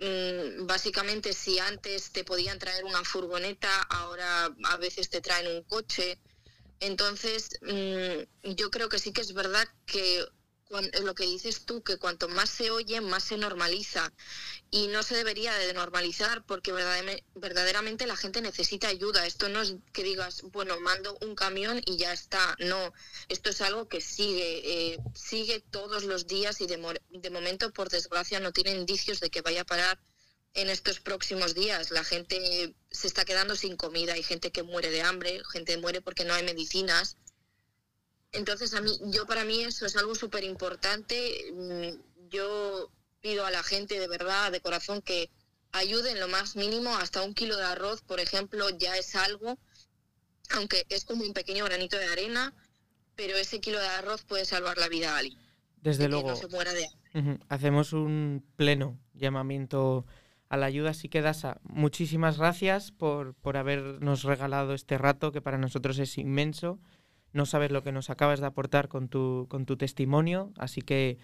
Mm, 0.00 0.66
Básicamente, 0.66 1.32
si 1.32 1.58
antes 1.58 2.12
te 2.12 2.24
podían 2.24 2.58
traer 2.58 2.84
una 2.84 3.04
furgoneta, 3.04 3.82
ahora 3.82 4.54
a 4.64 4.76
veces 4.78 5.08
te 5.10 5.20
traen 5.20 5.46
un 5.48 5.62
coche. 5.64 6.18
Entonces, 6.80 7.58
mm, 7.62 8.50
yo 8.54 8.70
creo 8.70 8.88
que 8.88 8.98
sí 8.98 9.12
que 9.12 9.20
es 9.22 9.32
verdad 9.32 9.66
que 9.86 10.26
lo 11.02 11.14
que 11.14 11.24
dices 11.24 11.64
tú, 11.64 11.82
que 11.82 11.96
cuanto 11.96 12.28
más 12.28 12.50
se 12.50 12.70
oye, 12.70 13.00
más 13.00 13.24
se 13.24 13.36
normaliza. 13.36 14.12
Y 14.70 14.88
no 14.88 15.02
se 15.02 15.14
debería 15.14 15.54
de 15.54 15.72
normalizar 15.72 16.44
porque 16.44 16.72
verdaderamente 16.72 18.06
la 18.06 18.16
gente 18.16 18.40
necesita 18.40 18.88
ayuda. 18.88 19.26
Esto 19.26 19.48
no 19.48 19.62
es 19.62 19.76
que 19.92 20.02
digas, 20.02 20.42
bueno, 20.42 20.78
mando 20.80 21.16
un 21.22 21.34
camión 21.34 21.80
y 21.86 21.96
ya 21.96 22.12
está. 22.12 22.56
No, 22.58 22.92
esto 23.28 23.50
es 23.50 23.60
algo 23.60 23.88
que 23.88 24.00
sigue, 24.00 24.94
eh, 24.94 24.98
sigue 25.14 25.60
todos 25.70 26.04
los 26.04 26.26
días 26.26 26.60
y 26.60 26.66
de, 26.66 27.00
de 27.10 27.30
momento, 27.30 27.72
por 27.72 27.88
desgracia, 27.88 28.40
no 28.40 28.52
tiene 28.52 28.72
indicios 28.72 29.20
de 29.20 29.30
que 29.30 29.42
vaya 29.42 29.62
a 29.62 29.66
parar 29.66 30.00
en 30.56 30.68
estos 30.70 30.98
próximos 31.00 31.54
días. 31.54 31.90
La 31.90 32.02
gente 32.02 32.74
se 32.90 33.06
está 33.06 33.24
quedando 33.24 33.54
sin 33.54 33.76
comida, 33.76 34.14
hay 34.14 34.22
gente 34.22 34.50
que 34.50 34.62
muere 34.62 34.90
de 34.90 35.02
hambre, 35.02 35.40
gente 35.52 35.76
muere 35.76 36.00
porque 36.00 36.24
no 36.24 36.34
hay 36.34 36.42
medicinas. 36.44 37.16
Entonces, 38.32 38.74
a 38.74 38.80
mí, 38.80 38.90
yo 39.04 39.26
para 39.26 39.44
mí 39.44 39.62
eso 39.62 39.86
es 39.86 39.96
algo 39.96 40.14
súper 40.14 40.44
importante. 40.44 41.16
Mm, 41.52 42.28
Yo 42.28 42.90
pido 43.20 43.46
a 43.46 43.50
la 43.52 43.62
gente 43.62 44.00
de 44.00 44.08
verdad, 44.08 44.50
de 44.50 44.60
corazón, 44.60 45.00
que 45.00 45.30
ayuden 45.72 46.18
lo 46.18 46.26
más 46.28 46.56
mínimo, 46.56 46.96
hasta 46.96 47.22
un 47.22 47.34
kilo 47.34 47.56
de 47.56 47.62
arroz, 47.64 48.02
por 48.02 48.18
ejemplo, 48.18 48.68
ya 48.70 48.96
es 48.96 49.14
algo, 49.14 49.58
aunque 50.50 50.84
es 50.88 51.04
como 51.04 51.22
un 51.22 51.32
pequeño 51.34 51.64
granito 51.64 51.96
de 51.98 52.06
arena, 52.06 52.52
pero 53.14 53.36
ese 53.36 53.60
kilo 53.60 53.78
de 53.78 53.86
arroz 53.86 54.24
puede 54.24 54.44
salvar 54.44 54.76
la 54.78 54.88
vida 54.88 55.14
a 55.14 55.18
alguien. 55.18 55.38
Desde 55.82 56.04
que 56.04 56.08
luego. 56.08 56.30
no 56.30 56.36
se 56.36 56.48
muera 56.48 56.72
de 56.72 56.86
hambre. 56.86 57.00
Ujú, 57.32 57.38
Hacemos 57.48 57.92
un 57.92 58.44
pleno 58.56 58.98
llamamiento 59.14 60.04
a 60.48 60.56
la 60.56 60.66
ayuda. 60.66 60.90
Así 60.90 61.08
que, 61.08 61.22
Dasa, 61.22 61.60
muchísimas 61.62 62.38
gracias 62.38 62.92
por, 62.92 63.34
por 63.34 63.56
habernos 63.56 64.22
regalado 64.22 64.74
este 64.74 64.98
rato 64.98 65.32
que 65.32 65.40
para 65.40 65.58
nosotros 65.58 65.98
es 65.98 66.18
inmenso. 66.18 66.78
No 67.32 67.44
sabes 67.44 67.70
lo 67.70 67.82
que 67.82 67.92
nos 67.92 68.08
acabas 68.08 68.40
de 68.40 68.46
aportar 68.46 68.88
con 68.88 69.08
tu, 69.08 69.46
con 69.50 69.66
tu 69.66 69.76
testimonio. 69.76 70.52
Así 70.56 70.80
que 70.80 71.18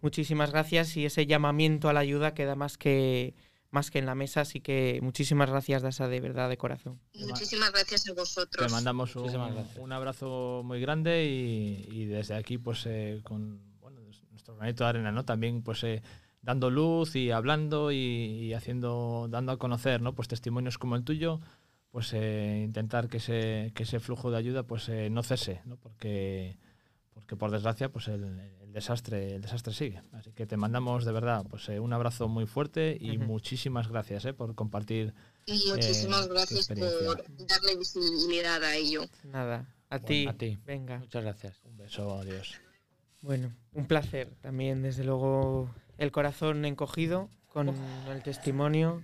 muchísimas 0.00 0.52
gracias 0.52 0.96
y 0.96 1.04
ese 1.04 1.26
llamamiento 1.26 1.88
a 1.88 1.92
la 1.92 2.00
ayuda 2.00 2.32
queda 2.32 2.54
más 2.54 2.78
que, 2.78 3.34
más 3.70 3.90
que 3.90 3.98
en 3.98 4.06
la 4.06 4.14
mesa. 4.14 4.42
Así 4.42 4.60
que 4.60 5.00
muchísimas 5.02 5.50
gracias, 5.50 5.82
Dasa, 5.82 6.08
de 6.08 6.20
verdad, 6.20 6.48
de 6.48 6.56
corazón. 6.56 7.00
Muchísimas 7.14 7.72
gracias 7.72 8.08
a 8.08 8.14
vosotros. 8.14 8.66
Te 8.66 8.72
mandamos 8.72 9.16
un, 9.16 9.30
un 9.78 9.92
abrazo 9.92 10.62
muy 10.64 10.80
grande 10.80 11.26
y, 11.26 11.88
y 11.90 12.04
desde 12.06 12.36
aquí, 12.36 12.56
pues, 12.56 12.86
eh, 12.86 13.20
con 13.22 13.60
bueno, 13.80 14.00
nuestro 14.30 14.56
granito 14.56 14.84
de 14.84 14.90
arena, 14.90 15.12
¿no? 15.12 15.24
También, 15.24 15.62
pues, 15.62 15.84
eh, 15.84 16.02
dando 16.42 16.70
luz 16.70 17.16
y 17.16 17.30
hablando 17.30 17.92
y, 17.92 17.96
y 17.96 18.52
haciendo, 18.54 19.26
dando 19.30 19.52
a 19.52 19.58
conocer, 19.58 20.00
¿no? 20.00 20.14
Pues 20.14 20.28
testimonios 20.28 20.78
como 20.78 20.96
el 20.96 21.04
tuyo 21.04 21.40
pues 21.90 22.12
eh, 22.14 22.62
intentar 22.64 23.08
que 23.08 23.16
ese, 23.16 23.72
que 23.74 23.82
ese 23.82 23.98
flujo 23.98 24.30
de 24.30 24.36
ayuda 24.38 24.62
pues 24.62 24.88
eh, 24.88 25.10
no 25.10 25.22
cese, 25.24 25.60
¿no? 25.64 25.76
Porque, 25.76 26.56
porque 27.12 27.34
por 27.36 27.50
desgracia 27.50 27.90
pues 27.90 28.06
el, 28.06 28.22
el 28.62 28.72
desastre 28.72 29.34
el 29.34 29.42
desastre 29.42 29.74
sigue. 29.74 30.00
Así 30.12 30.30
que 30.32 30.46
te 30.46 30.56
mandamos 30.56 31.04
de 31.04 31.10
verdad 31.10 31.44
pues 31.50 31.68
eh, 31.68 31.80
un 31.80 31.92
abrazo 31.92 32.28
muy 32.28 32.46
fuerte 32.46 32.96
y 33.00 33.18
muchísimas 33.18 33.88
gracias 33.88 34.24
eh, 34.24 34.32
por 34.32 34.54
compartir. 34.54 35.12
Muchísimas 35.48 36.26
Eh, 36.26 36.28
tu 36.28 36.34
gracias 36.34 36.68
por 36.68 37.24
darle 37.48 37.76
visibilidad 37.76 38.62
a 38.62 38.76
ello. 38.76 39.02
Nada, 39.24 39.66
a 39.90 39.98
Bueno, 39.98 40.06
ti. 40.06 40.26
a 40.28 40.32
ti. 40.34 40.58
Venga. 40.64 40.98
Muchas 41.00 41.24
gracias. 41.24 41.60
Un 41.64 41.76
beso, 41.76 42.18
adiós. 42.20 42.54
Bueno, 43.22 43.52
un 43.72 43.86
placer 43.86 44.30
también, 44.40 44.80
desde 44.82 45.02
luego, 45.04 45.68
el 46.00 46.10
corazón 46.10 46.64
encogido 46.64 47.28
con 47.48 47.68
el 48.08 48.22
testimonio 48.24 49.02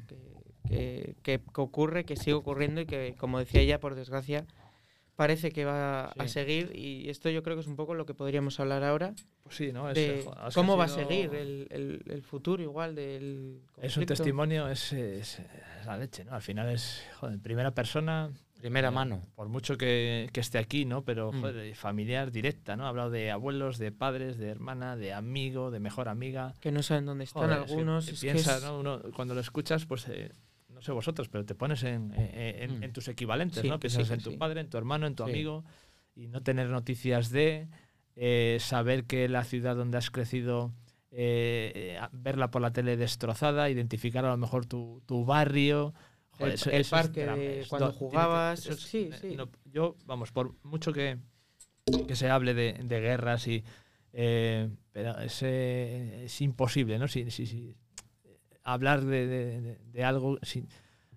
que, 0.68 1.14
que- 1.23 1.40
ocurre, 1.55 2.05
que 2.05 2.16
sigue 2.16 2.32
ocurriendo 2.35 2.81
y 2.81 2.86
que, 2.86 3.14
como 3.16 3.39
decía 3.39 3.60
ella, 3.60 3.78
por 3.78 3.94
desgracia, 3.94 4.47
parece 5.14 5.51
que 5.51 5.64
va 5.64 6.06
a 6.06 6.28
seguir. 6.28 6.73
Y 6.74 7.09
esto 7.09 7.31
yo 7.31 7.43
creo 7.43 7.56
que 7.56 7.60
es 7.60 7.66
un 7.68 7.77
poco 7.77 7.94
lo 7.94 8.05
que 8.06 8.14
podríamos 8.14 8.59
hablar 8.60 8.82
ahora, 8.85 9.14
Pues 9.44 9.56
sí, 9.56 9.73
¿no? 9.73 9.86
De 9.93 10.20
es 10.20 10.27
cómo 10.55 10.77
va 10.77 10.85
a 10.85 10.89
seguir 10.89 11.35
el, 11.35 11.68
el- 11.70 12.02
el 12.09 12.23
futuro 12.23 12.62
igual 12.62 12.94
del 12.94 13.62
Es 13.81 13.97
un 13.97 14.06
testimonio, 14.06 14.68
es, 14.68 14.93
es- 14.93 15.39
es 15.39 15.86
la 15.86 15.97
leche, 15.98 16.24
¿no? 16.24 16.32
Al 16.32 16.43
final 16.43 16.68
es, 16.70 17.05
joder, 17.20 17.35
en 17.36 17.40
primera 17.43 17.70
persona, 17.73 18.31
Primera 18.58 18.88
Eh, 18.88 18.90
mano. 18.90 19.22
por 19.34 19.48
mucho 19.48 19.76
que, 19.76 20.28
que 20.32 20.40
esté 20.40 20.58
aquí, 20.58 20.84
¿no? 20.84 21.04
Pero 21.04 21.30
Mm. 21.32 21.40
joder, 21.40 21.74
familiar 21.76 22.30
directa, 22.32 22.76
¿no? 22.76 22.86
Ha 22.86 22.88
hablado 22.88 23.10
de 23.10 23.30
abuelos, 23.30 23.78
de 23.78 23.92
padres, 23.92 24.38
de 24.38 24.48
hermana, 24.48 24.96
de 24.96 25.12
amigo, 25.12 25.70
de 25.70 25.78
mejor 25.80 26.08
amiga. 26.08 26.54
Que 26.60 26.72
no 26.72 26.82
saben 26.82 27.04
dónde 27.06 27.24
están 27.24 27.42
Joder, 27.44 27.58
es 27.60 27.64
que 27.66 27.72
algunos. 27.72 28.08
es 28.08 28.20
que 28.20 28.26
piensa, 28.32 28.56
es- 28.56 28.62
¿no? 28.62 28.78
Uno, 28.80 29.02
cuando 29.14 29.34
lo 29.34 29.40
escuchas, 29.40 29.84
pues 29.86 30.08
eh, 30.08 30.32
no 30.70 30.80
sé 30.80 30.92
vosotros, 30.92 31.28
pero 31.28 31.44
te 31.44 31.54
pones 31.54 31.82
en, 31.84 32.12
eh, 32.16 32.58
en- 32.62 32.78
Mm. 32.78 32.82
en 32.84 32.92
tus 32.92 33.08
equivalentes, 33.08 33.60
Sí, 33.62 33.68
¿no? 33.68 33.78
Piensas 33.78 34.08
sí, 34.08 34.14
en 34.14 34.20
tu 34.20 34.30
sí. 34.30 34.36
padre, 34.36 34.60
en 34.62 34.70
tu 34.70 34.78
hermano, 34.78 35.06
en 35.06 35.14
tu 35.14 35.24
Sí. 35.24 35.30
amigo 35.30 35.64
y 36.14 36.28
no 36.28 36.42
tener 36.42 36.68
noticias 36.68 37.30
de 37.30 37.68
eh, 38.18 38.56
saber 38.60 39.04
que 39.04 39.28
la 39.28 39.44
ciudad 39.44 39.76
donde 39.76 39.98
has 39.98 40.10
crecido 40.10 40.72
eh, 41.10 41.72
eh, 41.74 42.00
verla 42.12 42.50
por 42.50 42.60
la 42.62 42.72
tele 42.72 42.96
destrozada, 42.96 43.68
identificar 43.70 44.24
a 44.24 44.30
lo 44.30 44.36
mejor 44.38 44.64
tu, 44.66 45.02
tu 45.06 45.24
barrio. 45.26 45.92
El- 46.38 46.52
eso- 46.52 46.70
el 46.70 46.80
eso 46.80 46.96
es 46.96 47.02
parque 47.02 47.26
de 47.26 47.64
cuando 47.68 47.90
tiene 47.92 47.98
jugabas, 48.10 48.66
eso 48.66 48.76
sí, 48.76 49.10
eh, 49.12 49.18
sí. 49.20 49.36
no, 49.36 49.48
yo, 49.64 49.96
vamos, 50.04 50.32
por 50.32 50.54
mucho 50.64 50.92
que, 50.92 51.18
que 52.06 52.16
se 52.16 52.28
hable 52.30 52.54
de, 52.54 52.74
de 52.74 53.00
guerras 53.00 53.46
y... 53.48 53.64
eh, 54.12 54.68
pero 54.92 55.18
es, 55.20 55.42
eh, 55.42 56.24
es 56.24 56.40
imposible, 56.40 56.98
¿no? 56.98 57.08
Si, 57.08 57.30
si- 57.30 57.46
si- 57.46 57.76
hablar 58.62 59.04
de, 59.04 59.78
de- 59.92 60.04
algo 60.04 60.38
sin... 60.42 60.68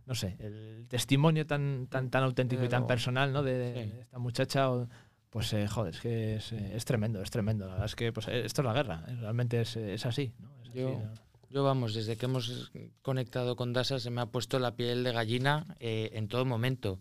No 0.05 0.15
sé, 0.15 0.37
el 0.39 0.87
testimonio 0.87 1.45
tan, 1.45 1.85
tan, 1.87 2.09
tan 2.09 2.23
auténtico 2.23 2.63
y 2.63 2.69
tan 2.69 2.87
personal 2.87 3.31
¿no? 3.31 3.43
de, 3.43 4.01
esta 4.01 4.17
muchacha, 4.17 4.67
pues 5.29 5.53
eh, 5.53 5.67
joder, 5.67 5.93
es 5.93 6.01
que 6.01 6.35
es, 6.37 6.51
eh, 6.51 6.71
es 6.75 6.83
tremendo, 6.83 7.21
es 7.21 7.29
tremendo. 7.29 7.65
La 7.67 7.73
verdad 7.73 7.85
es 7.85 7.95
que 7.95 8.11
pues, 8.11 8.27
eh, 8.27 8.41
esto 8.43 8.61
es 8.63 8.65
la 8.65 8.73
guerra, 8.73 9.03
eh, 9.07 9.15
realmente 9.19 9.61
es, 9.61 9.75
es 9.75 10.05
así. 10.07 10.33
¿no? 10.39 10.49
Es 10.63 10.69
así, 10.69 10.79
Yo- 10.79 10.99
¿no? 11.03 11.28
Yo, 11.49 11.63
vamos, 11.63 11.93
desde 11.95 12.15
que 12.15 12.25
hemos 12.27 12.71
conectado 13.01 13.55
con 13.55 13.73
Dasa 13.73 13.99
se 13.99 14.11
me 14.11 14.21
ha 14.21 14.27
puesto 14.27 14.59
la 14.59 14.75
piel 14.75 15.03
de 15.03 15.11
gallina 15.11 15.65
eh, 15.79 16.11
en 16.13 16.27
todo 16.27 16.45
momento. 16.45 16.99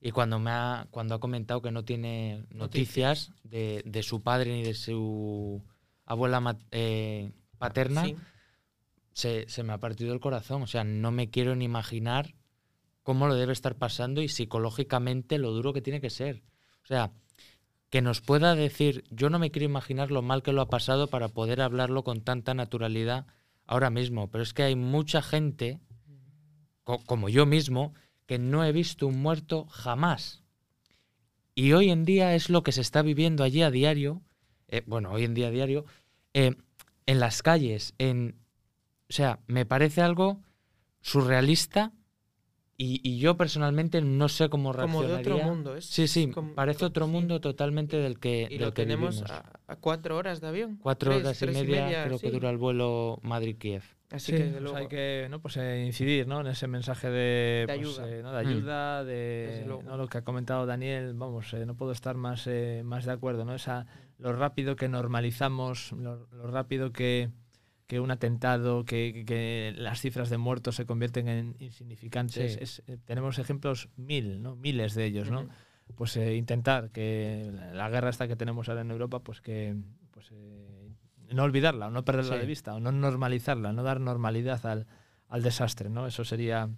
Y 0.00 0.12
cuando, 0.12 0.38
me 0.38 0.50
ha, 0.52 0.86
cuando 0.92 1.16
ha 1.16 1.20
comentado 1.20 1.60
que 1.60 1.72
no 1.72 1.84
tiene 1.84 2.44
noticias 2.50 3.32
de, 3.42 3.82
de 3.84 4.02
su 4.04 4.22
padre 4.22 4.52
ni 4.52 4.62
de 4.62 4.74
su 4.74 5.60
abuela 6.04 6.56
eh, 6.70 7.32
paterna, 7.58 8.04
Sí. 8.04 8.14
se, 9.12 9.48
se 9.48 9.64
me 9.64 9.72
ha 9.72 9.78
partido 9.78 10.12
el 10.12 10.20
corazón. 10.20 10.62
O 10.62 10.68
sea, 10.68 10.84
no 10.84 11.10
me 11.10 11.30
quiero 11.30 11.56
ni 11.56 11.64
imaginar 11.64 12.34
cómo 13.02 13.26
lo 13.26 13.34
debe 13.34 13.52
estar 13.52 13.74
pasando 13.74 14.22
y 14.22 14.28
psicológicamente 14.28 15.38
lo 15.38 15.50
duro 15.50 15.72
que 15.72 15.82
tiene 15.82 16.00
que 16.00 16.10
ser. 16.10 16.44
O 16.84 16.86
sea, 16.86 17.10
que 17.90 18.00
nos 18.00 18.20
pueda 18.20 18.54
decir, 18.54 19.02
yo 19.10 19.28
no 19.30 19.40
me 19.40 19.50
quiero 19.50 19.64
imaginar 19.66 20.12
lo 20.12 20.22
mal 20.22 20.44
que 20.44 20.52
lo 20.52 20.60
ha 20.60 20.68
pasado 20.68 21.08
para 21.08 21.28
poder 21.28 21.60
hablarlo 21.60 22.04
con 22.04 22.20
tanta 22.20 22.54
naturalidad 22.54 23.26
ahora 23.68 23.90
mismo, 23.90 24.28
pero 24.30 24.42
es 24.42 24.52
que 24.52 24.64
hay 24.64 24.74
mucha 24.74 25.22
gente, 25.22 25.78
co- 26.84 26.98
como 27.06 27.28
yo 27.28 27.46
mismo, 27.46 27.94
que 28.26 28.38
no 28.38 28.64
he 28.64 28.72
visto 28.72 29.06
un 29.06 29.22
muerto 29.22 29.66
jamás. 29.66 30.42
Y 31.54 31.72
hoy 31.72 31.90
en 31.90 32.04
día 32.04 32.34
es 32.34 32.50
lo 32.50 32.62
que 32.62 32.72
se 32.72 32.80
está 32.80 33.02
viviendo 33.02 33.44
allí 33.44 33.62
a 33.62 33.70
diario, 33.70 34.22
eh, 34.68 34.82
bueno, 34.86 35.12
hoy 35.12 35.24
en 35.24 35.34
día 35.34 35.48
a 35.48 35.50
diario, 35.50 35.84
eh, 36.34 36.56
en 37.06 37.20
las 37.20 37.42
calles, 37.42 37.94
en... 37.98 38.36
O 39.08 39.12
sea, 39.12 39.40
me 39.46 39.64
parece 39.64 40.02
algo 40.02 40.42
surrealista 41.00 41.92
y, 42.80 43.00
y 43.02 43.18
yo 43.18 43.36
personalmente 43.36 44.00
no 44.00 44.28
sé 44.28 44.48
cómo 44.48 44.70
Como 44.72 45.02
de 45.02 45.08
reaccionaría. 45.08 45.34
otro 45.34 45.44
mundo. 45.52 45.76
Es 45.76 45.84
Sí, 45.86 46.06
sí, 46.06 46.30
como- 46.30 46.54
parece 46.54 46.84
otro 46.84 47.06
sí. 47.06 47.10
mundo 47.12 47.40
totalmente 47.40 47.96
del 47.96 48.20
que, 48.20 48.46
Y 48.48 48.54
del 48.56 48.68
lo 48.68 48.72
que 48.72 48.82
tenemos 48.82 49.16
vivimos. 49.16 49.30
a, 49.32 49.44
a 49.66 49.76
cuatro 49.76 50.16
horas 50.16 50.40
de 50.40 50.46
avión. 50.46 50.78
Cuatro 50.80 51.10
Tres- 51.10 51.24
horas 51.24 51.36
y 51.36 51.46
tres 51.46 51.54
media, 51.68 52.04
creo 52.06 52.18
que 52.20 52.30
dura 52.30 52.50
el 52.50 52.56
vuelo 52.56 53.18
Madrid-Kiev. 53.22 53.82
Así 54.10 54.32
Sí, 54.32 54.38
que 54.38 54.44
pues 54.58 54.72
hay 54.74 54.86
que 54.88 55.26
¿no? 55.28 55.40
pues, 55.42 55.56
eh, 55.58 55.84
incidir 55.84 56.26
¿no? 56.26 56.40
en 56.40 56.46
ese 56.46 56.66
mensaje 56.66 57.10
de, 57.10 57.66
De 57.66 57.74
pues, 57.76 57.78
ayuda. 57.98 58.08
eh, 58.08 58.22
¿no? 58.22 58.32
de, 58.32 58.44
Mm. 58.44 59.06
de. 59.06 59.64
¿no? 59.84 59.96
lo 59.98 60.06
que 60.06 60.18
ha 60.18 60.22
comentado 60.24 60.64
Daniel. 60.64 61.12
Vamos, 61.14 61.52
eh, 61.52 61.66
no 61.66 61.74
puedo 61.74 61.92
estar 61.92 62.16
más, 62.16 62.46
eh, 62.46 62.82
más 62.84 63.04
de 63.04 63.12
acuerdo. 63.12 63.44
¿no? 63.44 63.54
Esa, 63.54 63.86
lo 64.18 64.32
rápido 64.32 64.76
que 64.76 64.88
normalizamos, 64.88 65.92
lo, 65.92 66.26
lo 66.32 66.46
rápido 66.46 66.90
que, 66.92 67.28
que 67.88 67.98
un 67.98 68.10
atentado, 68.12 68.84
que, 68.84 69.24
que- 69.26 69.72
las 69.76 70.00
cifras 70.00 70.30
de 70.30 70.38
muertos 70.38 70.76
se 70.76 70.86
convierten 70.86 71.26
en 71.26 71.56
insignificantes. 71.58 72.52
Sí. 72.52 72.58
Es, 72.60 72.82
eh, 72.86 72.98
tenemos 73.04 73.38
ejemplos 73.40 73.88
mil, 73.96 74.40
¿no? 74.42 74.54
miles 74.54 74.94
de 74.94 75.06
ellos. 75.06 75.30
¿no? 75.30 75.48
Pues 75.96 76.16
eh, 76.18 76.36
intentar 76.36 76.90
que 76.90 77.50
la, 77.72 77.88
guerra 77.88 78.10
esta 78.10 78.28
que 78.28 78.36
tenemos 78.36 78.68
ahora 78.68 78.82
en 78.82 78.90
Europa, 78.90 79.20
pues 79.20 79.40
que 79.40 79.74
pues, 80.10 80.28
eh, 80.32 80.90
no 81.32 81.42
olvidarla, 81.44 81.86
o 81.88 81.90
no 81.90 82.04
perderla 82.04 82.34
Sí. 82.34 82.40
de 82.40 82.46
vista, 82.46 82.74
o 82.74 82.80
no 82.80 82.92
normalizarla, 82.92 83.72
no 83.72 83.82
dar 83.82 84.00
normalidad 84.00 84.64
al, 84.66 84.86
al 85.28 85.42
desastre, 85.42 85.88
¿no? 85.88 86.06
Eso 86.06 86.24
sería 86.24 86.68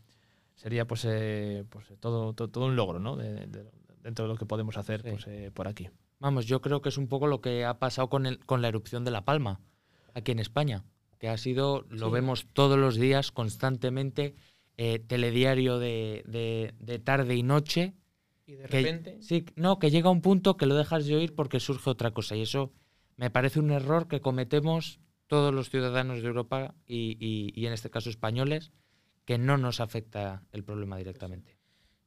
sería 0.54 0.86
pues, 0.86 1.04
eh, 1.08 1.64
pues 1.70 1.86
todo, 1.98 2.34
todo, 2.34 2.48
todo 2.48 2.66
un 2.66 2.76
logro, 2.76 3.00
¿no? 3.00 3.16
De- 3.16 3.46
de- 3.46 3.70
dentro 4.02 4.26
de 4.26 4.28
lo 4.28 4.36
que 4.36 4.46
podemos 4.46 4.76
hacer 4.76 5.02
Sí. 5.02 5.10
pues, 5.10 5.50
por 5.52 5.66
aquí. 5.66 5.88
Vamos, 6.20 6.46
yo 6.46 6.60
creo 6.60 6.80
que 6.82 6.90
es 6.90 6.98
un 6.98 7.08
poco 7.08 7.26
lo 7.26 7.40
que 7.40 7.64
ha 7.64 7.78
pasado 7.80 8.08
con, 8.08 8.26
el, 8.26 8.38
con 8.46 8.62
la 8.62 8.68
erupción 8.68 9.04
de 9.04 9.10
La 9.10 9.24
Palma, 9.24 9.60
aquí 10.14 10.30
en 10.32 10.38
España, 10.38 10.84
que 11.20 11.28
ha 11.28 11.36
sido, 11.36 11.84
lo 11.90 12.06
Sí. 12.08 12.12
vemos 12.12 12.46
todos 12.52 12.76
los 12.78 12.96
días, 12.96 13.30
constantemente, 13.30 14.34
eh, 14.76 14.98
telediario 14.98 15.78
de, 15.78 16.24
de- 16.26 16.74
de 16.80 16.98
tarde 16.98 17.36
y 17.36 17.42
noche. 17.44 17.94
Y 18.46 18.52
de 18.54 18.64
que- 18.66 18.82
repente. 18.82 19.22
sí, 19.22 19.44
no, 19.54 19.78
que 19.78 19.90
llega 19.90 20.10
un 20.10 20.22
punto 20.22 20.56
que 20.56 20.66
lo 20.66 20.74
dejas 20.74 21.06
de 21.06 21.14
oír 21.14 21.34
porque 21.34 21.60
surge 21.60 21.90
otra 21.90 22.10
cosa. 22.10 22.34
Y 22.34 22.42
eso 22.42 22.72
me 23.16 23.30
parece 23.30 23.60
un 23.60 23.70
error 23.70 24.08
que 24.08 24.20
cometemos 24.20 24.98
todos 25.26 25.54
los 25.54 25.68
ciudadanos 25.70 26.22
de 26.22 26.26
Europa 26.28 26.74
y, 26.86 27.16
y- 27.20 27.52
y 27.54 27.66
en 27.66 27.74
este 27.74 27.90
caso 27.90 28.10
españoles, 28.10 28.72
que 29.26 29.36
no 29.38 29.58
nos 29.58 29.78
afecta 29.80 30.42
el 30.52 30.64
problema 30.64 30.96
directamente. 30.96 31.56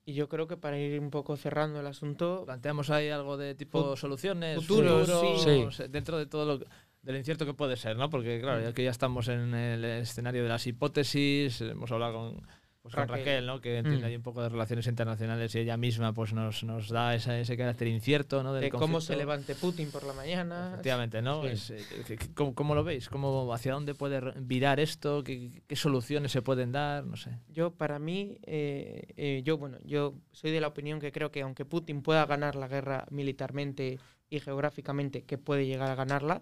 Y 0.06 0.15
yo 0.15 0.27
creo 0.27 0.48
que 0.48 0.57
para 0.57 0.77
ir 0.77 0.99
un 0.99 1.11
poco 1.11 1.38
cerrando 1.38 1.80
el 1.80 1.88
asunto, 1.88 2.44
Planteamos 2.45 2.90
ahí 2.90 3.07
algo 3.10 3.38
de 3.38 3.56
tipo 3.56 3.94
Fut- 3.94 3.98
soluciones, 3.98 4.57
futuros, 4.65 5.10
futuros, 5.10 5.76
sí. 5.77 5.84
eh, 5.84 5.88
dentro 5.88 6.18
de 6.18 6.26
todo 6.26 6.45
lo 6.57 6.65
del 7.03 7.17
incierto 7.17 7.45
que 7.45 7.53
puede 7.53 7.75
ser, 7.77 7.95
¿no? 7.97 8.09
Porque 8.09 8.39
claro, 8.41 8.61
ya 8.61 8.73
que 8.73 8.84
ya 8.84 8.91
estamos 8.91 9.27
en 9.27 9.53
el 9.53 9.84
escenario 9.85 10.41
de 10.43 10.49
las 10.49 10.65
hipótesis, 10.67 11.61
hemos 11.61 11.91
hablado 11.91 12.13
con, 12.13 12.47
pues, 12.81 12.95
con 12.95 13.07
Raquel. 13.07 13.45
¿no? 13.45 13.61
Que 13.61 13.77
entiende 13.77 14.03
Mm. 14.03 14.05
ahí 14.09 14.15
un 14.15 14.21
poco 14.23 14.41
de 14.41 14.49
relaciones 14.49 14.88
internacionales 14.88 15.53
y 15.55 15.59
ella 15.59 15.77
misma 15.77 16.13
pues 16.13 16.34
nos, 16.34 16.63
nos 16.63 16.89
da 16.89 17.13
esa- 17.15 17.38
ese 17.39 17.55
carácter 17.57 17.88
incierto, 17.88 18.41
¿no? 18.43 18.53
Del 18.53 18.63
de 18.63 18.69
cómo 18.71 18.99
se 19.01 19.15
levante 19.15 19.55
Putin 19.55 19.89
por 19.91 20.03
la 20.05 20.13
mañana. 20.13 20.69
Efectivamente, 20.73 21.21
¿no? 21.21 21.41
Sí. 21.43 21.47
Es, 21.49 21.69
eh, 21.71 22.17
¿cómo, 22.35 22.53
cómo 22.55 22.75
lo 22.75 22.84
veis? 22.84 23.09
¿Cómo, 23.09 23.53
¿Hacia 23.53 23.73
dónde 23.73 23.95
puede 23.95 24.21
virar 24.41 24.80
esto? 24.80 25.23
¿Qué, 25.23 25.61
qué 25.67 25.75
soluciones 25.75 26.31
se 26.31 26.41
pueden 26.41 26.71
dar? 26.71 27.05
No 27.05 27.15
sé. 27.17 27.38
Yo, 27.49 27.71
para 27.73 27.99
mí, 27.99 28.38
eh, 28.43 29.03
eh, 29.17 29.41
yo, 29.45 29.57
bueno, 29.57 29.77
yo 29.84 30.15
soy 30.31 30.51
de 30.51 30.61
la 30.61 30.67
opinión 30.67 30.99
que 30.99 31.11
creo 31.11 31.31
que 31.31 31.41
aunque 31.41 31.65
Putin 31.65 32.01
pueda 32.01 32.25
ganar 32.25 32.55
la 32.55 32.67
guerra 32.67 33.05
militarmente 33.11 33.99
y 34.30 34.39
geográficamente, 34.39 35.23
que 35.23 35.38
puede 35.38 35.65
llegar 35.67 35.89
a 35.91 35.95
ganarla, 35.95 36.41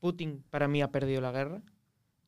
Putin 0.00 0.44
para 0.50 0.68
mí 0.68 0.82
ha 0.82 0.90
perdido 0.90 1.20
la 1.20 1.32
guerra. 1.32 1.62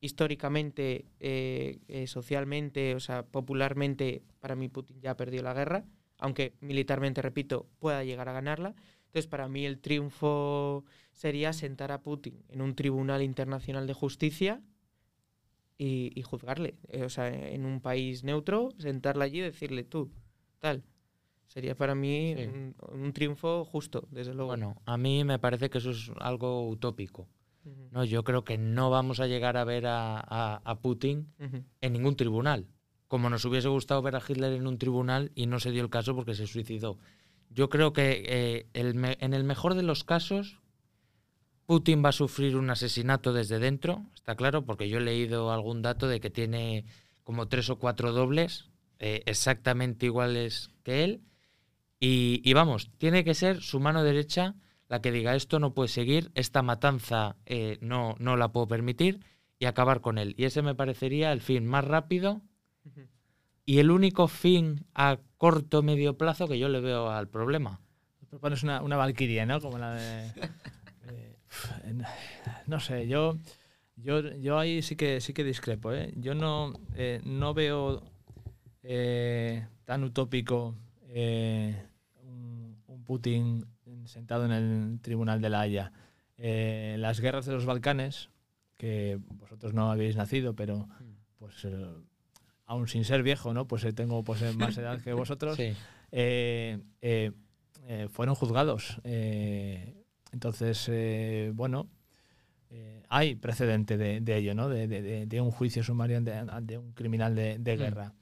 Históricamente, 0.00 1.04
eh, 1.20 1.78
eh, 1.88 2.06
socialmente, 2.06 2.94
o 2.94 3.00
sea, 3.00 3.24
popularmente, 3.26 4.22
para 4.40 4.56
mí 4.56 4.68
Putin 4.68 5.00
ya 5.00 5.10
ha 5.12 5.16
perdido 5.16 5.42
la 5.42 5.52
guerra, 5.52 5.84
aunque 6.18 6.54
militarmente, 6.60 7.20
repito, 7.20 7.66
pueda 7.78 8.02
llegar 8.02 8.28
a 8.28 8.32
ganarla. 8.32 8.74
Entonces, 9.06 9.26
para 9.26 9.48
mí 9.48 9.66
el 9.66 9.78
triunfo 9.78 10.84
sería 11.12 11.52
sentar 11.52 11.92
a 11.92 12.00
Putin 12.02 12.42
en 12.48 12.62
un 12.62 12.74
tribunal 12.74 13.22
internacional 13.22 13.86
de 13.86 13.92
justicia 13.92 14.62
y, 15.76 16.12
y 16.14 16.22
juzgarle. 16.22 16.76
Eh, 16.88 17.04
o 17.04 17.08
sea, 17.10 17.28
en 17.28 17.64
un 17.66 17.80
país 17.80 18.24
neutro, 18.24 18.70
sentarle 18.78 19.24
allí 19.24 19.38
y 19.38 19.42
decirle 19.42 19.84
tú, 19.84 20.10
tal. 20.60 20.82
Sería 21.46 21.74
para 21.74 21.94
mí 21.94 22.34
Sí. 22.36 22.44
un, 22.44 22.76
un 22.92 23.12
triunfo 23.12 23.64
justo, 23.64 24.06
desde 24.10 24.32
luego. 24.34 24.48
Bueno, 24.50 24.76
a 24.86 24.96
mí 24.96 25.24
me 25.24 25.38
parece 25.38 25.68
que 25.68 25.78
eso 25.78 25.90
es 25.90 26.10
algo 26.20 26.68
utópico. 26.68 27.28
No, 27.90 28.04
yo 28.04 28.24
creo 28.24 28.44
que 28.44 28.56
no 28.58 28.88
vamos 28.90 29.20
a 29.20 29.26
llegar 29.26 29.56
a 29.56 29.64
ver 29.64 29.86
a, 29.86 30.18
a- 30.18 30.60
a 30.64 30.78
Putin 30.80 31.32
en 31.80 31.92
ningún 31.92 32.16
tribunal. 32.16 32.66
como 33.08 33.28
nos 33.28 33.44
hubiese 33.44 33.66
gustado 33.68 34.00
ver 34.02 34.14
a 34.14 34.22
Hitler 34.26 34.52
en 34.52 34.68
un 34.68 34.78
tribunal 34.78 35.32
y 35.34 35.46
no 35.46 35.58
se 35.58 35.72
dio 35.72 35.82
el 35.82 35.90
caso 35.90 36.14
porque 36.14 36.34
se 36.36 36.46
suicidó. 36.46 36.96
Yo 37.50 37.68
creo 37.68 37.92
que 37.92 38.22
eh, 38.24 38.66
el 38.72 38.94
me- 38.94 39.16
en 39.20 39.34
el 39.34 39.42
mejor 39.42 39.74
de 39.74 39.82
los 39.82 40.04
casos, 40.04 40.60
Putin 41.66 42.04
va 42.04 42.08
a 42.08 42.12
sufrir 42.12 42.56
un 42.56 42.70
asesinato 42.70 43.32
desde 43.32 43.58
dentro, 43.58 44.04
está 44.14 44.34
claro, 44.36 44.64
porque 44.64 44.88
yo 44.88 44.98
he 44.98 45.00
leído 45.00 45.52
algún 45.52 45.82
dato 45.82 46.08
de 46.08 46.20
que 46.20 46.30
tiene 46.30 46.84
como 47.24 47.46
tres 47.48 47.70
o 47.70 47.78
cuatro 47.78 48.12
dobles 48.12 48.70
eh, 48.98 49.22
exactamente 49.26 50.06
iguales 50.06 50.70
que 50.82 51.04
él. 51.04 51.20
Y, 52.00 52.40
y 52.44 52.52
vamos, 52.54 52.90
tiene 52.98 53.24
que 53.24 53.34
ser 53.34 53.60
su 53.60 53.78
mano 53.78 54.02
derecha 54.02 54.54
la 54.90 55.00
que 55.00 55.12
diga 55.12 55.36
esto 55.36 55.60
no 55.60 55.72
puede 55.72 55.88
seguir, 55.88 56.32
esta 56.34 56.62
matanza 56.62 57.36
eh, 57.46 57.78
no, 57.80 58.16
no 58.18 58.36
la 58.36 58.50
puedo 58.50 58.66
permitir 58.66 59.24
y 59.60 59.66
acabar 59.66 60.00
con 60.00 60.18
él. 60.18 60.34
Y 60.36 60.46
ese 60.46 60.62
me 60.62 60.74
parecería 60.74 61.30
el 61.30 61.40
fin 61.40 61.64
más 61.64 61.84
rápido 61.84 62.42
y 63.64 63.78
el 63.78 63.92
único 63.92 64.26
fin 64.26 64.84
a 64.92 65.20
corto 65.38 65.84
medio 65.84 66.18
plazo 66.18 66.48
que 66.48 66.58
yo 66.58 66.68
le 66.68 66.80
veo 66.80 67.08
al 67.08 67.28
problema. 67.28 67.80
Propones 68.28 68.64
una, 68.64 68.82
una 68.82 68.96
valquiria, 68.96 69.46
¿no? 69.46 69.60
Como 69.60 69.78
la 69.78 69.94
de. 69.94 70.26
eh, 71.08 72.02
no 72.66 72.80
sé, 72.80 73.06
yo. 73.06 73.38
Yo, 73.94 74.20
yo 74.38 74.58
ahí 74.58 74.82
sí 74.82 74.96
que 74.96 75.20
sí 75.20 75.32
que 75.34 75.44
discrepo, 75.44 75.92
¿eh? 75.92 76.12
Yo 76.16 76.34
no, 76.34 76.72
eh, 76.94 77.20
no 77.24 77.54
veo 77.54 78.02
tan 79.84 80.04
utópico 80.04 80.74
un, 82.24 82.82
un 82.86 83.04
Putin 83.04 83.66
sentado 84.10 84.44
en 84.44 84.52
el 84.52 85.00
tribunal 85.00 85.40
de 85.40 85.48
la 85.50 85.60
Haya. 85.60 85.92
Eh, 86.36 86.96
las 86.98 87.20
guerras 87.20 87.46
de 87.46 87.52
los 87.52 87.64
Balcanes, 87.66 88.30
que 88.76 89.18
vosotros 89.34 89.74
no 89.74 89.90
habéis 89.90 90.16
nacido, 90.16 90.54
pero 90.54 90.88
pues 91.38 91.64
eh, 91.64 91.86
aún 92.66 92.88
sin 92.88 93.04
ser 93.04 93.22
viejo, 93.22 93.52
¿no? 93.54 93.66
Pues 93.66 93.84
eh, 93.84 93.92
tengo 93.92 94.22
pues, 94.24 94.42
más 94.56 94.76
edad 94.78 95.00
que 95.02 95.12
vosotros 95.14 95.56
Sí, 95.56 95.74
fueron 98.10 98.34
juzgados. 98.34 98.98
Entonces, 100.32 100.90
bueno, 101.54 101.88
hay 103.08 103.34
precedente 103.34 103.96
de, 103.96 104.20
de 104.20 104.36
ello, 104.36 104.54
¿no? 104.54 104.68
De, 104.68 104.86
de- 104.86 105.02
de- 105.02 105.26
de 105.26 105.40
un 105.40 105.50
juicio 105.50 105.82
sumario 105.82 106.16
ante 106.18 106.78
un 106.78 106.92
criminal 106.92 107.34
de, 107.34 107.58
de 107.58 107.76
Mm. 107.76 107.78
guerra. 107.78 108.14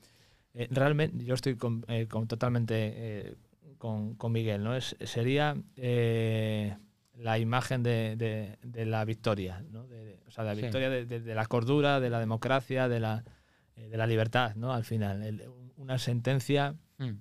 Realmente, 0.71 1.25
yo 1.25 1.35
estoy 1.35 1.57
con- 1.57 1.85
con- 2.09 2.27
totalmente 2.27 3.37
con, 3.79 4.15
con 4.17 4.33
Miguel, 4.33 4.63
¿no? 4.63 4.75
Es, 4.77 4.97
sería 5.05 5.57
eh, 5.77 6.77
la 7.15 7.39
imagen 7.39 7.83
de, 7.83 8.17
de- 8.17 8.59
de 8.63 8.85
la 8.87 9.05
victoria, 9.05 9.65
¿no? 9.71 9.87
De, 9.87 10.21
o 10.27 10.31
sea, 10.31 10.45
la 10.45 10.55
Sí. 10.55 10.63
victoria 10.63 10.91
de, 10.91 11.07
de- 11.07 11.21
de 11.21 11.35
la 11.35 11.47
cordura, 11.47 12.01
de 12.01 12.11
la 12.11 12.21
democracia, 12.21 12.89
de 12.89 13.01
la, 13.01 13.25
eh, 13.77 13.89
de 13.89 13.97
la 13.97 14.07
libertad, 14.07 14.55
¿no? 14.57 14.73
Al 14.73 14.85
final, 14.85 15.23
el- 15.23 15.43
una 15.77 15.99
sentencia 15.99 16.75
Mm. 16.99 17.13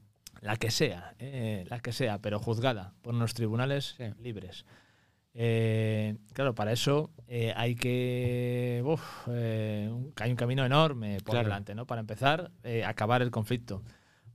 la 0.41 0.57
que 0.57 0.71
sea, 0.71 1.13
eh, 1.19 1.65
la 1.69 1.79
que 1.79 1.91
sea, 1.93 2.19
pero 2.19 2.39
juzgada 2.39 2.93
por 3.01 3.13
unos 3.15 3.33
tribunales 3.33 3.95
Sí. 3.97 4.05
libres. 4.19 4.65
Eh, 5.39 6.15
claro, 6.33 6.55
para 6.55 6.71
eso 6.71 7.11
eh, 7.27 7.53
hay 7.55 7.75
que. 7.75 8.81
uf, 8.85 9.27
eh, 9.29 9.87
un- 9.91 10.11
hay 10.19 10.31
un 10.31 10.35
camino 10.37 10.65
enorme 10.65 11.17
por 11.17 11.33
Claro. 11.33 11.47
delante, 11.49 11.75
¿no? 11.75 11.85
Para 11.85 12.01
empezar, 12.01 12.49
eh, 12.63 12.83
acabar 12.83 13.21
el 13.21 13.29
conflicto. 13.29 13.83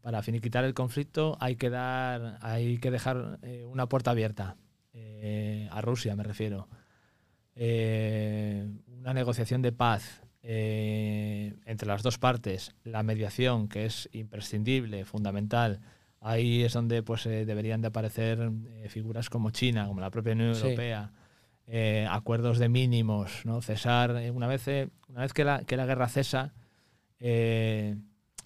Para 0.03 0.23
finiquitar 0.23 0.65
el 0.65 0.75
conflicto 0.75 1.37
hay 1.41 1.57
que 1.57 1.71
dar, 1.71 2.39
hay 2.43 2.79
que 2.79 2.91
dejar 2.91 3.39
eh, 3.43 3.65
una 3.71 3.89
puerta 3.89 4.11
abierta 4.11 4.57
eh, 4.93 5.69
a 5.71 5.81
Rusia, 5.81 6.15
me 6.17 6.25
refiero. 6.25 6.69
Eh, 7.55 8.67
una 8.89 9.15
negociación 9.15 9.63
de 9.63 9.73
paz 9.73 10.23
eh, 10.43 11.55
entre 11.67 11.87
las 11.87 12.03
dos 12.03 12.19
partes, 12.19 12.75
la 12.85 13.03
mediación, 13.03 13.69
que 13.69 13.85
es 13.87 14.09
imprescindible, 14.13 15.05
fundamental. 15.05 15.81
Ahí 16.21 16.63
es 16.63 16.73
donde 16.73 17.03
pues, 17.03 17.27
eh, 17.27 17.45
deberían 17.45 17.81
de 17.81 17.89
aparecer 17.89 18.51
eh, 18.69 18.89
figuras 18.89 19.31
como 19.31 19.51
China, 19.51 19.87
como 19.87 20.01
la 20.01 20.11
propia 20.11 20.33
Unión 20.33 20.55
Sí. 20.55 20.63
Europea, 20.63 21.13
eh, 21.67 22.07
acuerdos 22.11 22.59
de 22.59 22.69
mínimos, 22.69 23.43
¿no? 23.45 23.63
cesar. 23.63 24.17
eh, 24.17 24.31
una 24.31 24.47
vez, 24.49 24.67
eh, 24.67 24.89
una 25.09 25.21
vez 25.23 25.33
que, 25.33 25.45
la, 25.45 25.63
que 25.65 25.77
la 25.77 25.87
guerra 25.87 26.09
cesa, 26.09 26.53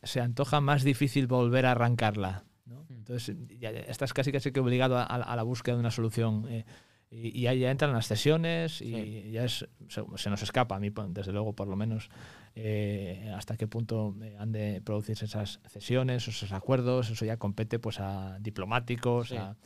se 0.02 0.20
antoja 0.20 0.60
más 0.60 0.82
difícil 0.84 1.26
volver 1.26 1.66
a 1.66 1.72
arrancarla. 1.72 2.44
¿no? 2.66 2.82
Mm. 2.88 2.92
Entonces, 2.94 3.36
ya 3.60 3.70
estás 3.70 4.12
casi 4.12 4.32
casi 4.32 4.52
que 4.52 4.60
obligado 4.60 4.96
a, 4.98 5.04
a 5.04 5.36
la 5.36 5.42
búsqueda 5.42 5.74
de 5.76 5.80
una 5.80 5.90
solución. 5.90 6.46
eh, 6.48 6.64
y, 7.08 7.38
y 7.38 7.46
ahí 7.46 7.60
ya 7.60 7.70
entran 7.70 7.92
las 7.92 8.08
cesiones 8.08 8.82
y 8.82 8.92
Sí. 8.92 9.30
ya 9.30 9.44
es, 9.44 9.68
se, 9.88 10.02
se 10.16 10.28
nos 10.28 10.42
escapa, 10.42 10.74
a 10.74 10.80
mí 10.80 10.90
po- 10.90 11.06
desde 11.06 11.32
luego 11.32 11.52
por 11.52 11.68
lo 11.68 11.76
menos, 11.76 12.08
eh, 12.56 13.32
hasta 13.36 13.56
qué 13.56 13.68
punto 13.68 14.16
eh, 14.22 14.36
han 14.40 14.50
de 14.50 14.82
producirse 14.84 15.26
esas 15.26 15.60
cesiones, 15.68 16.26
esos 16.26 16.50
acuerdos, 16.50 17.08
eso 17.10 17.24
ya 17.24 17.36
compete 17.36 17.78
pues 17.78 18.00
a 18.00 18.38
diplomáticos, 18.40 19.28
Sí. 19.28 19.36
a, 19.36 19.56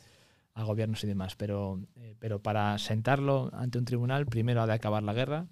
a 0.53 0.63
gobiernos 0.63 1.03
y 1.03 1.07
demás. 1.07 1.35
Pero, 1.35 1.79
eh, 1.95 2.15
pero 2.19 2.43
para 2.43 2.77
sentarlo 2.77 3.49
ante 3.53 3.79
un 3.79 3.85
tribunal, 3.85 4.27
primero 4.27 4.61
ha 4.61 4.67
de 4.67 4.73
acabar 4.73 5.01
la 5.01 5.13
guerra 5.13 5.47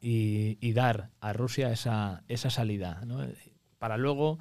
y, 0.00 0.56
y 0.60 0.72
dar 0.72 1.10
a 1.20 1.32
Rusia 1.32 1.70
esa, 1.72 2.22
esa 2.28 2.48
salida, 2.50 3.02
¿no? 3.06 3.26
Para 3.78 3.96
luego 3.96 4.38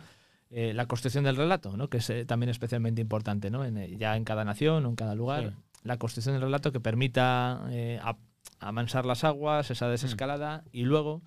eh, 0.50 0.74
la 0.74 0.86
construcción 0.86 1.24
del 1.24 1.36
relato, 1.36 1.76
¿no? 1.78 1.90
que 1.90 1.98
es 1.98 2.10
eh, 2.10 2.26
también 2.26 2.50
especialmente 2.50 3.02
importante, 3.02 3.50
¿no? 3.50 3.66
en, 3.66 3.78
eh, 3.78 3.96
ya 3.98 4.16
en 4.16 4.24
cada 4.24 4.46
nación 4.46 4.86
o 4.86 4.90
en 4.90 4.96
cada 4.96 5.16
lugar, 5.16 5.44
Sí. 5.50 5.80
la 5.84 5.98
construcción 5.98 6.36
del 6.36 6.42
relato 6.44 6.72
que 6.72 6.80
permita 6.80 7.66
eh, 7.70 8.00
a- 8.02 8.18
amansar 8.60 9.06
las 9.06 9.24
aguas, 9.24 9.70
esa 9.72 9.88
desescalada, 9.90 10.64
y 10.72 10.84
luego 10.84 11.22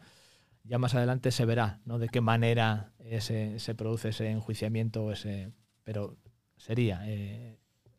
ya 0.64 0.78
más 0.78 0.94
adelante 0.94 1.30
se 1.30 1.44
verá 1.44 1.80
¿no? 1.84 1.98
de 1.98 2.08
qué 2.08 2.20
manera 2.20 2.92
ese, 2.98 3.58
se 3.60 3.74
produce 3.74 4.08
ese 4.10 4.30
enjuiciamiento, 4.30 5.12
ese, 5.12 5.52
pero 5.84 6.16
sería... 6.56 7.02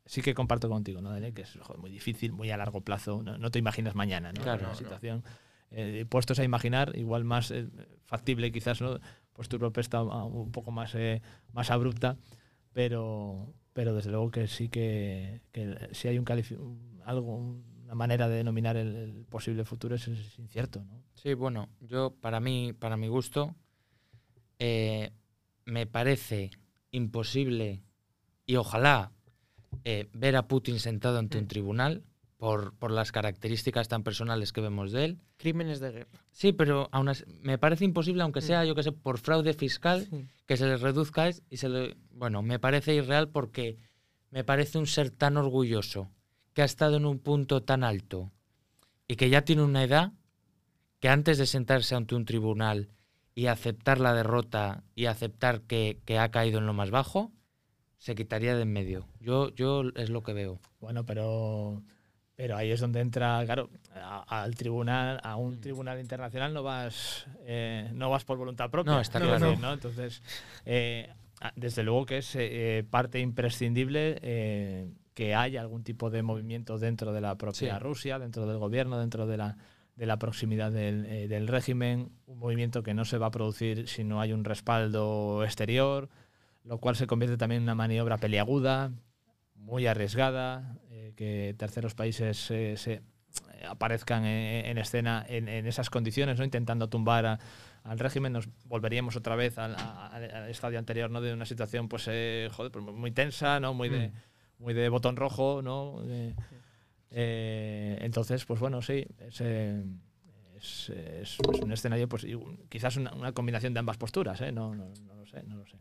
Sí 0.05 0.21
que 0.21 0.33
comparto 0.33 0.67
contigo, 0.67 0.99
¿no, 1.01 1.11
Daniel? 1.11 1.33
Que 1.33 1.43
es 1.43 1.57
joder, 1.61 1.79
muy 1.79 1.89
difícil, 1.89 2.33
muy 2.33 2.49
a 2.51 2.57
largo 2.57 2.81
plazo. 2.81 3.21
No, 3.23 3.37
no 3.37 3.49
te 3.49 3.59
imaginas 3.59 3.95
mañana, 3.95 4.33
¿no? 4.33 4.41
Claro, 4.41 4.63
la 4.63 4.69
no. 4.69 4.75
situación. 4.75 5.23
Eh, 5.69 6.05
puestos 6.09 6.37
a 6.39 6.43
imaginar, 6.43 6.91
igual 6.97 7.23
más 7.23 7.51
eh, 7.51 7.69
factible 8.03 8.51
quizás, 8.51 8.81
¿no? 8.81 8.99
Pues 9.33 9.49
tu 9.49 9.57
propuesta 9.59 9.99
ah, 9.99 10.25
un 10.25 10.51
poco 10.51 10.71
más, 10.71 10.93
eh, 10.95 11.21
más 11.53 11.71
abrupta, 11.71 12.17
pero, 12.73 13.53
pero 13.73 13.93
desde 13.93 14.11
luego 14.11 14.29
que 14.31 14.47
sí 14.47 14.69
que, 14.69 15.41
que 15.51 15.89
si 15.91 16.07
hay 16.07 16.17
un 16.17 16.25
algo, 17.05 17.35
una 17.83 17.95
manera 17.95 18.29
de 18.29 18.37
denominar 18.37 18.77
el, 18.77 18.95
el 18.95 19.25
posible 19.25 19.65
futuro 19.65 19.95
es, 19.95 20.07
es 20.07 20.37
incierto, 20.39 20.83
¿no? 20.83 21.01
Sí, 21.13 21.33
bueno, 21.33 21.69
yo 21.79 22.15
para 22.19 22.39
mí, 22.39 22.73
para 22.73 22.97
mi 22.97 23.07
gusto, 23.07 23.55
eh, 24.59 25.11
me 25.65 25.87
parece 25.87 26.51
imposible 26.91 27.83
y 28.45 28.57
ojalá 28.57 29.11
eh, 29.83 30.09
ver 30.13 30.35
a 30.35 30.47
Putin 30.47 30.79
sentado 30.79 31.17
ante 31.17 31.37
un 31.37 31.47
tribunal 31.47 32.03
por, 32.41 32.73
por 32.73 32.89
las 32.89 33.11
características 33.11 33.87
tan 33.87 34.01
personales 34.01 34.51
que 34.51 34.61
vemos 34.61 34.91
de 34.91 35.05
él. 35.05 35.19
Crímenes 35.37 35.79
de 35.79 35.91
guerra. 35.91 36.09
Sí, 36.31 36.53
pero 36.53 36.89
aún 36.91 37.07
así, 37.07 37.23
me 37.43 37.59
parece 37.59 37.85
imposible, 37.85 38.23
aunque 38.23 38.41
sea, 38.41 38.65
yo 38.65 38.73
que 38.73 38.81
sé, 38.81 38.91
por 38.91 39.19
fraude 39.19 39.53
fiscal, 39.53 40.07
Sí. 40.09 40.25
que 40.47 40.57
se 40.57 40.65
le 40.65 40.77
reduzca 40.77 41.27
es- 41.27 41.43
y 41.51 41.57
se 41.57 41.69
le... 41.69 41.95
Bueno, 42.09 42.41
me 42.41 42.57
parece 42.57 42.95
irreal 42.95 43.29
porque 43.29 43.77
me 44.31 44.43
parece 44.43 44.79
un 44.79 44.87
ser 44.87 45.11
tan 45.11 45.37
orgulloso, 45.37 46.09
que 46.55 46.63
ha 46.63 46.65
estado 46.65 46.97
en 46.97 47.05
un 47.05 47.19
punto 47.19 47.61
tan 47.61 47.83
alto 47.83 48.31
y 49.07 49.17
que 49.17 49.29
ya 49.29 49.43
tiene 49.43 49.61
una 49.61 49.83
edad 49.83 50.11
que 50.99 51.09
antes 51.09 51.37
de 51.37 51.45
sentarse 51.45 51.93
ante 51.93 52.15
un 52.15 52.25
tribunal 52.25 52.89
y 53.35 53.45
aceptar 53.45 53.99
la 53.99 54.15
derrota 54.15 54.83
y 54.95 55.05
aceptar 55.05 55.61
que, 55.61 55.99
que 56.05 56.17
ha 56.17 56.31
caído 56.31 56.57
en 56.57 56.65
lo 56.65 56.73
más 56.73 56.89
bajo, 56.89 57.31
se 57.99 58.15
quitaría 58.15 58.55
de 58.55 58.63
en 58.63 58.73
medio. 58.73 59.05
Yo, 59.19 59.53
yo 59.53 59.83
es 59.95 60.09
lo 60.09 60.23
que 60.23 60.33
veo. 60.33 60.59
Bueno, 60.79 61.05
pero, 61.05 61.83
pero 62.41 62.57
ahí 62.57 62.71
es 62.71 62.79
donde 62.79 63.01
entra, 63.01 63.45
claro, 63.45 63.69
al 64.27 64.55
tribunal, 64.55 65.19
a 65.21 65.35
un 65.35 65.61
tribunal 65.61 65.99
internacional 65.99 66.51
no 66.51 66.63
vas, 66.63 67.27
eh, 67.45 67.87
no 67.93 68.09
vas 68.09 68.25
por 68.25 68.39
voluntad 68.39 68.71
propia. 68.71 68.93
No, 68.93 68.99
está 68.99 69.19
claro. 69.19 69.55
¿no? 69.57 69.73
Entonces, 69.73 70.23
eh, 70.65 71.07
desde 71.55 71.83
luego 71.83 72.07
que 72.07 72.17
es 72.17 72.35
eh, 72.35 72.83
parte 72.89 73.19
imprescindible 73.19 74.89
que 75.13 75.35
haya 75.35 75.61
algún 75.61 75.83
tipo 75.83 76.09
de 76.09 76.23
movimiento 76.23 76.79
dentro 76.79 77.13
de 77.13 77.21
la 77.21 77.35
propia 77.37 77.75
Sí. 77.75 77.79
Rusia, 77.79 78.17
dentro 78.17 78.47
del 78.47 78.57
gobierno, 78.57 78.97
dentro 78.97 79.27
de 79.27 79.37
la, 79.37 79.57
de 79.95 80.07
la 80.07 80.17
proximidad 80.17 80.71
del, 80.71 81.29
del 81.29 81.47
régimen, 81.47 82.09
un 82.25 82.39
movimiento 82.39 82.81
que 82.81 82.95
no 82.95 83.05
se 83.05 83.19
va 83.19 83.27
a 83.27 83.31
producir 83.31 83.87
si 83.87 84.03
no 84.03 84.19
hay 84.19 84.33
un 84.33 84.45
respaldo 84.45 85.43
exterior, 85.43 86.09
lo 86.63 86.79
cual 86.79 86.95
se 86.95 87.05
convierte 87.05 87.37
también 87.37 87.57
en 87.59 87.63
una 87.65 87.75
maniobra 87.75 88.17
peliaguda, 88.17 88.93
muy 89.61 89.87
arriesgada, 89.87 90.77
eh, 90.89 91.13
que 91.15 91.55
terceros 91.57 91.93
países 91.95 92.49
eh, 92.51 92.75
se 92.77 92.93
eh, 92.93 93.01
aparezcan 93.67 94.25
en, 94.25 94.65
en 94.65 94.77
escena 94.77 95.25
en, 95.29 95.47
en 95.47 95.65
esas 95.67 95.89
condiciones, 95.89 96.37
¿no? 96.37 96.43
intentando 96.43 96.89
tumbar 96.89 97.25
a- 97.25 97.39
al 97.83 97.97
régimen, 97.97 98.33
nos 98.33 98.47
volveríamos 98.65 99.15
otra 99.15 99.35
vez 99.35 99.57
al, 99.57 99.75
estadio 100.49 100.77
anterior, 100.77 101.09
¿no? 101.09 101.19
de 101.21 101.33
una 101.33 101.45
situación 101.45 101.87
pues, 101.89 102.05
eh, 102.07 102.49
joder, 102.51 102.71
pues 102.71 102.83
muy 102.85 103.11
tensa, 103.11 103.59
¿no? 103.59 103.73
muy, 103.73 103.89
de, 103.89 104.11
muy 104.59 104.73
de 104.73 104.87
botón 104.89 105.15
rojo, 105.15 105.61
¿no? 105.63 106.03
Eh, 107.13 107.97
entonces, 108.01 108.45
pues 108.45 108.59
bueno, 108.59 108.81
sí, 108.81 109.05
es, 109.19 109.41
eh, 109.41 109.83
es, 110.55 110.89
es- 110.89 111.37
es 111.53 111.61
un 111.61 111.71
escenario, 111.71 112.07
pues 112.07 112.25
quizás 112.69 112.95
una, 112.97 113.13
una 113.13 113.31
combinación 113.33 113.73
de 113.73 113.79
ambas 113.79 113.97
posturas, 113.97 114.39
¿eh? 114.41 114.51
No, 114.51 114.73
no, 114.75 114.93
no 115.07 115.15
lo 115.15 115.25
sé, 115.25 115.43
no 115.43 115.57
lo 115.57 115.65
sé. 115.65 115.77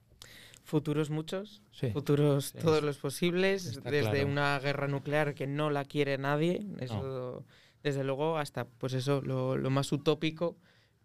Futuros 0.70 1.10
muchos, 1.10 1.62
Sí. 1.72 1.90
futuros 1.90 2.46
Sí. 2.54 2.58
todos 2.58 2.82
los 2.82 2.98
posibles, 2.98 3.66
Está 3.66 3.90
desde 3.90 4.10
claro. 4.10 4.26
una 4.28 4.58
guerra 4.60 4.86
nuclear 4.86 5.34
que 5.34 5.46
no 5.48 5.68
la 5.70 5.84
quiere 5.84 6.16
nadie, 6.16 6.64
eso 6.78 7.44
desde 7.82 8.04
luego, 8.04 8.38
hasta 8.38 8.66
pues 8.68 8.92
eso, 8.92 9.20
lo, 9.22 9.56
lo 9.56 9.70
más 9.70 9.90
utópico, 9.90 10.56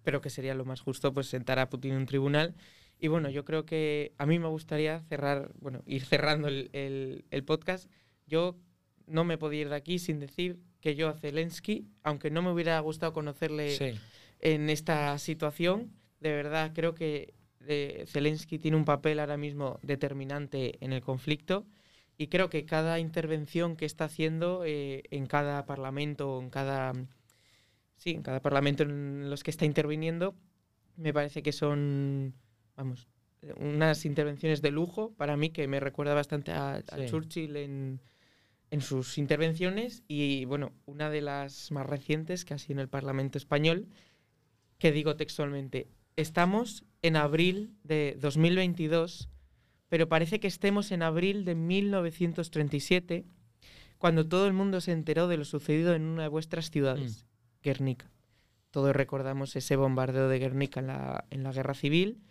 pero 0.04 0.22
que 0.22 0.30
sería 0.30 0.54
lo 0.54 0.66
más 0.66 0.82
justo, 0.82 1.14
pues 1.14 1.28
sentar 1.28 1.58
a 1.58 1.70
Putin 1.70 1.94
en 1.94 1.98
un 1.98 2.06
tribunal. 2.06 2.54
Y 3.00 3.08
bueno, 3.08 3.30
yo 3.30 3.44
creo 3.44 3.66
que 3.66 4.14
a 4.20 4.26
mí 4.28 4.38
me 4.40 4.48
gustaría 4.48 5.02
cerrar, 5.10 5.52
bueno, 5.60 5.82
ir 5.88 6.06
cerrando 6.06 6.48
el, 6.48 6.70
el- 6.74 7.26
el 7.32 7.44
podcast. 7.44 7.90
Yo 8.28 8.56
no 9.08 9.24
me 9.24 9.38
podía 9.38 9.62
ir 9.62 9.70
de 9.70 9.76
aquí 9.76 9.98
sin 10.00 10.20
decir 10.20 10.60
que 10.80 10.96
yo 10.96 11.10
a 11.10 11.14
Zelensky, 11.14 11.88
aunque 12.04 12.30
no 12.30 12.42
me 12.44 12.52
hubiera 12.52 12.80
gustado 12.82 13.14
conocerle 13.14 13.72
Sí. 13.78 14.00
en 14.42 14.70
esta 14.70 15.18
situación. 15.18 15.92
De 16.20 16.32
verdad, 16.34 16.72
creo 16.76 16.94
que 16.94 17.34
eh, 17.68 18.06
Zelensky 18.08 18.60
tiene 18.60 18.78
un 18.78 18.86
papel 18.86 19.20
ahora 19.20 19.38
mismo 19.38 19.80
determinante 19.82 20.84
en 20.84 20.94
el 20.94 21.02
conflicto 21.02 21.66
y 22.18 22.28
creo 22.28 22.50
que 22.50 22.66
cada 22.66 23.00
intervención 23.00 23.76
que 23.76 23.86
está 23.86 24.06
haciendo 24.06 24.64
eh, 24.66 25.04
en 25.12 25.26
cada 25.26 25.66
parlamento, 25.66 26.40
en 26.42 26.50
cada 26.50 26.94
sí, 27.98 28.12
en 28.12 28.24
cada 28.24 28.42
parlamento 28.42 28.84
en 28.84 29.30
los 29.30 29.44
que 29.44 29.52
está 29.52 29.66
interviniendo, 29.66 30.36
me 30.96 31.14
parece 31.14 31.44
que 31.44 31.52
son, 31.52 32.34
vamos, 32.76 33.08
unas 33.58 34.06
intervenciones 34.06 34.62
de 34.62 34.72
lujo 34.72 35.14
para 35.18 35.38
mí 35.38 35.50
que 35.50 35.68
me 35.68 35.80
recuerda 35.80 36.14
bastante 36.14 36.52
a. 36.52 36.82
Churchill 37.06 37.58
en, 37.58 38.02
en 38.72 38.82
sus 38.82 39.18
intervenciones 39.18 40.04
y 40.08 40.46
bueno, 40.46 40.72
una 40.86 41.10
de 41.10 41.22
las 41.22 41.72
más 41.72 41.86
recientes 41.86 42.46
que 42.46 42.54
ha 42.54 42.58
sido 42.58 42.74
en 42.74 42.80
el 42.80 42.90
Parlamento 42.90 43.38
español, 43.38 43.88
que 44.78 44.92
digo 44.92 45.16
textualmente, 45.16 45.88
estamos 46.16 46.86
en 47.06 47.18
abril 47.18 47.78
de 47.84 48.18
2022, 48.20 49.30
pero 49.90 50.10
parece 50.10 50.40
que 50.40 50.48
estemos 50.48 50.92
en 50.92 51.04
abril 51.04 51.46
de 51.46 51.54
1937, 51.54 53.26
cuando 54.00 54.28
todo 54.28 54.48
el 54.48 54.54
mundo 54.54 54.82
se 54.82 54.92
enteró 54.92 55.28
de 55.28 55.38
lo 55.38 55.46
sucedido 55.46 55.94
en 55.94 56.02
una 56.02 56.24
de 56.24 56.30
vuestras 56.30 56.72
ciudades, 56.72 57.28
Guernica. 57.62 58.12
Todos 58.72 58.96
recordamos 58.96 59.56
ese 59.56 59.76
bombardeo 59.76 60.28
de 60.30 60.40
Guernica 60.40 60.80
en 60.80 60.88
la, 60.88 61.26
en 61.30 61.44
la 61.44 61.52
Guerra 61.52 61.76
Civil, 61.76 62.24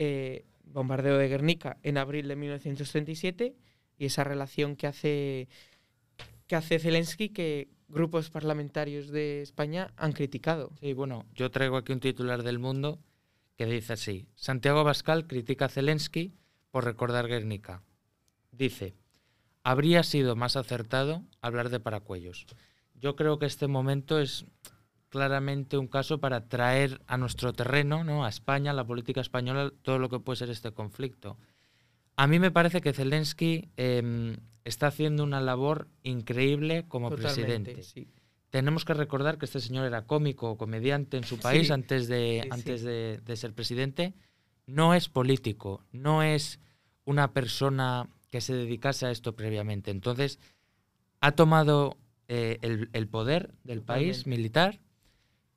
eh, 0.00 0.46
bombardeo 0.64 1.16
de 1.16 1.28
Guernica 1.28 1.78
en 1.84 1.96
abril 1.96 2.26
de 2.26 2.34
1937 2.34 3.54
y 3.98 4.04
esa 4.04 4.24
relación 4.24 4.74
que 4.74 4.88
hace, 4.88 5.48
que 6.48 6.56
hace 6.56 6.80
Zelensky 6.80 7.28
que 7.28 7.68
grupos 7.86 8.30
parlamentarios 8.30 9.10
de 9.10 9.42
España 9.42 9.92
han 9.96 10.10
criticado. 10.10 10.72
Sí, 10.80 10.92
bueno, 10.92 11.24
yo 11.36 11.52
traigo 11.52 11.76
aquí 11.76 11.92
un 11.92 12.00
titular 12.00 12.42
del 12.42 12.58
mundo 12.58 12.98
que 13.58 13.66
dice 13.66 13.94
así: 13.94 14.28
Santiago 14.36 14.78
Abascal 14.78 15.26
critica 15.26 15.66
a 15.66 15.68
Zelensky 15.68 16.32
por 16.70 16.84
recordar 16.84 17.26
Guernica. 17.26 17.82
Dice: 18.52 18.94
habría 19.64 20.04
sido 20.04 20.36
más 20.36 20.56
acertado 20.56 21.24
hablar 21.42 21.68
de 21.68 21.80
paracuellos. 21.80 22.46
Yo 22.94 23.16
creo 23.16 23.38
que 23.38 23.46
este 23.46 23.66
momento 23.66 24.20
es 24.20 24.46
claramente 25.08 25.76
un 25.76 25.88
caso 25.88 26.20
para 26.20 26.48
traer 26.48 27.00
a 27.06 27.16
nuestro 27.16 27.52
terreno, 27.52 28.04
¿no? 28.04 28.24
a 28.24 28.28
España, 28.28 28.70
a 28.70 28.74
la 28.74 28.86
política 28.86 29.20
española, 29.20 29.72
todo 29.82 29.98
lo 29.98 30.08
que 30.08 30.20
puede 30.20 30.36
ser 30.36 30.50
este 30.50 30.72
conflicto. 30.72 31.36
A 32.16 32.26
mí 32.26 32.38
me 32.38 32.50
parece 32.50 32.80
que 32.80 32.92
Zelensky 32.92 33.70
eh, 33.76 34.36
está 34.64 34.88
haciendo 34.88 35.24
una 35.24 35.40
labor 35.40 35.88
increíble 36.02 36.86
como 36.88 37.10
Totalmente, 37.10 37.72
presidente. 37.72 37.82
sí. 37.82 38.08
Tenemos 38.50 38.84
que 38.84 38.94
recordar 38.94 39.38
que 39.38 39.44
este 39.44 39.60
señor 39.60 39.86
era 39.86 40.06
cómico 40.06 40.50
o 40.50 40.56
comediante 40.56 41.16
en 41.16 41.24
su 41.24 41.38
país 41.38 41.66
Sí, 41.66 41.72
antes, 41.72 42.08
de, 42.08 42.40
sí, 42.44 42.48
antes 42.50 42.80
sí. 42.80 42.86
de, 42.86 43.20
de 43.24 43.36
ser 43.36 43.52
presidente. 43.52 44.14
No 44.66 44.94
es 44.94 45.08
político, 45.08 45.84
no 45.92 46.22
es 46.22 46.60
una 47.04 47.32
persona 47.32 48.08
que 48.30 48.40
se 48.40 48.54
dedicase 48.54 49.06
a 49.06 49.10
esto 49.10 49.34
previamente. 49.34 49.90
Entonces, 49.90 50.38
ha 51.20 51.32
tomado 51.32 51.96
eh, 52.28 52.58
el, 52.62 52.90
el 52.92 53.08
poder 53.08 53.54
del 53.64 53.82
país 53.82 54.18
Totalmente. 54.18 54.30
militar, 54.30 54.80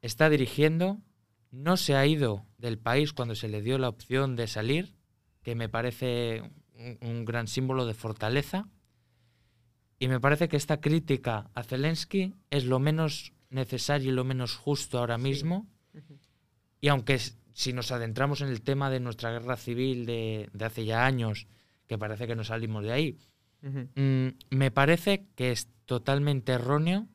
está 0.02 0.30
dirigiendo, 0.30 0.98
no 1.52 1.76
se 1.78 1.96
ha 1.96 2.06
ido 2.06 2.46
del 2.58 2.78
país 2.78 3.12
cuando 3.14 3.36
se 3.36 3.50
le 3.50 3.62
dio 3.62 3.78
la 3.78 3.90
opción 3.90 4.36
de 4.36 4.48
salir, 4.48 4.96
que 5.44 5.56
me 5.56 5.68
parece 5.70 6.42
un, 6.76 6.98
un 7.02 7.26
gran 7.26 7.48
símbolo 7.48 7.86
de 7.86 7.94
fortaleza. 7.94 8.70
Y 10.02 10.08
me 10.08 10.20
parece 10.20 10.50
que 10.50 10.58
esta 10.58 10.82
crítica 10.82 11.52
a 11.54 11.62
Zelensky 11.62 12.34
es 12.50 12.66
lo 12.66 12.80
menos 12.80 13.34
necesario 13.52 14.12
y 14.12 14.16
lo 14.16 14.24
menos 14.24 14.56
justo 14.56 14.98
ahora 14.98 15.18
Sí. 15.18 15.22
mismo. 15.24 15.68
Y 16.82 16.88
aunque 16.88 17.20
si 17.54 17.72
nos 17.72 17.92
adentramos 17.92 18.42
en 18.42 18.48
el 18.48 18.64
tema 18.64 18.90
de 18.90 19.00
nuestra 19.00 19.30
guerra 19.32 19.58
civil 19.58 20.08
de, 20.08 20.50
de 20.54 20.66
hace 20.66 20.86
ya 20.86 21.06
años, 21.06 21.46
que 21.86 22.00
parece 22.00 22.26
que 22.26 22.36
no 22.36 22.44
salimos 22.44 22.84
de 22.84 22.92
ahí, 22.92 23.18
mm, 23.62 24.28
me 24.50 24.72
parece 24.72 25.28
que 25.36 25.52
es 25.52 25.70
totalmente 25.86 26.54
erróneo 26.54 27.08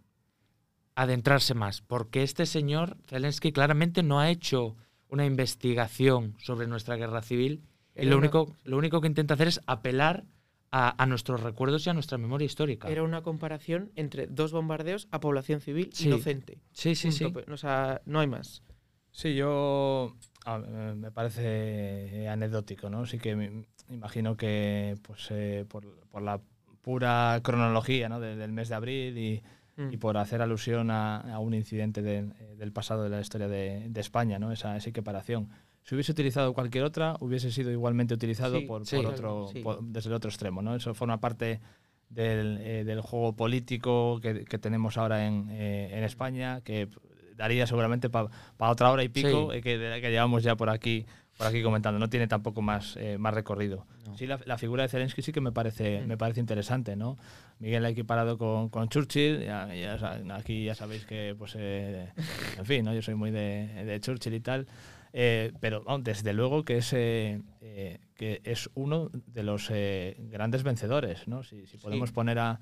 adentrarse 0.94 1.54
más, 1.54 1.80
porque 1.82 2.22
este 2.22 2.46
señor, 2.46 2.96
Zelensky, 3.08 3.50
claramente 3.50 4.04
no 4.04 4.20
ha 4.20 4.30
hecho 4.30 4.76
una 5.08 5.26
investigación 5.26 6.36
sobre 6.38 6.68
nuestra 6.68 6.94
guerra 6.94 7.20
civil 7.22 7.64
y 7.96 8.04
lo 8.06 8.16
único, 8.18 8.54
lo 8.64 8.78
único 8.78 9.00
que 9.00 9.08
intenta 9.08 9.34
hacer 9.34 9.48
es 9.48 9.60
apelar 9.66 10.24
a, 10.70 11.00
a 11.02 11.06
nuestros 11.06 11.42
recuerdos 11.42 11.86
y 11.86 11.90
a 11.90 11.94
nuestra 11.94 12.18
memoria 12.18 12.44
histórica. 12.46 12.88
Era 12.88 13.02
una 13.02 13.22
comparación 13.22 13.92
entre 13.96 14.26
dos 14.26 14.52
bombardeos 14.52 15.08
a 15.10 15.20
población 15.20 15.60
civil 15.60 15.90
Sí. 15.92 16.08
inocente. 16.08 16.58
sí, 16.72 16.94
sí, 16.94 17.12
sí. 17.12 17.24
O 17.50 17.56
sea, 17.56 18.02
no 18.04 18.20
hay 18.20 18.26
más. 18.26 18.62
Sí, 19.12 19.34
yo 19.34 20.14
a- 20.44 20.58
me 20.58 21.10
parece 21.10 22.28
anecdótico, 22.28 22.90
¿no? 22.90 23.06
Sí 23.06 23.18
que 23.18 23.34
me 23.36 23.66
imagino 23.88 24.36
que 24.36 24.96
pues 25.02 25.28
eh, 25.30 25.64
por, 25.68 25.86
por 26.08 26.22
la 26.22 26.40
pura 26.82 27.40
cronología 27.42 28.08
¿no? 28.08 28.20
de- 28.20 28.36
del 28.36 28.52
mes 28.52 28.68
de 28.68 28.74
abril 28.74 29.18
y, 29.18 29.42
Mm. 29.78 29.92
y 29.92 29.96
por 29.98 30.16
hacer 30.16 30.40
alusión 30.40 30.90
a, 30.90 31.18
a 31.34 31.38
un 31.38 31.52
incidente 31.52 32.00
de- 32.00 32.22
del 32.56 32.72
pasado 32.72 33.04
de 33.04 33.10
la 33.10 33.20
historia 33.20 33.46
de, 33.48 33.86
de 33.90 34.00
España, 34.00 34.38
¿no? 34.38 34.50
esa, 34.52 34.74
esa 34.76 34.88
equiparación. 34.88 35.50
Si 35.86 35.94
hubiese 35.94 36.10
utilizado 36.10 36.52
cualquier 36.52 36.82
otra, 36.82 37.16
hubiese 37.20 37.52
sido 37.52 37.70
igualmente 37.70 38.12
utilizado 38.12 38.58
Sí, 38.58 38.66
por, 38.66 38.84
sí. 38.84 38.96
por 38.96 39.06
otro, 39.06 39.48
Sí. 39.52 39.60
por- 39.60 39.80
desde 39.84 40.08
el 40.10 40.14
otro 40.16 40.28
extremo. 40.30 40.60
¿no? 40.60 40.74
Eso 40.74 40.92
forma 40.94 41.20
parte 41.20 41.60
del, 42.10 42.58
eh, 42.60 42.82
del 42.84 43.00
juego 43.00 43.36
político 43.36 44.18
que, 44.20 44.44
que 44.44 44.58
tenemos 44.58 44.96
ahora 44.98 45.26
en, 45.26 45.46
eh, 45.50 45.90
en 45.92 46.02
España, 46.02 46.60
que 46.62 46.88
daría 47.36 47.66
seguramente 47.68 48.10
para 48.10 48.28
otra 48.58 48.90
hora 48.90 49.04
y 49.04 49.08
pico 49.08 49.52
eh, 49.52 49.60
que, 49.62 49.78
que 50.00 50.10
llevamos 50.10 50.42
ya 50.42 50.56
por 50.56 50.70
aquí 50.70 51.06
por 51.38 51.46
aquí 51.46 51.62
comentando. 51.62 51.98
No 52.00 52.08
tiene 52.08 52.26
tampoco 52.26 52.62
más, 52.62 52.96
eh, 52.96 53.18
más 53.18 53.34
recorrido. 53.34 53.84
No. 54.06 54.16
Sí, 54.16 54.26
la, 54.26 54.40
la 54.46 54.56
figura 54.56 54.84
de 54.84 54.88
Zelensky 54.88 55.20
sí 55.20 55.32
que 55.32 55.42
me 55.42 55.52
parece, 55.52 56.00
Mm. 56.00 56.06
me 56.08 56.16
parece 56.16 56.40
interesante, 56.40 56.96
¿no? 56.96 57.18
Miguel 57.58 57.82
la 57.82 57.88
ha 57.88 57.90
equiparado 57.92 58.38
con, 58.38 58.70
con 58.70 58.88
Churchill. 58.88 59.44
ya- 59.44 59.68
ya 59.74 60.18
aquí 60.34 60.64
ya 60.64 60.74
sabéis 60.74 61.04
que, 61.04 61.34
pues, 61.38 61.54
eh, 61.58 62.08
en 62.58 62.64
fin, 62.64 62.84
¿no? 62.86 62.94
Yo 62.94 63.02
soy 63.02 63.14
muy 63.16 63.30
de, 63.30 63.66
de 63.84 64.00
Churchill 64.00 64.32
y 64.32 64.40
tal. 64.40 64.66
Eh, 65.18 65.52
pero 65.60 65.82
desde 66.00 66.34
luego 66.34 66.62
que 66.62 66.76
es, 66.76 66.92
eh, 66.92 67.40
eh, 67.62 67.98
que 68.14 68.42
es 68.44 68.68
uno 68.74 69.08
de 69.12 69.42
los 69.42 69.70
grandes 69.70 70.62
vencedores, 70.62 71.26
¿no? 71.26 71.42
Si, 71.42 71.66
si 71.66 71.78
podemos 71.78 72.12
poner 72.12 72.38
a, 72.38 72.60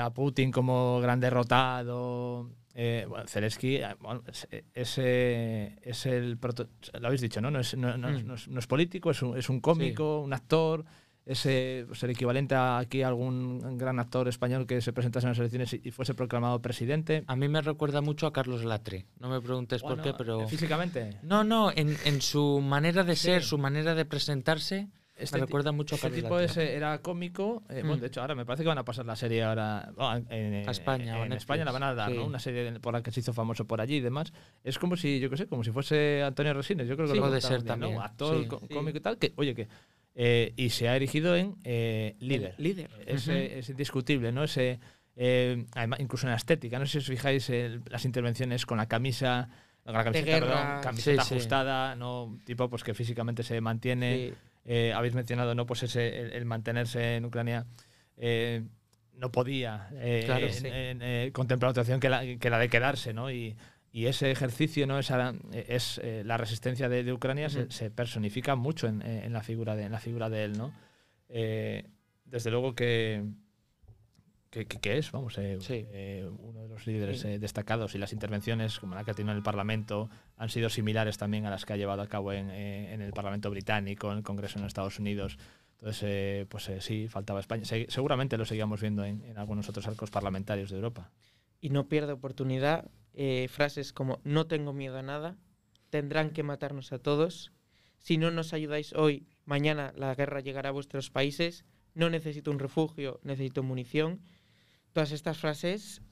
a 0.00 0.10
Putin 0.14 0.50
como 0.50 1.00
gran 1.00 1.20
derrotado. 1.20 2.50
Bueno, 2.74 3.26
Zelensky 3.28 3.80
bueno, 4.00 4.22
es, 4.26 4.48
es, 4.72 4.98
es 4.98 6.06
el 6.06 6.38
proto- 6.38 6.68
lo 6.98 7.06
habéis 7.06 7.20
dicho, 7.20 7.40
¿no? 7.42 7.50
No 7.50 7.60
es, 7.60 7.76
no, 7.76 7.96
no 7.98 8.08
Mm. 8.08 8.26
no 8.26 8.34
es- 8.58 8.66
político, 8.66 9.10
es 9.10 9.22
un, 9.22 9.36
es 9.36 9.48
un 9.50 9.60
cómico, 9.60 10.20
un 10.22 10.32
actor, 10.32 10.84
es 11.26 11.46
eh, 11.46 11.84
pues 11.86 12.02
el 12.02 12.10
equivalente 12.10 12.54
a 12.54 12.78
aquí 12.78 13.02
a 13.02 13.08
algún 13.08 13.78
gran 13.78 13.98
actor 13.98 14.28
español 14.28 14.66
que 14.66 14.80
se 14.82 14.92
presentase 14.92 15.26
en 15.26 15.30
las 15.30 15.38
elecciones 15.38 15.72
y, 15.72 15.90
fuese 15.90 16.14
proclamado 16.14 16.60
presidente. 16.60 17.24
A 17.26 17.36
mí 17.36 17.48
me 17.48 17.62
recuerda 17.62 18.00
mucho 18.02 18.26
a 18.26 18.32
Carlos 18.32 18.64
Latre. 18.64 19.06
No 19.20 19.28
me 19.30 19.40
preguntes 19.40 19.82
por 19.82 20.02
qué, 20.02 20.12
pero... 20.12 20.46
Físicamente. 20.48 21.18
No, 21.22 21.42
no, 21.44 21.70
en, 21.74 21.96
en 22.04 22.20
su 22.20 22.60
manera 22.60 23.04
de 23.04 23.16
Sí. 23.16 23.22
ser, 23.26 23.42
su 23.42 23.56
manera 23.58 23.94
de 23.94 24.04
presentarse, 24.04 24.88
Este 25.16 25.38
me 25.38 25.46
recuerda 25.46 25.70
mucho 25.72 25.94
a 25.94 25.96
Este 25.96 26.08
Carlos 26.08 26.22
tipo 26.24 26.34
Latre. 26.40 26.44
ese 26.64 26.74
era 26.76 26.98
cómico. 27.00 27.62
eh, 27.70 27.80
bueno, 27.82 27.96
Mm. 27.96 28.00
de 28.00 28.06
hecho, 28.08 28.20
ahora 28.20 28.34
me 28.34 28.44
parece 28.44 28.64
que 28.64 28.68
van 28.68 28.78
a 28.78 28.84
pasar 28.84 29.06
la 29.06 29.14
serie 29.16 29.44
ahora 29.44 29.92
bueno, 29.96 30.26
en, 30.28 30.68
A 30.68 30.72
España 30.72 31.14
En 31.14 31.20
Netflix. 31.30 31.36
España 31.42 31.64
la 31.64 31.72
van 31.72 31.82
a 31.84 31.94
dar, 31.94 32.10
Sí. 32.10 32.16
¿no? 32.16 32.26
Una 32.26 32.38
serie 32.40 32.72
por 32.80 32.92
la 32.92 33.02
que 33.02 33.12
se 33.12 33.20
hizo 33.20 33.32
famoso 33.32 33.64
por 33.64 33.80
allí 33.80 33.96
y 33.96 34.00
demás. 34.00 34.32
Es 34.64 34.78
como 34.78 34.96
si, 34.96 35.20
yo 35.20 35.30
qué 35.30 35.36
sé, 35.38 35.46
como 35.46 35.62
si 35.64 35.70
fuese 35.70 36.22
Antonio 36.22 36.52
Resines. 36.52 36.86
Yo 36.88 36.96
creo 36.96 37.06
que 37.06 37.12
Sí, 37.14 37.18
lo 37.20 37.26
puede 37.28 37.40
ser 37.40 37.62
bien, 37.62 37.64
¿no? 37.64 37.86
también, 37.86 37.98
Actor, 38.02 38.46
cómico 38.70 38.98
y 38.98 39.00
tal. 39.00 39.16
Que, 39.16 39.32
oye, 39.36 39.54
que. 39.54 39.68
Eh, 40.14 40.52
y 40.56 40.70
se 40.70 40.88
ha 40.88 40.96
erigido 40.96 41.36
en 41.36 41.56
eh, 41.64 42.16
líder. 42.20 42.54
Líder. 42.58 42.90
Es, 43.06 43.26
eh, 43.28 43.58
es 43.58 43.68
indiscutible, 43.68 44.30
¿no? 44.32 44.44
Ese, 44.44 44.78
eh, 45.16 45.64
además, 45.72 46.00
incluso 46.00 46.26
en 46.26 46.30
la 46.30 46.36
estética. 46.36 46.78
No 46.78 46.86
sé 46.86 46.92
si 46.92 46.98
os 46.98 47.06
fijáis 47.06 47.50
el- 47.50 47.82
las 47.90 48.04
intervenciones 48.04 48.64
con 48.66 48.78
la 48.78 48.86
camisa. 48.86 49.48
Con 49.84 49.92
la 49.94 50.04
camiseta, 50.04 50.40
perdón, 50.40 50.82
camiseta 50.82 51.22
Sí, 51.22 51.28
sí. 51.28 51.34
ajustada, 51.34 51.94
¿no? 51.96 52.38
Tipo 52.44 52.70
pues 52.70 52.82
que 52.84 52.94
físicamente 52.94 53.42
se 53.42 53.60
mantiene. 53.60 54.32
Sí. 54.66 54.90
Habéis 54.94 55.14
mencionado 55.14 55.54
no 55.54 55.66
pues 55.66 55.82
ese 55.82 56.20
el, 56.20 56.32
el 56.32 56.44
mantenerse 56.46 57.16
en 57.16 57.24
Ucrania 57.26 57.66
no 59.18 59.30
podía 59.30 59.88
Claro, 60.24 60.46
contemplar 61.32 61.70
otra 61.70 61.82
opción 61.82 62.00
que 62.00 62.08
la, 62.08 62.22
que 62.38 62.50
la 62.50 62.58
de 62.58 62.68
quedarse 62.68 63.12
no 63.12 63.30
y, 63.30 63.54
y 63.96 64.06
ese 64.06 64.30
ejercicio, 64.32 64.88
¿no? 64.88 64.98
Esa, 64.98 65.34
es 65.52 66.00
eh, 66.02 66.22
la 66.26 66.36
resistencia 66.36 66.88
de, 66.88 67.04
de 67.04 67.12
Ucrania 67.12 67.48
se, 67.48 67.60
Ujú. 67.62 67.70
se 67.70 67.90
personifica 67.92 68.56
mucho 68.56 68.88
en, 68.88 69.00
en 69.02 69.32
la 69.32 69.42
figura 69.44 69.76
de 69.76 69.84
en 69.84 69.92
la 69.92 70.00
figura 70.00 70.28
de 70.28 70.42
él, 70.44 70.58
¿no? 70.58 70.74
Eh, 71.28 71.84
desde 72.24 72.50
luego 72.50 72.74
que, 72.74 73.22
que, 74.50 74.66
que- 74.66 74.98
es, 74.98 75.10
vamos, 75.12 75.36
eh, 75.38 75.58
Sí. 75.60 75.84
eh, 75.92 76.28
uno 76.38 76.62
de 76.62 76.68
los 76.68 76.86
líderes 76.86 77.20
Sí. 77.20 77.28
eh, 77.28 77.38
destacados 77.38 77.94
y 77.94 77.98
las 77.98 78.12
intervenciones 78.12 78.78
como 78.80 78.94
la 78.96 79.04
que 79.04 79.12
ha 79.12 79.14
tenido 79.14 79.32
en 79.32 79.36
el 79.38 79.42
Parlamento 79.44 80.10
han 80.36 80.48
sido 80.48 80.68
similares 80.70 81.16
también 81.16 81.46
a 81.46 81.50
las 81.50 81.64
que 81.64 81.72
ha 81.72 81.76
llevado 81.76 82.02
a 82.02 82.08
cabo 82.08 82.32
en, 82.32 82.50
eh, 82.50 82.92
en 82.94 83.00
el 83.00 83.12
Parlamento 83.12 83.48
británico, 83.50 84.10
en 84.12 84.18
el 84.18 84.24
Congreso 84.24 84.58
en 84.58 84.64
Estados 84.64 84.98
Unidos. 84.98 85.38
Entonces, 85.78 86.46
pues 86.48 86.70
sí, 86.80 87.08
faltaba 87.08 87.40
España. 87.40 87.64
Se- 87.64 87.86
seguramente 87.90 88.36
lo 88.38 88.44
seguíamos 88.44 88.80
viendo 88.80 89.04
en, 89.04 89.22
en 89.24 89.38
algunos 89.38 89.68
otros 89.68 89.86
arcos 89.86 90.10
parlamentarios 90.10 90.70
de 90.70 90.76
Europa. 90.76 91.10
Y 91.60 91.70
no 91.70 91.88
pierde 91.88 92.12
oportunidad. 92.12 92.86
Eh, 93.14 93.48
frases 93.48 93.92
como 93.92 94.20
no 94.24 94.46
tengo 94.46 94.72
miedo 94.72 94.98
a 94.98 95.02
nada, 95.02 95.36
tendrán 95.90 96.30
que 96.30 96.42
matarnos 96.42 96.92
a 96.92 96.98
todos. 96.98 97.52
Si 97.98 98.18
no 98.18 98.30
nos 98.30 98.52
ayudáis 98.52 98.92
hoy, 98.92 99.26
mañana 99.44 99.92
la 99.96 100.14
guerra 100.14 100.40
llegará 100.40 100.68
a 100.70 100.72
vuestros 100.72 101.10
países. 101.10 101.64
No 101.94 102.10
necesito 102.10 102.50
un 102.50 102.58
refugio, 102.58 103.20
necesito 103.22 103.62
munición. 103.62 104.20
Todas 104.92 105.12
estas 105.12 105.38
frases 105.38 106.02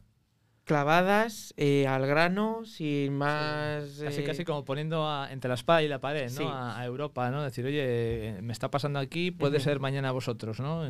clavadas 0.64 1.52
eh, 1.56 1.86
al 1.88 2.06
grano, 2.06 2.64
sin 2.64 3.14
más... 3.16 3.98
Casi, 4.00 4.20
eh, 4.20 4.24
casi 4.24 4.44
como 4.44 4.64
poniendo 4.64 5.06
a- 5.08 5.32
entre 5.32 5.48
la 5.48 5.54
espada 5.54 5.82
y 5.82 5.88
la 5.88 6.00
pared, 6.00 6.24
¿no? 6.30 6.36
Sí. 6.38 6.44
A, 6.46 6.78
a 6.78 6.84
Europa, 6.86 7.30
¿no? 7.30 7.42
Decir, 7.42 7.66
oye, 7.66 8.38
me 8.42 8.52
está 8.52 8.70
pasando 8.70 8.98
aquí, 9.00 9.30
puede 9.32 9.58
ser 9.60 9.80
mañana 9.80 10.10
a 10.10 10.12
vosotros, 10.12 10.60
¿no? 10.60 10.88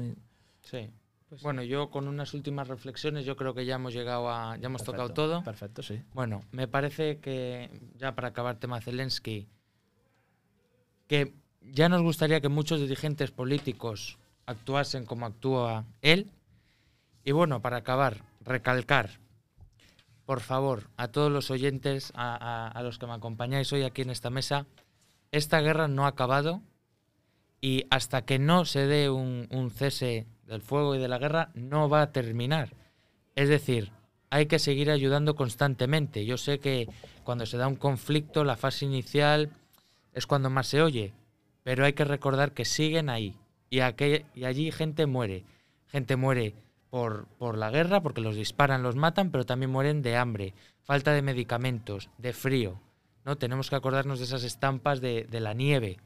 Sí. 0.62 0.90
Pues, 1.32 1.42
Bueno, 1.42 1.62
yo 1.62 1.88
con 1.88 2.08
unas 2.08 2.34
últimas 2.34 2.68
reflexiones, 2.68 3.24
yo 3.24 3.36
creo 3.36 3.54
que 3.54 3.64
ya 3.64 3.76
hemos 3.76 3.94
llegado 3.94 4.28
a. 4.30 4.58
Ya 4.58 4.66
hemos 4.66 4.84
tocado 4.84 5.08
todo. 5.14 5.42
Perfecto, 5.42 5.82
sí. 5.82 6.02
Bueno, 6.12 6.42
me 6.52 6.68
parece 6.68 7.20
que, 7.20 7.70
ya 7.96 8.14
para 8.14 8.28
acabar 8.28 8.56
tema 8.58 8.82
Zelensky, 8.82 9.48
que 11.06 11.32
ya 11.62 11.88
nos 11.88 12.02
gustaría 12.02 12.40
que 12.42 12.48
muchos 12.50 12.80
dirigentes 12.80 13.30
políticos 13.30 14.18
actuasen 14.46 15.06
como 15.06 15.24
actúa 15.24 15.86
él. 16.02 16.30
Y 17.24 17.32
bueno, 17.32 17.62
para 17.62 17.78
acabar, 17.78 18.24
recalcar, 18.40 19.18
por 20.26 20.40
favor, 20.40 20.90
a 20.98 21.08
todos 21.08 21.30
los 21.32 21.50
oyentes, 21.50 22.12
a, 22.14 22.34
a- 22.36 22.68
a 22.68 22.82
los 22.82 22.98
que 22.98 23.06
me 23.06 23.12
acompañáis 23.14 23.72
hoy 23.72 23.84
aquí 23.84 24.02
en 24.02 24.10
esta 24.10 24.28
mesa, 24.28 24.66
esta 25.30 25.60
guerra 25.60 25.88
no 25.88 26.04
ha 26.04 26.08
acabado 26.08 26.60
y 27.60 27.84
hasta 27.90 28.26
que 28.26 28.38
no 28.38 28.64
se 28.66 28.86
dé 28.86 29.08
un, 29.08 29.46
un 29.50 29.70
cese 29.70 30.26
del 30.52 30.62
fuego 30.62 30.94
y 30.94 30.98
de 30.98 31.08
la 31.08 31.18
guerra, 31.18 31.50
no 31.54 31.88
va 31.88 32.02
a 32.02 32.12
terminar. 32.12 32.74
Es 33.34 33.48
decir, 33.48 33.90
hay 34.30 34.46
que 34.46 34.58
seguir 34.58 34.90
ayudando 34.90 35.34
constantemente. 35.34 36.24
Yo 36.24 36.36
sé 36.36 36.58
que 36.60 36.88
cuando 37.24 37.46
se 37.46 37.56
da 37.56 37.66
un 37.66 37.76
conflicto, 37.76 38.44
la 38.44 38.56
fase 38.56 38.84
inicial 38.84 39.50
es 40.12 40.26
cuando 40.26 40.50
más 40.50 40.68
se 40.68 40.82
oye, 40.82 41.12
pero 41.62 41.84
hay 41.84 41.94
que 41.94 42.04
recordar 42.04 42.52
que 42.52 42.64
siguen 42.64 43.08
ahí 43.08 43.36
y, 43.70 43.78
y 43.78 44.44
allí 44.44 44.70
gente 44.70 45.06
muere. 45.06 45.44
Gente 45.86 46.16
muere 46.16 46.54
por, 46.90 47.26
por 47.38 47.56
la 47.56 47.70
guerra, 47.70 48.02
porque 48.02 48.20
los 48.20 48.36
disparan, 48.36 48.82
los 48.82 48.96
matan, 48.96 49.30
pero 49.30 49.46
también 49.46 49.70
mueren 49.70 50.02
de 50.02 50.16
hambre, 50.16 50.54
falta 50.82 51.12
de 51.12 51.22
medicamentos, 51.22 52.10
de 52.18 52.32
frío. 52.32 52.80
¿no? 53.24 53.36
Tenemos 53.36 53.70
que 53.70 53.76
acordarnos 53.76 54.18
de 54.18 54.26
esas 54.26 54.44
estampas 54.44 55.00
de, 55.00 55.24
de 55.24 55.40
la 55.40 55.54
nieve. 55.54 55.98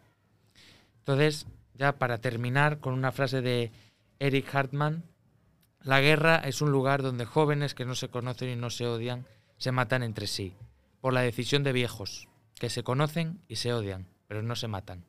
Entonces, 0.98 1.46
ya 1.74 1.98
para 1.98 2.18
terminar 2.18 2.78
con 2.80 2.94
una 2.94 3.12
frase 3.12 3.40
de 3.40 3.72
Eric 4.18 4.54
Hartman, 4.54 5.04
la 5.82 6.00
guerra 6.00 6.36
es 6.36 6.60
un 6.62 6.70
lugar 6.72 7.02
donde 7.02 7.24
jóvenes 7.24 7.74
que 7.74 7.84
no 7.84 7.94
se 7.94 8.08
conocen 8.08 8.48
y 8.50 8.56
no 8.56 8.70
se 8.70 8.86
odian 8.86 9.26
se 9.58 9.72
matan 9.72 10.02
entre 10.02 10.26
sí, 10.26 10.54
por 11.00 11.12
la 11.14 11.22
decisión 11.22 11.62
de 11.62 11.72
viejos, 11.72 12.28
que 12.58 12.68
se 12.68 12.82
conocen 12.82 13.40
y 13.48 13.56
se 13.56 13.72
odian, 13.72 14.06
pero 14.26 14.42
no 14.42 14.54
se 14.56 14.68
matan. 14.68 15.04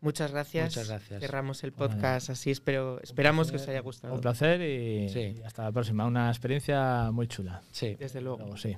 Muchas 0.00 0.32
gracias. 0.32 0.70
Muchas 0.76 0.88
gracias. 0.88 1.20
Cerramos 1.20 1.64
el 1.64 1.72
podcast 1.72 2.28
así. 2.30 2.50
Espero, 2.50 3.00
esperamos 3.00 3.50
que 3.50 3.56
os 3.56 3.66
haya 3.68 3.80
gustado. 3.80 4.12
Un 4.14 4.20
placer 4.20 4.60
y, 4.60 5.08
Sí. 5.08 5.36
y 5.38 5.42
hasta 5.44 5.62
la 5.64 5.72
próxima. 5.72 6.04
Una 6.04 6.28
experiencia 6.28 7.10
muy 7.10 7.26
chula. 7.26 7.62
Sí. 7.70 7.94
Desde 7.98 8.20
luego. 8.20 8.38
Luego, 8.40 8.56
sí. 8.58 8.76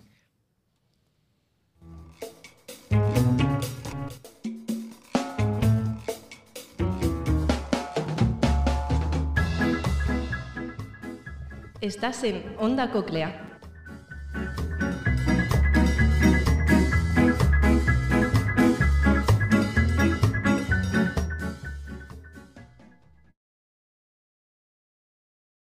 Estás 11.86 12.24
en 12.24 12.42
Onda 12.58 12.90
Coclea. 12.90 13.45